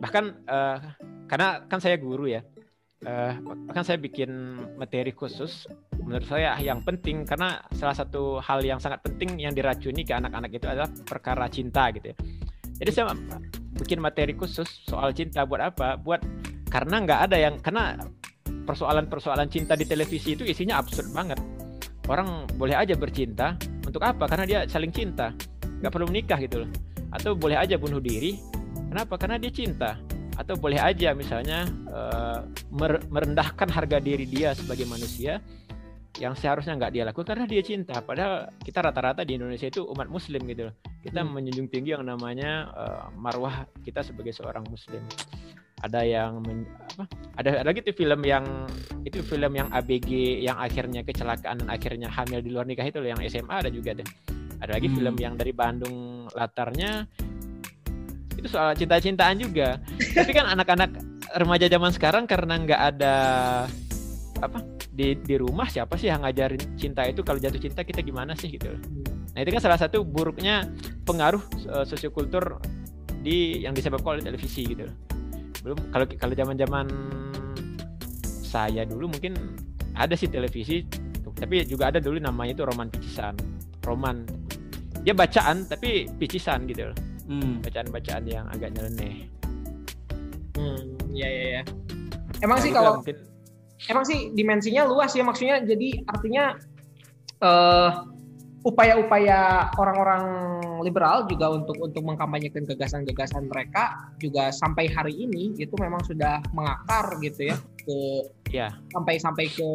Bahkan 0.00 0.24
uh, 0.48 0.78
karena 1.34 1.66
kan 1.66 1.82
saya 1.82 1.98
guru 1.98 2.30
ya. 2.30 2.46
Uh, 3.02 3.34
kan 3.74 3.82
saya 3.82 3.98
bikin 3.98 4.30
materi 4.78 5.10
khusus. 5.10 5.66
Menurut 5.98 6.30
saya 6.30 6.54
yang 6.62 6.86
penting 6.86 7.26
karena 7.26 7.58
salah 7.74 7.90
satu 7.90 8.38
hal 8.38 8.62
yang 8.62 8.78
sangat 8.78 9.02
penting 9.02 9.42
yang 9.42 9.50
diracuni 9.50 10.06
ke 10.06 10.14
anak-anak 10.14 10.54
itu 10.54 10.70
adalah 10.70 10.86
perkara 11.02 11.50
cinta 11.50 11.90
gitu 11.90 12.14
ya. 12.14 12.16
Jadi 12.78 12.90
saya 12.94 13.10
bikin 13.82 13.98
materi 13.98 14.38
khusus 14.38 14.86
soal 14.86 15.10
cinta 15.10 15.42
buat 15.42 15.74
apa? 15.74 15.98
Buat 15.98 16.22
karena 16.70 17.02
nggak 17.02 17.20
ada 17.26 17.36
yang 17.50 17.58
karena 17.58 17.98
persoalan-persoalan 18.46 19.50
cinta 19.50 19.74
di 19.74 19.90
televisi 19.90 20.38
itu 20.38 20.46
isinya 20.46 20.78
absurd 20.78 21.10
banget. 21.10 21.42
Orang 22.06 22.46
boleh 22.54 22.78
aja 22.78 22.94
bercinta 22.94 23.58
untuk 23.82 24.06
apa? 24.06 24.30
Karena 24.30 24.46
dia 24.46 24.58
saling 24.70 24.94
cinta. 24.94 25.34
Nggak 25.82 25.98
perlu 25.98 26.06
menikah 26.14 26.38
gitu 26.38 26.62
loh. 26.62 26.70
Atau 27.10 27.34
boleh 27.34 27.58
aja 27.58 27.74
bunuh 27.74 27.98
diri. 27.98 28.38
Kenapa? 28.86 29.18
Karena 29.18 29.34
dia 29.34 29.50
cinta 29.50 29.98
atau 30.34 30.54
boleh 30.58 30.78
aja 30.82 31.14
misalnya 31.14 31.66
uh, 31.90 32.42
merendahkan 33.10 33.70
harga 33.70 34.02
diri 34.02 34.26
dia 34.26 34.50
sebagai 34.52 34.84
manusia 34.86 35.38
yang 36.14 36.38
seharusnya 36.38 36.78
nggak 36.78 36.92
dia 36.94 37.02
lakukan 37.06 37.34
karena 37.34 37.46
dia 37.50 37.62
cinta 37.62 37.98
padahal 37.98 38.46
kita 38.62 38.86
rata-rata 38.86 39.26
di 39.26 39.34
Indonesia 39.34 39.66
itu 39.66 39.82
umat 39.90 40.06
muslim 40.06 40.46
gitu 40.46 40.70
loh 40.70 40.74
kita 41.02 41.26
hmm. 41.26 41.30
menjunjung 41.34 41.68
tinggi 41.70 41.90
yang 41.94 42.06
namanya 42.06 42.70
uh, 42.70 43.04
marwah 43.18 43.66
kita 43.82 44.06
sebagai 44.06 44.30
seorang 44.30 44.62
muslim 44.70 45.02
ada 45.82 46.00
yang 46.06 46.38
men, 46.46 46.64
apa 46.94 47.04
ada, 47.34 47.60
ada 47.60 47.68
lagi 47.68 47.82
tuh 47.82 47.92
film 47.98 48.22
yang 48.22 48.46
itu 49.02 49.26
film 49.26 49.58
yang 49.58 49.68
ABG 49.74 50.40
yang 50.46 50.54
akhirnya 50.56 51.02
kecelakaan 51.02 51.66
dan 51.66 51.68
akhirnya 51.68 52.06
hamil 52.06 52.38
di 52.40 52.50
luar 52.54 52.64
nikah 52.64 52.86
itu 52.86 53.02
loh 53.02 53.10
yang 53.10 53.20
SMA 53.26 53.54
ada 53.66 53.70
juga 53.74 53.98
deh 53.98 54.06
ada 54.62 54.70
lagi 54.70 54.86
hmm. 54.86 54.96
film 54.96 55.14
yang 55.18 55.34
dari 55.34 55.50
Bandung 55.50 56.30
latarnya 56.30 57.10
itu 58.38 58.48
soal 58.50 58.74
cinta-cintaan 58.74 59.38
juga. 59.40 59.78
Tapi 60.16 60.30
kan 60.34 60.46
anak-anak 60.50 60.90
remaja 61.38 61.66
zaman 61.66 61.90
sekarang 61.90 62.24
karena 62.28 62.54
nggak 62.60 62.80
ada 62.94 63.16
apa 64.42 64.58
di 64.94 65.18
di 65.18 65.34
rumah 65.38 65.66
siapa 65.66 65.98
sih 65.98 66.10
yang 66.10 66.22
ngajarin 66.22 66.60
cinta 66.78 67.02
itu? 67.06 67.22
Kalau 67.22 67.38
jatuh 67.38 67.60
cinta 67.60 67.82
kita 67.82 68.02
gimana 68.02 68.36
sih 68.38 68.54
gitu. 68.54 68.74
Nah 69.34 69.38
itu 69.42 69.50
kan 69.50 69.62
salah 69.62 69.78
satu 69.78 70.06
buruknya 70.06 70.68
pengaruh 71.02 71.42
uh, 71.70 71.84
sosiokultur 71.86 72.62
di 73.24 73.64
yang 73.64 73.74
disebabkan 73.74 74.20
oleh 74.20 74.24
televisi 74.24 74.62
gitu. 74.68 74.86
Belum 75.64 75.78
kalau 75.90 76.06
kalau 76.14 76.34
zaman 76.36 76.54
zaman 76.54 76.86
saya 78.44 78.86
dulu 78.86 79.10
mungkin 79.10 79.34
ada 79.94 80.14
sih 80.14 80.30
televisi 80.30 80.86
tapi 81.34 81.66
juga 81.66 81.90
ada 81.90 81.98
dulu 81.98 82.22
namanya 82.22 82.54
itu 82.54 82.62
roman 82.62 82.86
picisan. 82.86 83.34
Roman. 83.82 84.22
Dia 85.02 85.12
bacaan 85.12 85.66
tapi 85.66 86.08
picisan 86.16 86.64
gitu. 86.70 86.88
loh 86.88 87.13
hmm. 87.28 87.64
bacaan-bacaan 87.64 88.24
yang 88.28 88.44
agak 88.52 88.72
nyeleneh. 88.74 89.28
Hmm, 90.54 90.82
ya 91.10 91.28
ya 91.28 91.44
ya. 91.60 91.62
Emang 92.42 92.58
nah, 92.60 92.64
sih 92.64 92.72
kalau 92.72 92.92
mungkin... 93.00 93.16
emang 93.90 94.04
sih 94.06 94.18
dimensinya 94.32 94.82
luas 94.88 95.12
ya 95.12 95.24
maksudnya 95.26 95.60
jadi 95.64 96.04
artinya 96.08 96.44
uh, 97.44 97.90
upaya-upaya 98.64 99.68
orang-orang 99.76 100.24
liberal 100.80 101.28
juga 101.28 101.52
untuk 101.52 101.76
untuk 101.84 102.00
mengkampanyekan 102.00 102.64
gagasan-gagasan 102.64 103.44
mereka 103.44 104.08
juga 104.16 104.48
sampai 104.48 104.88
hari 104.88 105.12
ini 105.12 105.52
itu 105.60 105.76
memang 105.76 106.00
sudah 106.00 106.40
mengakar 106.56 107.12
gitu 107.20 107.52
ya 107.52 107.56
ke 107.84 107.96
ya 108.48 108.68
sampai 108.96 109.20
sampai 109.20 109.52
ke 109.52 109.68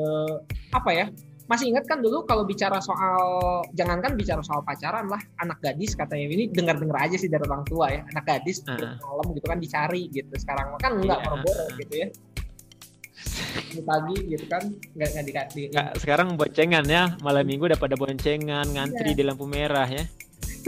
apa 0.74 0.90
ya 0.90 1.06
masih 1.50 1.74
ingat 1.74 1.90
kan 1.90 1.98
dulu 1.98 2.30
kalau 2.30 2.46
bicara 2.46 2.78
soal 2.78 3.66
jangankan 3.74 4.14
bicara 4.14 4.38
soal 4.46 4.62
pacaran 4.62 5.10
lah 5.10 5.18
anak 5.42 5.58
gadis 5.66 5.98
katanya. 5.98 6.30
Ini 6.30 6.54
dengar 6.54 6.78
dengar 6.78 7.10
aja 7.10 7.18
sih 7.18 7.26
dari 7.26 7.42
orang 7.50 7.66
tua 7.66 7.90
ya. 7.90 8.06
Anak 8.14 8.24
gadis 8.30 8.62
uh. 8.70 9.02
malam 9.02 9.34
gitu 9.34 9.46
kan 9.50 9.58
dicari 9.58 10.14
gitu. 10.14 10.30
Sekarang 10.38 10.78
kan 10.78 11.02
enggak 11.02 11.26
yeah. 11.26 11.42
boro 11.42 11.66
gitu 11.82 11.94
ya. 12.06 12.08
Ini 13.74 13.82
pagi 13.82 14.18
gitu 14.30 14.46
kan 14.46 14.64
nggak 14.94 15.10
nggak 15.10 15.26
di, 15.26 15.34
di 15.74 15.74
sekarang 15.98 16.38
boncengan 16.38 16.86
ya. 16.86 17.18
Malam 17.26 17.44
minggu 17.50 17.66
udah 17.66 17.80
pada 17.82 17.98
boncengan 17.98 18.70
ngantri 18.70 19.12
yeah. 19.12 19.18
di 19.18 19.24
lampu 19.26 19.50
merah 19.50 19.90
ya. 19.90 20.06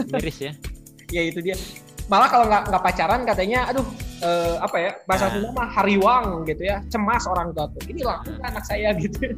Miris 0.09 0.39
ya. 0.41 0.53
Ya 1.11 1.27
itu 1.27 1.43
dia. 1.43 1.59
Malah 2.07 2.32
kalau 2.32 2.47
nggak 2.47 2.71
nggak 2.71 2.84
pacaran 2.88 3.27
katanya 3.27 3.67
aduh 3.67 3.84
eh, 4.23 4.55
apa 4.63 4.77
ya 4.79 4.91
bahasa 5.03 5.27
nah. 5.27 5.32
Sunda 5.36 5.49
mah 5.51 5.67
hariwang 5.75 6.47
gitu 6.47 6.63
ya. 6.71 6.79
Cemas 6.88 7.27
orang 7.27 7.51
tua 7.51 7.67
tuh. 7.67 7.84
Ini 7.91 7.99
laku 8.07 8.32
anak 8.39 8.63
saya 8.63 8.95
gitu 8.95 9.36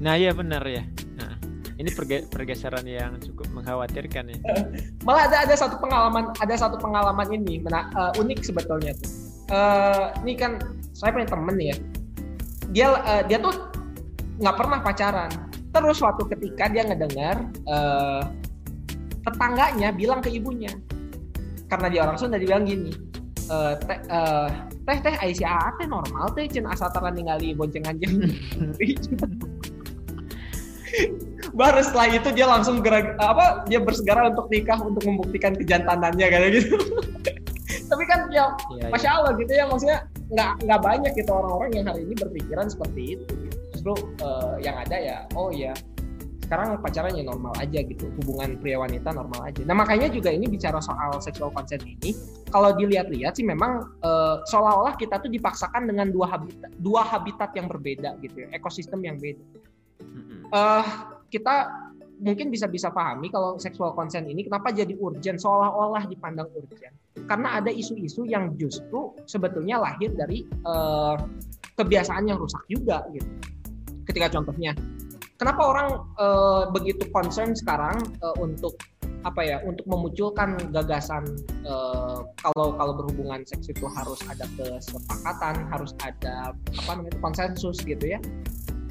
Nah 0.00 0.16
iya 0.16 0.32
benar 0.32 0.64
ya. 0.64 0.82
Nah, 1.20 1.36
ini 1.76 1.92
perge 1.92 2.24
pergeseran 2.32 2.84
yang 2.88 3.20
cukup 3.20 3.52
mengkhawatirkan 3.52 4.32
ya. 4.32 4.38
Malah 5.06 5.28
ada 5.28 5.36
ada 5.44 5.54
satu 5.54 5.76
pengalaman 5.76 6.32
ada 6.40 6.54
satu 6.56 6.76
pengalaman 6.80 7.28
ini 7.30 7.60
mena, 7.60 7.92
uh, 7.94 8.12
unik 8.16 8.40
sebetulnya 8.40 8.96
tuh. 8.96 9.10
Uh, 9.50 10.04
ini 10.24 10.34
kan 10.38 10.56
saya 10.96 11.12
punya 11.12 11.28
temen 11.28 11.56
ya. 11.60 11.76
Dia 12.72 12.86
uh, 12.96 13.22
dia 13.28 13.38
tuh 13.38 13.52
nggak 14.40 14.56
pernah 14.56 14.78
pacaran. 14.80 15.30
Terus 15.70 16.02
suatu 16.02 16.26
ketika 16.26 16.66
dia 16.66 16.82
ngedengar 16.82 17.46
uh, 17.70 18.24
tetangganya 19.22 19.92
bilang 19.94 20.24
ke 20.24 20.32
ibunya 20.32 20.72
karena 21.70 21.86
dia 21.86 22.00
orang 22.02 22.16
Sunda 22.18 22.36
dia 22.40 22.50
bilang 22.50 22.66
gini 22.66 22.90
uh, 23.52 23.78
teh 23.78 23.98
uh, 24.10 24.48
teh 24.88 24.98
teh 24.98 25.14
Aisyah 25.22 25.78
teh 25.78 25.86
normal 25.86 26.34
teh 26.34 26.50
cina 26.50 26.74
asal 26.74 26.90
ningali 27.14 27.54
boncengan 27.54 27.94
jam 28.02 28.12
baru 31.56 31.80
setelah 31.82 32.08
itu 32.14 32.28
dia 32.34 32.46
langsung 32.46 32.84
gerak 32.84 33.16
apa 33.18 33.64
dia 33.66 33.80
bersegera 33.82 34.30
untuk 34.30 34.46
nikah 34.52 34.78
untuk 34.80 35.02
membuktikan 35.06 35.56
kejantanannya 35.56 36.26
kayak 36.26 36.50
gitu 36.60 36.76
tapi 37.90 38.04
kan 38.06 38.30
ya, 38.30 38.54
ya 38.78 38.86
masya 38.90 39.10
allah 39.18 39.32
gitu 39.34 39.50
ya 39.50 39.66
maksudnya 39.66 40.06
nggak 40.30 40.50
nggak 40.62 40.80
banyak 40.80 41.12
gitu 41.18 41.30
orang-orang 41.34 41.70
yang 41.74 41.86
hari 41.90 42.02
ini 42.06 42.14
berpikiran 42.14 42.66
seperti 42.70 43.18
itu. 43.18 43.24
Justru 43.74 43.92
uh, 44.22 44.56
yang 44.62 44.78
ada 44.78 44.96
ya 44.96 45.16
oh 45.34 45.50
ya 45.50 45.74
sekarang 46.46 46.82
pacarannya 46.82 47.22
normal 47.22 47.54
aja 47.62 47.78
gitu 47.78 48.10
hubungan 48.18 48.58
pria 48.58 48.78
wanita 48.78 49.14
normal 49.14 49.46
aja. 49.46 49.62
Nah 49.62 49.74
makanya 49.74 50.10
juga 50.10 50.34
ini 50.34 50.50
bicara 50.50 50.82
soal 50.82 51.18
sexual 51.22 51.54
consent 51.54 51.82
ini 51.86 52.14
kalau 52.50 52.74
dilihat-lihat 52.74 53.38
sih 53.38 53.46
memang 53.46 53.86
uh, 54.02 54.42
seolah-olah 54.50 54.98
kita 54.98 55.22
tuh 55.22 55.30
dipaksakan 55.30 55.86
dengan 55.86 56.10
dua 56.10 56.26
habitat 56.34 56.70
dua 56.82 57.06
habitat 57.06 57.54
yang 57.54 57.70
berbeda 57.70 58.18
gitu 58.22 58.46
ya 58.46 58.48
ekosistem 58.50 58.98
yang 59.06 59.14
beda 59.22 59.42
uh, 60.52 60.84
kita 61.30 61.70
mungkin 62.20 62.52
bisa 62.52 62.68
bisa 62.68 62.92
pahami 62.92 63.32
kalau 63.32 63.56
sexual 63.56 63.96
consent 63.96 64.28
ini 64.28 64.44
kenapa 64.44 64.68
jadi 64.70 64.92
urgent 65.00 65.40
seolah-olah 65.40 66.04
dipandang 66.04 66.52
urgent. 66.52 66.92
Karena 67.24 67.58
ada 67.58 67.72
isu-isu 67.72 68.28
yang 68.28 68.54
justru 68.60 69.16
sebetulnya 69.24 69.80
lahir 69.80 70.12
dari 70.12 70.44
uh, 70.68 71.16
kebiasaan 71.80 72.28
yang 72.28 72.36
rusak 72.36 72.60
juga 72.68 73.08
gitu. 73.14 73.28
Ketika 74.04 74.28
contohnya 74.28 74.76
kenapa 75.40 75.62
orang 75.64 75.88
uh, 76.20 76.68
begitu 76.68 77.08
concern 77.08 77.56
sekarang 77.56 77.96
uh, 78.20 78.36
untuk 78.36 78.76
apa 79.20 79.44
ya 79.44 79.60
untuk 79.68 79.84
memunculkan 79.84 80.56
gagasan 80.72 81.28
uh, 81.68 82.24
kalau 82.40 82.72
kalau 82.72 82.92
berhubungan 82.96 83.44
seks 83.44 83.68
itu 83.68 83.84
harus 83.84 84.16
ada 84.32 84.48
kesepakatan 84.56 85.68
harus 85.68 85.92
ada 86.00 86.56
apa 86.56 86.90
namanya 86.96 87.20
konsensus 87.20 87.84
gitu 87.84 88.16
ya 88.16 88.20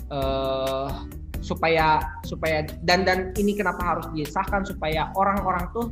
uh, 0.09 1.05
supaya 1.39 2.03
supaya 2.27 2.67
dan 2.83 3.07
dan 3.07 3.31
ini 3.39 3.55
kenapa 3.55 3.95
harus 3.95 4.07
disahkan 4.11 4.67
supaya 4.67 5.09
orang-orang 5.15 5.71
tuh 5.71 5.89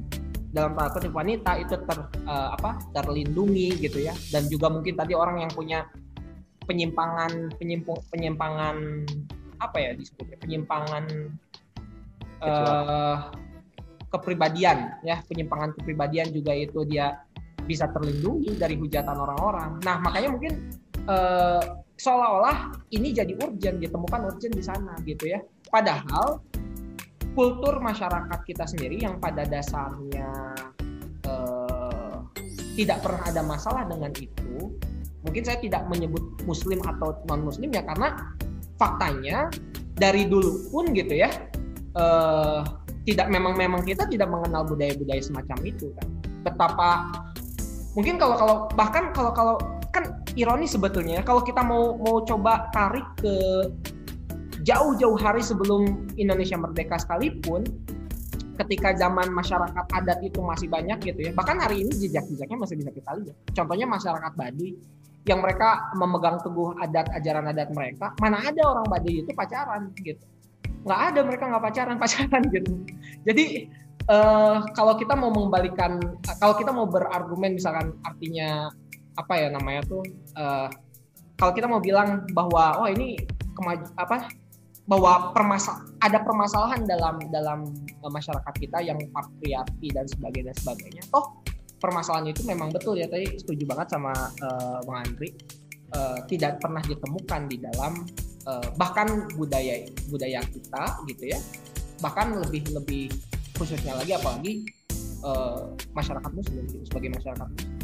dalam 0.52 0.76
tanda 0.76 0.92
kutip 0.92 1.14
wanita 1.16 1.60
itu 1.60 1.76
ter 1.76 2.00
uh, 2.28 2.50
apa 2.56 2.82
terlindungi 2.92 3.78
gitu 3.80 4.04
ya 4.04 4.16
dan 4.32 4.48
juga 4.52 4.68
mungkin 4.72 4.96
tadi 4.96 5.16
orang 5.16 5.44
yang 5.44 5.52
punya 5.52 5.88
penyimpangan 6.68 7.56
penyimpang 7.56 8.00
penyimpangan 8.12 9.08
apa 9.58 9.78
ya 9.80 9.92
disebutnya 9.96 10.38
penyimpangan 10.44 11.04
uh, 12.44 13.32
kepribadian 14.12 15.00
ya 15.04 15.24
penyimpangan 15.26 15.74
kepribadian 15.80 16.32
juga 16.32 16.52
itu 16.56 16.84
dia 16.88 17.24
bisa 17.68 17.92
terlindungi 17.92 18.56
dari 18.56 18.80
hujatan 18.80 19.12
orang-orang. 19.20 19.84
Nah 19.84 20.00
makanya 20.00 20.30
mungkin 20.32 20.54
uh, 21.12 21.84
seolah-olah 21.98 22.88
ini 22.94 23.12
jadi 23.12 23.34
urgent 23.42 23.82
ditemukan 23.82 24.22
urgent 24.30 24.54
di 24.54 24.64
sana 24.64 24.94
gitu 25.04 25.30
ya. 25.30 25.42
Padahal 25.68 26.42
kultur 27.34 27.82
masyarakat 27.82 28.40
kita 28.46 28.66
sendiri 28.66 29.02
yang 29.02 29.22
pada 29.22 29.46
dasarnya 29.46 30.56
uh, 31.26 32.24
tidak 32.78 33.02
pernah 33.02 33.24
ada 33.26 33.42
masalah 33.46 33.84
dengan 33.86 34.14
itu. 34.18 34.74
Mungkin 35.26 35.44
saya 35.44 35.60
tidak 35.60 35.90
menyebut 35.90 36.24
muslim 36.48 36.80
atau 36.86 37.18
non 37.28 37.44
muslim 37.44 37.74
ya 37.74 37.84
karena 37.84 38.16
faktanya 38.78 39.50
dari 39.98 40.30
dulu 40.30 40.70
pun 40.70 40.94
gitu 40.94 41.18
ya 41.18 41.30
uh, 41.98 42.62
tidak 43.04 43.28
memang 43.34 43.58
memang 43.58 43.82
kita 43.82 44.06
tidak 44.06 44.30
mengenal 44.30 44.64
budaya-budaya 44.64 45.20
semacam 45.20 45.58
itu 45.66 45.90
kan 45.98 46.08
betapa 46.46 46.90
mungkin 47.98 48.22
kalau 48.22 48.36
kalau 48.38 48.56
bahkan 48.78 49.10
kalau 49.12 49.32
kalau 49.34 49.56
kan 49.94 50.24
ironi 50.38 50.68
sebetulnya 50.70 51.24
kalau 51.24 51.42
kita 51.42 51.64
mau 51.64 51.98
mau 51.98 52.22
coba 52.24 52.70
tarik 52.72 53.06
ke 53.20 53.36
jauh-jauh 54.66 55.18
hari 55.20 55.40
sebelum 55.40 56.10
Indonesia 56.20 56.58
merdeka 56.60 57.00
sekalipun 57.00 57.64
ketika 58.58 58.98
zaman 58.98 59.30
masyarakat 59.30 59.86
adat 59.94 60.20
itu 60.26 60.42
masih 60.42 60.68
banyak 60.68 60.98
gitu 61.06 61.30
ya 61.30 61.32
bahkan 61.32 61.62
hari 61.62 61.86
ini 61.86 61.94
jejak-jejaknya 61.94 62.58
masih 62.58 62.76
bisa 62.82 62.92
kita 62.92 63.12
lihat. 63.22 63.38
Contohnya 63.54 63.86
masyarakat 63.86 64.34
Baduy 64.34 64.74
yang 65.28 65.44
mereka 65.44 65.92
memegang 65.94 66.40
teguh 66.42 66.74
adat 66.80 67.12
ajaran 67.14 67.52
adat 67.52 67.70
mereka 67.76 68.16
mana 68.18 68.42
ada 68.42 68.62
orang 68.66 68.88
Baduy 68.90 69.22
itu 69.22 69.32
pacaran 69.38 69.94
gitu. 70.02 70.24
Nggak 70.88 71.02
ada 71.14 71.20
mereka 71.22 71.44
nggak 71.54 71.64
pacaran 71.64 71.96
pacaran 72.04 72.44
gitu. 72.50 72.72
Jadi 73.30 73.46
uh, 74.10 74.66
kalau 74.74 74.98
kita 74.98 75.14
mau 75.14 75.30
mengembalikan 75.30 76.02
kalau 76.42 76.56
kita 76.58 76.72
mau 76.74 76.90
berargumen 76.90 77.56
misalkan 77.56 77.94
artinya 78.02 78.72
apa 79.18 79.34
ya 79.36 79.48
namanya 79.50 79.82
tuh 79.84 80.06
uh, 80.38 80.70
kalau 81.38 81.52
kita 81.54 81.66
mau 81.66 81.82
bilang 81.82 82.26
bahwa 82.34 82.82
oh 82.82 82.88
ini 82.90 83.18
kemaju 83.58 83.86
apa 83.98 84.30
bahwa 84.88 85.36
permasa 85.36 85.84
ada 86.00 86.24
permasalahan 86.24 86.86
dalam 86.88 87.20
dalam 87.34 87.60
uh, 88.06 88.12
masyarakat 88.14 88.54
kita 88.56 88.80
yang 88.86 88.98
patriarki 89.12 89.92
dan 89.92 90.06
sebagainya 90.08 90.54
sebagainya 90.62 91.04
toh 91.10 91.42
permasalahan 91.82 92.32
itu 92.34 92.42
memang 92.46 92.70
betul 92.74 92.98
ya 92.98 93.06
tadi 93.10 93.38
setuju 93.38 93.66
banget 93.70 93.98
sama 93.98 94.14
uh, 94.42 94.80
Bang 94.86 95.06
Andri. 95.06 95.34
Uh, 95.88 96.20
tidak 96.28 96.60
pernah 96.60 96.84
ditemukan 96.84 97.48
di 97.48 97.64
dalam 97.64 98.04
uh, 98.44 98.68
bahkan 98.76 99.08
budaya 99.40 99.88
budaya 100.12 100.44
kita 100.44 100.84
gitu 101.08 101.32
ya 101.32 101.40
bahkan 102.04 102.36
lebih 102.44 102.68
lebih 102.76 103.08
khususnya 103.56 103.96
lagi 103.96 104.12
apalagi 104.12 104.68
uh, 105.24 105.72
masyarakat 105.96 106.28
muslim 106.36 106.68
gitu, 106.68 106.84
sebagai 106.92 107.16
masyarakat 107.16 107.48
muslim 107.48 107.77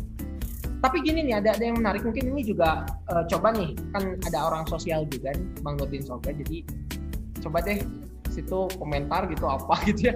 tapi 0.84 0.99
gini 0.99 1.23
nih 1.23 1.39
ada 1.39 1.55
ada 1.55 1.63
yang 1.63 1.79
menarik 1.79 2.03
mungkin 2.03 2.36
ini 2.36 2.43
juga 2.43 2.84
uh, 3.07 3.23
coba 3.31 3.55
nih 3.55 3.71
kan 3.95 4.19
ada 4.27 4.39
orang 4.51 4.67
sosial 4.67 5.07
juga 5.07 5.31
nih 5.31 5.47
Bang 5.63 5.79
Nurdin 5.79 6.03
Soga 6.03 6.36
jadi 6.36 6.67
coba 7.39 7.63
deh 7.63 7.79
situ 8.27 8.67
komentar 8.75 9.31
gitu 9.31 9.47
apa 9.47 9.79
gitu 9.88 10.11
ya 10.11 10.15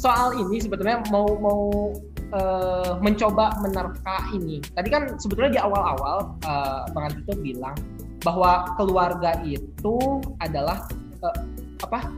soal 0.00 0.32
ini 0.40 0.56
sebetulnya 0.64 1.04
mau 1.12 1.28
mau 1.36 1.92
uh, 2.32 2.96
mencoba 3.04 3.60
menerka 3.60 4.32
ini. 4.32 4.64
Tadi 4.72 4.88
kan 4.88 5.02
sebetulnya 5.20 5.50
di 5.52 5.60
awal-awal 5.60 6.40
uh, 6.48 6.88
Bang 6.96 7.12
Antito 7.12 7.36
bilang 7.36 7.76
bahwa 8.24 8.64
keluarga 8.80 9.36
itu 9.44 10.24
adalah 10.40 10.88
uh, 11.20 11.36
apa? 11.84 12.08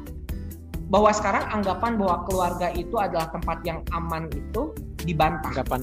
Bahwa 0.93 1.11
sekarang 1.11 1.49
anggapan 1.51 1.99
bahwa 1.99 2.29
keluarga 2.29 2.69
itu 2.77 2.95
adalah 3.01 3.33
tempat 3.33 3.65
yang 3.67 3.81
aman 3.97 4.29
itu 4.31 4.71
dibantah. 5.03 5.51
Anggapan 5.57 5.83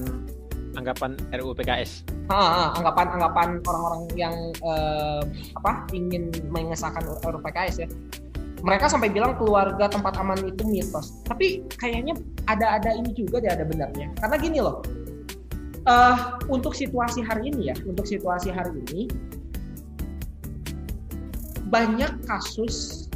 anggapan 0.78 1.18
RUU 1.34 1.54
PKS. 1.56 2.06
Ha, 2.30 2.74
anggapan 2.78 3.06
anggapan 3.18 3.48
orang-orang 3.66 4.02
yang 4.14 4.34
uh, 4.62 5.22
apa 5.58 5.86
ingin 5.94 6.30
mengesahkan 6.50 7.02
RUU 7.26 7.42
PKS 7.42 7.86
ya 7.86 7.88
mereka 8.60 8.92
sampai 8.92 9.08
bilang 9.08 9.36
keluarga 9.40 9.88
tempat 9.88 10.20
aman 10.20 10.36
itu 10.44 10.62
mitos. 10.68 11.16
Tapi 11.24 11.64
kayaknya 11.80 12.16
ada-ada 12.44 12.92
ini 12.92 13.10
juga 13.16 13.40
deh 13.40 13.48
ada 13.48 13.64
benarnya. 13.64 14.12
Karena 14.20 14.36
gini 14.36 14.58
loh, 14.60 14.84
uh, 15.88 16.36
untuk 16.52 16.76
situasi 16.76 17.24
hari 17.24 17.52
ini 17.52 17.72
ya, 17.72 17.76
untuk 17.88 18.04
situasi 18.04 18.52
hari 18.52 18.76
ini 18.88 19.08
banyak 21.72 22.10
kasus 22.26 23.06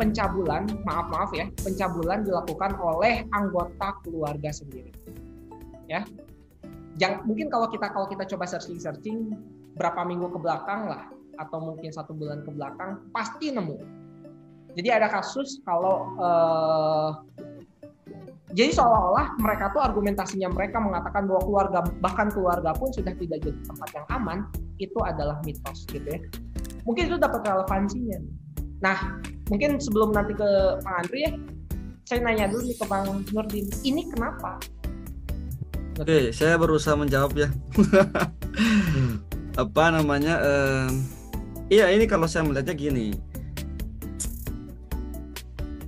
pencabulan, 0.00 0.70
maaf 0.88 1.06
maaf 1.12 1.30
ya, 1.36 1.50
pencabulan 1.62 2.24
dilakukan 2.24 2.72
oleh 2.80 3.26
anggota 3.36 3.98
keluarga 4.06 4.50
sendiri. 4.50 4.90
Ya, 5.84 6.08
Jangan, 6.94 7.26
mungkin 7.26 7.50
kalau 7.50 7.66
kita 7.68 7.90
kalau 7.90 8.06
kita 8.06 8.22
coba 8.28 8.46
searching 8.46 8.78
searching 8.78 9.34
berapa 9.74 10.06
minggu 10.06 10.30
ke 10.30 10.38
belakang 10.38 10.86
lah, 10.86 11.10
atau 11.38 11.58
mungkin 11.58 11.90
satu 11.90 12.14
bulan 12.14 12.46
ke 12.46 12.50
belakang 12.54 13.02
pasti 13.10 13.50
nemu 13.50 13.78
jadi 14.74 14.98
ada 14.98 15.06
kasus 15.10 15.62
kalau 15.62 16.14
uh, 16.18 17.22
jadi 18.54 18.70
seolah-olah 18.70 19.34
mereka 19.42 19.70
tuh 19.74 19.82
argumentasinya 19.82 20.50
mereka 20.50 20.78
mengatakan 20.78 21.26
bahwa 21.26 21.42
keluarga 21.42 21.78
bahkan 21.98 22.28
keluarga 22.30 22.70
pun 22.74 22.90
sudah 22.90 23.14
tidak 23.18 23.42
jadi 23.42 23.60
tempat 23.66 23.88
yang 23.94 24.06
aman 24.14 24.38
itu 24.78 24.98
adalah 25.02 25.38
mitos 25.42 25.86
gitu 25.90 26.06
ya. 26.06 26.20
Mungkin 26.86 27.10
itu 27.10 27.16
dapat 27.18 27.42
relevansinya. 27.42 28.18
Nah, 28.82 29.18
mungkin 29.50 29.82
sebelum 29.82 30.14
nanti 30.14 30.36
ke 30.38 30.50
Pak 30.86 30.94
Andri 31.02 31.26
ya, 31.26 31.32
saya 32.06 32.20
nanya 32.22 32.46
dulu 32.52 32.62
nih 32.68 32.76
ke 32.78 32.84
Bang 32.86 33.24
Nurdin, 33.32 33.66
ini 33.82 34.06
kenapa? 34.12 34.60
Oke, 35.94 36.34
saya 36.34 36.58
berusaha 36.58 36.98
menjawab 36.98 37.32
ya. 37.38 37.48
Apa 39.62 39.94
namanya? 39.94 40.42
Uh, 40.42 40.90
iya, 41.70 41.90
ini 41.94 42.10
kalau 42.10 42.26
saya 42.26 42.42
melihatnya 42.42 42.74
gini 42.74 43.14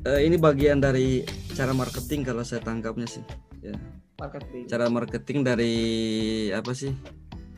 uh, 0.07 0.21
ini 0.23 0.37
bagian 0.39 0.79
dari 0.79 1.27
cara 1.53 1.75
marketing 1.75 2.23
kalau 2.23 2.47
saya 2.47 2.63
tangkapnya 2.63 3.09
sih 3.11 3.25
ya 3.61 3.75
marketing 4.23 4.65
cara 4.71 4.87
marketing 4.87 5.39
dari 5.43 5.75
apa 6.55 6.71
sih 6.73 6.95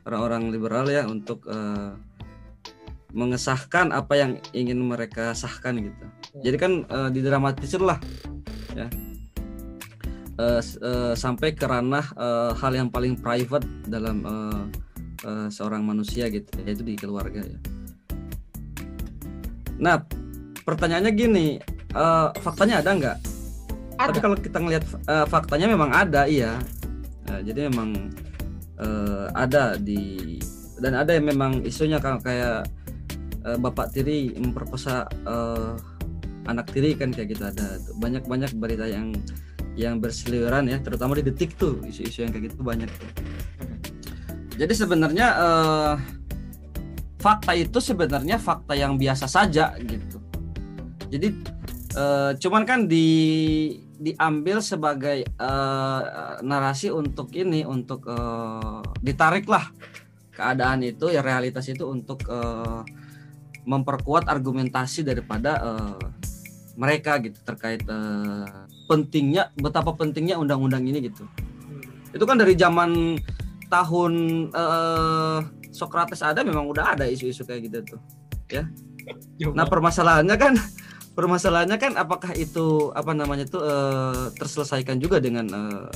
orang-orang 0.09 0.49
liberal 0.49 0.89
ya 0.89 1.05
untuk 1.05 1.45
uh, 1.47 1.95
mengesahkan 3.13 3.93
apa 3.93 4.15
yang 4.17 4.33
ingin 4.53 4.81
mereka 4.81 5.33
sahkan 5.33 5.81
gitu 5.81 6.05
ya. 6.41 6.51
jadi 6.51 6.57
kan 6.57 6.73
uh, 6.89 7.09
didramatisir 7.13 7.81
lah 7.81 8.01
ya 8.73 8.89
uh, 10.39 10.63
uh, 10.63 11.13
sampai 11.19 11.53
ke 11.53 11.67
ranah 11.67 12.07
uh, 12.15 12.55
hal 12.57 12.73
yang 12.73 12.89
paling 12.89 13.19
private 13.19 13.67
dalam 13.91 14.25
uh, 14.25 14.65
uh, 15.27 15.49
seorang 15.53 15.85
manusia 15.85 16.31
gitu 16.33 16.49
yaitu 16.65 16.87
di 16.87 16.95
keluarga 16.97 17.43
ya 17.45 17.59
nah 19.79 20.03
pertanyaannya 20.67 21.13
gini 21.15 21.49
eh, 21.95 22.29
faktanya 22.41 22.85
ada 22.85 22.91
nggak? 22.93 23.19
Ada. 23.99 24.09
Tapi 24.13 24.19
kalau 24.21 24.37
kita 24.37 24.59
ngelihat 24.61 24.85
eh, 25.09 25.27
faktanya 25.27 25.67
memang 25.71 25.91
ada, 25.91 26.29
iya. 26.29 26.61
Nah, 27.29 27.41
jadi 27.41 27.69
memang 27.73 28.13
eh, 28.81 29.27
ada 29.33 29.77
di 29.81 30.37
dan 30.79 30.95
ada 30.95 31.11
yang 31.17 31.27
memang 31.27 31.67
isunya 31.67 31.99
kan 31.99 32.23
kayak 32.23 32.69
eh, 33.45 33.59
bapak 33.59 33.91
tiri 33.97 34.37
memperkosa 34.37 35.09
eh, 35.09 35.73
anak 36.49 36.73
tiri 36.73 36.97
kan 36.97 37.13
kayak 37.13 37.37
gitu 37.37 37.45
ada 37.45 37.77
banyak 38.01 38.25
banyak 38.25 38.53
berita 38.57 38.89
yang 38.89 39.13
yang 39.79 40.03
berseliweran 40.03 40.67
ya 40.67 40.83
terutama 40.83 41.15
di 41.15 41.23
detik 41.31 41.55
tuh 41.55 41.79
isu-isu 41.87 42.27
yang 42.27 42.35
kayak 42.35 42.51
gitu 42.51 42.67
banyak 42.67 42.91
tuh. 42.91 43.11
Jadi 44.59 44.75
sebenarnya 44.75 45.27
eh, 45.39 45.95
fakta 47.23 47.55
itu 47.55 47.79
sebenarnya 47.79 48.43
fakta 48.43 48.75
yang 48.75 48.99
biasa 48.99 49.31
saja 49.31 49.79
gitu. 49.79 50.19
Jadi 51.07 51.29
eh, 51.95 52.33
cuman 52.43 52.67
kan 52.67 52.91
di 52.91 53.07
diambil 54.03 54.59
sebagai 54.59 55.23
eh, 55.23 56.03
narasi 56.43 56.91
untuk 56.91 57.31
ini 57.39 57.63
untuk 57.63 58.03
eh, 58.11 58.83
ditariklah 58.99 59.71
keadaan 60.35 60.83
itu 60.83 61.07
ya 61.15 61.23
realitas 61.23 61.71
itu 61.71 61.87
untuk 61.87 62.27
eh, 62.27 62.83
memperkuat 63.63 64.27
argumentasi 64.27 65.07
daripada 65.07 65.55
eh, 65.63 66.03
mereka 66.75 67.23
gitu 67.23 67.39
terkait 67.47 67.87
eh, 67.87 68.78
pentingnya 68.89 69.53
betapa 69.61 69.93
pentingnya 69.93 70.41
undang-undang 70.41 70.89
ini 70.89 71.13
gitu. 71.13 71.29
Itu 72.11 72.25
kan 72.25 72.41
dari 72.41 72.57
zaman 72.57 73.21
tahun 73.69 74.13
eh, 74.51 75.39
Socrates 75.71 76.25
ada 76.25 76.41
memang 76.41 76.65
udah 76.67 76.97
ada 76.97 77.05
isu-isu 77.05 77.45
kayak 77.45 77.69
gitu 77.69 77.79
tuh. 77.95 78.01
Nah 79.53 79.69
permasalahannya 79.69 80.37
kan 80.41 80.57
permasalahannya 81.19 81.77
kan 81.77 81.93
apakah 82.01 82.33
itu 82.33 82.91
apa 82.97 83.13
namanya 83.13 83.45
itu 83.45 83.61
eh, 83.61 84.33
terselesaikan 84.35 84.97
juga 84.99 85.21
dengan 85.21 85.45
eh, 85.53 85.89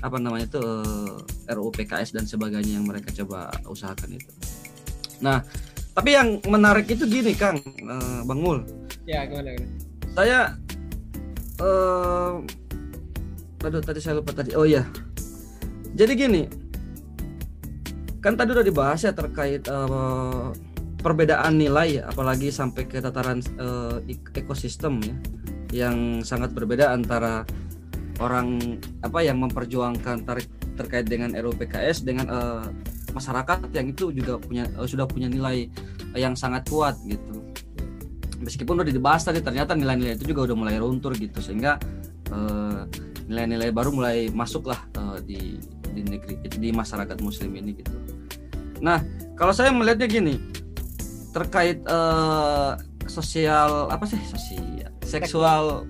apa 0.00 0.16
namanya 0.16 0.48
itu 0.48 0.60
eh, 0.64 1.52
RUU 1.52 1.70
PKS 1.76 2.16
dan 2.16 2.24
sebagainya 2.24 2.80
yang 2.80 2.88
mereka 2.88 3.12
coba 3.12 3.52
usahakan 3.68 4.16
itu. 4.16 4.32
Nah 5.20 5.44
tapi 5.92 6.16
yang 6.16 6.40
menarik 6.48 6.88
itu 6.88 7.04
gini 7.04 7.36
Kang 7.36 7.60
eh, 7.60 8.20
Bang 8.24 8.40
Mul, 8.40 8.64
Ya 9.04 9.28
gimana? 9.28 9.52
gimana? 9.52 9.76
saya 10.10 10.38
eh 11.60 12.32
aduh 13.60 13.82
tadi 13.84 14.00
saya 14.00 14.18
lupa 14.18 14.32
tadi. 14.32 14.56
Oh 14.56 14.64
iya. 14.64 14.82
Jadi 15.92 16.12
gini. 16.16 16.42
Kan 18.20 18.36
tadi 18.36 18.52
udah 18.52 18.64
dibahas 18.64 19.04
ya 19.04 19.12
terkait 19.12 19.64
eh, 19.68 20.46
perbedaan 21.00 21.56
nilai 21.56 22.04
apalagi 22.04 22.52
sampai 22.52 22.84
ke 22.84 23.00
tataran 23.00 23.40
ek- 24.04 24.36
ekosistem 24.36 25.00
ya 25.00 25.16
yang 25.70 26.20
sangat 26.26 26.50
berbeda 26.52 26.92
antara 26.92 27.46
orang 28.20 28.60
apa 29.00 29.24
yang 29.24 29.40
memperjuangkan 29.40 30.28
tarik 30.28 30.50
terkait 30.76 31.08
dengan 31.08 31.32
RUU 31.32 31.56
PKS 31.56 32.04
dengan 32.04 32.26
eh, 32.28 32.66
masyarakat 33.16 33.72
yang 33.72 33.90
itu 33.90 34.12
juga 34.12 34.36
punya 34.36 34.68
eh, 34.68 34.86
sudah 34.86 35.08
punya 35.08 35.26
nilai 35.30 35.70
yang 36.14 36.36
sangat 36.36 36.68
kuat 36.68 36.98
gitu 37.06 37.49
meskipun 38.40 38.80
udah 38.80 38.92
dibahas 38.92 39.22
tadi 39.22 39.44
ternyata 39.44 39.76
nilai-nilai 39.76 40.16
itu 40.16 40.32
juga 40.32 40.50
udah 40.50 40.56
mulai 40.56 40.76
runtuh 40.80 41.12
gitu 41.14 41.38
sehingga 41.44 41.76
eh, 42.32 42.80
nilai-nilai 43.28 43.70
baru 43.70 43.92
mulai 43.92 44.32
masuk 44.32 44.72
lah 44.72 44.80
eh, 44.96 45.18
di 45.22 45.40
di 45.90 46.00
negeri 46.02 46.34
di 46.48 46.68
masyarakat 46.72 47.20
muslim 47.20 47.52
ini 47.54 47.78
gitu. 47.78 47.94
Nah 48.80 49.04
kalau 49.36 49.52
saya 49.52 49.70
melihatnya 49.70 50.08
gini 50.08 50.40
terkait 51.30 51.84
eh, 51.84 52.72
sosial 53.06 53.86
apa 53.92 54.04
sih 54.08 54.18
sosial 54.26 54.90
seksual 55.04 55.86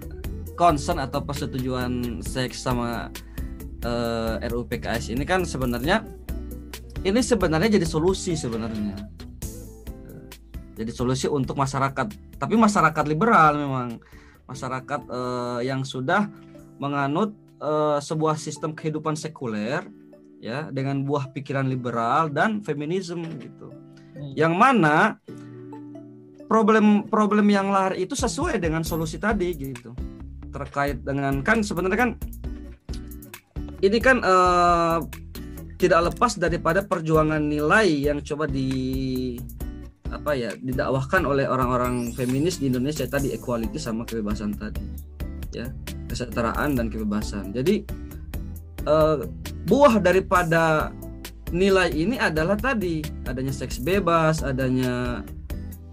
concern 0.57 1.01
atau 1.01 1.25
persetujuan 1.25 2.21
seks 2.21 2.61
sama 2.61 3.09
eh, 3.85 4.49
RUU 4.49 4.69
PKS 4.69 5.13
ini 5.13 5.25
kan 5.25 5.45
sebenarnya 5.45 6.05
ini 7.01 7.21
sebenarnya 7.25 7.81
jadi 7.81 7.87
solusi 7.89 8.37
sebenarnya 8.37 8.97
jadi 10.77 10.93
solusi 10.93 11.29
untuk 11.29 11.61
masyarakat 11.61 12.30
tapi 12.41 12.57
masyarakat 12.57 13.05
liberal 13.05 13.61
memang. 13.61 13.88
Masyarakat 14.49 15.01
eh, 15.07 15.61
yang 15.68 15.84
sudah 15.84 16.26
menganut 16.80 17.36
eh, 17.61 18.01
sebuah 18.01 18.41
sistem 18.41 18.72
kehidupan 18.72 19.14
sekuler 19.14 19.84
ya 20.41 20.72
dengan 20.72 21.05
buah 21.05 21.28
pikiran 21.36 21.68
liberal 21.68 22.32
dan 22.32 22.64
feminisme 22.64 23.28
gitu. 23.36 23.68
Hmm. 24.11 24.34
yang 24.34 24.59
mana 24.59 25.22
problem-problem 26.51 27.47
yang 27.47 27.70
lahir 27.70 28.03
itu 28.03 28.18
sesuai 28.18 28.59
dengan 28.59 28.82
solusi 28.82 29.22
tadi 29.22 29.55
gitu. 29.55 29.95
Terkait 30.51 30.99
dengan 31.07 31.47
kan 31.47 31.62
sebenarnya 31.62 31.99
kan 31.99 32.11
ini 33.80 33.99
kan 34.03 34.18
eh, 34.18 34.99
tidak 35.80 36.12
lepas 36.12 36.36
daripada 36.36 36.84
perjuangan 36.84 37.41
nilai 37.41 38.11
yang 38.11 38.20
coba 38.20 38.45
di 38.51 39.38
apa 40.11 40.35
ya 40.35 40.51
didakwahkan 40.59 41.23
oleh 41.23 41.47
orang-orang 41.47 42.11
feminis 42.13 42.59
di 42.59 42.69
Indonesia 42.69 43.07
tadi 43.07 43.31
equality 43.31 43.79
sama 43.79 44.03
kebebasan 44.05 44.55
tadi 44.59 44.85
ya. 45.55 45.71
Kesetaraan 46.11 46.75
dan 46.75 46.91
kebebasan. 46.91 47.55
Jadi 47.55 47.87
eh, 48.87 49.19
buah 49.67 50.03
daripada 50.03 50.91
nilai 51.51 51.91
ini 51.95 52.19
adalah 52.19 52.55
tadi 52.55 53.03
adanya 53.27 53.51
seks 53.51 53.83
bebas 53.83 54.47
adanya 54.47 55.23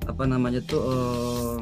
apa 0.06 0.24
namanya 0.30 0.62
tuh 0.62 0.82
eh, 0.86 1.58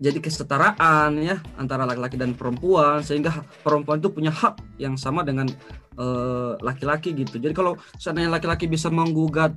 jadi 0.00 0.16
kesetaraan 0.16 1.20
ya 1.20 1.36
antara 1.60 1.84
laki-laki 1.84 2.16
dan 2.16 2.32
perempuan 2.32 3.04
sehingga 3.04 3.44
perempuan 3.60 4.00
itu 4.00 4.08
punya 4.08 4.32
hak 4.32 4.56
yang 4.80 4.96
sama 4.96 5.20
dengan 5.20 5.48
eh, 6.00 6.52
laki-laki 6.60 7.12
gitu. 7.12 7.36
Jadi 7.36 7.52
kalau 7.52 7.76
seandainya 8.00 8.32
laki-laki 8.32 8.64
bisa 8.64 8.88
menggugat 8.88 9.52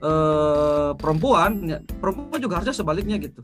eh, 0.00 0.90
perempuan 0.96 1.52
ya, 1.64 1.78
perempuan 2.00 2.40
juga 2.40 2.60
harusnya 2.60 2.76
sebaliknya 2.76 3.16
gitu. 3.20 3.40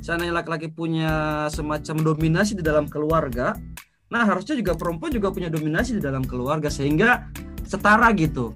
Seandainya 0.00 0.38
laki-laki 0.38 0.70
punya 0.70 1.46
semacam 1.50 2.14
dominasi 2.14 2.54
di 2.54 2.62
dalam 2.62 2.86
keluarga 2.86 3.58
nah 4.06 4.22
harusnya 4.22 4.54
juga 4.54 4.78
perempuan 4.78 5.10
juga 5.10 5.34
punya 5.34 5.50
dominasi 5.50 5.98
di 5.98 6.02
dalam 6.02 6.22
keluarga 6.22 6.70
sehingga 6.70 7.26
setara 7.66 8.14
gitu 8.14 8.54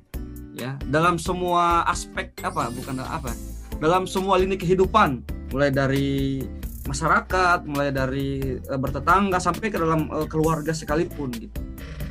ya. 0.55 0.79
Dalam 0.87 1.19
semua 1.19 1.83
aspek 1.91 2.31
apa 2.47 2.71
bukan 2.71 3.03
apa 3.03 3.35
dalam 3.83 4.07
semua 4.07 4.39
lini 4.39 4.55
kehidupan 4.55 5.27
mulai 5.51 5.75
dari 5.75 6.39
masyarakat 6.87 7.67
mulai 7.67 7.91
dari 7.91 8.59
eh, 8.59 8.79
bertetangga 8.79 9.43
sampai 9.43 9.71
ke 9.71 9.79
dalam 9.79 10.07
eh, 10.11 10.27
keluarga 10.31 10.71
sekalipun 10.71 11.35
gitu. 11.35 11.61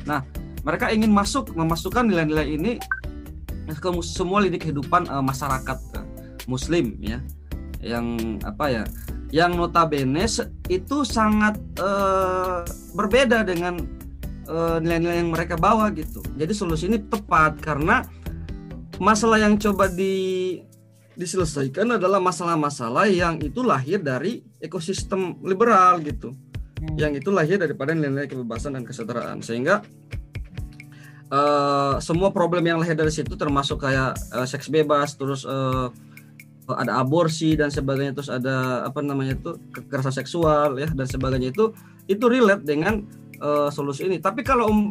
Nah 0.04 0.20
mereka 0.60 0.92
ingin 0.92 1.08
masuk 1.08 1.56
memasukkan 1.56 2.04
nilai-nilai 2.04 2.46
ini 2.52 2.72
ke 3.76 3.88
mus- 3.92 4.10
semua 4.10 4.42
lini 4.42 4.58
kehidupan 4.58 5.06
eh, 5.06 5.24
masyarakat 5.24 5.78
eh, 5.98 6.06
muslim 6.50 6.96
ya. 6.98 7.20
Yang 7.80 8.06
apa 8.44 8.64
ya 8.68 8.84
yang 9.30 9.54
notabene 9.54 10.26
itu 10.66 10.96
sangat 11.06 11.60
eh, 11.78 12.60
berbeda 12.96 13.46
dengan 13.46 13.78
nilai-nilai 14.50 15.22
yang 15.22 15.30
mereka 15.30 15.54
bawa 15.54 15.94
gitu. 15.94 16.18
Jadi 16.34 16.50
solusi 16.50 16.90
ini 16.90 16.98
tepat 16.98 17.62
karena 17.62 18.02
masalah 18.98 19.38
yang 19.38 19.54
coba 19.54 19.86
di 19.86 20.58
diselesaikan 21.14 22.00
adalah 22.00 22.18
masalah-masalah 22.18 23.06
yang 23.06 23.38
itu 23.38 23.62
lahir 23.62 24.02
dari 24.02 24.42
ekosistem 24.58 25.38
liberal 25.46 26.02
gitu. 26.02 26.34
Yang 26.98 27.22
itu 27.22 27.30
lahir 27.30 27.62
daripada 27.62 27.94
nilai-nilai 27.94 28.26
kebebasan 28.26 28.74
dan 28.74 28.82
kesetaraan 28.82 29.38
sehingga 29.38 29.86
eh, 31.30 31.94
semua 32.02 32.34
problem 32.34 32.66
yang 32.66 32.78
lahir 32.82 32.98
dari 32.98 33.10
situ 33.14 33.34
termasuk 33.38 33.80
kayak 33.82 34.18
eh, 34.34 34.46
seks 34.46 34.68
bebas 34.68 35.14
terus 35.14 35.46
eh, 35.46 35.88
ada 36.70 37.02
aborsi 37.02 37.58
dan 37.58 37.66
sebagainya 37.66 38.14
terus 38.14 38.30
ada 38.30 38.86
apa 38.86 39.02
namanya 39.02 39.34
itu 39.34 39.58
kekerasan 39.74 40.14
seksual 40.14 40.78
ya 40.78 40.86
dan 40.86 41.06
sebagainya 41.06 41.50
itu 41.50 41.74
itu 42.06 42.24
relate 42.26 42.66
dengan 42.66 43.02
eh, 43.38 43.70
solusi 43.70 44.06
ini. 44.06 44.18
Tapi 44.22 44.42
kalau 44.46 44.70
um, 44.70 44.90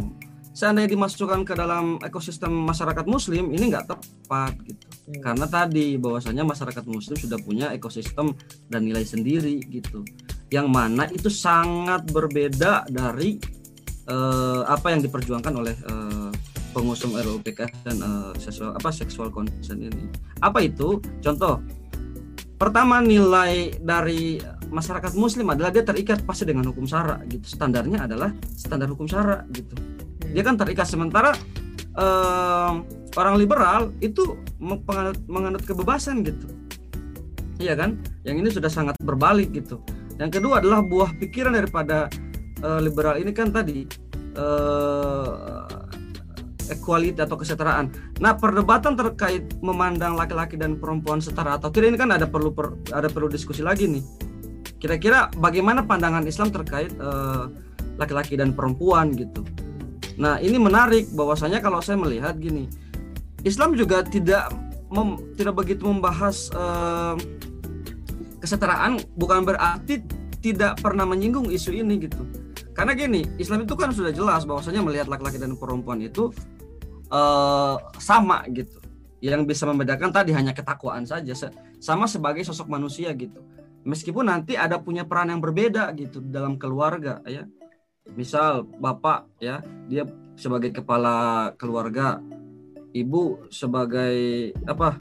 seandainya 0.55 0.91
dimasukkan 0.97 1.45
ke 1.47 1.53
dalam 1.55 2.01
ekosistem 2.01 2.51
masyarakat 2.51 3.05
muslim 3.05 3.53
ini 3.53 3.71
nggak 3.71 3.85
tepat 3.95 4.53
gitu. 4.65 4.85
Hmm. 5.09 5.21
karena 5.25 5.45
tadi 5.49 5.97
bahwasanya 5.97 6.43
masyarakat 6.45 6.85
muslim 6.85 7.17
sudah 7.17 7.39
punya 7.41 7.73
ekosistem 7.73 8.35
dan 8.67 8.83
nilai 8.83 9.05
sendiri 9.05 9.63
gitu. 9.69 10.03
Yang 10.49 10.67
mana 10.67 11.05
itu 11.09 11.29
sangat 11.29 12.09
berbeda 12.09 12.89
dari 12.89 13.39
eh, 14.09 14.61
apa 14.65 14.87
yang 14.91 15.01
diperjuangkan 15.05 15.53
oleh 15.53 15.75
eh, 15.77 16.18
pengusung 16.79 17.11
RUU 17.19 17.43
PKS 17.43 17.83
dan 17.83 17.97
eh, 17.99 18.31
seksual 18.39 18.71
apa 18.71 18.89
seksual 18.95 19.27
consent 19.27 19.83
ini? 19.83 20.07
Apa 20.39 20.63
itu? 20.63 21.03
Contoh 21.19 21.59
pertama 22.55 23.03
nilai 23.03 23.75
dari 23.83 24.39
masyarakat 24.71 25.11
muslim 25.19 25.51
adalah 25.51 25.75
dia 25.75 25.83
terikat 25.83 26.23
pasti 26.23 26.47
dengan 26.47 26.71
hukum 26.71 26.87
syara 26.87 27.19
gitu. 27.27 27.43
Standarnya 27.43 28.07
adalah 28.07 28.31
standar 28.55 28.87
hukum 28.87 29.11
syara 29.11 29.43
gitu. 29.51 29.75
Dia 30.31 30.43
kan 30.47 30.55
terikat. 30.55 30.87
Sementara 30.87 31.35
eh, 31.99 32.73
orang 33.19 33.35
liberal 33.35 33.91
itu 33.99 34.39
menganut, 34.63 35.19
menganut 35.27 35.63
kebebasan 35.67 36.23
gitu. 36.23 36.47
Iya 37.59 37.75
kan? 37.75 37.99
Yang 38.23 38.35
ini 38.39 38.49
sudah 38.55 38.71
sangat 38.71 38.95
berbalik 39.03 39.51
gitu. 39.51 39.83
Yang 40.15 40.39
kedua 40.39 40.63
adalah 40.63 40.79
buah 40.79 41.11
pikiran 41.19 41.55
daripada 41.55 42.11
uh, 42.63 42.79
liberal 42.83 43.15
ini 43.19 43.31
kan 43.31 43.51
tadi 43.51 43.87
uh, 44.35 45.63
equality 46.69 47.19
atau 47.19 47.35
kesetaraan. 47.35 47.91
Nah, 48.21 48.37
perdebatan 48.37 48.95
terkait 48.95 49.45
memandang 49.59 50.13
laki-laki 50.15 50.55
dan 50.55 50.77
perempuan 50.77 51.19
setara 51.19 51.57
atau 51.57 51.73
tidak 51.73 51.93
ini 51.93 51.97
kan 51.99 52.13
ada 52.13 52.29
perlu 52.29 52.53
per, 52.53 52.77
ada 52.93 53.09
perlu 53.09 53.27
diskusi 53.27 53.65
lagi 53.65 53.89
nih. 53.89 54.03
Kira-kira 54.79 55.27
bagaimana 55.37 55.83
pandangan 55.83 56.23
Islam 56.23 56.53
terkait 56.53 56.93
uh, 57.01 57.51
laki-laki 57.99 58.39
dan 58.39 58.55
perempuan 58.55 59.11
gitu. 59.11 59.43
Nah, 60.15 60.39
ini 60.39 60.55
menarik 60.55 61.11
bahwasanya 61.11 61.59
kalau 61.59 61.83
saya 61.83 61.99
melihat 61.99 62.39
gini, 62.39 62.71
Islam 63.43 63.75
juga 63.75 64.03
tidak 64.03 64.51
mem, 64.91 65.19
tidak 65.35 65.59
begitu 65.59 65.83
membahas 65.87 66.51
uh, 66.55 67.15
kesetaraan 68.39 68.99
bukan 69.19 69.43
berarti 69.43 69.99
tidak 70.39 70.79
pernah 70.79 71.03
menyinggung 71.03 71.51
isu 71.51 71.75
ini 71.75 72.07
gitu. 72.07 72.23
Karena 72.79 72.95
gini, 72.95 73.27
Islam 73.35 73.67
itu 73.67 73.75
kan 73.75 73.91
sudah 73.91 74.15
jelas 74.15 74.47
bahwasanya 74.47 74.79
melihat 74.79 75.11
laki-laki 75.11 75.35
dan 75.35 75.59
perempuan 75.59 75.99
itu 75.99 76.31
uh, 77.11 77.75
sama 77.99 78.47
gitu. 78.55 78.79
Yang 79.19 79.51
bisa 79.51 79.67
membedakan 79.67 80.15
tadi 80.15 80.31
hanya 80.31 80.55
ketakwaan 80.55 81.03
saja, 81.03 81.35
sama 81.83 82.07
sebagai 82.07 82.39
sosok 82.47 82.71
manusia 82.71 83.11
gitu. 83.19 83.43
Meskipun 83.83 84.31
nanti 84.31 84.55
ada 84.55 84.79
punya 84.79 85.03
peran 85.03 85.27
yang 85.27 85.43
berbeda 85.43 85.91
gitu 85.99 86.23
dalam 86.23 86.55
keluarga 86.55 87.19
ya. 87.27 87.43
Misal 88.15 88.63
bapak 88.63 89.27
ya, 89.43 89.59
dia 89.91 90.07
sebagai 90.39 90.71
kepala 90.71 91.51
keluarga, 91.59 92.23
ibu 92.95 93.43
sebagai 93.51 94.55
apa? 94.63 94.95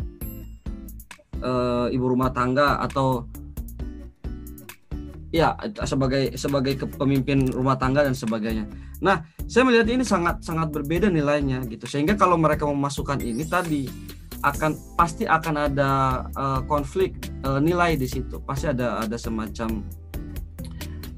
uh, 1.42 1.86
ibu 1.94 2.04
rumah 2.10 2.34
tangga 2.34 2.82
atau 2.82 3.26
ya 5.28 5.52
sebagai 5.84 6.36
sebagai 6.40 6.80
pemimpin 6.96 7.52
rumah 7.52 7.76
tangga 7.76 8.04
dan 8.04 8.16
sebagainya. 8.16 8.64
Nah, 9.04 9.22
saya 9.44 9.68
melihat 9.68 9.88
ini 9.92 10.04
sangat 10.04 10.40
sangat 10.40 10.72
berbeda 10.72 11.12
nilainya 11.12 11.62
gitu. 11.68 11.84
Sehingga 11.84 12.16
kalau 12.16 12.40
mereka 12.40 12.64
memasukkan 12.64 13.20
ini 13.20 13.44
tadi 13.44 13.84
akan 14.40 14.96
pasti 14.96 15.26
akan 15.28 15.54
ada 15.68 15.90
uh, 16.32 16.60
konflik 16.64 17.18
uh, 17.44 17.60
nilai 17.60 17.98
di 18.00 18.08
situ. 18.08 18.40
Pasti 18.40 18.72
ada 18.72 19.04
ada 19.04 19.16
semacam 19.20 19.84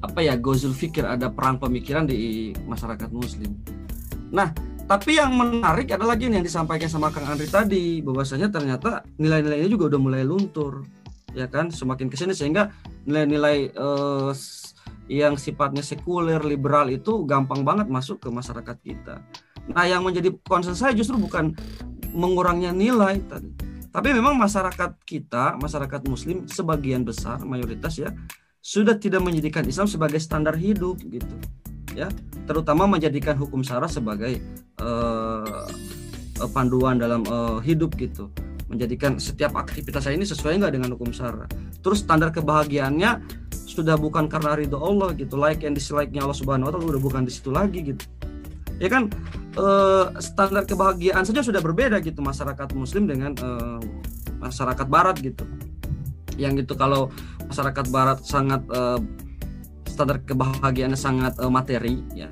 apa 0.01 0.19
ya 0.19 0.33
gozul 0.35 0.73
fikir, 0.73 1.05
ada 1.05 1.29
perang 1.29 1.61
pemikiran 1.61 2.09
di 2.09 2.51
masyarakat 2.65 3.09
muslim. 3.13 3.53
Nah, 4.33 4.49
tapi 4.89 5.15
yang 5.21 5.31
menarik 5.37 5.93
adalah 5.93 6.17
gini 6.17 6.41
yang 6.41 6.43
disampaikan 6.43 6.89
sama 6.89 7.13
Kang 7.13 7.29
Andri 7.29 7.45
tadi, 7.45 8.01
bahwasanya 8.01 8.49
ternyata 8.49 9.05
nilai-nilainya 9.21 9.69
juga 9.69 9.93
udah 9.93 10.01
mulai 10.01 10.25
luntur, 10.25 10.81
ya 11.35 11.47
kan? 11.47 11.69
Semakin 11.69 12.07
ke 12.07 12.15
sini 12.15 12.35
sehingga 12.35 12.71
nilai-nilai 13.07 13.73
uh, 13.75 14.31
yang 15.11 15.35
sifatnya 15.35 15.83
sekuler, 15.83 16.39
liberal 16.43 16.87
itu 16.87 17.27
gampang 17.27 17.67
banget 17.67 17.91
masuk 17.91 18.23
ke 18.23 18.29
masyarakat 18.31 18.77
kita. 18.79 19.19
Nah, 19.71 19.85
yang 19.85 20.01
menjadi 20.01 20.31
concern 20.47 20.77
saya 20.77 20.95
justru 20.95 21.19
bukan 21.19 21.53
mengurangnya 22.11 22.75
nilai 22.75 23.23
tadi, 23.27 23.51
tapi 23.91 24.11
memang 24.11 24.35
masyarakat 24.35 24.99
kita, 25.03 25.55
masyarakat 25.59 26.01
Muslim 26.07 26.47
sebagian 26.47 27.07
besar, 27.07 27.39
mayoritas 27.43 27.95
ya, 27.99 28.11
sudah 28.61 28.95
tidak 28.95 29.25
menjadikan 29.25 29.65
Islam 29.65 29.89
sebagai 29.89 30.21
standar 30.21 30.53
hidup 30.53 31.01
gitu 31.01 31.35
ya 31.95 32.07
terutama 32.47 32.87
menjadikan 32.87 33.35
hukum 33.35 33.63
syara 33.63 33.87
sebagai 33.87 34.39
uh, 34.79 35.67
panduan 36.51 36.97
dalam 36.97 37.25
uh, 37.27 37.59
hidup 37.61 37.95
gitu 37.99 38.31
menjadikan 38.71 39.19
setiap 39.19 39.53
aktivitas 39.59 40.07
saya 40.07 40.15
ini 40.15 40.25
sesuai 40.25 40.57
nggak 40.63 40.73
dengan 40.79 40.89
hukum 40.95 41.11
syara 41.11 41.45
terus 41.83 42.01
standar 42.01 42.31
kebahagiaannya 42.31 43.41
sudah 43.71 43.95
bukan 43.95 44.27
karena 44.27 44.59
ridho 44.59 44.75
Allah 44.75 45.15
gitu 45.15 45.39
like 45.39 45.63
and 45.63 45.79
dislike-nya 45.79 46.27
Allah 46.27 46.35
Subhanahu 46.35 46.67
wa 46.67 46.71
taala 46.75 46.85
udah 46.91 47.01
bukan 47.01 47.23
di 47.23 47.31
situ 47.31 47.55
lagi 47.55 47.95
gitu. 47.95 48.03
Ya 48.83 48.91
kan? 48.91 49.07
Uh, 49.55 50.11
standar 50.19 50.67
kebahagiaan 50.67 51.23
saja 51.23 51.39
sudah 51.39 51.63
berbeda 51.63 52.03
gitu 52.03 52.19
masyarakat 52.19 52.75
muslim 52.75 53.07
dengan 53.07 53.31
uh, 53.39 53.79
masyarakat 54.43 54.87
barat 54.91 55.15
gitu. 55.23 55.47
Yang 56.35 56.67
itu 56.67 56.73
kalau 56.75 57.07
masyarakat 57.47 57.85
barat 57.87 58.19
sangat 58.27 58.59
uh, 58.75 58.99
standar 59.87 60.19
kebahagiaannya 60.27 60.99
sangat 60.99 61.39
materi 61.47 62.03
ya. 62.11 62.27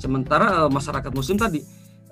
Sementara 0.00 0.70
masyarakat 0.72 1.10
muslim 1.12 1.36
tadi 1.36 1.60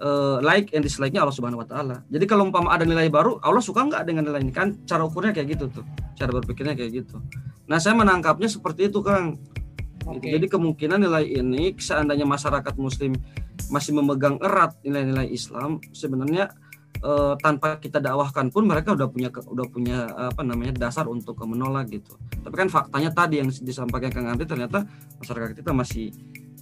uh, 0.00 0.38
like 0.44 0.72
and 0.76 0.84
dislike-nya 0.84 1.24
Allah 1.24 1.36
Subhanahu 1.36 1.62
wa 1.64 1.68
taala. 1.68 1.96
Jadi 2.08 2.24
kalau 2.28 2.48
umpama 2.48 2.72
ada 2.72 2.84
nilai 2.84 3.08
baru, 3.08 3.40
Allah 3.40 3.62
suka 3.62 3.84
nggak 3.84 4.02
dengan 4.04 4.28
nilai 4.28 4.40
ini 4.44 4.52
kan 4.52 4.76
cara 4.84 5.04
ukurnya 5.04 5.32
kayak 5.32 5.56
gitu 5.56 5.70
tuh. 5.80 5.84
Cara 6.16 6.30
berpikirnya 6.32 6.76
kayak 6.76 7.04
gitu. 7.04 7.16
Nah, 7.66 7.82
saya 7.82 7.98
menangkapnya 7.98 8.46
seperti 8.46 8.88
itu, 8.88 9.02
Kang. 9.02 9.40
Okay. 10.06 10.38
Jadi 10.38 10.46
kemungkinan 10.46 11.02
nilai 11.02 11.26
ini 11.26 11.74
seandainya 11.74 12.22
masyarakat 12.22 12.74
muslim 12.78 13.18
masih 13.66 13.90
memegang 13.98 14.38
erat 14.38 14.78
nilai-nilai 14.86 15.26
Islam, 15.34 15.82
sebenarnya 15.90 16.54
uh, 17.02 17.34
tanpa 17.42 17.82
kita 17.82 17.98
dakwahkan 17.98 18.54
pun 18.54 18.70
mereka 18.70 18.94
udah 18.94 19.10
punya 19.10 19.34
udah 19.34 19.66
punya 19.66 20.06
apa 20.30 20.46
namanya 20.46 20.78
dasar 20.78 21.10
untuk 21.10 21.42
menolak 21.42 21.90
gitu. 21.90 22.14
Tapi 22.46 22.54
kan 22.54 22.68
faktanya 22.70 23.10
tadi 23.10 23.42
yang 23.42 23.50
disampaikan 23.50 24.14
Kang 24.14 24.30
Andri 24.30 24.46
ternyata 24.46 24.86
masyarakat 25.18 25.58
kita 25.58 25.74
masih 25.74 26.14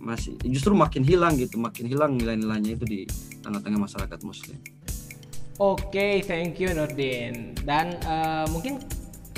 masih 0.05 0.37
justru 0.45 0.77
makin 0.77 1.03
hilang 1.03 1.35
gitu, 1.41 1.57
makin 1.57 1.89
hilang 1.89 2.21
nilai-nilainya 2.21 2.77
itu 2.77 2.85
di 2.85 3.01
tengah-tengah 3.41 3.81
masyarakat 3.81 4.21
muslim. 4.23 4.61
Oke, 5.57 5.87
okay, 5.89 6.15
thank 6.21 6.61
you 6.61 6.69
Nordin. 6.77 7.57
Dan 7.65 7.97
uh, 8.05 8.45
mungkin 8.53 8.83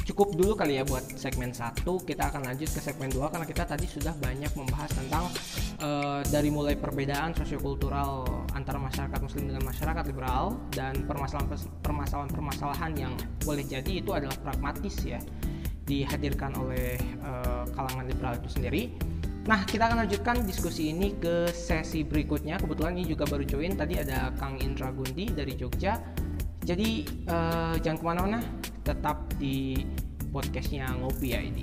cukup 0.07 0.39
dulu 0.39 0.55
kali 0.55 0.79
ya 0.79 0.87
buat 0.87 1.03
segmen 1.19 1.51
satu 1.51 1.99
kita 1.99 2.31
akan 2.31 2.47
lanjut 2.47 2.71
ke 2.71 2.79
segmen 2.79 3.11
2 3.11 3.27
karena 3.27 3.43
kita 3.43 3.67
tadi 3.67 3.91
sudah 3.91 4.15
banyak 4.23 4.55
membahas 4.55 4.95
tentang 4.95 5.27
uh, 5.83 6.23
dari 6.31 6.47
mulai 6.47 6.79
perbedaan 6.79 7.35
sosiokultural 7.35 8.23
antara 8.55 8.79
masyarakat 8.79 9.19
muslim 9.19 9.51
dengan 9.51 9.67
masyarakat 9.67 10.07
liberal 10.07 10.55
dan 10.71 11.03
permasalahan-permasalahan 11.11 12.93
yang 12.95 13.19
boleh 13.43 13.67
jadi 13.67 13.99
itu 13.99 14.15
adalah 14.15 14.39
pragmatis 14.39 14.95
ya 15.03 15.19
dihadirkan 15.91 16.55
oleh 16.55 16.95
uh, 17.27 17.67
kalangan 17.75 18.07
liberal 18.07 18.39
itu 18.39 18.47
sendiri 18.47 18.95
Nah, 19.47 19.63
kita 19.63 19.87
akan 19.87 20.03
lanjutkan 20.03 20.43
diskusi 20.43 20.91
ini 20.91 21.15
ke 21.23 21.47
sesi 21.55 22.03
berikutnya. 22.03 22.59
Kebetulan 22.59 22.99
ini 22.99 23.07
juga 23.15 23.31
baru 23.31 23.47
join. 23.47 23.79
Tadi 23.79 23.95
ada 24.03 24.35
Kang 24.35 24.59
Indra 24.59 24.91
Gundi 24.91 25.31
dari 25.31 25.55
Jogja. 25.55 26.03
Jadi, 26.67 27.07
uh, 27.31 27.79
jangan 27.79 27.99
ke 28.03 28.05
mana-mana 28.05 28.43
tetap 28.83 29.31
di 29.39 29.87
podcastnya 30.35 30.91
Ngopi 30.99 31.31
ID. 31.31 31.59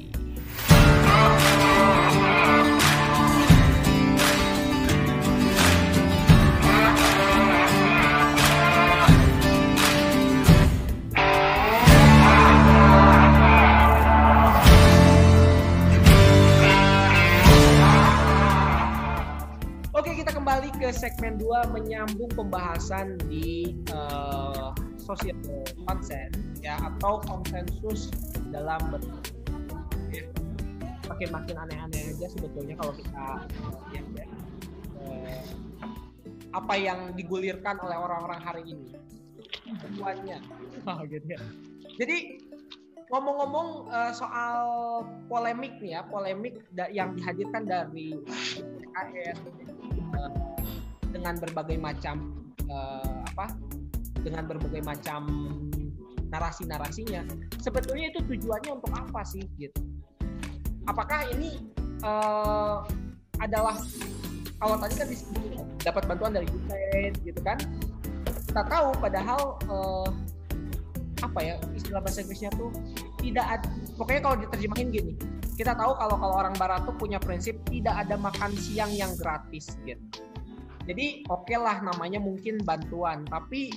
Kita 20.24 20.40
kembali 20.40 20.72
ke 20.80 20.88
segmen 20.96 21.36
2 21.36 21.76
menyambung 21.76 22.32
pembahasan 22.32 23.20
di 23.28 23.76
uh, 23.92 24.72
social 24.96 25.36
consent 25.84 26.32
ya 26.64 26.80
atau 26.80 27.20
konsensus 27.28 28.08
dalam 28.48 28.80
ber 28.88 29.04
ya. 30.16 30.24
makin 31.12 31.28
makin 31.28 31.56
aneh-aneh 31.68 32.16
aja 32.16 32.32
sebetulnya 32.32 32.72
kalau 32.80 32.96
kita 32.96 33.52
lihat 33.92 34.08
ya 34.16 34.28
eh, 35.04 35.44
apa 36.56 36.72
yang 36.80 37.12
digulirkan 37.20 37.76
oleh 37.84 38.00
orang-orang 38.00 38.40
hari 38.40 38.64
ini 38.64 38.96
semuanya 39.84 40.40
oh, 40.88 41.04
gitu 41.04 41.36
ya. 41.36 41.40
jadi 42.00 42.43
ngomong-ngomong 43.14 43.94
uh, 43.94 44.10
soal 44.10 44.58
polemik 45.30 45.78
nih 45.78 45.94
ya 45.94 46.02
polemik 46.10 46.66
yang 46.90 47.14
dihadirkan 47.14 47.62
dari 47.62 48.18
PKS 48.26 49.38
uh, 50.18 50.58
dengan 51.14 51.38
berbagai 51.38 51.78
macam 51.78 52.34
uh, 52.74 53.22
apa 53.30 53.54
dengan 54.26 54.50
berbagai 54.50 54.82
macam 54.82 55.30
narasi-narasinya. 56.34 57.22
Sebetulnya 57.62 58.10
itu 58.10 58.26
tujuannya 58.26 58.82
untuk 58.82 58.90
apa 58.98 59.22
sih 59.22 59.46
gitu? 59.62 59.78
Apakah 60.90 61.30
ini 61.38 61.62
uh, 62.02 62.82
adalah 63.38 63.78
kalau 64.58 64.76
tadi 64.82 64.94
kan 64.98 65.08
disebut 65.14 65.62
dapat 65.86 66.04
bantuan 66.10 66.34
dari 66.34 66.50
USAID 66.50 67.14
gitu 67.22 67.42
kan? 67.46 67.62
Kita 68.50 68.66
tahu 68.66 68.90
padahal 68.98 69.62
uh, 69.70 70.10
apa 71.24 71.40
ya 71.40 71.56
istilah 71.72 72.04
bahasa 72.04 72.22
Inggrisnya 72.22 72.52
tuh 72.54 72.70
tidak 73.24 73.46
ada 73.48 73.68
pokoknya 73.96 74.22
kalau 74.22 74.38
diterjemahin 74.44 74.88
gini 74.92 75.14
kita 75.56 75.72
tahu 75.78 75.96
kalau 75.96 76.16
kalau 76.20 76.36
orang 76.36 76.56
barat 76.60 76.84
tuh 76.84 76.96
punya 77.00 77.18
prinsip 77.22 77.56
tidak 77.72 77.96
ada 77.96 78.20
makan 78.20 78.52
siang 78.60 78.92
yang 78.92 79.16
gratis 79.16 79.80
gitu 79.88 80.04
jadi 80.84 81.24
oke 81.32 81.48
okay 81.48 81.56
lah 81.56 81.80
namanya 81.80 82.20
mungkin 82.20 82.60
bantuan 82.68 83.24
tapi 83.32 83.72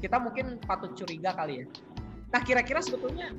kita 0.00 0.16
mungkin 0.16 0.56
patut 0.64 0.96
curiga 0.96 1.36
kali 1.36 1.62
ya 1.62 1.66
Nah 2.30 2.40
kira-kira 2.42 2.78
sebetulnya 2.78 3.34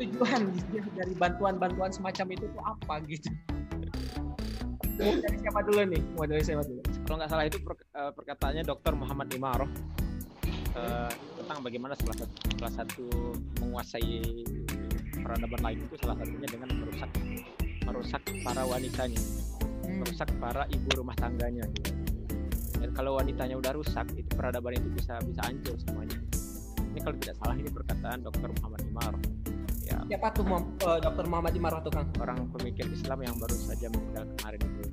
tujuan 0.00 0.48
dari 0.96 1.14
bantuan-bantuan 1.20 1.92
semacam 1.92 2.26
itu 2.32 2.44
tuh 2.48 2.62
apa 2.64 2.94
gitu? 3.04 3.28
Dari 5.00 5.36
siapa 5.40 5.60
dulu 5.64 5.80
nih? 5.84 6.02
Mau 6.16 6.24
dari 6.24 6.40
siapa 6.44 6.64
dulu? 6.64 6.80
Kalau 7.04 7.16
nggak 7.20 7.30
salah 7.32 7.44
itu 7.44 7.58
per, 7.60 7.76
uh, 7.96 8.12
perkataannya 8.16 8.64
Dr. 8.64 8.96
Muhammad 8.96 9.28
Imaroh 9.32 9.70
uh, 10.76 11.12
tentang 11.50 11.66
bagaimana 11.66 11.98
salah 11.98 12.14
satu, 12.14 12.36
salah 12.62 12.74
satu 12.78 13.04
menguasai 13.58 14.22
peradaban 15.18 15.60
lain 15.66 15.82
itu 15.82 15.98
salah 15.98 16.14
satunya 16.22 16.46
dengan 16.46 16.70
merusak 16.78 17.10
merusak 17.90 18.22
para 18.46 18.62
wanitanya, 18.70 19.18
Hmm. 19.82 19.98
merusak 19.98 20.30
para 20.38 20.62
ibu 20.70 20.86
rumah 20.94 21.18
tangganya. 21.18 21.66
Gitu. 21.74 21.90
Dan 22.78 22.94
kalau 22.94 23.18
wanitanya 23.18 23.58
udah 23.58 23.74
rusak, 23.74 24.06
itu 24.14 24.30
peradaban 24.30 24.78
itu 24.78 24.94
bisa 24.94 25.18
bisa 25.26 25.42
hancur 25.42 25.74
semuanya. 25.82 26.22
Ini 26.94 26.98
kalau 27.02 27.16
tidak 27.18 27.34
salah 27.42 27.54
ini 27.58 27.70
perkataan 27.74 28.18
Dr. 28.22 28.50
Muhammad 28.62 28.82
Imaroh. 28.86 29.22
Ya, 29.90 29.98
Siapa 30.06 30.30
tuh 30.30 30.46
eh, 30.54 30.98
Dr. 31.02 31.26
Muhammad 31.26 31.52
Imarah 31.58 31.82
tuh 31.82 31.90
Kang? 31.90 32.14
orang 32.22 32.46
pemikir 32.54 32.86
Islam 32.94 33.26
yang 33.26 33.34
baru 33.42 33.58
saja 33.58 33.90
meninggal 33.90 34.22
kemarin 34.38 34.60
itu. 34.70 34.84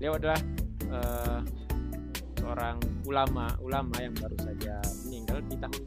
Beliau 0.00 0.12
adalah 0.16 0.40
eh, 0.88 1.40
seorang 2.48 2.80
ulama 3.04 3.52
ulama 3.60 3.92
yang 4.00 4.16
baru 4.16 4.32
saja 4.40 4.80
meninggal 5.04 5.44
di 5.52 5.56
tahun 5.60 5.80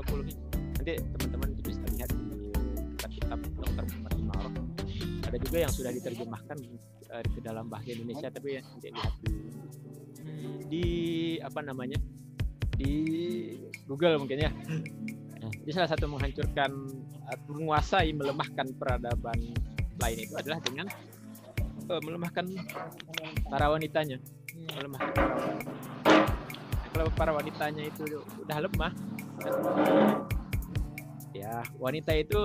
2020 0.00 0.24
ini. 0.24 0.34
Nanti 0.80 0.92
teman-teman 1.12 1.48
itu 1.52 1.62
bisa 1.68 1.84
lihat 1.92 2.10
di 2.16 2.24
kitab-kitab 2.96 3.38
Dr. 3.60 3.84
Muhammad 3.84 4.12
Imaroh. 4.16 4.52
Ada 5.28 5.36
juga 5.44 5.56
yang 5.60 5.72
sudah 5.76 5.92
diterjemahkan 5.92 6.56
eh, 7.12 7.24
ke 7.36 7.38
dalam 7.44 7.68
bahasa 7.68 7.92
Indonesia 7.92 8.32
tapi 8.32 8.56
ya 8.56 8.60
nanti 8.64 8.88
lihat 8.96 9.14
di 9.20 9.34
di 10.72 10.84
apa 11.44 11.60
namanya 11.60 12.00
di 12.80 12.92
Google 13.84 14.16
mungkin 14.16 14.40
ya. 14.40 14.50
Jadi 15.36 15.70
salah 15.76 15.90
satu 15.92 16.08
menghancurkan, 16.08 16.70
atau 17.28 17.50
menguasai, 17.52 18.10
melemahkan 18.16 18.72
peradaban 18.80 19.52
lain 20.00 20.16
itu 20.16 20.32
adalah 20.32 20.64
dengan 20.64 20.88
eh, 21.92 22.00
melemahkan 22.00 22.48
para 23.52 23.68
wanitanya, 23.68 24.16
melemahkan 24.80 25.12
para 25.12 25.44
wanita. 25.44 25.95
Kalau 26.96 27.12
para 27.12 27.28
wanitanya 27.36 27.84
itu 27.84 28.24
udah 28.40 28.56
lemah, 28.56 28.88
ya 31.36 31.60
wanita 31.76 32.16
itu 32.16 32.40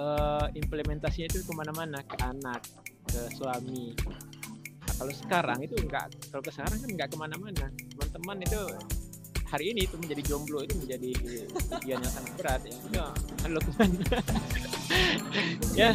eh, 0.00 0.46
implementasinya 0.56 1.28
itu 1.28 1.44
ke 1.44 1.52
mana-mana 1.52 2.00
ke 2.00 2.16
anak, 2.24 2.64
ke 3.04 3.20
suami. 3.36 3.92
Nah, 4.80 4.92
kalau 4.96 5.12
sekarang 5.12 5.60
itu 5.60 5.76
enggak, 5.76 6.08
kalau 6.32 6.40
ke 6.40 6.48
sekarang 6.48 6.80
kan 6.80 6.88
enggak 6.88 7.12
ke 7.12 7.20
mana-mana. 7.20 7.68
Teman-teman 7.68 8.40
itu 8.40 8.62
hari 9.52 9.76
ini 9.76 9.84
itu 9.84 10.00
menjadi 10.00 10.22
jomblo 10.24 10.64
itu 10.64 10.72
menjadi 10.80 11.10
ujian 11.76 12.00
yang 12.00 12.08
sangat 12.08 12.32
berat 12.40 12.60
ya. 12.64 12.76
Ya, 12.96 13.06
halo 13.44 13.60
ya. 15.84 15.90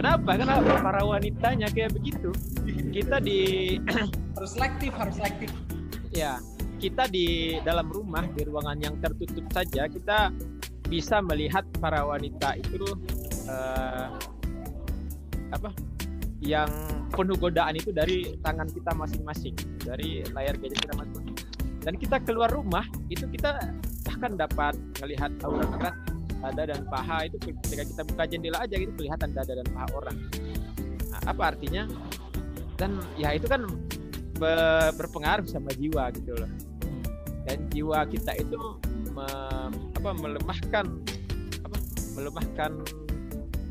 Kenapa? 0.00 0.32
Karena 0.32 0.64
para 0.80 1.04
wanitanya 1.04 1.68
kayak 1.68 1.92
begitu. 1.92 2.32
Kita 2.88 3.20
di 3.20 3.76
Harus 4.32 4.56
selektif, 4.56 4.96
harus 4.96 5.20
selektif. 5.20 5.52
ya, 6.08 6.40
kita 6.78 7.10
di 7.10 7.58
dalam 7.66 7.90
rumah 7.90 8.22
di 8.30 8.46
ruangan 8.46 8.78
yang 8.78 8.94
tertutup 9.02 9.44
saja 9.50 9.90
kita 9.90 10.30
bisa 10.88 11.20
melihat 11.20 11.66
para 11.82 12.06
wanita 12.06 12.56
itu 12.56 12.86
eh, 13.50 14.08
apa? 15.52 15.70
yang 16.38 16.70
penuh 17.10 17.34
godaan 17.34 17.74
itu 17.74 17.90
dari 17.90 18.38
tangan 18.46 18.70
kita 18.70 18.94
masing-masing, 18.94 19.58
dari 19.82 20.22
layar 20.30 20.54
gadget 20.54 20.86
kita 20.86 20.94
masing-masing. 20.94 21.36
Dan 21.82 21.94
kita 21.98 22.22
keluar 22.22 22.46
rumah 22.46 22.86
itu 23.10 23.26
kita 23.26 23.58
bahkan 24.06 24.38
dapat 24.38 24.78
melihat 25.02 25.34
aurat 25.42 25.98
dada 26.38 26.62
dan 26.70 26.86
paha 26.86 27.26
itu 27.26 27.42
ketika 27.42 27.82
kita 27.82 28.02
buka 28.06 28.22
jendela 28.30 28.62
aja 28.62 28.78
gitu 28.78 28.94
kelihatan 28.94 29.34
dada 29.34 29.52
dan 29.58 29.66
paha 29.66 29.86
orang. 29.98 30.16
Nah, 31.10 31.20
apa 31.26 31.42
artinya? 31.50 31.90
Dan 32.78 33.02
ya 33.18 33.34
itu 33.34 33.50
kan 33.50 33.66
be- 34.38 34.92
berpengaruh 34.94 35.46
sama 35.50 35.74
jiwa 35.74 36.14
gitu 36.14 36.38
loh 36.38 36.67
dan 37.48 37.58
jiwa 37.72 38.04
kita 38.04 38.36
itu 38.36 38.60
me- 39.16 39.72
apa 39.96 40.10
melemahkan 40.12 40.84
apa 41.64 41.76
melemahkan 42.12 42.70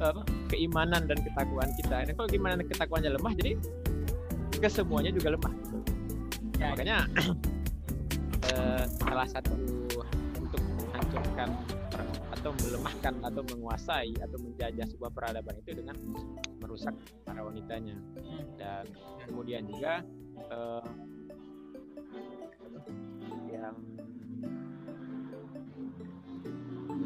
apa 0.02 0.22
keimanan 0.50 1.06
dan 1.06 1.18
ketakwaan 1.22 1.70
kita. 1.78 2.10
Dan 2.10 2.14
kalau 2.18 2.30
keimanan 2.30 2.66
dan 2.66 2.68
ketakwanya 2.70 3.10
lemah 3.14 3.34
jadi 3.38 3.54
kesemuanya 4.58 5.14
juga 5.14 5.38
lemah. 5.38 5.54
Gitu. 5.54 5.78
Nah, 6.58 6.68
makanya 6.74 6.98
eh, 8.50 8.84
salah 8.98 9.28
satu 9.30 9.54
untuk 10.42 10.62
menghancurkan 10.62 11.50
atau 12.34 12.52
melemahkan 12.66 13.14
atau 13.26 13.42
menguasai 13.54 14.14
atau 14.22 14.38
menjajah 14.42 14.86
sebuah 14.90 15.12
peradaban 15.14 15.58
itu 15.62 15.78
dengan 15.78 15.98
merusak 16.62 16.94
para 17.26 17.42
wanitanya. 17.46 17.98
Dan 18.58 18.86
kemudian 19.26 19.66
juga 19.70 20.02
eh, 20.38 20.86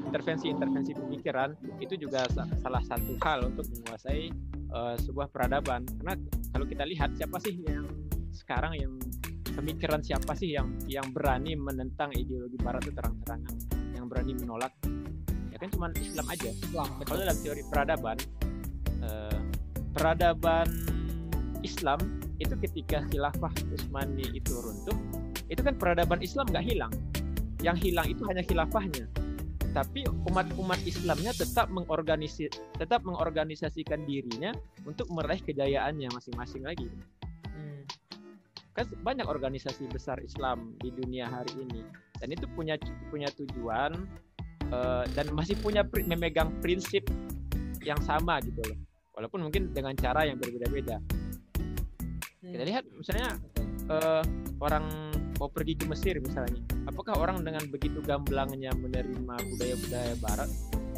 intervensi-intervensi 0.07 0.91
pemikiran 0.97 1.53
itu 1.79 1.95
juga 1.95 2.25
sa- 2.31 2.49
salah 2.59 2.83
satu 2.83 3.15
hal 3.21 3.53
untuk 3.53 3.65
menguasai 3.69 4.31
eh, 4.71 4.95
sebuah 5.03 5.27
peradaban. 5.29 5.83
Karena 5.99 6.15
kalau 6.55 6.65
kita 6.65 6.83
lihat 6.87 7.11
siapa 7.19 7.37
sih 7.43 7.59
yang 7.67 7.87
sekarang 8.31 8.73
yang 8.79 8.93
pemikiran 9.51 9.99
siapa 9.99 10.31
sih 10.33 10.55
yang 10.55 10.71
yang 10.87 11.11
berani 11.11 11.59
menentang 11.59 12.15
ideologi 12.15 12.55
barat 12.55 12.87
itu 12.87 12.95
terang-terangan 12.95 13.55
yang 13.91 14.07
berani 14.07 14.31
menolak? 14.39 14.71
Ya 15.51 15.57
kan 15.59 15.69
cuma 15.75 15.91
Islam 15.99 16.25
aja. 16.31 16.49
Islam. 16.55 16.87
kalau 17.03 17.19
dalam 17.19 17.37
teori 17.43 17.63
peradaban 17.67 18.17
eh, 19.03 19.39
peradaban 19.91 20.67
Islam 21.61 21.99
itu 22.41 22.57
ketika 22.57 23.05
khilafah 23.11 23.53
Utsmani 23.69 24.25
itu 24.33 24.55
runtuh 24.57 24.97
itu 25.51 25.61
kan 25.61 25.75
peradaban 25.75 26.23
Islam 26.23 26.47
nggak 26.47 26.63
hilang. 26.63 26.93
Yang 27.61 27.91
hilang 27.91 28.07
itu 28.09 28.23
hanya 28.25 28.41
khilafahnya 28.41 29.05
tapi 29.71 30.03
umat-umat 30.27 30.79
Islamnya 30.83 31.31
tetap 31.31 31.71
mengorganisasi 31.71 32.51
tetap 32.75 33.01
mengorganisasikan 33.07 34.03
dirinya 34.03 34.51
untuk 34.83 35.07
meraih 35.11 35.39
kejayaannya 35.41 36.11
masing-masing 36.11 36.63
lagi. 36.67 36.87
Hmm. 37.51 37.83
kan 38.71 38.87
banyak 39.03 39.27
organisasi 39.27 39.83
besar 39.91 40.15
Islam 40.23 40.79
di 40.79 40.95
dunia 40.95 41.27
hari 41.27 41.51
ini. 41.59 41.83
Dan 42.23 42.31
itu 42.31 42.47
punya 42.55 42.79
punya 43.11 43.27
tujuan 43.35 44.07
eh, 44.71 45.03
dan 45.11 45.27
masih 45.35 45.59
punya 45.59 45.83
pri- 45.83 46.07
memegang 46.07 46.55
prinsip 46.63 47.03
yang 47.83 47.99
sama 47.99 48.39
gitu 48.39 48.63
loh. 48.63 48.79
Walaupun 49.19 49.43
mungkin 49.43 49.75
dengan 49.75 49.91
cara 49.99 50.23
yang 50.23 50.39
berbeda-beda. 50.39 51.03
Kita 52.39 52.63
lihat 52.63 52.87
misalnya 52.95 53.35
eh, 53.91 54.23
orang 54.63 55.10
mau 55.41 55.49
pergi 55.49 55.73
ke 55.73 55.89
Mesir 55.89 56.21
misalnya. 56.21 56.61
Apakah 56.85 57.17
orang 57.17 57.41
dengan 57.41 57.65
begitu 57.73 57.97
gamblangnya 58.05 58.69
menerima 58.77 59.35
budaya-budaya 59.49 60.13
Barat? 60.21 60.49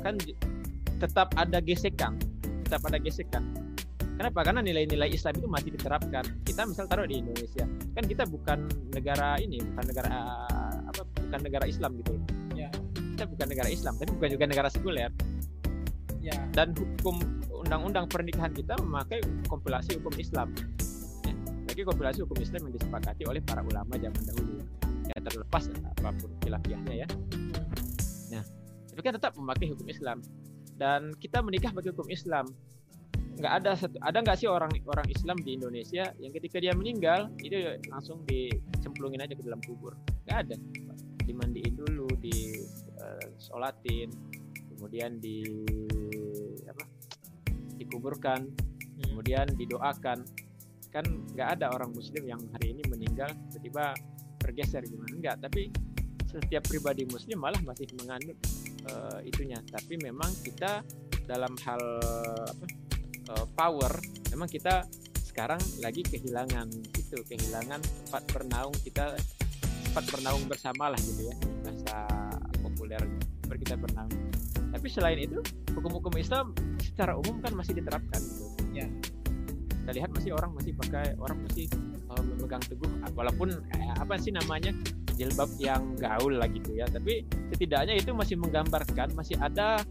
Kan 0.04 0.20
tetap 1.00 1.32
ada 1.40 1.64
gesekan 1.64 2.20
tetap 2.74 2.90
ada 2.90 2.98
gesekan. 2.98 3.44
Kenapa? 4.18 4.42
Karena 4.42 4.66
nilai-nilai 4.66 5.14
Islam 5.14 5.38
itu 5.38 5.46
masih 5.46 5.70
diterapkan. 5.78 6.26
Kita 6.42 6.66
misal 6.66 6.90
taruh 6.90 7.06
di 7.06 7.22
Indonesia 7.22 7.70
kan 7.94 8.04
kita 8.10 8.26
bukan 8.26 8.66
negara 8.90 9.38
ini 9.38 9.62
bukan 9.62 9.86
negara 9.94 10.10
eh, 10.10 10.78
apa 10.90 11.02
bukan 11.06 11.40
negara 11.46 11.66
Islam 11.70 12.02
gitu. 12.02 12.18
Ya. 12.58 12.74
kita 13.14 13.30
bukan 13.30 13.46
negara 13.46 13.70
Islam 13.70 13.94
tapi 14.02 14.10
bukan 14.18 14.30
juga 14.34 14.46
negara 14.50 14.70
sekuler. 14.74 15.14
Ya. 16.24 16.34
dan 16.56 16.72
hukum 16.72 17.20
undang-undang 17.52 18.08
pernikahan 18.08 18.56
kita 18.56 18.80
memakai 18.82 19.22
kompilasi 19.46 20.02
hukum 20.02 20.18
Islam. 20.18 20.50
Lagi 21.74 21.90
kompilasi 21.90 22.22
hukum 22.22 22.38
Islam 22.38 22.70
yang 22.70 22.74
disepakati 22.78 23.26
oleh 23.26 23.42
para 23.42 23.66
ulama 23.66 23.98
zaman 23.98 24.22
dahulu. 24.30 24.62
Ya 25.10 25.18
terlepas 25.18 25.74
apa 25.74 26.14
pun 26.22 26.30
khilafiyahnya 26.46 26.94
ya. 27.02 27.08
Nah, 28.30 28.46
tapi 28.94 29.02
kan 29.02 29.18
tetap 29.18 29.34
memakai 29.42 29.74
hukum 29.74 29.90
Islam 29.90 30.22
dan 30.78 31.18
kita 31.18 31.42
menikah 31.42 31.74
pakai 31.74 31.90
hukum 31.98 32.06
Islam. 32.14 32.46
Nggak 33.42 33.54
ada 33.58 33.72
satu, 33.74 33.98
ada 34.06 34.22
nggak 34.22 34.38
sih 34.38 34.46
orang 34.46 34.70
orang 34.86 35.10
Islam 35.10 35.42
di 35.42 35.58
Indonesia 35.58 36.14
yang 36.22 36.30
ketika 36.30 36.62
dia 36.62 36.78
meninggal 36.78 37.34
itu 37.42 37.58
langsung 37.90 38.22
dicemplungin 38.30 39.26
aja 39.26 39.34
ke 39.34 39.42
dalam 39.42 39.58
kubur? 39.66 39.98
Nggak 40.30 40.38
ada. 40.46 40.56
Dimandiin 41.26 41.74
dulu, 41.74 42.06
di 42.22 42.54
eh, 43.02 43.26
sholatin, 43.42 44.14
kemudian 44.78 45.18
di 45.18 45.42
apa 46.70 46.86
dikuburkan 47.82 48.46
kemudian 49.10 49.50
didoakan 49.58 50.22
kan 50.94 51.06
nggak 51.34 51.58
ada 51.60 51.74
orang 51.74 51.90
muslim 51.90 52.22
yang 52.22 52.38
hari 52.54 52.78
ini 52.78 52.86
meninggal 52.86 53.34
tiba-tiba 53.50 53.98
bergeser 54.38 54.86
gimana 54.86 55.14
enggak 55.18 55.36
tapi 55.42 55.74
setiap 56.30 56.66
pribadi 56.70 57.10
muslim 57.10 57.42
malah 57.42 57.58
masih 57.66 57.90
menganut 57.98 58.38
eh, 58.86 59.20
itunya 59.26 59.58
tapi 59.74 59.98
memang 59.98 60.30
kita 60.46 60.86
dalam 61.26 61.58
hal 61.66 61.82
apa 62.46 62.66
eh, 63.34 63.46
power 63.58 63.94
memang 64.30 64.46
kita 64.46 64.86
sekarang 65.26 65.62
lagi 65.82 66.06
kehilangan 66.06 66.70
itu 66.94 67.18
kehilangan 67.26 67.82
tempat 67.82 68.24
bernaung 68.30 68.78
kita 68.86 69.18
tempat 69.90 70.06
bernaung 70.14 70.46
bersama 70.46 70.94
lah 70.94 71.00
gitu 71.02 71.26
ya 71.26 71.36
bahasa 71.66 72.06
populernya 72.62 73.18
baru 73.50 73.58
kita 73.58 73.76
pernah 73.82 74.06
tapi 74.74 74.88
selain 74.90 75.22
itu 75.22 75.42
hukum-hukum 75.74 76.14
Islam 76.18 76.54
secara 76.82 77.14
umum 77.14 77.38
kan 77.42 77.54
masih 77.54 77.78
diterapkan 77.78 78.20
gitu. 78.20 78.46
Ya. 78.74 78.90
Masih 80.24 80.40
orang 80.40 80.56
masih 80.56 80.72
pakai 80.80 81.20
orang 81.20 81.36
masih 81.44 81.68
uh, 82.08 82.24
memegang 82.24 82.64
teguh 82.64 82.88
walaupun 83.12 83.60
eh, 83.76 83.92
apa 84.00 84.16
sih 84.16 84.32
namanya 84.32 84.72
jilbab 85.20 85.52
yang 85.60 86.00
gaul 86.00 86.32
lah 86.40 86.48
gitu 86.48 86.80
ya 86.80 86.88
tapi 86.88 87.28
setidaknya 87.52 88.00
itu 88.00 88.16
masih 88.16 88.40
menggambarkan 88.40 89.12
masih 89.20 89.36
ada 89.44 89.84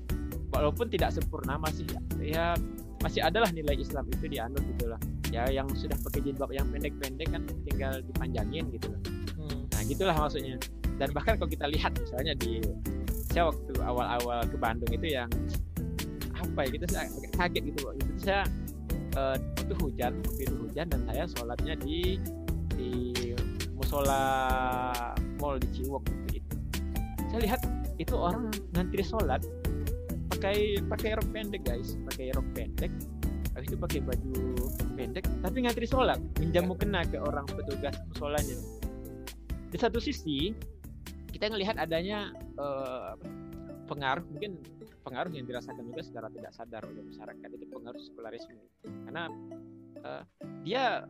walaupun 0.48 0.88
tidak 0.88 1.12
sempurna 1.12 1.60
masih 1.60 1.84
ya 2.16 2.56
masih 3.04 3.20
adalah 3.20 3.52
nilai 3.52 3.76
Islam 3.76 4.08
itu 4.08 4.24
dianut 4.24 4.64
gitu 4.72 4.88
lah 4.88 4.96
ya 5.28 5.52
yang 5.52 5.68
sudah 5.76 6.00
pakai 6.00 6.24
jilbab 6.24 6.48
yang 6.48 6.64
pendek-pendek 6.72 7.28
kan 7.28 7.44
tinggal 7.68 8.00
dipanjangin 8.00 8.72
gitu 8.72 8.88
lah 8.88 9.00
Hmm. 9.42 9.66
nah 9.74 9.82
gitulah 9.82 10.14
maksudnya 10.14 10.54
dan 11.02 11.10
bahkan 11.10 11.34
kalau 11.34 11.50
kita 11.50 11.66
lihat 11.66 11.98
misalnya 11.98 12.30
di 12.38 12.62
saya 13.34 13.50
waktu 13.50 13.74
awal-awal 13.82 14.46
ke 14.46 14.54
Bandung 14.54 14.92
itu 14.94 15.18
yang 15.18 15.26
apa 16.38 16.62
ya 16.62 16.68
kita 16.78 16.86
saya 16.86 17.10
agak 17.10 17.32
kaget 17.34 17.62
gitu 17.74 17.78
Pak. 17.82 17.94
itu 17.98 18.12
saya 18.22 18.46
eh, 19.16 19.36
waktu 19.38 19.74
hujan 19.78 20.12
itu 20.40 20.54
hujan 20.68 20.86
dan 20.88 21.00
saya 21.08 21.24
sholatnya 21.28 21.74
di 21.80 22.20
di 22.76 22.90
musola 23.76 24.22
mall 25.40 25.56
di 25.60 25.68
Ciwok 25.74 26.02
waktu 26.04 26.40
itu. 26.40 26.54
Saya 27.32 27.40
lihat 27.44 27.60
itu 27.96 28.14
orang 28.16 28.52
ngantri 28.76 29.04
sholat 29.04 29.40
pakai 30.32 30.80
pakai 30.88 31.16
rok 31.16 31.28
pendek 31.32 31.62
guys. 31.64 31.96
Pakai 32.08 32.32
rok 32.32 32.46
pendek 32.56 32.92
habis 33.52 33.68
itu 33.68 33.76
pakai 33.76 34.00
baju 34.00 34.32
pendek 34.96 35.28
tapi 35.44 35.56
ngantri 35.68 35.84
sholat 35.84 36.16
menjamu 36.40 36.72
kena 36.72 37.04
ke 37.04 37.20
orang 37.20 37.44
petugas 37.48 37.96
musolanya. 38.12 38.56
Di 39.72 39.76
satu 39.80 40.00
sisi 40.00 40.52
kita 41.32 41.48
ngelihat 41.48 41.80
adanya 41.80 42.32
apa, 42.60 43.16
pengaruh 43.92 44.24
mungkin 44.24 44.56
pengaruh 45.04 45.32
yang 45.36 45.44
dirasakan 45.44 45.84
juga 45.84 46.00
secara 46.00 46.32
tidak 46.32 46.52
sadar 46.56 46.82
oleh 46.88 47.04
masyarakat 47.04 47.48
itu 47.52 47.64
pengaruh 47.68 48.00
sekularisme. 48.00 48.56
Karena 48.80 49.28
eh, 50.00 50.22
dia 50.64 51.04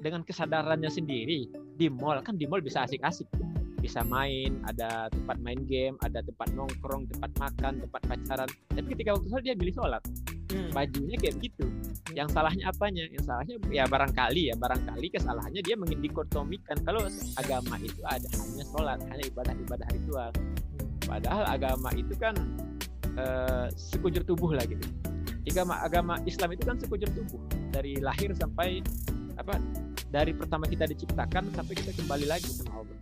dengan 0.00 0.24
kesadarannya 0.24 0.90
sendiri 0.90 1.46
di 1.76 1.86
mall 1.92 2.24
kan 2.24 2.40
di 2.40 2.48
mall 2.48 2.64
bisa 2.64 2.88
asik-asik. 2.88 3.28
Bisa 3.82 4.06
main 4.06 4.62
ada 4.62 5.10
tempat 5.10 5.42
main 5.42 5.58
game 5.66 5.98
ada 6.06 6.22
tempat 6.22 6.54
nongkrong 6.54 7.10
tempat 7.12 7.30
makan 7.36 7.72
tempat 7.82 8.02
pacaran. 8.06 8.48
Tapi 8.72 8.86
ketika 8.94 9.18
waktu 9.18 9.28
sholat 9.28 9.44
dia 9.44 9.54
milih 9.58 9.76
sholat. 9.76 10.02
Hmm. 10.52 10.68
bajunya 10.68 11.16
kayak 11.16 11.40
begitu 11.40 11.64
yang 12.12 12.28
salahnya 12.28 12.68
apanya? 12.68 13.08
Yang 13.08 13.24
salahnya 13.24 13.56
ya 13.72 13.88
barangkali 13.88 14.52
ya 14.52 14.54
barangkali 14.60 15.08
kesalahannya 15.08 15.64
dia 15.64 15.80
mengdikotomikan 15.80 16.76
kalau 16.84 17.08
agama 17.40 17.80
itu 17.80 18.04
ada 18.04 18.28
hanya 18.36 18.64
sholat 18.68 19.00
hanya 19.08 19.24
ibadah-ibadah 19.32 19.88
ritual 19.96 20.28
padahal 21.12 21.44
agama 21.44 21.92
itu 21.92 22.16
kan 22.16 22.32
eh, 23.20 23.68
sekujur 23.76 24.24
tubuh 24.24 24.56
lah 24.56 24.64
gitu. 24.64 24.80
Agama 25.44 25.84
agama 25.84 26.14
Islam 26.24 26.56
itu 26.56 26.64
kan 26.64 26.80
sekujur 26.80 27.12
tubuh. 27.12 27.40
Dari 27.68 28.00
lahir 28.00 28.32
sampai 28.32 28.80
apa 29.36 29.60
dari 30.08 30.32
pertama 30.32 30.64
kita 30.64 30.88
diciptakan 30.88 31.52
sampai 31.52 31.74
kita 31.76 31.92
kembali 31.92 32.24
lagi 32.24 32.48
sama 32.48 32.80
Allah. 32.80 32.98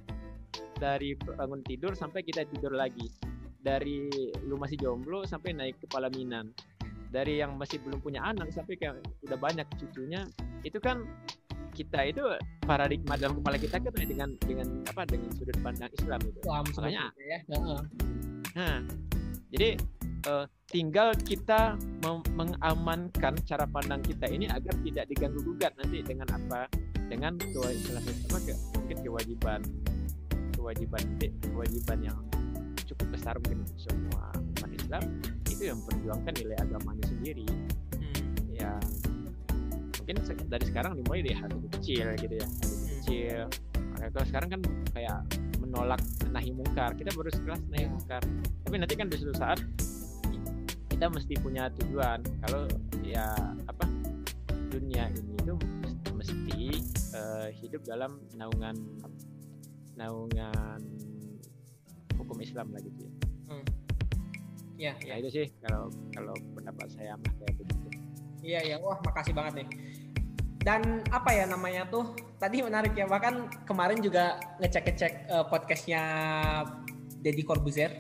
Dari 0.80 1.14
bangun 1.14 1.62
tidur 1.62 1.94
sampai 1.94 2.26
kita 2.26 2.42
tidur 2.50 2.74
lagi. 2.74 3.06
Dari 3.60 4.10
lu 4.42 4.58
masih 4.58 4.80
jomblo 4.80 5.22
sampai 5.22 5.54
naik 5.54 5.78
kepala 5.86 6.10
minang. 6.10 6.50
Dari 7.14 7.38
yang 7.38 7.54
masih 7.60 7.78
belum 7.84 8.02
punya 8.02 8.26
anak 8.26 8.50
sampai 8.50 8.74
kayak 8.74 8.98
udah 9.22 9.38
banyak 9.38 9.66
cucunya. 9.78 10.26
Itu 10.66 10.82
kan 10.82 11.06
kita 11.80 11.98
itu 12.12 12.22
paradigma 12.68 13.16
dalam 13.16 13.40
kepala 13.40 13.56
kita 13.56 13.80
kan 13.80 13.92
dengan 13.96 14.28
dengan 14.44 14.68
apa 14.84 15.08
dengan 15.08 15.32
sudut 15.32 15.56
pandang 15.64 15.88
Islam 15.96 16.20
itu 16.28 16.38
Islam 16.44 16.64
Makanya- 16.76 17.12
ya. 17.16 17.38
Nah, 18.50 18.78
jadi 19.48 19.68
eh, 20.28 20.44
tinggal 20.68 21.16
kita 21.16 21.80
mengamankan 22.36 23.34
cara 23.48 23.64
pandang 23.64 24.04
kita 24.04 24.28
ini 24.28 24.44
agar 24.52 24.76
tidak 24.84 25.04
diganggu 25.08 25.40
gugat 25.40 25.72
nanti 25.80 26.04
dengan 26.04 26.28
apa? 26.28 26.68
Dengan 27.10 27.34
kewajiban 27.40 27.98
apa 27.98 28.38
ke, 28.46 28.54
mungkin 28.76 28.96
kewajiban 29.02 29.60
kewajiban 30.54 31.02
kewajiban 31.42 31.98
yang 32.04 32.18
cukup 32.86 33.08
besar 33.16 33.34
mungkin 33.40 33.64
untuk 33.64 33.78
semua 33.80 34.30
umat 34.36 34.70
Islam 34.76 35.02
itu 35.48 35.62
yang 35.72 35.78
memperjuangkan 35.82 36.32
nilai 36.36 36.56
agamanya 36.60 37.04
sendiri. 37.08 37.48
Hmm. 37.96 38.30
Ya 38.54 38.76
mungkin 40.10 40.50
dari 40.50 40.64
sekarang 40.66 40.92
dimulai 40.98 41.22
dari 41.22 41.36
hal 41.38 41.50
kecil 41.78 42.06
gitu 42.18 42.34
ya, 42.34 42.46
hal 42.46 42.70
kecil. 42.90 43.40
Makanya 43.94 44.10
kalau 44.10 44.26
sekarang 44.26 44.48
kan 44.50 44.60
kayak 44.90 45.18
menolak 45.62 46.00
nahi 46.28 46.50
mungkar, 46.50 46.90
kita 46.98 47.14
baru 47.14 47.30
sekelas 47.30 47.62
nahi 47.70 47.86
Ya. 47.86 47.90
mungkar. 47.90 48.22
Tapi 48.66 48.74
nanti 48.74 48.94
kan 48.98 49.06
di 49.06 49.16
suatu 49.16 49.36
saat 49.38 49.58
kita 50.90 51.06
mesti 51.06 51.34
punya 51.38 51.70
tujuan. 51.78 52.18
Kalau 52.42 52.66
ya 53.06 53.30
apa 53.66 53.84
dunia 54.70 55.06
ini 55.14 55.34
itu 55.38 55.54
mesti 56.10 56.58
eh, 57.14 57.48
hidup 57.62 57.86
dalam 57.86 58.18
naungan 58.34 58.74
naungan 59.94 60.80
hukum 62.18 62.36
Islam 62.40 62.74
lah 62.74 62.80
gitu 62.82 63.06
ya. 63.06 63.12
Ya, 64.80 64.92
Ya 64.96 65.12
ya. 65.12 65.14
itu 65.20 65.28
sih 65.28 65.46
kalau 65.60 65.92
kalau 66.10 66.32
pendapat 66.56 66.88
saya 66.88 67.12
mah 67.14 67.32
kayak 67.36 67.52
begitu. 67.60 67.88
Iya 68.40 68.60
ya, 68.64 68.76
wah 68.80 68.96
makasih 69.04 69.36
banget 69.36 69.60
nih. 69.60 69.68
Dan 70.60 71.00
apa 71.08 71.32
ya 71.32 71.48
namanya 71.48 71.88
tuh 71.88 72.12
tadi 72.36 72.60
menarik 72.60 72.92
ya 72.92 73.08
bahkan 73.08 73.48
kemarin 73.64 74.04
juga 74.04 74.36
ngecek-ngecek 74.60 75.12
eh, 75.32 75.44
podcastnya 75.48 76.02
Deddy 77.20 77.42
Corbuzier. 77.44 77.96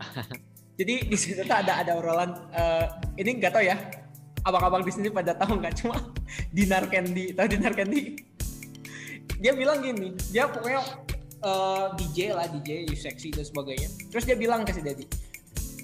Jadi 0.80 0.94
di 1.12 1.16
situ 1.20 1.44
tuh 1.44 1.56
ada 1.56 1.84
ada 1.84 2.00
obrolan 2.00 2.32
eh, 2.56 2.86
ini 3.20 3.36
nggak 3.36 3.52
tahu 3.52 3.64
ya 3.68 3.76
abang-abang 4.48 4.80
di 4.80 4.92
sini 4.92 5.12
pada 5.12 5.36
tahu 5.36 5.60
nggak? 5.60 5.74
Cuma 5.84 6.00
Dinar 6.56 6.88
Candy 6.88 7.36
tahu 7.36 7.46
Dinar 7.52 7.76
Candy? 7.76 8.16
Dia 9.40 9.52
bilang 9.52 9.84
gini 9.84 10.16
dia 10.32 10.48
pokoknya 10.48 10.80
eh, 11.44 11.86
DJ 12.00 12.32
lah 12.32 12.48
DJ 12.48 12.88
seksi 12.96 13.36
dan 13.36 13.44
sebagainya. 13.44 13.88
Terus 14.08 14.24
dia 14.24 14.36
bilang 14.36 14.64
ke 14.64 14.72
si 14.72 14.80
Deddy 14.80 15.30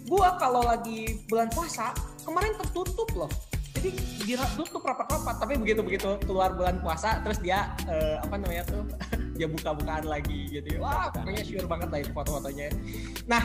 gua 0.06 0.38
kalau 0.38 0.62
lagi 0.62 1.18
bulan 1.26 1.50
puasa 1.50 1.90
kemarin 2.22 2.54
tertutup 2.62 3.10
loh 3.18 3.30
jadi 3.76 3.90
ditutup 4.24 4.82
rapat-rapat 4.82 5.36
tapi 5.38 5.54
begitu 5.60 5.80
begitu 5.84 6.16
keluar 6.24 6.56
bulan 6.56 6.80
puasa 6.80 7.20
terus 7.20 7.38
dia 7.38 7.76
eh, 7.86 8.16
apa 8.18 8.34
namanya 8.40 8.64
tuh 8.66 8.82
dia 9.38 9.44
buka-bukaan 9.44 10.08
lagi 10.08 10.48
gitu 10.48 10.80
wah 10.80 11.12
pokoknya 11.12 11.44
sure 11.44 11.68
banget 11.68 11.88
lah 11.92 11.98
itu 12.00 12.10
foto-fotonya. 12.16 12.72
Nah 13.28 13.42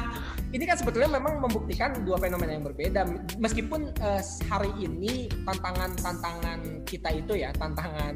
ini 0.55 0.63
kan 0.63 0.79
sebetulnya 0.79 1.11
memang 1.19 1.43
membuktikan 1.43 1.99
dua 2.07 2.15
fenomena 2.15 2.56
yang 2.56 2.64
berbeda. 2.64 3.03
Meskipun 3.35 3.91
eh, 3.99 4.23
hari 4.47 4.72
ini 4.80 5.27
tantangan-tantangan 5.43 6.88
kita 6.88 7.11
itu 7.11 7.43
ya 7.43 7.51
tantangan 7.60 8.15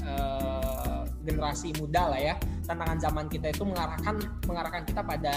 eh, 0.00 1.02
generasi 1.20 1.76
muda 1.76 2.16
lah 2.16 2.20
ya 2.20 2.34
tantangan 2.64 2.96
zaman 2.96 3.26
kita 3.28 3.52
itu 3.52 3.62
mengarahkan 3.66 4.16
mengarahkan 4.48 4.82
kita 4.88 5.02
pada 5.04 5.34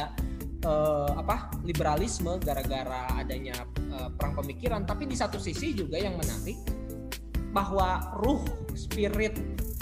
eh, 0.64 1.12
apa 1.14 1.52
liberalisme 1.68 2.40
gara-gara 2.40 3.12
adanya 3.20 3.54
eh, 3.78 4.10
perang 4.16 4.40
pemikiran. 4.40 4.88
Tapi 4.88 5.06
di 5.06 5.16
satu 5.16 5.38
sisi 5.38 5.76
juga 5.76 6.00
yang 6.00 6.16
menarik 6.16 6.58
bahwa 7.54 8.16
ruh 8.24 8.42
spirit 8.74 9.38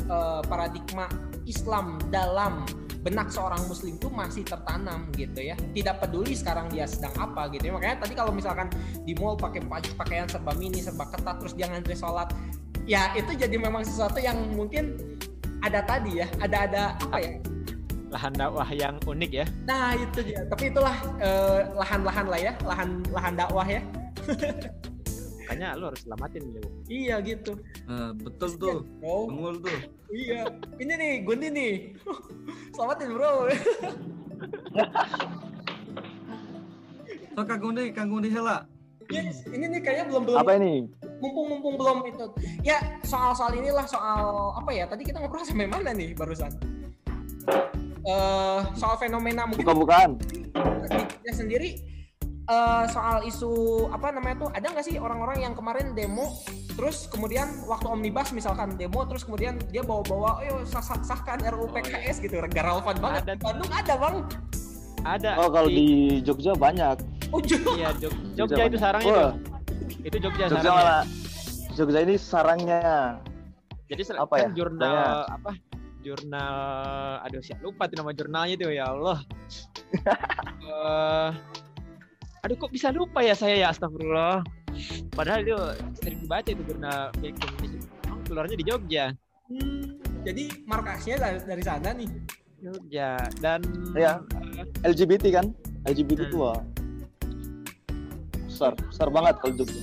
eh, 0.09 0.41
paradigma 0.45 1.07
Islam 1.47 1.97
dalam 2.11 2.65
benak 3.01 3.33
seorang 3.33 3.65
muslim 3.65 3.97
itu 3.97 4.13
masih 4.13 4.45
tertanam 4.45 5.09
gitu 5.17 5.41
ya. 5.41 5.57
Tidak 5.57 5.97
peduli 5.97 6.37
sekarang 6.37 6.69
dia 6.69 6.85
sedang 6.85 7.13
apa 7.17 7.49
gitu 7.49 7.69
ya. 7.69 7.73
Makanya 7.73 7.97
tadi 8.05 8.13
kalau 8.13 8.29
misalkan 8.29 8.69
di 9.05 9.17
mall 9.17 9.33
pakai 9.37 9.65
pa- 9.65 9.81
pakaian 9.97 10.29
serba 10.29 10.53
mini 10.53 10.85
serba 10.85 11.09
ketat 11.09 11.41
terus 11.41 11.57
dia 11.57 11.65
ngantri 11.65 11.97
sholat 11.97 12.29
ya 12.85 13.13
itu 13.13 13.33
jadi 13.37 13.55
memang 13.57 13.85
sesuatu 13.85 14.17
yang 14.17 14.37
mungkin 14.57 14.97
ada 15.61 15.85
tadi 15.85 16.21
ya 16.21 16.27
ada 16.41 16.57
ada 16.65 16.83
apa 16.97 17.17
ya 17.21 17.33
Lahan 18.11 18.33
dakwah 18.35 18.67
yang 18.75 18.95
unik 19.07 19.31
ya. 19.31 19.45
Nah 19.63 19.95
itu 19.95 20.19
dia. 20.21 20.43
Tapi 20.51 20.67
itulah 20.67 20.95
eh, 21.23 21.59
lahan-lahan 21.79 22.25
lah 22.27 22.39
ya, 22.39 22.53
lahan 22.67 22.89
lahan 23.09 23.33
dakwah 23.39 23.63
ya. 23.63 23.79
Makanya 25.47 25.79
lu 25.79 25.83
harus 25.91 26.01
selamatin 26.03 26.43
lu. 26.47 26.63
Iya 26.87 27.19
gitu. 27.23 27.59
Nah, 27.83 28.15
betul 28.15 28.55
tuh, 28.55 28.77
Bro. 29.03 29.31
Bengul 29.31 29.55
tuh. 29.59 29.79
Iya. 30.11 30.47
Ini 30.79 30.93
nih 30.95 31.11
Gundi 31.27 31.47
nih. 31.51 31.73
Selamatin 32.75 33.15
bro. 33.15 33.47
So 37.31 37.47
Kang 37.47 37.63
Gundi, 37.63 37.95
Kang 37.95 38.11
Gundi 38.11 38.27
hela. 38.27 38.67
Yes, 39.07 39.43
ini 39.47 39.71
nih 39.71 39.79
kayaknya 39.83 40.05
belum 40.11 40.23
belum. 40.27 40.39
Apa 40.43 40.51
ini? 40.59 40.87
Mumpung-mumpung 41.19 41.75
belum 41.79 41.97
itu. 42.07 42.25
Ya 42.63 42.79
soal-soal 43.07 43.55
inilah 43.55 43.87
soal 43.87 44.51
apa 44.55 44.71
ya? 44.71 44.83
Tadi 44.87 45.03
kita 45.07 45.19
ngobrol 45.19 45.43
sampai 45.43 45.67
mana 45.67 45.95
nih 45.95 46.11
barusan? 46.11 46.51
Eh 48.01 48.59
soal 48.73 48.97
fenomena 48.97 49.45
mungkin 49.45 49.61
Bukan-bukan. 49.61 50.09
ya 51.21 51.31
sendiri 51.31 51.77
eh, 52.43 52.85
soal 52.87 53.21
isu 53.23 53.51
apa 53.87 54.09
namanya 54.09 54.41
tuh 54.41 54.49
ada 54.51 54.65
nggak 54.67 54.83
sih 54.83 54.97
orang-orang 54.97 55.39
yang 55.39 55.53
kemarin 55.53 55.93
demo 55.93 56.33
terus 56.71 57.05
kemudian 57.05 57.45
waktu 57.63 57.85
omnibus 57.87 58.31
misalkan 58.31 58.73
demo 58.73 59.05
terus 59.05 59.21
kemudian 59.21 59.61
dia 59.67 59.81
bawa-bawa 59.81 60.41
ayo 60.41 60.65
sah- 60.65 60.81
sah- 60.81 60.99
sahkan 60.99 61.37
RUU 61.45 61.61
Oh, 61.61 61.69
PKS 61.69 62.17
gitu 62.19 62.41
gak 62.41 62.51
relevan 62.57 62.95
banget 62.97 63.21
Ada. 63.23 63.31
di 63.31 63.39
Bandung 63.39 63.71
ada 63.71 63.93
bang 63.95 64.15
ada 65.01 65.29
Oh 65.35 65.49
kalau 65.49 65.65
di 65.67 65.87
Jogja 66.21 66.53
banyak. 66.53 66.97
Oh, 67.29 67.39
Jogja. 67.39 67.69
iya 67.75 67.89
Jog- 67.95 68.17
Jogja 68.33 68.49
Jogja 68.51 68.63
itu 68.65 68.77
sarangnya 68.77 69.13
tuh. 69.13 69.31
itu 70.01 70.17
Jogja, 70.17 70.43
Jogja 70.43 70.45
sarangnya 70.51 70.71
malah 70.73 71.03
Jogja 71.71 71.99
ini 72.01 72.15
sarangnya. 72.17 72.81
jadi 73.85 74.01
ser- 74.03 74.19
apa 74.19 74.33
kan 74.35 74.41
ya? 74.43 74.49
jurnal 74.51 74.89
Banyak. 74.89 75.25
apa 75.31 75.51
jurnal 76.01 77.21
aduh 77.21 77.39
siapa 77.39 77.61
lupa 77.61 77.85
tuh 77.85 78.01
nama 78.01 78.11
jurnalnya 78.11 78.55
tuh 78.57 78.73
ya 78.73 78.85
Allah 78.89 79.19
Eh, 80.61 81.29
aduh 82.41 82.55
kok 82.55 82.71
bisa 82.71 82.89
lupa 82.89 83.19
ya 83.19 83.35
saya 83.35 83.59
ya 83.59 83.67
astagfirullah 83.69 84.39
padahal 85.11 85.43
itu 85.43 85.55
sering 85.99 86.23
dibaca 86.23 86.47
itu 86.47 86.63
jurnal 86.63 87.11
Emang 87.21 88.21
keluarnya 88.25 88.55
di 88.55 88.65
Jogja 88.65 89.05
Hmm, 89.51 89.99
jadi 90.23 90.47
markasnya 90.63 91.19
dari, 91.19 91.43
dari 91.43 91.59
sana 91.59 91.91
nih. 91.91 92.07
Jogja 92.63 93.19
dan 93.43 93.59
Iya. 93.91 94.23
LGBT 94.87 95.27
kan? 95.27 95.51
LGBT 95.83 96.23
Hmm. 96.23 96.31
tua. 96.31 96.53
Besar, 98.47 98.71
besar 98.79 99.11
banget 99.11 99.35
kalau 99.43 99.53
Jogja. 99.59 99.81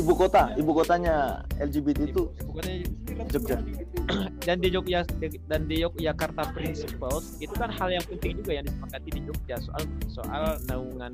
Ibu 0.00 0.16
kota, 0.16 0.56
ibu 0.56 0.72
kotanya 0.72 1.44
LGBT 1.60 2.08
itu 2.08 2.32
bukannya 2.48 2.88
Jogja. 3.28 3.60
dan 4.48 4.56
di 4.64 4.68
Jogja 4.72 5.04
dan 5.46 5.68
di 5.68 5.84
Yogyakarta 5.84 6.56
Principles 6.56 7.36
itu 7.38 7.52
kan 7.52 7.68
hal 7.68 7.92
yang 7.92 8.04
penting 8.08 8.40
juga 8.40 8.52
yang 8.56 8.64
disepakati 8.64 9.08
di 9.12 9.20
Jogja 9.28 9.60
soal 9.60 9.82
soal 10.08 10.56
naungan 10.72 11.12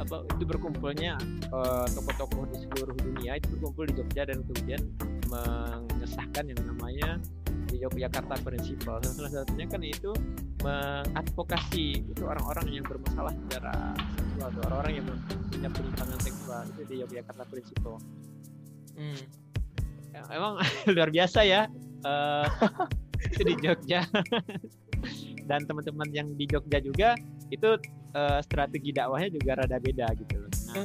apa 0.00 0.24
itu 0.24 0.44
berkumpulnya 0.48 1.20
eh, 1.52 1.86
tokoh-tokoh 1.92 2.48
di 2.48 2.56
seluruh 2.64 2.96
dunia 2.96 3.36
itu 3.36 3.52
berkumpul 3.52 3.84
di 3.92 3.94
Jogja 4.00 4.22
dan 4.24 4.40
kemudian 4.48 4.80
mengesahkan 5.28 6.44
yang 6.48 6.60
namanya 6.64 7.20
Yogyakarta 7.80 8.36
Principles 8.44 9.00
dan 9.00 9.12
salah 9.16 9.32
satunya 9.40 9.66
kan 9.66 9.80
itu 9.80 10.10
mengadvokasi 10.60 12.04
itu 12.04 12.22
orang-orang 12.22 12.68
yang 12.68 12.84
bermasalah 12.84 13.32
secara 13.32 13.72
seksual 13.96 14.48
atau 14.52 14.60
orang-orang 14.68 14.92
yang 15.00 15.06
punya 15.48 15.68
penyimpangan 15.72 16.18
seksual 16.20 16.62
itu 16.68 16.82
di 16.86 16.94
Yogyakarta 17.00 17.44
Principles 17.48 18.02
Hmm. 18.90 19.16
Ya, 20.12 20.20
emang 20.34 20.58
luar 20.92 21.08
biasa 21.08 21.40
ya 21.46 21.70
eh, 22.04 22.46
itu 23.32 23.42
di 23.48 23.54
Jogja. 23.64 24.04
Dan 25.48 25.64
teman-teman 25.64 26.08
yang 26.12 26.28
di 26.36 26.44
Jogja 26.44 26.82
juga 26.84 27.16
itu 27.48 27.80
eh, 28.12 28.40
strategi 28.44 28.92
dakwahnya 28.92 29.32
juga 29.32 29.64
rada 29.64 29.78
beda 29.80 30.06
gitu 30.20 30.36
loh. 30.36 30.52
Nah, 30.74 30.84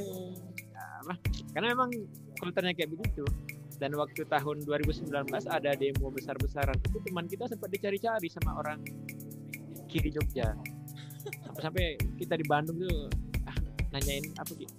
Hmm. 1.06 1.14
karena 1.54 1.76
memang 1.76 1.90
kulturnya 2.40 2.74
kayak 2.74 2.90
begitu 2.90 3.22
dan 3.76 3.92
waktu 3.94 4.24
tahun 4.24 4.64
2019 4.64 5.12
ada 5.46 5.70
demo 5.72 6.08
besar-besaran. 6.08 6.76
Itu 6.82 6.98
teman 7.00 7.26
kita 7.26 7.44
sempat 7.46 7.68
dicari-cari 7.68 8.28
sama 8.28 8.56
orang 8.56 8.80
kiri 9.86 10.10
Jogja. 10.10 10.56
Sampai-sampai 11.44 11.86
kita 12.16 12.34
di 12.34 12.46
Bandung 12.46 12.78
tuh 12.78 13.10
ah, 13.44 13.58
nanyain 13.90 14.24
apa 14.36 14.52
gitu 14.54 14.74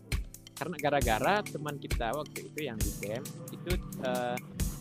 karena 0.58 0.74
gara-gara 0.82 1.46
teman 1.46 1.78
kita 1.78 2.18
waktu 2.18 2.50
itu 2.50 2.66
yang 2.66 2.82
di 2.82 2.90
camp 2.98 3.22
itu 3.54 3.78
eh, 4.02 4.38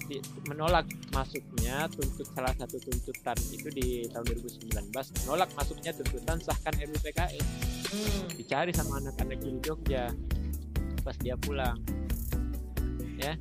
di- 0.09 0.25
menolak 0.49 0.89
masuknya 1.13 1.85
tuntut 1.93 2.25
salah 2.33 2.57
satu 2.57 2.81
tuntutan 2.81 3.37
itu 3.53 3.69
di 3.69 4.09
tahun 4.09 4.25
2019 4.25 4.73
menolak 5.21 5.53
masuknya 5.53 5.93
tuntutan 5.93 6.41
sahkan 6.41 6.73
RUU 6.81 6.97
PKS 7.05 7.47
Hmm. 7.87 8.27
dicari 8.35 8.75
sama 8.75 8.99
anak-anak 8.99 9.39
di 9.39 9.63
Jogja. 9.63 10.11
Pas 11.07 11.15
dia 11.23 11.39
pulang 11.39 11.79
ya. 13.27 13.35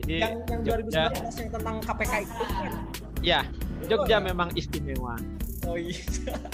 Jadi 0.00 0.12
Yang 0.16 0.34
yang 0.48 0.60
Jogja 0.64 1.02
2019 1.12 1.40
yang 1.40 1.50
tentang 1.52 1.76
KPK 1.80 2.12
itu 2.20 2.34
kan. 2.34 2.72
ya 3.20 3.40
Jogja 3.86 4.16
memang 4.20 4.48
istimewa. 4.54 5.14
Oh 5.64 5.76
iya. 5.76 5.96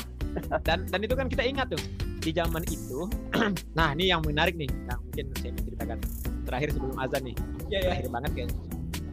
dan 0.66 0.84
dan 0.86 1.00
itu 1.00 1.14
kan 1.14 1.26
kita 1.26 1.42
ingat 1.42 1.66
tuh 1.70 1.82
di 2.20 2.30
zaman 2.30 2.62
itu. 2.66 3.06
Nah 3.78 3.94
ini 3.94 4.10
yang 4.10 4.20
menarik 4.22 4.54
nih 4.54 4.66
yang 4.66 4.98
mungkin 5.00 5.24
saya 5.38 5.52
ceritakan. 5.54 5.98
Terakhir 6.46 6.68
sebelum 6.70 6.94
azan 7.02 7.22
nih 7.26 7.36
Iya 7.66 7.78
ya. 7.78 7.82
terakhir 7.90 8.06
banget 8.10 8.32
kan. 8.34 8.48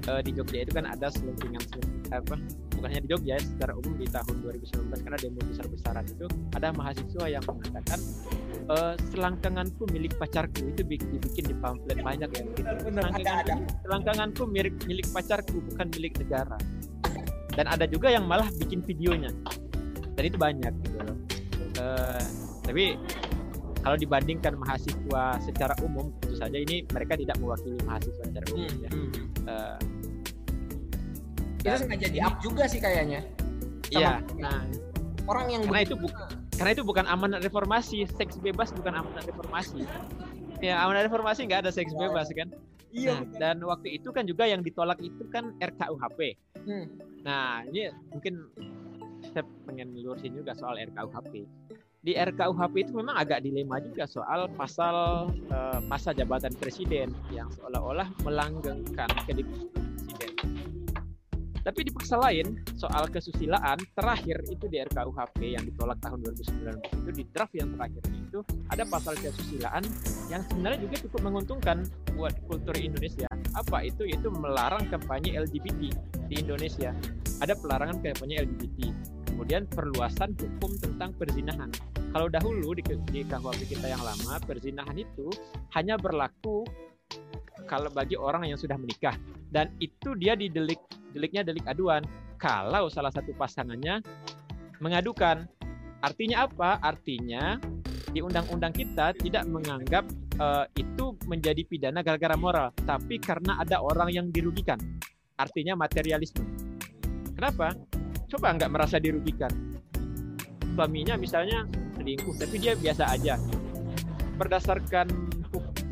Eh, 0.04 0.22
di 0.22 0.32
Jogja 0.36 0.58
itu 0.62 0.72
kan 0.76 0.86
ada 0.86 1.08
selentingan 1.08 1.64
apa 2.14 2.36
bukan 2.76 2.88
hanya 2.92 3.02
di 3.02 3.10
Jogja 3.10 3.40
secara 3.40 3.74
umum 3.74 3.96
di 3.96 4.06
tahun 4.06 4.36
2019 4.44 4.92
kan 5.02 5.12
ada 5.16 5.22
demo 5.24 5.40
besar-besaran 5.48 6.06
itu. 6.06 6.26
Ada 6.54 6.68
mahasiswa 6.76 7.26
yang 7.26 7.44
mengatakan 7.48 8.00
eh, 8.70 8.94
selangkanganku 9.12 9.84
milik 9.92 10.16
pacarku. 10.16 10.72
Itu 10.72 10.82
bi- 10.84 11.02
dibikin 11.02 11.52
di 11.52 11.56
pamflet 11.56 12.00
banyak 12.00 12.30
ya. 12.30 12.44
Benar, 12.84 13.12
ada 13.12 13.32
ada. 13.44 13.54
Selangkanganku- 13.84 14.48
milik 14.48 14.76
milik 14.86 15.08
pacarku 15.10 15.60
bukan 15.72 15.88
milik 15.92 16.16
negara. 16.20 16.56
Dan 17.54 17.66
ada 17.68 17.86
juga 17.86 18.10
yang 18.10 18.26
malah 18.26 18.50
bikin 18.58 18.82
videonya. 18.82 19.30
Dan 20.14 20.24
itu 20.26 20.38
banyak 20.38 20.74
gitu 20.84 20.98
loh. 21.00 21.18
Eh, 21.74 22.24
tapi 22.64 22.98
kalau 23.80 23.98
dibandingkan 23.98 24.56
mahasiswa 24.56 25.24
secara 25.40 25.76
umum 25.84 26.10
tentu 26.18 26.40
saja 26.40 26.56
ini 26.56 26.88
mereka 26.88 27.14
tidak 27.14 27.36
mewakili 27.38 27.76
mahasiswa 27.84 28.24
secara 28.24 28.46
umum 28.54 28.74
ya. 28.80 28.90
Eh, 29.44 29.78
Itu 31.60 31.80
sengaja 31.80 32.08
di 32.08 32.20
up 32.20 32.36
juga 32.40 32.64
sih 32.68 32.80
kayaknya. 32.80 33.22
iya 33.88 34.20
nah. 34.36 34.66
Orang 35.24 35.48
yang 35.48 35.64
karena 35.64 35.82
itu 35.86 35.96
bukan 35.96 36.28
karena 36.64 36.80
itu 36.80 36.88
bukan 36.88 37.06
amanat 37.12 37.44
reformasi 37.44 38.08
seks 38.08 38.40
bebas 38.40 38.72
bukan 38.72 38.96
amanat 39.04 39.28
reformasi 39.28 39.84
ya 40.64 40.80
amanat 40.80 41.12
reformasi 41.12 41.44
nggak 41.44 41.68
ada 41.68 41.72
seks 41.76 41.92
bebas 41.92 42.32
kan 42.32 42.48
Iya. 42.94 43.26
Nah, 43.26 43.26
dan 43.42 43.58
waktu 43.66 43.98
itu 43.98 44.14
kan 44.14 44.22
juga 44.30 44.46
yang 44.46 44.62
ditolak 44.62 45.02
itu 45.02 45.26
kan 45.34 45.58
RKUHP 45.58 46.38
Hmm. 46.64 46.88
Nah, 47.28 47.64
ini 47.68 47.92
mungkin 48.12 48.48
saya 49.32 49.44
pengen 49.68 49.92
lurusin 49.96 50.36
juga 50.36 50.56
soal 50.56 50.80
RKUHP. 50.80 51.44
Di 52.04 52.16
RKUHP 52.16 52.88
itu 52.88 52.92
memang 52.96 53.16
agak 53.16 53.44
dilema 53.44 53.80
juga 53.80 54.08
soal 54.08 54.52
pasal 54.56 55.28
eh, 55.32 55.80
masa 55.88 56.12
jabatan 56.12 56.52
presiden 56.56 57.12
yang 57.32 57.48
seolah-olah 57.52 58.08
melanggengkan 58.24 59.12
presiden. 59.28 59.68
Tapi 61.64 61.80
di 61.88 61.92
pasal 61.96 62.20
lain 62.20 62.60
soal 62.76 63.08
kesusilaan 63.08 63.80
terakhir 63.96 64.44
itu 64.52 64.68
di 64.68 64.84
RKUHP 64.84 65.56
yang 65.56 65.64
ditolak 65.64 65.96
tahun 66.04 66.20
2019 66.28 66.76
itu 67.08 67.10
di 67.16 67.24
draft 67.32 67.56
yang 67.56 67.72
terakhir 67.72 68.04
itu 68.12 68.40
ada 68.68 68.84
pasal 68.84 69.16
kesusilaan 69.16 69.84
yang 70.28 70.44
sebenarnya 70.52 70.80
juga 70.84 70.96
cukup 71.08 71.20
menguntungkan 71.24 71.88
buat 72.20 72.36
kultur 72.52 72.76
Indonesia. 72.76 73.32
Apa 73.56 73.88
itu? 73.88 74.04
Itu 74.04 74.28
melarang 74.28 74.92
kampanye 74.92 75.40
LGBT 75.40 75.82
di 76.28 76.36
Indonesia. 76.36 76.92
Ada 77.40 77.56
pelarangan 77.56 78.04
kampanye 78.04 78.44
LGBT. 78.44 78.92
Kemudian 79.34 79.66
perluasan 79.66 80.36
hukum 80.36 80.72
tentang 80.78 81.16
perzinahan. 81.16 81.72
Kalau 82.14 82.30
dahulu 82.30 82.78
di, 82.78 82.84
di 83.10 83.26
kita 83.26 83.88
yang 83.90 84.04
lama, 84.04 84.38
perzinahan 84.46 84.94
itu 85.00 85.32
hanya 85.74 85.98
berlaku 85.98 86.62
kalau 87.66 87.90
bagi 87.90 88.14
orang 88.20 88.52
yang 88.52 88.60
sudah 88.60 88.78
menikah 88.78 89.18
dan 89.54 89.70
itu 89.78 90.18
dia 90.18 90.34
didelik 90.34 90.82
deliknya 91.14 91.46
delik 91.46 91.62
aduan 91.70 92.02
kalau 92.42 92.90
salah 92.90 93.14
satu 93.14 93.32
pasangannya 93.38 94.02
mengadukan. 94.82 95.46
Artinya 96.04 96.50
apa? 96.50 96.82
Artinya 96.84 97.56
di 98.12 98.20
undang-undang 98.20 98.76
kita 98.76 99.16
tidak 99.16 99.48
menganggap 99.48 100.04
eh, 100.36 100.66
itu 100.76 101.16
menjadi 101.30 101.64
pidana 101.64 102.04
gara-gara 102.04 102.36
moral, 102.36 102.76
tapi 102.84 103.22
karena 103.22 103.62
ada 103.62 103.80
orang 103.80 104.12
yang 104.12 104.28
dirugikan. 104.34 104.76
Artinya 105.40 105.80
materialisme. 105.80 106.44
Kenapa? 107.38 107.72
Coba 108.28 108.52
nggak 108.60 108.72
merasa 108.74 109.00
dirugikan. 109.00 109.50
Suaminya 110.74 111.16
misalnya 111.16 111.64
selingkuh, 111.96 112.36
tapi 112.36 112.60
dia 112.60 112.74
biasa 112.76 113.14
aja. 113.14 113.38
Berdasarkan 114.36 115.33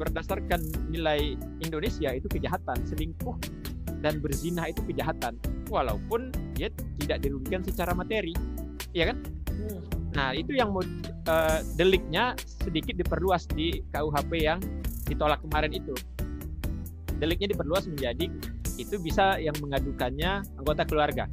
berdasarkan 0.02 0.90
nilai 0.90 1.38
Indonesia 1.62 2.10
itu 2.10 2.26
kejahatan, 2.26 2.78
selingkuh 2.90 3.38
dan 4.02 4.18
berzina 4.18 4.66
itu 4.66 4.82
kejahatan, 4.90 5.38
walaupun 5.70 6.34
dia 6.58 6.74
tidak 6.98 7.22
dirugikan 7.22 7.62
secara 7.62 7.94
materi, 7.94 8.34
ya 8.98 9.14
kan? 9.14 9.22
Hmm. 9.54 9.82
Nah 10.18 10.34
itu 10.34 10.58
yang 10.58 10.74
mau 10.74 10.82
eh, 10.82 11.60
deliknya 11.78 12.34
sedikit 12.42 12.98
diperluas 12.98 13.46
di 13.54 13.86
KUHP 13.94 14.32
yang 14.42 14.60
ditolak 15.06 15.40
kemarin 15.46 15.72
itu. 15.78 15.94
Deliknya 17.22 17.54
diperluas 17.54 17.86
menjadi 17.86 18.26
itu 18.82 18.96
bisa 18.98 19.38
yang 19.38 19.54
mengadukannya 19.62 20.42
anggota 20.58 20.84
keluarga. 20.90 21.30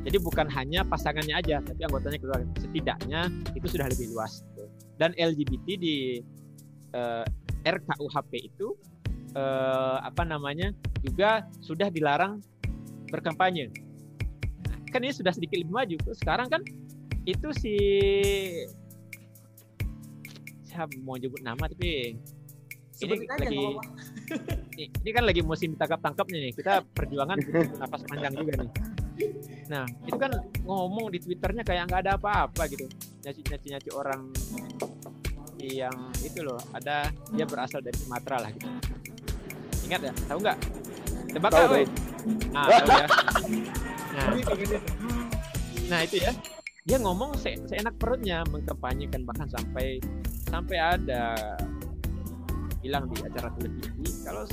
Jadi 0.00 0.16
bukan 0.16 0.48
hanya 0.48 0.80
pasangannya 0.82 1.36
aja, 1.36 1.60
tapi 1.60 1.84
anggotanya 1.84 2.18
keluarga. 2.18 2.48
Setidaknya 2.56 3.20
itu 3.52 3.66
sudah 3.68 3.86
lebih 3.86 4.10
luas. 4.16 4.42
Dan 4.96 5.12
LGBT 5.14 5.66
di 5.76 6.24
eh, 6.96 7.24
RKUHP 7.64 8.32
itu 8.40 8.74
eh, 9.34 9.98
apa 10.00 10.22
namanya 10.24 10.72
juga 11.00 11.44
sudah 11.60 11.88
dilarang 11.88 12.40
berkampanye. 13.08 13.70
Nah, 14.68 14.76
kan 14.88 15.00
ini 15.02 15.12
sudah 15.12 15.34
sedikit 15.34 15.58
lebih 15.58 15.72
maju. 15.72 15.96
Sekarang 16.14 16.46
kan 16.48 16.62
itu 17.24 17.48
si 17.52 17.74
saya 20.64 20.86
mau 21.02 21.18
nyebut 21.18 21.42
nama 21.42 21.66
tapi 21.66 22.14
Sebutin 22.94 23.26
aja 23.26 23.48
lagi- 23.48 23.80
ini, 24.76 24.84
ini 24.92 25.10
kan 25.10 25.24
lagi 25.24 25.40
musim 25.42 25.72
tangkap 25.74 25.98
tangkapnya 26.04 26.38
nih 26.46 26.52
kita 26.52 26.84
perjuangan 26.94 27.36
napas 27.80 28.04
panjang 28.06 28.32
juga 28.36 28.52
nih 28.60 28.70
nah 29.66 29.84
itu 30.04 30.18
kan 30.20 30.30
ngomong 30.62 31.08
di 31.08 31.18
twitternya 31.18 31.64
kayak 31.64 31.88
nggak 31.88 32.00
ada 32.06 32.12
apa-apa 32.20 32.68
gitu 32.68 32.86
nyaci 33.24 33.40
nyaci 33.46 33.66
nyaci 33.72 33.90
orang 33.92 34.20
yang 35.68 36.12
itu 36.24 36.40
loh 36.40 36.60
ada 36.72 37.10
dia 37.34 37.44
berasal 37.44 37.84
dari 37.84 37.96
Sumatera 37.98 38.46
lah 38.46 38.50
gitu. 38.54 38.68
Ingat 39.90 40.00
ya? 40.08 40.12
Tahu 40.30 40.38
nggak? 40.40 40.58
Tebak 41.30 41.50
Tahu, 41.50 41.66
tahu. 41.66 41.84
nah 42.50 42.64
tahu 42.66 42.88
ya. 42.88 43.06
Nah, 44.10 44.26
nah 45.90 45.98
itu 46.02 46.16
ya. 46.20 46.32
Dia 46.88 46.98
ngomong 46.98 47.36
se 47.36 47.54
seenak 47.68 47.94
perutnya 48.00 48.42
mengkampanyekan 48.48 49.22
bahkan 49.28 49.46
sampai 49.52 50.00
sampai 50.48 50.78
ada 50.80 51.36
bilang 52.80 53.06
di 53.12 53.20
acara 53.22 53.52
televisi. 53.54 54.24
Kalau 54.24 54.44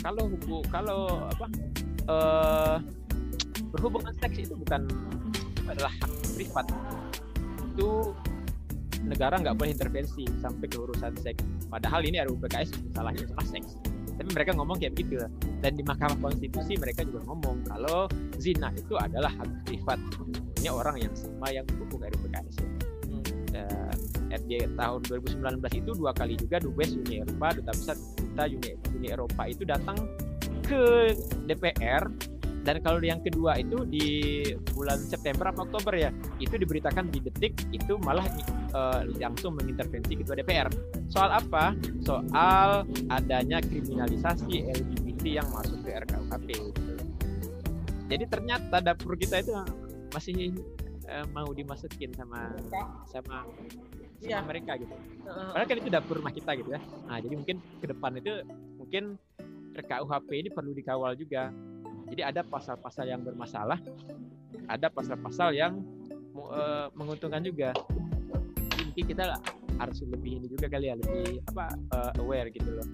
kalau 0.00 0.22
hubu 0.30 0.56
kalau 0.70 1.00
apa 1.28 1.46
eh 2.08 2.76
berhubungan 3.72 4.14
seks 4.20 4.48
itu 4.48 4.54
bukan 4.56 4.86
adalah 5.68 5.92
hak 6.00 6.10
privat. 6.36 6.66
Itu 7.72 8.16
negara 9.06 9.38
nggak 9.38 9.56
boleh 9.58 9.72
intervensi 9.74 10.24
sampai 10.38 10.66
ke 10.66 10.78
urusan 10.78 11.12
seks. 11.18 11.42
Padahal 11.68 12.02
ini 12.06 12.22
RUU 12.22 12.38
PKS 12.46 12.70
salahnya 12.94 13.26
salah 13.30 13.46
seks. 13.46 13.78
Tapi 14.12 14.28
mereka 14.30 14.54
ngomong 14.54 14.78
kayak 14.78 14.94
gitu. 14.98 15.18
Dan 15.64 15.72
di 15.74 15.82
Mahkamah 15.82 16.18
Konstitusi 16.20 16.76
mereka 16.78 17.02
juga 17.02 17.26
ngomong 17.26 17.66
kalau 17.66 18.06
zina 18.38 18.70
itu 18.76 18.94
adalah 18.94 19.32
hak 19.34 19.48
privat. 19.66 19.98
Ini 20.62 20.68
orang 20.70 21.00
yang 21.02 21.14
sama 21.16 21.50
yang 21.50 21.66
mendukung 21.66 22.02
RUU 22.02 22.18
PKS 22.28 22.56
dan 23.52 23.96
RJ 24.32 24.74
tahun 24.80 25.00
2019 25.06 25.60
itu 25.84 25.90
dua 25.92 26.12
kali 26.16 26.34
juga 26.40 26.56
Dubes 26.56 26.96
Uni 26.96 27.20
Eropa 27.20 27.52
duta 27.52 27.72
besar 27.76 27.96
duta 28.16 28.44
Uni, 28.48 28.70
Uni 28.96 29.08
Eropa 29.12 29.42
itu 29.44 29.62
datang 29.68 29.96
ke 30.64 31.12
DPR 31.44 32.08
dan 32.62 32.78
kalau 32.78 33.02
yang 33.02 33.18
kedua 33.18 33.58
itu 33.58 33.82
di 33.86 34.06
bulan 34.74 34.98
September 35.02 35.50
atau 35.50 35.66
Oktober 35.66 35.98
ya 35.98 36.10
itu 36.38 36.54
diberitakan 36.54 37.10
di 37.10 37.18
detik 37.18 37.58
itu 37.74 37.98
malah 38.02 38.24
eh, 38.72 39.00
langsung 39.18 39.58
mengintervensi 39.58 40.14
ketua 40.14 40.38
DPR 40.38 40.70
soal 41.10 41.34
apa 41.34 41.74
soal 42.06 42.86
adanya 43.10 43.58
kriminalisasi 43.58 44.70
LGBT 44.70 45.42
yang 45.42 45.48
masuk 45.50 45.82
ke 45.82 45.90
RKUHP 46.06 46.48
jadi 48.06 48.24
ternyata 48.30 48.78
dapur 48.78 49.18
kita 49.18 49.42
itu 49.42 49.52
masih 50.14 50.54
eh, 51.10 51.26
mau 51.34 51.50
dimasukin 51.50 52.14
sama 52.14 52.54
sama 53.10 53.42
sama 53.42 53.46
Iya. 54.22 54.38
mereka 54.46 54.78
gitu 54.78 54.94
Padahal 55.26 55.66
kan 55.66 55.76
itu 55.78 55.90
dapur 55.90 56.14
rumah 56.18 56.34
kita 56.34 56.50
gitu 56.58 56.70
ya. 56.74 56.80
Nah, 57.06 57.18
jadi 57.22 57.34
mungkin 57.38 57.56
ke 57.78 57.86
depan 57.90 58.10
itu 58.18 58.32
mungkin 58.78 59.18
RKUHP 59.72 60.28
ini 60.34 60.48
perlu 60.50 60.72
dikawal 60.74 61.14
juga. 61.14 61.50
Jadi 62.12 62.22
ada 62.28 62.44
pasal-pasal 62.44 63.08
yang 63.08 63.24
bermasalah, 63.24 63.80
ada 64.68 64.86
pasal-pasal 64.92 65.56
yang 65.56 65.80
eh, 66.36 66.86
menguntungkan 66.92 67.40
juga. 67.40 67.72
Jadi 68.68 68.82
mungkin 68.92 69.04
kita 69.16 69.40
harus 69.80 70.04
lebih 70.04 70.44
ini 70.44 70.46
juga 70.52 70.68
kali 70.68 70.92
ya, 70.92 70.94
lebih 71.00 71.40
apa 71.48 71.72
eh, 71.72 72.20
aware 72.20 72.52
gitu 72.52 72.68
loh. 72.68 72.84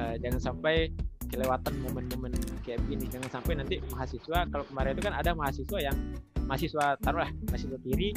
Eh, 0.00 0.16
jangan 0.24 0.40
sampai 0.40 0.88
kelewatan 1.28 1.84
momen-momen 1.84 2.32
kayak 2.64 2.80
begini. 2.88 3.12
Jangan 3.12 3.40
sampai 3.40 3.60
nanti 3.60 3.76
mahasiswa 3.92 4.48
kalau 4.48 4.64
kemarin 4.64 4.96
itu 4.96 5.04
kan 5.04 5.14
ada 5.20 5.30
mahasiswa 5.36 5.78
yang 5.80 5.96
mahasiswa 6.44 6.98
taruhlah 7.00 7.30
mahasiswa 7.48 7.78
kiri 7.86 8.12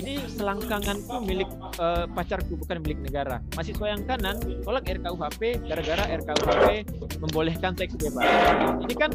ini 0.00 0.18
selangkanganku 0.32 1.22
milik 1.22 1.48
eh, 1.78 2.04
pacarku 2.10 2.58
bukan 2.58 2.82
milik 2.82 2.98
negara. 3.04 3.38
Mahasiswa 3.54 3.86
yang 3.86 4.02
kanan 4.04 4.36
tolak 4.66 4.84
RKUHP 4.90 5.70
gara-gara 5.70 6.04
RKUHP 6.18 6.66
membolehkan 7.22 7.72
seks 7.78 7.94
bebas. 7.94 8.26
Ini 8.82 8.94
kan 8.98 9.10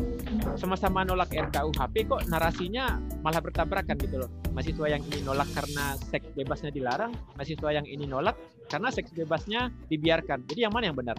sama-sama 0.60 1.04
nolak 1.08 1.32
RKUHP 1.32 1.96
kok 2.08 2.22
narasinya 2.28 3.00
malah 3.24 3.40
bertabrakan 3.40 3.96
gitu 4.00 4.24
loh. 4.24 4.30
Mahasiswa 4.52 4.88
yang 4.88 5.04
ini 5.12 5.24
nolak 5.24 5.48
karena 5.56 5.96
seks 6.00 6.28
bebasnya 6.36 6.72
dilarang, 6.72 7.12
mahasiswa 7.36 7.70
yang 7.72 7.88
ini 7.88 8.08
nolak 8.08 8.36
karena 8.68 8.90
seks 8.92 9.12
bebasnya 9.16 9.72
dibiarkan. 9.88 10.48
Jadi 10.48 10.60
yang 10.68 10.74
mana 10.74 10.92
yang 10.92 10.98
benar? 10.98 11.18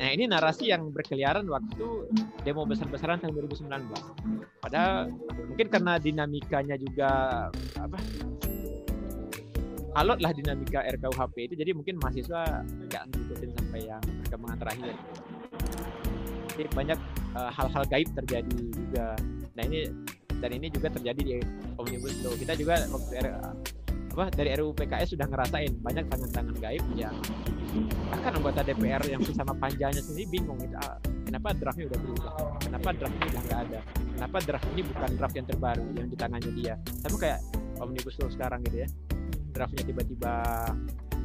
Nah 0.00 0.08
ini 0.08 0.24
narasi 0.24 0.70
yang 0.72 0.88
berkeliaran 0.94 1.44
waktu 1.50 2.08
demo 2.46 2.64
besar-besaran 2.64 3.20
tahun 3.20 3.36
2019. 3.36 3.68
Padahal 4.64 5.12
mungkin 5.50 5.66
karena 5.68 6.00
dinamikanya 6.00 6.76
juga 6.80 7.10
apa 7.76 7.98
alot 9.98 10.22
lah 10.22 10.30
dinamika 10.30 10.86
RKUHP 10.86 11.36
itu 11.50 11.54
jadi 11.58 11.74
mungkin 11.74 11.98
mahasiswa 11.98 12.62
nggak 12.62 13.02
ngikutin 13.10 13.50
sampai 13.58 13.80
yang 13.90 14.02
perkembangan 14.22 14.58
terakhir 14.62 14.94
jadi 16.54 16.70
banyak 16.70 16.98
hal-hal 17.34 17.84
gaib 17.86 18.08
terjadi 18.16 18.58
juga. 18.74 19.14
Nah 19.54 19.62
ini 19.66 19.90
dan 20.40 20.50
ini 20.56 20.66
juga 20.72 20.88
terjadi 20.90 21.20
di 21.20 21.36
omnibus 21.76 22.16
law. 22.24 22.34
Kita 22.34 22.56
juga 22.56 22.80
apa 24.10 24.26
dari 24.34 24.50
RUU 24.58 24.74
PKS 24.74 25.14
sudah 25.14 25.26
ngerasain 25.30 25.70
banyak 25.86 26.04
tangan-tangan 26.10 26.56
gaib 26.58 26.82
yang 26.98 27.14
bahkan 28.10 28.34
anggota 28.34 28.66
DPR 28.66 28.98
yang 29.06 29.22
bersama 29.22 29.54
panjanya 29.54 30.02
sendiri 30.02 30.26
bingung 30.26 30.58
gitu 30.58 30.74
ah, 30.82 30.98
kenapa 31.22 31.54
draftnya 31.54 31.86
udah 31.86 31.98
berubah? 32.02 32.32
Kenapa 32.58 32.88
draftnya 32.90 33.26
udah 33.30 33.42
nggak 33.46 33.60
ada? 33.70 33.80
Kenapa 34.18 34.36
draft 34.42 34.66
ini 34.74 34.82
bukan 34.82 35.10
draft 35.14 35.36
yang 35.38 35.46
terbaru 35.46 35.86
yang 35.94 36.06
di 36.10 36.16
tangannya 36.18 36.50
dia? 36.58 36.74
Sama 37.06 37.16
kayak 37.22 37.38
omnibus 37.78 38.18
law 38.18 38.30
sekarang 38.34 38.66
gitu 38.66 38.82
ya. 38.82 38.88
Draftnya 39.54 39.82
tiba-tiba 39.86 40.34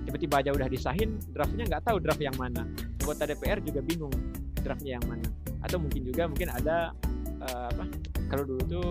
tiba-tiba 0.06 0.36
aja 0.46 0.52
udah 0.54 0.68
disahin 0.70 1.18
draftnya 1.34 1.66
nggak 1.66 1.90
tahu 1.90 1.98
draft 1.98 2.22
yang 2.22 2.38
mana. 2.38 2.70
Anggota 3.02 3.26
DPR 3.26 3.66
juga 3.66 3.82
bingung 3.82 4.14
draftnya 4.62 5.02
yang 5.02 5.06
mana 5.10 5.45
atau 5.66 5.78
mungkin 5.82 6.02
juga 6.06 6.30
mungkin 6.30 6.50
ada 6.54 6.94
eh, 7.42 7.68
apa 7.74 7.86
kalau 8.30 8.44
dulu 8.46 8.62
tuh 8.70 8.90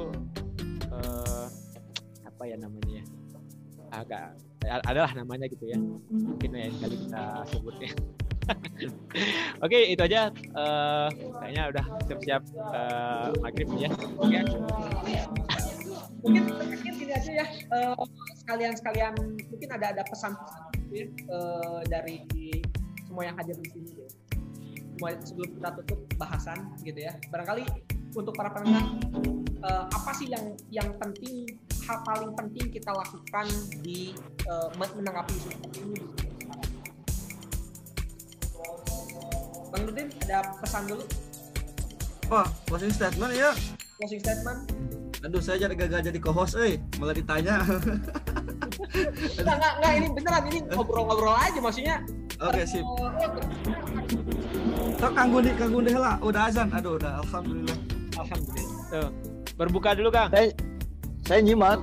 eh, 0.90 1.46
apa 2.26 2.42
ya 2.44 2.56
namanya 2.58 2.98
ya 2.98 3.04
agak 3.94 4.22
a- 4.66 4.84
adalah 4.90 5.10
namanya 5.14 5.46
gitu 5.46 5.70
ya 5.70 5.78
mungkin 6.10 6.50
ya 6.50 6.66
kali 6.82 6.96
kita 7.06 7.24
sebutnya 7.48 7.90
Oke 9.64 9.88
itu 9.88 10.02
aja 10.04 10.28
eh, 10.28 11.08
kayaknya 11.40 11.62
udah 11.72 11.84
siap-siap 12.04 12.42
eh, 12.52 13.28
maghrib 13.40 13.68
ya. 13.72 13.88
Oke. 14.20 14.36
mungkin 16.20 16.42
terakhir 16.52 16.92
gini 16.92 17.12
aja 17.12 17.30
ya 17.40 17.46
eh, 17.48 17.94
sekalian-sekalian 18.44 19.12
mungkin 19.48 19.68
ada 19.72 19.86
ada 19.96 20.02
pesan-pesan 20.04 20.60
ya, 20.92 21.06
eh, 21.08 21.80
dari 21.88 22.16
semua 23.08 23.24
yang 23.24 23.36
hadir 23.40 23.56
di 23.56 23.68
sini 23.72 23.90
ya. 23.96 24.08
Sebelum 25.12 25.48
kita 25.60 25.68
tutup 25.82 25.98
bahasan 26.16 26.58
gitu 26.80 27.04
ya. 27.04 27.12
Barangkali 27.28 27.64
untuk 28.14 28.32
para 28.32 28.50
pendengar 28.54 28.84
eh, 29.64 29.84
apa 29.90 30.10
sih 30.14 30.30
yang 30.30 30.54
yang 30.70 30.88
penting 31.02 31.50
hal 31.84 32.00
paling 32.06 32.32
penting 32.32 32.70
kita 32.70 32.90
lakukan 32.94 33.46
di 33.82 34.14
eh, 34.46 34.68
men- 34.78 34.94
menanggapi 34.94 35.34
isu 35.34 35.48
seperti 35.50 35.78
ini 35.82 35.98
Bang 39.74 39.82
Nurdin 39.90 40.08
ada 40.30 40.54
pesan 40.62 40.86
dulu 40.86 41.04
Wah, 42.32 42.48
closing 42.70 42.94
statement 42.94 43.36
ya. 43.36 43.50
closing 44.00 44.22
statement 44.22 44.70
Aduh, 45.24 45.40
saya 45.40 45.56
jadi 45.56 45.72
gagal 45.72 46.12
jadi 46.12 46.20
co-host, 46.20 46.52
eh. 46.60 46.76
Malah 47.00 47.16
ditanya. 47.16 47.64
Enggak, 49.40 49.72
enggak, 49.80 49.92
ini 49.96 50.06
beneran 50.12 50.44
ini 50.52 50.58
ngobrol-ngobrol 50.68 51.32
aja 51.32 51.56
maksudnya. 51.64 51.96
Oke, 52.44 52.60
sip. 52.68 52.84
Eh, 55.04 55.12
Tok 55.12 55.20
Kang 55.20 55.28
Gundi, 55.36 55.52
Kang 55.52 55.68
Gundi 55.68 55.92
lah. 55.92 56.16
Udah 56.24 56.48
azan. 56.48 56.72
Aduh, 56.72 56.96
udah 56.96 57.20
alhamdulillah. 57.20 57.76
Alhamdulillah. 58.16 58.76
Tuh. 58.88 59.08
Berbuka 59.60 59.92
dulu 59.92 60.08
Kang. 60.08 60.32
Saya 60.32 60.48
saya 61.28 61.44
nyimak. 61.44 61.76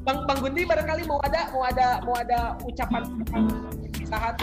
Bang 0.00 0.24
Bang 0.24 0.38
Gundi 0.40 0.64
barangkali 0.64 1.04
mau 1.04 1.20
ada 1.28 1.52
mau 1.52 1.60
ada 1.60 2.00
mau 2.08 2.16
ada 2.16 2.56
ucapan 2.64 3.04
saat 4.08 4.40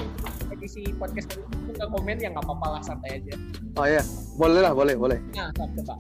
edisi 0.54 0.86
podcast 1.02 1.34
kali 1.34 1.42
ini 1.50 1.72
nggak 1.82 1.90
komen 1.90 2.16
ya 2.22 2.30
nggak 2.30 2.46
apa-apa 2.46 2.78
lah 2.78 2.82
santai 2.86 3.18
aja. 3.18 3.34
Oh 3.74 3.90
iya, 3.90 4.06
boleh 4.38 4.62
lah, 4.62 4.74
boleh, 4.78 4.94
boleh. 4.94 5.18
Nah, 5.34 5.50
coba. 5.58 5.98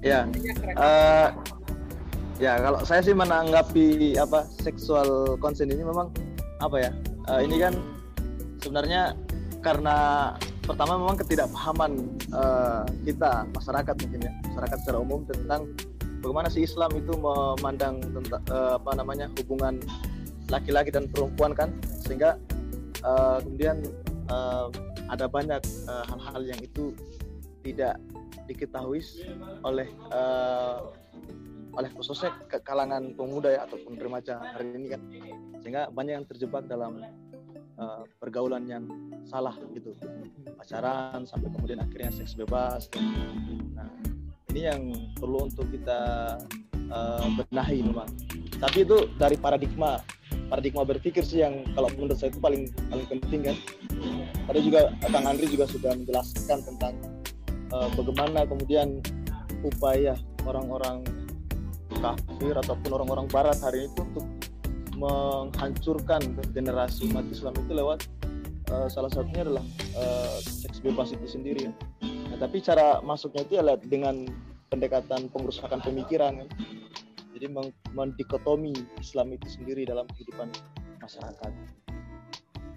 Ya, 0.00 0.24
eh 0.80 1.28
ya 2.40 2.56
kalau 2.64 2.80
saya 2.88 3.04
sih 3.04 3.12
menanggapi 3.12 4.16
apa 4.16 4.48
seksual 4.56 5.36
consent 5.36 5.68
ini 5.68 5.84
memang 5.84 6.08
apa 6.64 6.80
ya? 6.80 6.90
eh, 7.28 7.40
ini 7.44 7.60
kan 7.60 7.76
sebenarnya 8.62 9.18
karena 9.62 9.96
pertama 10.62 10.94
memang 10.98 11.18
ketidakpahaman 11.18 11.92
eh, 12.30 12.82
kita 13.10 13.46
masyarakat 13.50 13.94
mungkin 13.98 14.20
ya 14.26 14.32
masyarakat 14.50 14.76
secara 14.86 14.98
umum 15.02 15.26
tentang 15.26 15.70
bagaimana 16.22 16.48
si 16.50 16.62
Islam 16.62 16.90
itu 16.94 17.12
memandang 17.18 17.98
tentang 17.98 18.42
eh, 18.46 18.74
apa 18.78 18.90
namanya 18.94 19.26
hubungan 19.42 19.82
laki-laki 20.50 20.94
dan 20.94 21.10
perempuan 21.10 21.52
kan. 21.54 21.74
Sehingga 22.06 22.38
eh, 23.02 23.38
kemudian 23.42 23.82
eh, 24.30 24.66
ada 25.10 25.26
banyak 25.28 25.60
hal-hal 26.08 26.42
yang 26.46 26.60
itu 26.62 26.94
tidak 27.62 27.98
diketahui 28.46 29.02
oleh 29.66 29.90
eh, 29.90 30.78
oleh 31.72 31.88
khususnya 31.96 32.36
kalangan 32.68 33.16
pemuda 33.16 33.48
ya 33.48 33.60
ataupun 33.64 33.96
remaja 33.98 34.38
hari 34.54 34.78
ini 34.78 34.86
kan. 34.94 35.02
Sehingga 35.62 35.82
banyak 35.90 36.22
yang 36.22 36.26
terjebak 36.26 36.66
dalam 36.70 37.02
eh, 37.82 38.02
pergaulan 38.22 38.64
yang 38.70 38.84
salah 39.26 39.58
gitu. 39.74 39.98
Pacaran 40.54 41.26
sampai 41.26 41.50
kemudian 41.50 41.82
akhirnya 41.82 42.14
seks 42.14 42.38
bebas. 42.38 42.86
Nah 43.74 43.90
ini 44.54 44.60
yang 44.70 44.82
perlu 45.18 45.50
untuk 45.50 45.66
kita 45.74 46.00
eh, 46.78 47.26
benahi 47.50 47.82
memang 47.82 48.10
tapi 48.62 48.86
itu 48.86 49.10
dari 49.18 49.34
paradigma 49.34 49.98
paradigma 50.46 50.86
berpikir 50.86 51.26
sih 51.26 51.42
yang 51.42 51.66
kalau 51.74 51.90
menurut 51.98 52.14
saya 52.14 52.30
itu 52.30 52.38
paling 52.38 52.70
paling 52.86 53.06
penting 53.10 53.40
kan. 53.50 53.56
Tadi 54.46 54.58
juga 54.62 54.94
Kang 55.10 55.26
Andri 55.26 55.50
juga 55.50 55.66
sudah 55.66 55.98
menjelaskan 55.98 56.58
tentang 56.62 56.94
uh, 57.74 57.90
bagaimana 57.98 58.46
kemudian 58.46 59.02
upaya 59.66 60.14
orang-orang 60.46 61.02
kafir 61.98 62.54
ataupun 62.54 62.90
orang-orang 62.94 63.26
barat 63.30 63.58
hari 63.58 63.90
itu 63.90 64.00
untuk 64.02 64.26
menghancurkan 65.02 66.22
generasi 66.54 67.10
umat 67.10 67.26
Islam 67.26 67.58
itu 67.58 67.72
lewat 67.74 68.06
uh, 68.70 68.86
salah 68.86 69.10
satunya 69.10 69.42
adalah 69.42 69.64
uh, 69.98 70.38
seks 70.38 70.78
bebas 70.78 71.10
itu 71.10 71.26
sendiri 71.26 71.70
ya. 71.70 71.72
Nah, 72.30 72.38
tapi 72.38 72.62
cara 72.62 73.02
masuknya 73.02 73.42
itu 73.42 73.54
adalah 73.58 73.76
dengan 73.82 74.30
pendekatan 74.70 75.26
pengurusakan 75.34 75.82
pemikiran 75.82 76.46
kan. 76.46 76.48
Jadi 77.34 77.46
mendikotomi 77.96 78.72
Islam 79.02 79.34
itu 79.34 79.48
sendiri 79.50 79.82
dalam 79.82 80.06
kehidupan 80.14 80.52
masyarakat. 81.02 81.52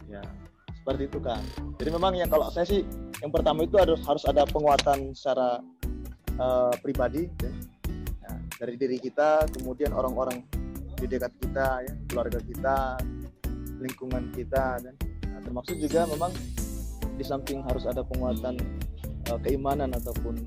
Ya, 0.09 0.23
seperti 0.73 1.05
itu 1.05 1.19
kan. 1.21 1.43
Jadi 1.77 1.89
memang 1.93 2.17
yang 2.17 2.31
kalau 2.31 2.49
saya 2.49 2.65
sih 2.65 2.81
yang 3.21 3.29
pertama 3.29 3.63
itu 3.63 3.77
harus 3.77 4.01
harus 4.03 4.23
ada 4.25 4.47
penguatan 4.49 5.13
secara 5.13 5.61
uh, 6.41 6.73
pribadi 6.81 7.29
ya. 7.37 7.51
Ya, 8.25 8.33
dari 8.57 8.73
diri 8.73 8.97
kita, 8.97 9.45
kemudian 9.53 9.93
orang-orang 9.93 10.41
di 11.05 11.21
dekat 11.21 11.31
kita, 11.37 11.85
ya, 11.85 11.93
keluarga 12.09 12.39
kita, 12.41 12.77
lingkungan 13.77 14.33
kita, 14.33 14.81
dan 14.81 14.93
nah, 15.29 15.39
termasuk 15.45 15.77
juga 15.77 16.09
memang 16.09 16.33
di 17.15 17.21
samping 17.21 17.61
harus 17.61 17.85
ada 17.85 18.01
penguatan 18.01 18.57
uh, 19.29 19.39
keimanan 19.45 19.93
ataupun 19.93 20.41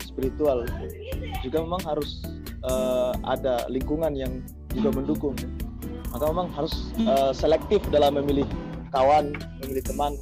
spiritual, 0.00 0.64
juga 1.44 1.58
memang 1.60 1.84
harus 1.84 2.24
uh, 2.64 3.12
ada 3.28 3.68
lingkungan 3.68 4.16
yang 4.16 4.40
juga 4.72 4.96
mendukung. 4.96 5.36
Ya. 5.36 5.52
Maka 6.16 6.24
memang 6.32 6.48
harus 6.56 6.90
uh, 7.04 7.30
selektif 7.36 7.84
dalam 7.92 8.16
memilih 8.16 8.48
kawan, 8.90 9.36
memilih 9.62 9.84
teman, 9.84 10.16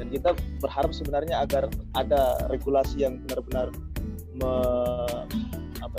dan 0.00 0.08
kita 0.08 0.32
berharap 0.64 0.90
sebenarnya 0.96 1.44
agar 1.44 1.68
ada 1.94 2.48
regulasi 2.48 3.04
yang 3.04 3.20
benar-benar 3.28 3.70
me, 4.34 4.52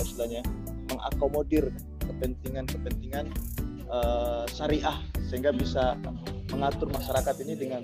istilahnya 0.02 0.42
mengakomodir 0.90 1.70
kepentingan-kepentingan 2.08 3.30
uh, 3.92 4.44
syariah 4.48 4.98
sehingga 5.28 5.52
bisa 5.52 5.94
mengatur 6.48 6.88
masyarakat 6.88 7.36
ini 7.44 7.54
dengan 7.54 7.82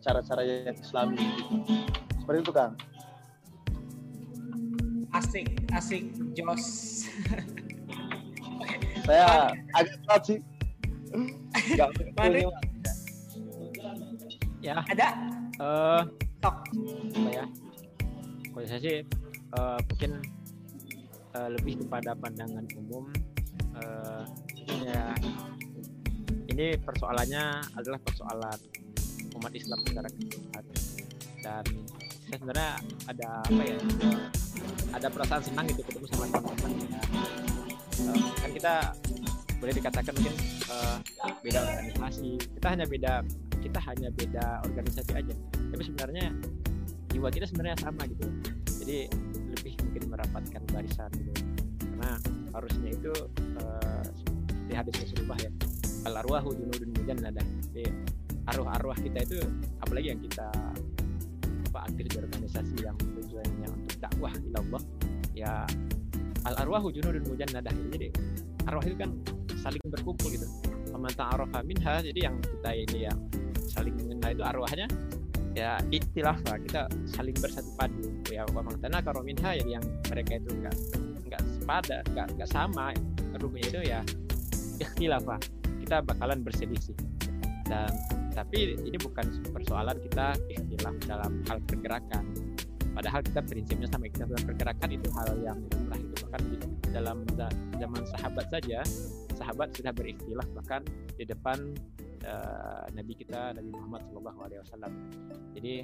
cara-cara 0.00 0.42
yang 0.44 0.76
islami. 0.76 1.20
Seperti 2.20 2.40
itu 2.40 2.52
kan 2.52 2.72
asik 5.14 5.46
asik 5.70 6.02
Jos. 6.34 6.64
Saya 9.06 9.52
agak 9.76 9.98
berat 10.02 10.22
sih. 10.26 10.38
Ya. 14.64 14.80
Ada? 14.88 15.08
Uh, 15.60 16.02
Tok. 16.40 16.56
apa 17.20 17.30
ya? 17.30 17.44
Kalau 18.50 18.66
saya 18.66 18.80
sih 18.80 18.96
uh, 19.54 19.78
mungkin 19.92 20.10
uh, 21.36 21.48
lebih 21.52 21.84
kepada 21.84 22.16
pandangan 22.16 22.64
umum 22.80 23.12
uh, 23.78 24.22
ya 24.84 25.14
ini 26.54 26.78
persoalannya 26.78 27.44
adalah 27.74 27.98
persoalan 28.02 28.58
umat 29.34 29.52
Islam 29.54 29.78
secara 29.82 30.08
keseluruhan. 30.10 30.64
Dan 31.42 31.64
saya 32.24 32.36
sebenarnya 32.40 32.70
ada 33.10 33.28
apa 33.44 33.62
ya 33.62 33.78
ada 34.94 35.06
perasaan 35.10 35.42
senang 35.42 35.66
gitu 35.68 35.82
ketemu 35.82 36.06
sama 36.08 36.24
teman-teman 36.30 36.70
ya. 36.86 37.02
uh, 38.06 38.28
kan 38.38 38.50
kita 38.54 38.74
boleh 39.58 39.74
dikatakan 39.74 40.12
mungkin 40.14 40.34
uh, 40.70 40.96
beda 41.42 41.58
organisasi. 41.64 42.30
Kita 42.60 42.66
hanya 42.70 42.86
beda 42.86 43.12
kita 43.60 43.80
hanya 43.90 44.08
beda 44.14 44.46
organisasi 44.62 45.12
aja. 45.16 45.34
Tapi 45.52 45.82
sebenarnya 45.82 46.26
jiwa 47.10 47.28
kita 47.30 47.46
sebenarnya 47.50 47.76
sama 47.82 48.02
gitu. 48.06 48.26
Jadi 48.84 48.98
lebih 49.54 49.74
mungkin 49.80 50.02
merapatkan 50.10 50.62
barisan 50.70 51.10
gitu 51.14 51.53
karena 51.94 52.18
harusnya 52.50 52.90
itu 52.90 53.14
uh, 53.62 54.02
di 54.66 54.74
hadis 54.74 54.98
Rasulullah 54.98 55.38
ya 55.38 55.50
al 56.10 56.26
arwahu 56.26 56.50
junudun 56.50 56.90
mujannada 56.90 57.38
jadi 57.70 57.86
arwah-arwah 58.50 58.98
kita 58.98 59.22
itu 59.22 59.38
apalagi 59.78 60.10
yang 60.10 60.18
kita 60.18 60.50
apa 61.70 61.78
aktif 61.86 62.10
di 62.10 62.16
organisasi 62.18 62.76
yang 62.82 62.98
tujuannya 62.98 63.70
untuk 63.70 63.94
dakwah 64.02 64.34
ila 64.34 64.58
Allah 64.58 64.82
ya 65.38 65.52
al 66.50 66.54
arwahu 66.66 66.90
junudun 66.90 67.22
mujannada 67.30 67.70
jadi 67.94 68.10
arwah 68.66 68.82
itu 68.82 68.98
kan 68.98 69.14
saling 69.62 69.80
berkumpul 69.86 70.34
gitu. 70.34 70.50
Pemantan 70.90 71.30
arwah 71.30 71.62
minha 71.62 72.02
jadi 72.02 72.26
yang 72.26 72.42
kita 72.42 72.70
ini 72.74 72.98
yang 73.06 73.18
saling 73.70 73.94
mengenal 74.02 74.34
itu 74.34 74.42
arwahnya 74.42 74.86
ya 75.54 75.78
istilah 75.94 76.34
lah 76.42 76.58
kita 76.58 76.90
saling 77.06 77.38
bersatu 77.38 77.70
padu. 77.78 78.02
Ya 78.34 78.42
memang 78.50 78.82
tanah 78.82 78.98
kalau 79.06 79.22
minha 79.22 79.54
ya 79.54 79.78
yang 79.78 79.84
mereka 80.10 80.42
itu 80.42 80.50
enggak 80.58 80.76
enggak 81.64 81.80
sepada 81.80 81.96
enggak 82.12 82.26
enggak 82.36 82.50
sama. 82.52 82.86
Ruhnya 83.40 83.62
itu 83.66 83.80
ya 83.82 84.00
ikhtilafah 84.78 85.40
kita 85.82 85.96
bakalan 86.04 86.40
berselisih 86.44 86.96
dan 87.66 87.90
tapi 88.34 88.76
ini 88.78 88.98
bukan 88.98 89.26
persoalan 89.50 89.96
kita 90.04 90.36
ikhtilaf 90.52 90.94
dalam 91.08 91.40
hal 91.48 91.58
pergerakan. 91.64 92.24
Padahal 92.94 93.26
kita 93.26 93.42
prinsipnya 93.42 93.90
sama 93.90 94.06
kita 94.06 94.28
dalam 94.28 94.44
pergerakan 94.46 94.88
itu 94.94 95.08
hal 95.18 95.34
yang 95.42 95.58
lumrah 95.74 95.98
itu 95.98 96.14
bahkan 96.22 96.42
di 96.46 96.56
dalam 96.94 97.18
zaman 97.74 98.02
sahabat 98.06 98.46
saja 98.54 98.86
sahabat 99.34 99.74
sudah 99.74 99.90
berikhtilaf 99.90 100.46
bahkan 100.54 100.86
di 101.18 101.26
depan 101.26 101.74
uh, 102.22 102.86
Nabi 102.94 103.18
kita 103.18 103.50
Nabi 103.58 103.70
Muhammad 103.74 104.02
SAW. 104.14 104.94
Jadi 105.58 105.74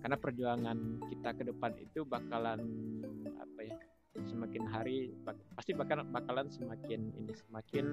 karena 0.00 0.16
perjuangan 0.16 0.78
kita 1.12 1.30
ke 1.36 1.42
depan 1.48 1.72
itu 1.80 2.04
bakalan 2.08 2.60
ya 3.04 3.13
semakin 4.14 4.64
hari 4.70 5.10
pasti 5.58 5.74
bakal 5.74 6.06
bakalan 6.06 6.46
semakin 6.46 7.10
ini 7.18 7.32
semakin 7.34 7.84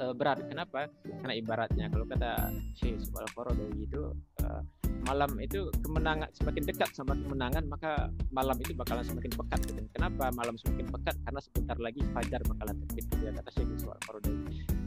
uh, 0.00 0.16
berat. 0.16 0.40
Kenapa? 0.48 0.88
Karena 1.04 1.34
ibaratnya 1.36 1.86
kalau 1.92 2.08
kata 2.08 2.48
Syekh 2.72 3.04
Subal 3.04 3.28
Faradowi 3.36 3.84
itu 3.84 4.16
uh, 4.44 4.62
malam 5.04 5.32
itu 5.40 5.68
kemenangan 5.80 6.28
semakin 6.36 6.62
dekat 6.68 6.92
sama 6.92 7.16
kemenangan 7.16 7.64
maka 7.68 8.12
malam 8.32 8.56
itu 8.60 8.72
bakalan 8.72 9.04
semakin 9.04 9.32
pekat 9.32 9.60
gitu. 9.68 9.80
Kenapa 9.92 10.32
malam 10.32 10.56
semakin 10.56 10.86
pekat? 10.88 11.16
Karena 11.24 11.40
sebentar 11.40 11.76
lagi 11.76 12.00
fajar 12.16 12.40
bakalan 12.44 12.76
terbit 12.84 13.04
gitu 13.08 13.22
ya 13.24 13.32
kata 13.36 13.50
Syekh 13.52 13.68
Subal. 13.80 13.98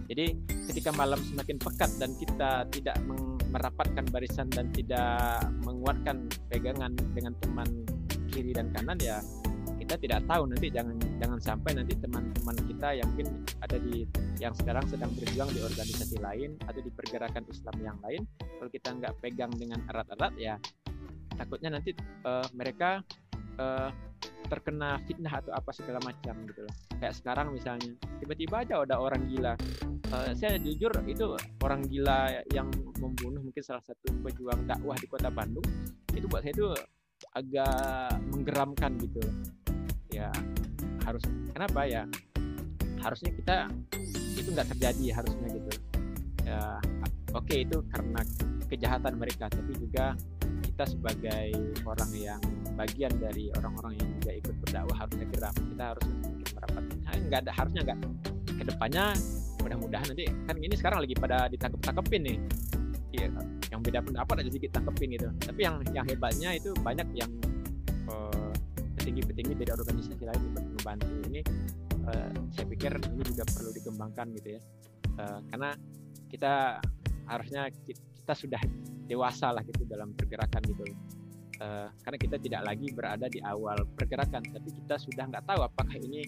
Jadi 0.03 0.25
ketika 0.69 0.91
malam 0.93 1.21
semakin 1.21 1.57
pekat 1.61 1.91
dan 2.01 2.11
kita 2.17 2.51
tidak 2.73 2.97
merapatkan 3.53 4.05
barisan 4.09 4.49
dan 4.49 4.69
tidak 4.73 5.45
menguatkan 5.61 6.25
pegangan 6.49 6.91
dengan 7.13 7.33
teman 7.39 7.69
kiri 8.33 8.51
dan 8.51 8.73
kanan 8.73 8.97
ya 8.97 9.21
kita 9.93 10.09
tidak 10.09 10.25
tahu 10.25 10.49
nanti 10.49 10.67
jangan 10.73 10.97
jangan 11.21 11.37
sampai 11.37 11.71
nanti 11.77 11.93
teman-teman 12.01 12.57
kita 12.65 12.89
yang 12.97 13.07
mungkin 13.13 13.45
ada 13.61 13.77
di 13.77 14.09
yang 14.41 14.53
sekarang 14.57 14.81
sedang 14.89 15.13
berjuang 15.13 15.53
di 15.53 15.61
organisasi 15.61 16.17
lain 16.17 16.57
atau 16.65 16.81
di 16.81 16.89
pergerakan 16.89 17.45
Islam 17.45 17.75
yang 17.77 17.97
lain 18.01 18.25
kalau 18.57 18.69
kita 18.73 18.89
nggak 18.89 19.13
pegang 19.21 19.53
dengan 19.53 19.85
erat-erat 19.85 20.33
ya 20.41 20.57
takutnya 21.37 21.77
nanti 21.77 21.93
uh, 22.25 22.41
mereka 22.57 23.05
uh, 23.61 23.93
terkena 24.49 24.97
fitnah 25.05 25.45
atau 25.45 25.53
apa 25.53 25.69
segala 25.73 26.01
macam 26.01 26.41
gitu 26.49 26.65
loh. 26.65 26.75
Kayak 26.97 27.15
sekarang 27.21 27.47
misalnya 27.53 27.93
tiba-tiba 28.17 28.65
aja 28.65 28.81
ada 28.81 28.97
orang 28.97 29.29
gila. 29.29 29.53
Uh, 30.09 30.33
saya 30.33 30.57
jujur 30.57 30.89
itu 31.05 31.37
orang 31.61 31.85
gila 31.85 32.33
yang 32.49 32.69
membunuh 32.97 33.45
mungkin 33.45 33.61
salah 33.61 33.81
satu 33.85 34.09
pejuang 34.25 34.65
dakwah 34.65 34.97
di 34.97 35.05
kota 35.05 35.29
Bandung 35.29 35.65
itu 36.13 36.25
buat 36.29 36.41
saya 36.41 36.53
itu 36.53 36.69
agak 37.33 38.19
menggeramkan 38.29 38.93
gitu 38.99 39.21
ya 40.13 40.29
harus 41.03 41.23
kenapa 41.51 41.89
ya? 41.89 42.03
Harusnya 43.01 43.31
kita 43.35 43.55
itu 44.37 44.49
nggak 44.53 44.69
terjadi 44.77 45.19
harusnya 45.19 45.47
gitu. 45.51 45.71
Ya 46.45 46.77
oke 47.33 47.49
okay, 47.49 47.65
itu 47.65 47.81
karena 47.89 48.21
kejahatan 48.69 49.13
mereka 49.17 49.49
tapi 49.49 49.73
juga 49.75 50.15
kita 50.63 50.89
sebagai 50.89 51.53
orang 51.85 52.11
yang 52.17 52.41
bagian 52.73 53.13
dari 53.21 53.53
orang-orang 53.61 53.93
yang 54.01 54.09
juga 54.17 54.31
ikut 54.41 54.55
berdakwah 54.65 54.97
harusnya 55.05 55.25
geram. 55.29 55.53
Kita 55.53 55.83
harus 55.93 56.05
mungkin 56.09 56.47
merapat. 56.57 56.83
Nah, 56.83 57.13
nggak 57.29 57.39
ada 57.45 57.51
harusnya 57.53 57.81
nggak. 57.85 57.99
Ke 58.53 58.63
depannya 58.69 59.05
mudah-mudahan 59.63 60.07
nanti 60.11 60.25
kan 60.43 60.55
ini 60.59 60.75
sekarang 60.75 60.99
lagi 61.05 61.15
pada 61.15 61.47
ditangkap 61.47 61.79
tangkepin 61.87 62.21
nih 62.27 62.37
ya, 63.15 63.31
yang 63.71 63.79
beda 63.79 64.03
pendapat 64.03 64.43
aja 64.43 64.49
sedikit 64.49 64.71
tangkepin 64.75 65.07
gitu. 65.15 65.27
Tapi 65.45 65.59
yang 65.61 65.75
yang 65.93 66.05
hebatnya 66.09 66.49
itu 66.57 66.73
banyak 66.81 67.07
yang 67.15 67.31
uh, 68.09 68.42
petinggi-petinggi 69.03 69.53
dari 69.59 69.71
organisasi 69.75 70.23
lain 70.23 70.41
membantu. 70.55 71.11
Ini 71.27 71.41
uh, 72.07 72.31
saya 72.55 72.65
pikir 72.71 72.95
ini 73.11 73.23
juga 73.27 73.43
perlu 73.43 73.75
dikembangkan 73.75 74.31
gitu 74.39 74.55
ya. 74.55 74.61
Uh, 75.19 75.39
karena 75.51 75.75
kita 76.31 76.79
harusnya 77.27 77.67
kita 77.83 78.33
sudah 78.33 78.63
dewasa 79.03 79.51
lah 79.51 79.59
gitu 79.67 79.83
dalam 79.83 80.15
pergerakan 80.15 80.63
gitu. 80.63 80.87
Uh, 81.59 81.91
karena 82.07 82.17
kita 82.17 82.35
tidak 82.39 82.61
lagi 82.63 82.87
berada 82.95 83.27
di 83.27 83.43
awal 83.43 83.83
pergerakan 83.93 84.41
tapi 84.41 84.69
kita 84.71 84.95
sudah 84.95 85.27
nggak 85.29 85.43
tahu 85.45 85.61
apakah 85.67 85.99
ini 85.99 86.23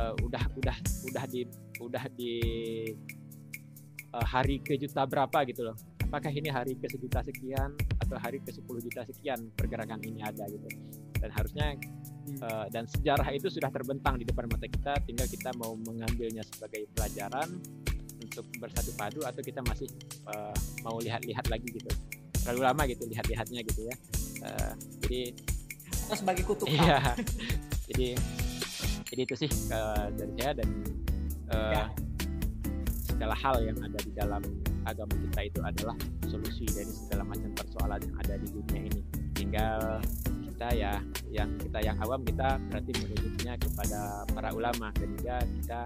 uh, 0.00 0.16
udah 0.24 0.42
udah 0.58 0.76
udah 1.12 1.24
di 1.28 1.44
udah 1.78 2.04
di 2.16 2.34
uh, 4.16 4.26
hari 4.26 4.64
ke 4.64 4.80
juta 4.80 5.04
berapa 5.04 5.44
gitu 5.44 5.60
loh. 5.60 5.76
Apakah 6.08 6.32
ini 6.32 6.48
hari 6.48 6.72
ke 6.72 6.88
sejuta 6.88 7.20
sekian 7.20 7.76
atau 8.00 8.16
hari 8.16 8.40
ke 8.40 8.48
10 8.48 8.64
juta 8.64 9.04
sekian 9.04 9.52
pergerakan 9.52 10.00
ini 10.08 10.24
ada 10.24 10.48
gitu 10.48 10.72
dan 11.18 11.30
harusnya 11.34 11.74
uh, 12.42 12.66
dan 12.70 12.86
sejarah 12.86 13.28
itu 13.34 13.50
sudah 13.50 13.70
terbentang 13.72 14.18
di 14.20 14.24
depan 14.24 14.46
mata 14.46 14.66
kita 14.66 14.96
tinggal 15.04 15.26
kita 15.26 15.50
mau 15.58 15.74
mengambilnya 15.74 16.42
sebagai 16.46 16.86
pelajaran 16.94 17.48
untuk 18.18 18.44
bersatu 18.58 18.90
padu 18.98 19.20
atau 19.22 19.40
kita 19.40 19.62
masih 19.62 19.88
uh, 20.26 20.54
mau 20.82 20.98
lihat-lihat 20.98 21.46
lagi 21.48 21.70
gitu. 21.70 21.90
Terlalu 22.42 22.60
lama 22.64 22.82
gitu 22.90 23.04
lihat-lihatnya 23.06 23.60
gitu 23.62 23.80
ya. 23.86 23.96
Uh, 24.42 24.72
jadi 25.06 25.20
oh, 26.10 26.16
sebagai 26.18 26.42
kutukan. 26.46 26.74
Iya. 26.74 26.98
Jadi 27.88 28.20
jadi 29.08 29.20
itu 29.24 29.34
sih 29.40 29.50
uh, 29.72 30.12
dari 30.12 30.32
saya 30.36 30.52
dan 30.60 30.68
uh, 31.48 31.72
ya. 31.72 31.84
segala 33.00 33.32
hal 33.32 33.64
yang 33.64 33.80
ada 33.80 33.96
di 34.04 34.12
dalam 34.12 34.44
agama 34.84 35.16
kita 35.16 35.40
itu 35.48 35.60
adalah 35.64 35.96
solusi 36.28 36.68
dari 36.68 36.92
segala 36.92 37.24
macam 37.24 37.48
persoalan 37.56 37.96
yang 38.04 38.16
ada 38.20 38.34
di 38.36 38.48
dunia 38.52 38.80
ini. 38.92 39.00
Tinggal 39.32 40.04
kita 40.58 40.74
ya 40.74 40.98
yang 41.30 41.54
kita 41.54 41.78
yang 41.78 41.94
awam 42.02 42.26
kita 42.26 42.58
berarti 42.66 42.90
merujuknya 42.90 43.54
kepada 43.62 44.26
para 44.34 44.50
ulama. 44.50 44.90
Dan 44.90 45.14
juga 45.14 45.38
kita 45.46 45.80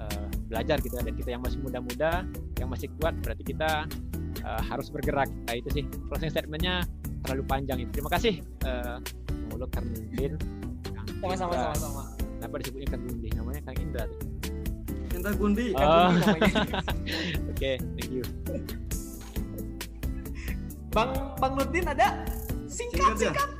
uh, 0.00 0.26
belajar 0.48 0.80
gitu. 0.80 0.96
Dan 0.96 1.12
kita 1.20 1.36
yang 1.36 1.44
masih 1.44 1.60
muda-muda 1.60 2.24
yang 2.56 2.72
masih 2.72 2.88
kuat 2.96 3.12
berarti 3.20 3.44
kita 3.44 3.84
uh, 4.40 4.62
harus 4.72 4.88
bergerak. 4.88 5.28
Nah 5.28 5.60
itu 5.60 5.68
sih 5.68 5.84
closing 6.08 6.32
statementnya 6.32 6.88
terlalu 7.28 7.44
panjang 7.44 7.84
itu 7.84 7.92
terima 7.92 8.08
kasih. 8.08 8.40
Uh, 8.64 9.04
Mulut 9.52 9.68
Karnudin 9.68 10.40
sama-sama 11.20 11.52
sama-sama. 11.76 12.02
Kenapa 12.40 12.54
disebutnya 12.64 12.88
Karnudin 12.96 13.32
namanya 13.36 13.60
Kang 13.68 13.76
Indra. 13.84 14.04
Tuh 14.08 14.16
Indra 15.12 15.32
Gundi. 15.36 15.76
Oh. 15.76 16.08
Oke, 17.52 17.52
okay, 17.52 17.74
thank 18.00 18.08
you. 18.08 18.24
Bang 20.96 21.36
Bang 21.36 21.52
Nurdin 21.60 21.84
ada? 21.84 22.24
Singkat 22.64 23.12
singkat. 23.12 23.20
singkat. 23.20 23.48
Ya, 23.52 23.55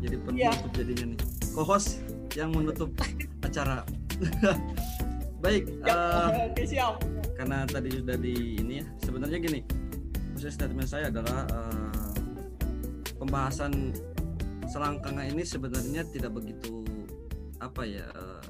jadi 0.00 0.16
penutup 0.20 0.36
ya. 0.36 0.52
jadinya 0.76 1.04
nih. 1.16 1.18
Co-host 1.56 1.88
yang 2.36 2.52
menutup 2.52 2.92
acara. 3.46 3.82
Baik. 5.44 5.64
Ya, 5.82 5.94
uh, 5.96 6.28
okay, 6.52 6.66
siap. 6.68 7.00
Karena 7.34 7.64
tadi 7.64 7.96
sudah 7.96 8.16
di 8.20 8.60
ini 8.60 8.84
ya. 8.84 8.86
Sebenarnya 9.00 9.40
gini, 9.40 9.60
proses 10.36 10.52
statement 10.56 10.88
saya 10.88 11.08
adalah 11.08 11.48
uh, 11.48 12.12
pembahasan 13.16 13.96
selangkangan 14.68 15.26
ini 15.32 15.42
sebenarnya 15.42 16.06
tidak 16.08 16.32
begitu 16.36 16.80
apa 17.60 17.84
ya 17.84 18.06
uh, 18.16 18.40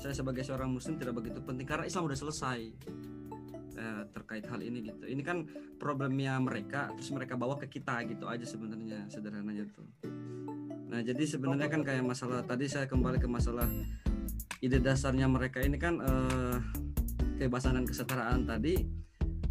saya 0.00 0.16
sebagai 0.16 0.40
seorang 0.40 0.72
muslim 0.72 0.96
tidak 0.96 1.20
begitu 1.20 1.44
penting 1.44 1.68
karena 1.68 1.84
Islam 1.84 2.08
udah 2.08 2.16
selesai 2.16 2.72
eh, 3.80 4.02
terkait 4.12 4.44
hal 4.44 4.60
ini 4.60 4.92
gitu. 4.92 5.08
Ini 5.08 5.22
kan 5.24 5.48
problemnya 5.80 6.36
mereka 6.36 6.92
terus 6.92 7.08
mereka 7.16 7.40
bawa 7.40 7.56
ke 7.56 7.66
kita 7.72 8.04
gitu 8.04 8.28
aja 8.28 8.44
sebenarnya 8.44 9.08
sederhananya 9.08 9.64
tuh. 9.72 9.88
Nah 10.92 11.00
jadi 11.00 11.24
sebenarnya 11.24 11.72
kan 11.72 11.80
kayak 11.80 12.04
masalah 12.04 12.44
tadi 12.44 12.68
saya 12.68 12.84
kembali 12.84 13.16
ke 13.16 13.28
masalah 13.30 13.66
ide 14.60 14.78
dasarnya 14.82 15.24
mereka 15.24 15.64
ini 15.64 15.80
kan 15.80 15.96
eh, 16.04 16.56
kebebasan 17.40 17.80
dan 17.80 17.84
kesetaraan 17.88 18.44
tadi 18.44 18.76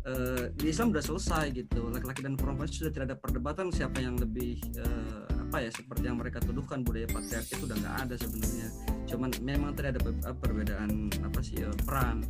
eh, 0.06 0.46
di 0.54 0.66
Islam 0.70 0.94
udah 0.94 1.02
selesai 1.02 1.50
gitu. 1.58 1.90
Laki-laki 1.90 2.22
dan 2.22 2.38
perempuan 2.38 2.70
sudah 2.70 2.94
tidak 2.94 3.06
ada 3.14 3.18
perdebatan 3.18 3.74
siapa 3.74 3.98
yang 3.98 4.14
lebih 4.22 4.62
eh, 4.78 5.26
apa 5.50 5.66
ya 5.66 5.74
seperti 5.74 6.06
yang 6.06 6.22
mereka 6.22 6.38
tuduhkan 6.46 6.86
budaya 6.86 7.10
patriarki 7.10 7.58
itu 7.58 7.66
udah 7.66 7.78
nggak 7.82 7.96
ada 8.06 8.16
sebenarnya. 8.22 8.68
Cuman 9.10 9.30
memang 9.42 9.74
tidak 9.74 9.98
ada 9.98 10.02
perbedaan 10.38 11.10
apa 11.26 11.40
sih 11.42 11.58
peran 11.82 12.22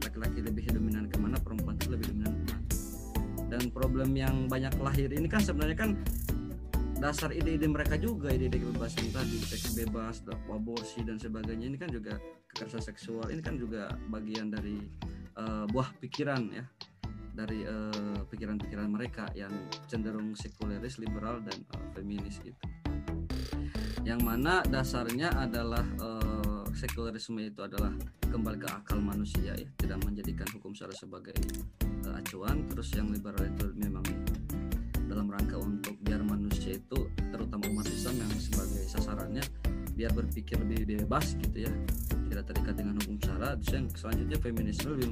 laki-laki 0.00 0.40
lebih 0.44 0.64
dominan 0.72 1.08
dan 3.50 3.68
problem 3.74 4.14
yang 4.14 4.46
banyak 4.46 4.72
lahir 4.78 5.10
ini 5.10 5.26
kan 5.26 5.42
sebenarnya 5.42 5.76
kan 5.76 5.90
dasar 7.02 7.34
ide-ide 7.34 7.66
mereka 7.66 7.98
juga 7.98 8.30
ide-ide 8.30 8.62
kebebasan 8.62 9.10
tadi 9.10 9.42
seks 9.42 9.74
bebas 9.74 10.22
aborsi 10.46 11.02
dan 11.02 11.18
sebagainya 11.18 11.66
ini 11.74 11.78
kan 11.80 11.90
juga 11.90 12.20
kekerasan 12.54 12.84
seksual 12.84 13.26
ini 13.32 13.42
kan 13.42 13.58
juga 13.58 13.90
bagian 14.12 14.52
dari 14.52 14.78
uh, 15.40 15.64
buah 15.66 15.90
pikiran 15.98 16.42
ya 16.54 16.64
dari 17.30 17.62
pikiran 17.64 18.26
pikiran-pikiran 18.28 18.88
mereka 18.90 19.24
yang 19.32 19.52
cenderung 19.86 20.34
sekuleris, 20.36 20.98
liberal 21.00 21.40
dan 21.40 21.56
uh, 21.72 21.88
feminis 21.96 22.42
itu. 22.44 22.58
Yang 24.04 24.20
mana 24.26 24.60
dasarnya 24.66 25.32
adalah 25.38 25.86
uh, 26.02 26.66
sekulerisme 26.74 27.40
itu 27.40 27.62
adalah 27.62 27.94
kembali 28.28 28.58
ke 28.60 28.68
akal 28.68 28.98
manusia 29.00 29.54
ya, 29.56 29.68
tidak 29.78 30.02
menjadikan 30.04 30.48
hukum 30.52 30.74
secara 30.74 30.92
sebagai 30.92 31.36
uh, 32.06 32.20
acuan. 32.20 32.64
Terus 32.70 32.88
yang 32.96 33.08
liberal 33.12 33.44
itu 33.44 33.72
memang 33.76 34.04
dalam 35.10 35.26
rangka 35.26 35.58
untuk 35.58 35.98
biar 36.06 36.22
manusia 36.22 36.78
itu 36.78 37.10
terutama 37.34 37.66
umat 37.74 37.86
Islam 37.90 38.22
yang 38.22 38.32
sebagai 38.38 38.86
sasarannya 38.86 39.42
biar 39.98 40.14
berpikir 40.14 40.56
lebih 40.62 41.04
bebas 41.04 41.34
gitu 41.36 41.66
ya. 41.66 41.72
Tidak 42.30 42.44
terikat 42.46 42.78
dengan 42.78 42.94
hukum 43.02 43.18
syarat 43.18 43.58
terus 43.58 43.72
yang 43.74 43.86
selanjutnya 43.90 44.38
feminisme 44.38 44.94
lebih 44.94 45.10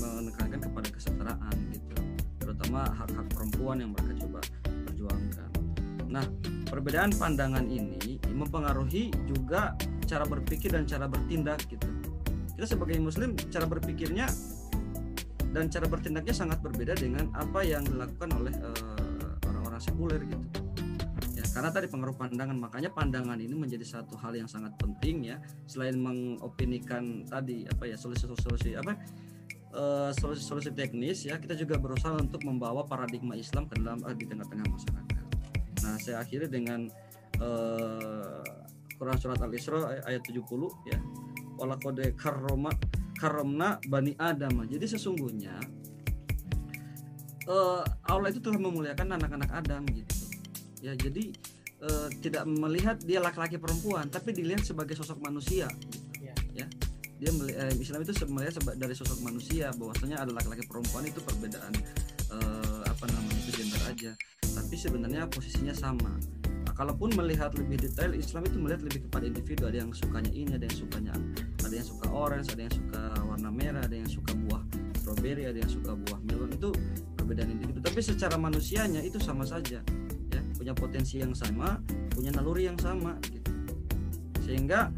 menekankan 0.00 0.60
kepada 0.64 0.88
kesetaraan 0.88 1.56
gitu. 1.68 1.96
Terutama 2.40 2.88
hak-hak 2.96 3.28
perempuan 3.34 3.84
yang 3.84 3.92
mereka 3.92 4.24
coba 4.24 4.40
perjuangkan. 4.64 5.50
Nah 6.08 6.24
perbedaan 6.66 7.12
pandangan 7.12 7.68
ini 7.68 8.16
mempengaruhi 8.32 9.12
juga 9.28 9.76
cara 10.06 10.24
berpikir 10.24 10.72
dan 10.72 10.88
cara 10.88 11.10
bertindak 11.10 11.60
gitu. 11.68 11.86
Kita 12.56 12.64
sebagai 12.64 12.96
muslim 13.04 13.36
cara 13.52 13.68
berpikirnya 13.68 14.24
dan 15.56 15.72
cara 15.72 15.88
bertindaknya 15.88 16.36
sangat 16.36 16.60
berbeda 16.60 16.92
dengan 16.92 17.32
apa 17.32 17.64
yang 17.64 17.80
dilakukan 17.80 18.28
oleh 18.36 18.52
uh, 18.60 19.40
orang-orang 19.48 19.80
sekuler 19.80 20.20
gitu. 20.20 20.44
Karena 21.56 21.72
tadi 21.72 21.88
pengaruh 21.88 22.12
pandangan 22.12 22.52
makanya 22.52 22.92
pandangan 22.92 23.40
ini 23.40 23.56
menjadi 23.56 23.80
satu 23.80 24.20
hal 24.20 24.36
yang 24.36 24.44
sangat 24.44 24.76
penting 24.76 25.32
ya. 25.32 25.40
Selain 25.64 25.96
mengopinikan 25.96 27.24
tadi 27.24 27.64
apa 27.64 27.88
ya 27.88 27.96
solusi-solusi 27.96 28.76
apa 28.76 28.92
solusi-solusi 30.12 30.68
uh, 30.72 30.76
teknis 30.76 31.24
ya 31.24 31.40
kita 31.40 31.56
juga 31.56 31.80
berusaha 31.80 32.12
untuk 32.20 32.44
membawa 32.44 32.84
paradigma 32.84 33.32
Islam 33.40 33.64
ke 33.72 33.80
dalam 33.80 34.04
uh, 34.04 34.12
di 34.12 34.28
tengah-tengah 34.28 34.68
masyarakat. 34.68 35.24
Nah 35.80 35.96
saya 35.96 36.20
akhiri 36.20 36.52
dengan 36.52 36.92
uh, 37.40 38.44
Quran 39.00 39.16
surat 39.16 39.40
Al 39.40 39.52
Isra 39.56 40.04
ayat 40.04 40.20
70 40.28 40.44
ya 40.92 41.00
wala 41.56 41.76
kode 41.80 42.14
karoma 42.16 42.72
karomna 43.16 43.80
bani 43.88 44.12
Adam. 44.20 44.64
Jadi 44.68 44.86
sesungguhnya 44.86 45.56
uh, 47.48 47.82
Allah 48.06 48.28
itu 48.30 48.42
telah 48.42 48.60
memuliakan 48.60 49.16
anak-anak 49.16 49.50
Adam 49.50 49.82
gitu. 49.90 50.14
Ya 50.84 50.92
jadi 50.92 51.32
uh, 51.82 52.08
tidak 52.20 52.44
melihat 52.46 53.00
dia 53.02 53.18
laki-laki 53.22 53.56
perempuan 53.56 54.12
tapi 54.12 54.36
dilihat 54.36 54.62
sebagai 54.62 54.94
sosok 54.94 55.18
manusia 55.24 55.66
gitu, 55.80 55.98
ya. 56.20 56.36
ya. 56.52 56.66
Dia 57.16 57.32
eh, 57.32 57.72
Islam 57.80 58.04
itu 58.04 58.12
melihat 58.28 58.60
dari 58.76 58.92
sosok 58.92 59.24
manusia 59.24 59.72
bahwasanya 59.80 60.20
ada 60.20 60.36
laki-laki 60.36 60.68
perempuan 60.68 61.08
itu 61.08 61.16
perbedaan 61.24 61.72
uh, 62.28 62.84
apa 62.84 63.08
namanya 63.08 63.40
itu 63.40 63.56
gender 63.56 63.82
aja. 63.88 64.12
Tapi 64.44 64.74
sebenarnya 64.76 65.24
posisinya 65.32 65.72
sama. 65.72 66.12
Nah, 66.68 66.74
kalaupun 66.76 67.16
melihat 67.16 67.56
lebih 67.56 67.80
detail 67.88 68.12
Islam 68.12 68.44
itu 68.44 68.60
melihat 68.60 68.84
lebih 68.84 69.08
kepada 69.08 69.24
individu. 69.32 69.64
Ada 69.64 69.88
yang 69.88 69.96
sukanya 69.96 70.28
ini 70.28 70.60
ada 70.60 70.68
yang 70.68 70.76
sukanya 70.76 71.12
ada 71.66 71.74
yang 71.76 71.88
suka 71.88 72.06
orange 72.14 72.48
ada 72.54 72.62
yang 72.70 72.74
suka 72.74 73.02
warna 73.26 73.50
merah 73.50 73.82
ada 73.82 73.96
yang 73.98 74.10
suka 74.10 74.32
buah 74.46 74.62
strawberry 75.02 75.44
ada 75.46 75.58
yang 75.58 75.70
suka 75.70 75.92
buah 75.94 76.18
melon. 76.26 76.50
Itu 76.54 76.70
perbedaan 77.18 77.50
individu 77.50 77.82
tapi 77.82 78.00
secara 78.02 78.38
manusianya 78.38 79.02
itu 79.02 79.18
sama 79.18 79.42
saja 79.46 79.82
punya 80.66 80.82
potensi 80.82 81.22
yang 81.22 81.30
sama 81.30 81.78
punya 82.10 82.34
naluri 82.34 82.66
yang 82.66 82.74
sama 82.82 83.14
gitu. 83.30 83.54
Sehingga 84.42 84.90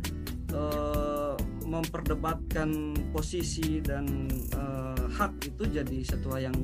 eh, 0.48 1.36
memperdebatkan 1.68 2.96
posisi 3.12 3.84
dan 3.84 4.32
eh, 4.56 5.04
hak 5.12 5.44
itu 5.44 5.68
jadi 5.68 5.98
satu 6.08 6.32
hal 6.32 6.48
yang 6.48 6.58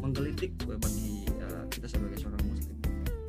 menggelitik 0.00 0.56
bagi 0.64 1.28
eh, 1.28 1.62
kita 1.68 1.84
sebagai 1.84 2.16
seorang 2.16 2.40
muslim. 2.48 2.80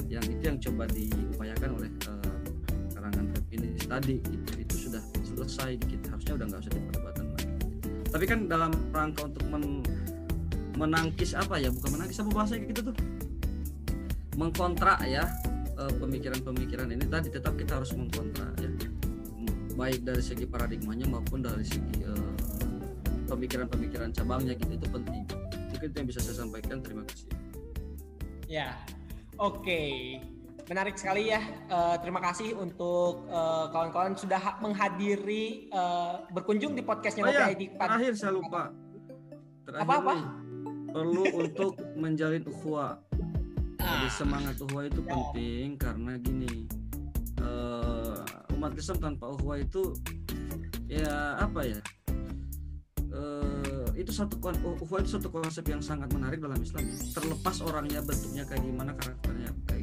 Yang 0.07 0.25
itu 0.31 0.43
yang 0.47 0.57
coba 0.63 0.83
diupayakan 0.87 1.69
oleh 1.75 1.91
eh, 2.07 2.37
karangan 2.95 3.25
ini 3.51 3.67
tadi 3.83 4.15
itu, 4.15 4.51
itu 4.63 4.70
sudah 4.70 4.70
selesai 5.41 5.81
di 5.81 5.97
kita 5.97 6.13
harusnya 6.13 6.33
udah 6.37 6.45
nggak 6.53 6.61
usah 6.61 6.73
diperdebatan 6.77 7.25
lagi. 7.33 7.47
Tapi 8.13 8.25
kan 8.29 8.39
dalam 8.45 8.71
rangka 8.93 9.21
untuk 9.25 9.43
men 9.49 9.81
menangkis 10.77 11.33
apa 11.33 11.57
ya? 11.57 11.73
Bukan 11.73 11.89
menangkis 11.97 12.21
apa 12.21 12.29
bahasa 12.29 12.61
kayak 12.61 12.69
gitu 12.77 12.81
tuh? 12.93 12.95
Mengkontra 14.37 15.01
ya 15.09 15.25
eh, 15.81 15.93
pemikiran-pemikiran 15.97 16.93
ini. 16.93 17.05
Tadi 17.09 17.33
tetap 17.33 17.57
kita 17.57 17.81
harus 17.81 17.89
mengkontra 17.97 18.53
ya. 18.61 18.69
Baik 19.73 20.05
dari 20.05 20.21
segi 20.21 20.45
paradigmanya 20.45 21.09
maupun 21.09 21.41
dari 21.41 21.63
segi 21.65 22.05
uh, 22.05 22.35
pemikiran-pemikiran 23.31 24.13
cabangnya 24.13 24.53
gitu. 24.53 24.77
Itu 24.77 24.87
penting. 24.93 25.25
Itu 25.73 25.89
yang 25.89 26.05
bisa 26.05 26.21
saya 26.21 26.45
sampaikan. 26.45 26.85
Terima 26.85 27.01
kasih. 27.07 27.31
Ya 28.45 28.77
oke. 29.39 29.63
okay. 29.63 30.21
Menarik 30.65 30.95
sekali 30.95 31.29
ya. 31.29 31.41
Eh, 31.41 31.95
terima 31.97 32.19
kasih 32.19 32.53
untuk 32.53 33.25
eh, 33.25 33.65
kawan-kawan 33.69 34.13
sudah 34.13 34.37
ha- 34.37 34.59
menghadiri 34.59 35.67
eh, 35.67 36.13
berkunjung 36.29 36.73
di 36.73 36.81
podcastnya 36.81 37.23
Oh 37.23 37.29
ya, 37.29 37.49
ID 37.49 37.73
terakhir 37.73 38.13
saya 38.13 38.33
lupa. 38.33 38.69
Terakhir 39.61 39.81
Apa-apa? 39.83 40.13
nih, 40.13 40.25
perlu 40.89 41.23
untuk 41.37 41.73
menjalin 41.95 42.43
ukhuwah. 42.43 42.99
Jadi 43.77 44.07
Ah. 44.07 44.13
semangat 44.13 44.55
ukhuwah 44.57 44.85
itu 44.85 45.01
penting 45.01 45.67
karena 45.75 46.13
gini. 46.17 46.67
eh, 47.37 48.21
umat 48.53 48.77
Islam 48.77 49.01
tanpa 49.01 49.33
ukhuwah 49.33 49.57
itu 49.57 49.97
ya 50.85 51.33
apa 51.35 51.65
ya? 51.65 51.81
eh, 53.11 53.87
itu 53.93 54.07
satu 54.09 54.37
ukhuwah 54.77 55.01
itu 55.01 55.11
satu 55.11 55.27
konsep 55.27 55.65
yang 55.65 55.81
sangat 55.81 56.07
menarik 56.11 56.37
dalam 56.37 56.55
Islam. 56.55 56.85
Terlepas 57.11 57.59
orangnya 57.59 57.99
bentuknya 57.99 58.45
kayak 58.45 58.61
gimana, 58.61 58.91
karakternya 58.93 59.49
kayak 59.65 59.80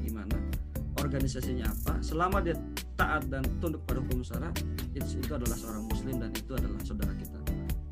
organisasinya 1.09 1.65
apa, 1.67 1.99
selama 2.05 2.45
dia 2.45 2.55
taat 2.95 3.25
dan 3.33 3.41
tunduk 3.65 3.81
pada 3.89 4.05
hukum 4.05 4.21
syara, 4.21 4.53
itu, 4.93 5.19
itu 5.19 5.33
adalah 5.33 5.57
seorang 5.57 5.85
muslim 5.89 6.21
dan 6.21 6.31
itu 6.37 6.53
adalah 6.53 6.81
saudara 6.85 7.13
kita. 7.17 7.41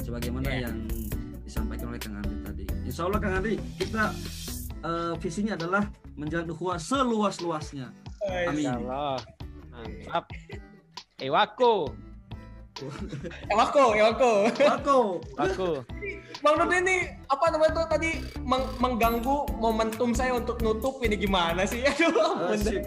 Sebagaimana 0.04 0.46
Ya. 0.46 0.68
yang 0.68 0.76
disampaikan 1.42 1.90
oleh 1.90 1.98
Kang 1.98 2.20
Andri 2.20 2.36
tadi. 2.44 2.64
Insya 2.84 3.08
Allah 3.08 3.18
Kang 3.18 3.34
Andri, 3.40 3.56
kita 3.80 4.12
eh, 4.86 5.14
visinya 5.18 5.56
adalah 5.58 5.82
menjalin 6.14 6.52
ukhuwah 6.52 6.78
seluas-luasnya. 6.78 7.90
Amin. 8.46 8.62
Insya 8.68 8.76
Allah. 8.78 9.18
Mantap. 9.72 10.24
Ewako. 11.18 11.90
Ewako, 13.48 13.96
Ewako. 13.96 14.32
Wako. 14.52 14.98
Aku. 15.40 15.68
Bang 16.44 16.54
Nurdin 16.60 16.84
ini 16.84 16.96
apa 17.26 17.44
namanya 17.48 17.72
tuh 17.82 17.86
tadi 17.88 18.10
meng- 18.44 18.68
mengganggu 18.76 19.48
momentum 19.56 20.12
saya 20.12 20.36
untuk 20.36 20.60
nutup 20.60 21.00
ini 21.00 21.16
gimana 21.16 21.64
sih? 21.64 21.80
Aduh, 21.88 22.12
ampun 22.12 22.60
deh. 22.60 22.80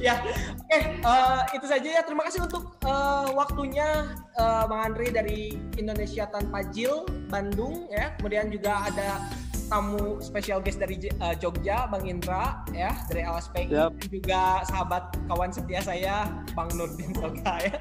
ya, 0.00 0.16
oke 0.58 0.78
eh, 1.02 1.40
itu 1.54 1.66
saja 1.66 1.88
ya. 2.00 2.02
Terima 2.02 2.22
kasih 2.24 2.46
untuk 2.46 2.78
eh, 2.82 3.26
waktunya 3.34 4.14
eh, 4.38 4.64
Bang 4.66 4.92
Andri 4.92 5.10
dari 5.10 5.54
Indonesia 5.74 6.30
Tanpa 6.30 6.62
Jil 6.70 7.02
Bandung 7.26 7.90
ya. 7.90 8.14
Kemudian 8.18 8.48
juga 8.48 8.86
ada 8.86 9.18
tamu 9.66 10.20
spesial 10.20 10.60
guest 10.60 10.78
dari 10.78 11.02
eh, 11.02 11.34
Jogja, 11.36 11.90
Bang 11.90 12.06
Indra 12.06 12.62
ya 12.70 12.94
dari 13.10 13.26
LSPI 13.26 13.64
dan 13.70 13.90
juga 14.06 14.62
sahabat 14.66 15.14
kawan 15.26 15.50
setia 15.50 15.80
saya 15.82 16.30
Bang 16.54 16.70
Nurdin 16.78 17.10
Soga 17.18 17.58
ya. 17.58 17.74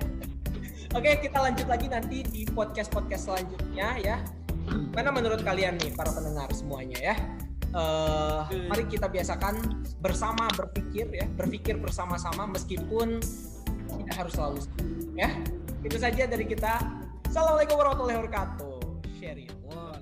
Oke, 0.94 1.26
kita 1.26 1.42
lanjut 1.42 1.66
lagi 1.66 1.90
nanti 1.90 2.22
di 2.22 2.46
podcast-podcast 2.46 3.26
selanjutnya 3.26 3.98
ya. 3.98 4.22
Mana 4.94 5.10
menurut 5.10 5.42
kalian 5.42 5.82
nih 5.82 5.90
para 5.98 6.14
pendengar 6.14 6.46
semuanya 6.54 6.94
ya? 7.02 7.16
Eh, 7.74 8.70
mari 8.70 8.86
kita 8.86 9.10
biasakan 9.10 9.82
bersama 9.98 10.46
berpikir 10.54 11.10
ya, 11.10 11.26
berpikir 11.34 11.82
bersama-sama 11.82 12.46
meskipun 12.46 13.18
tidak 13.90 14.16
harus 14.22 14.38
selalu 14.38 14.62
ya. 15.18 15.34
Itu 15.82 15.98
saja 15.98 16.30
dari 16.30 16.46
kita. 16.46 16.78
Assalamualaikum 17.26 17.74
warahmatullahi 17.74 18.18
wabarakatuh. 18.22 18.78
Share 19.18 19.42
it. 19.42 19.50
Waalaikumsalam. 19.66 19.93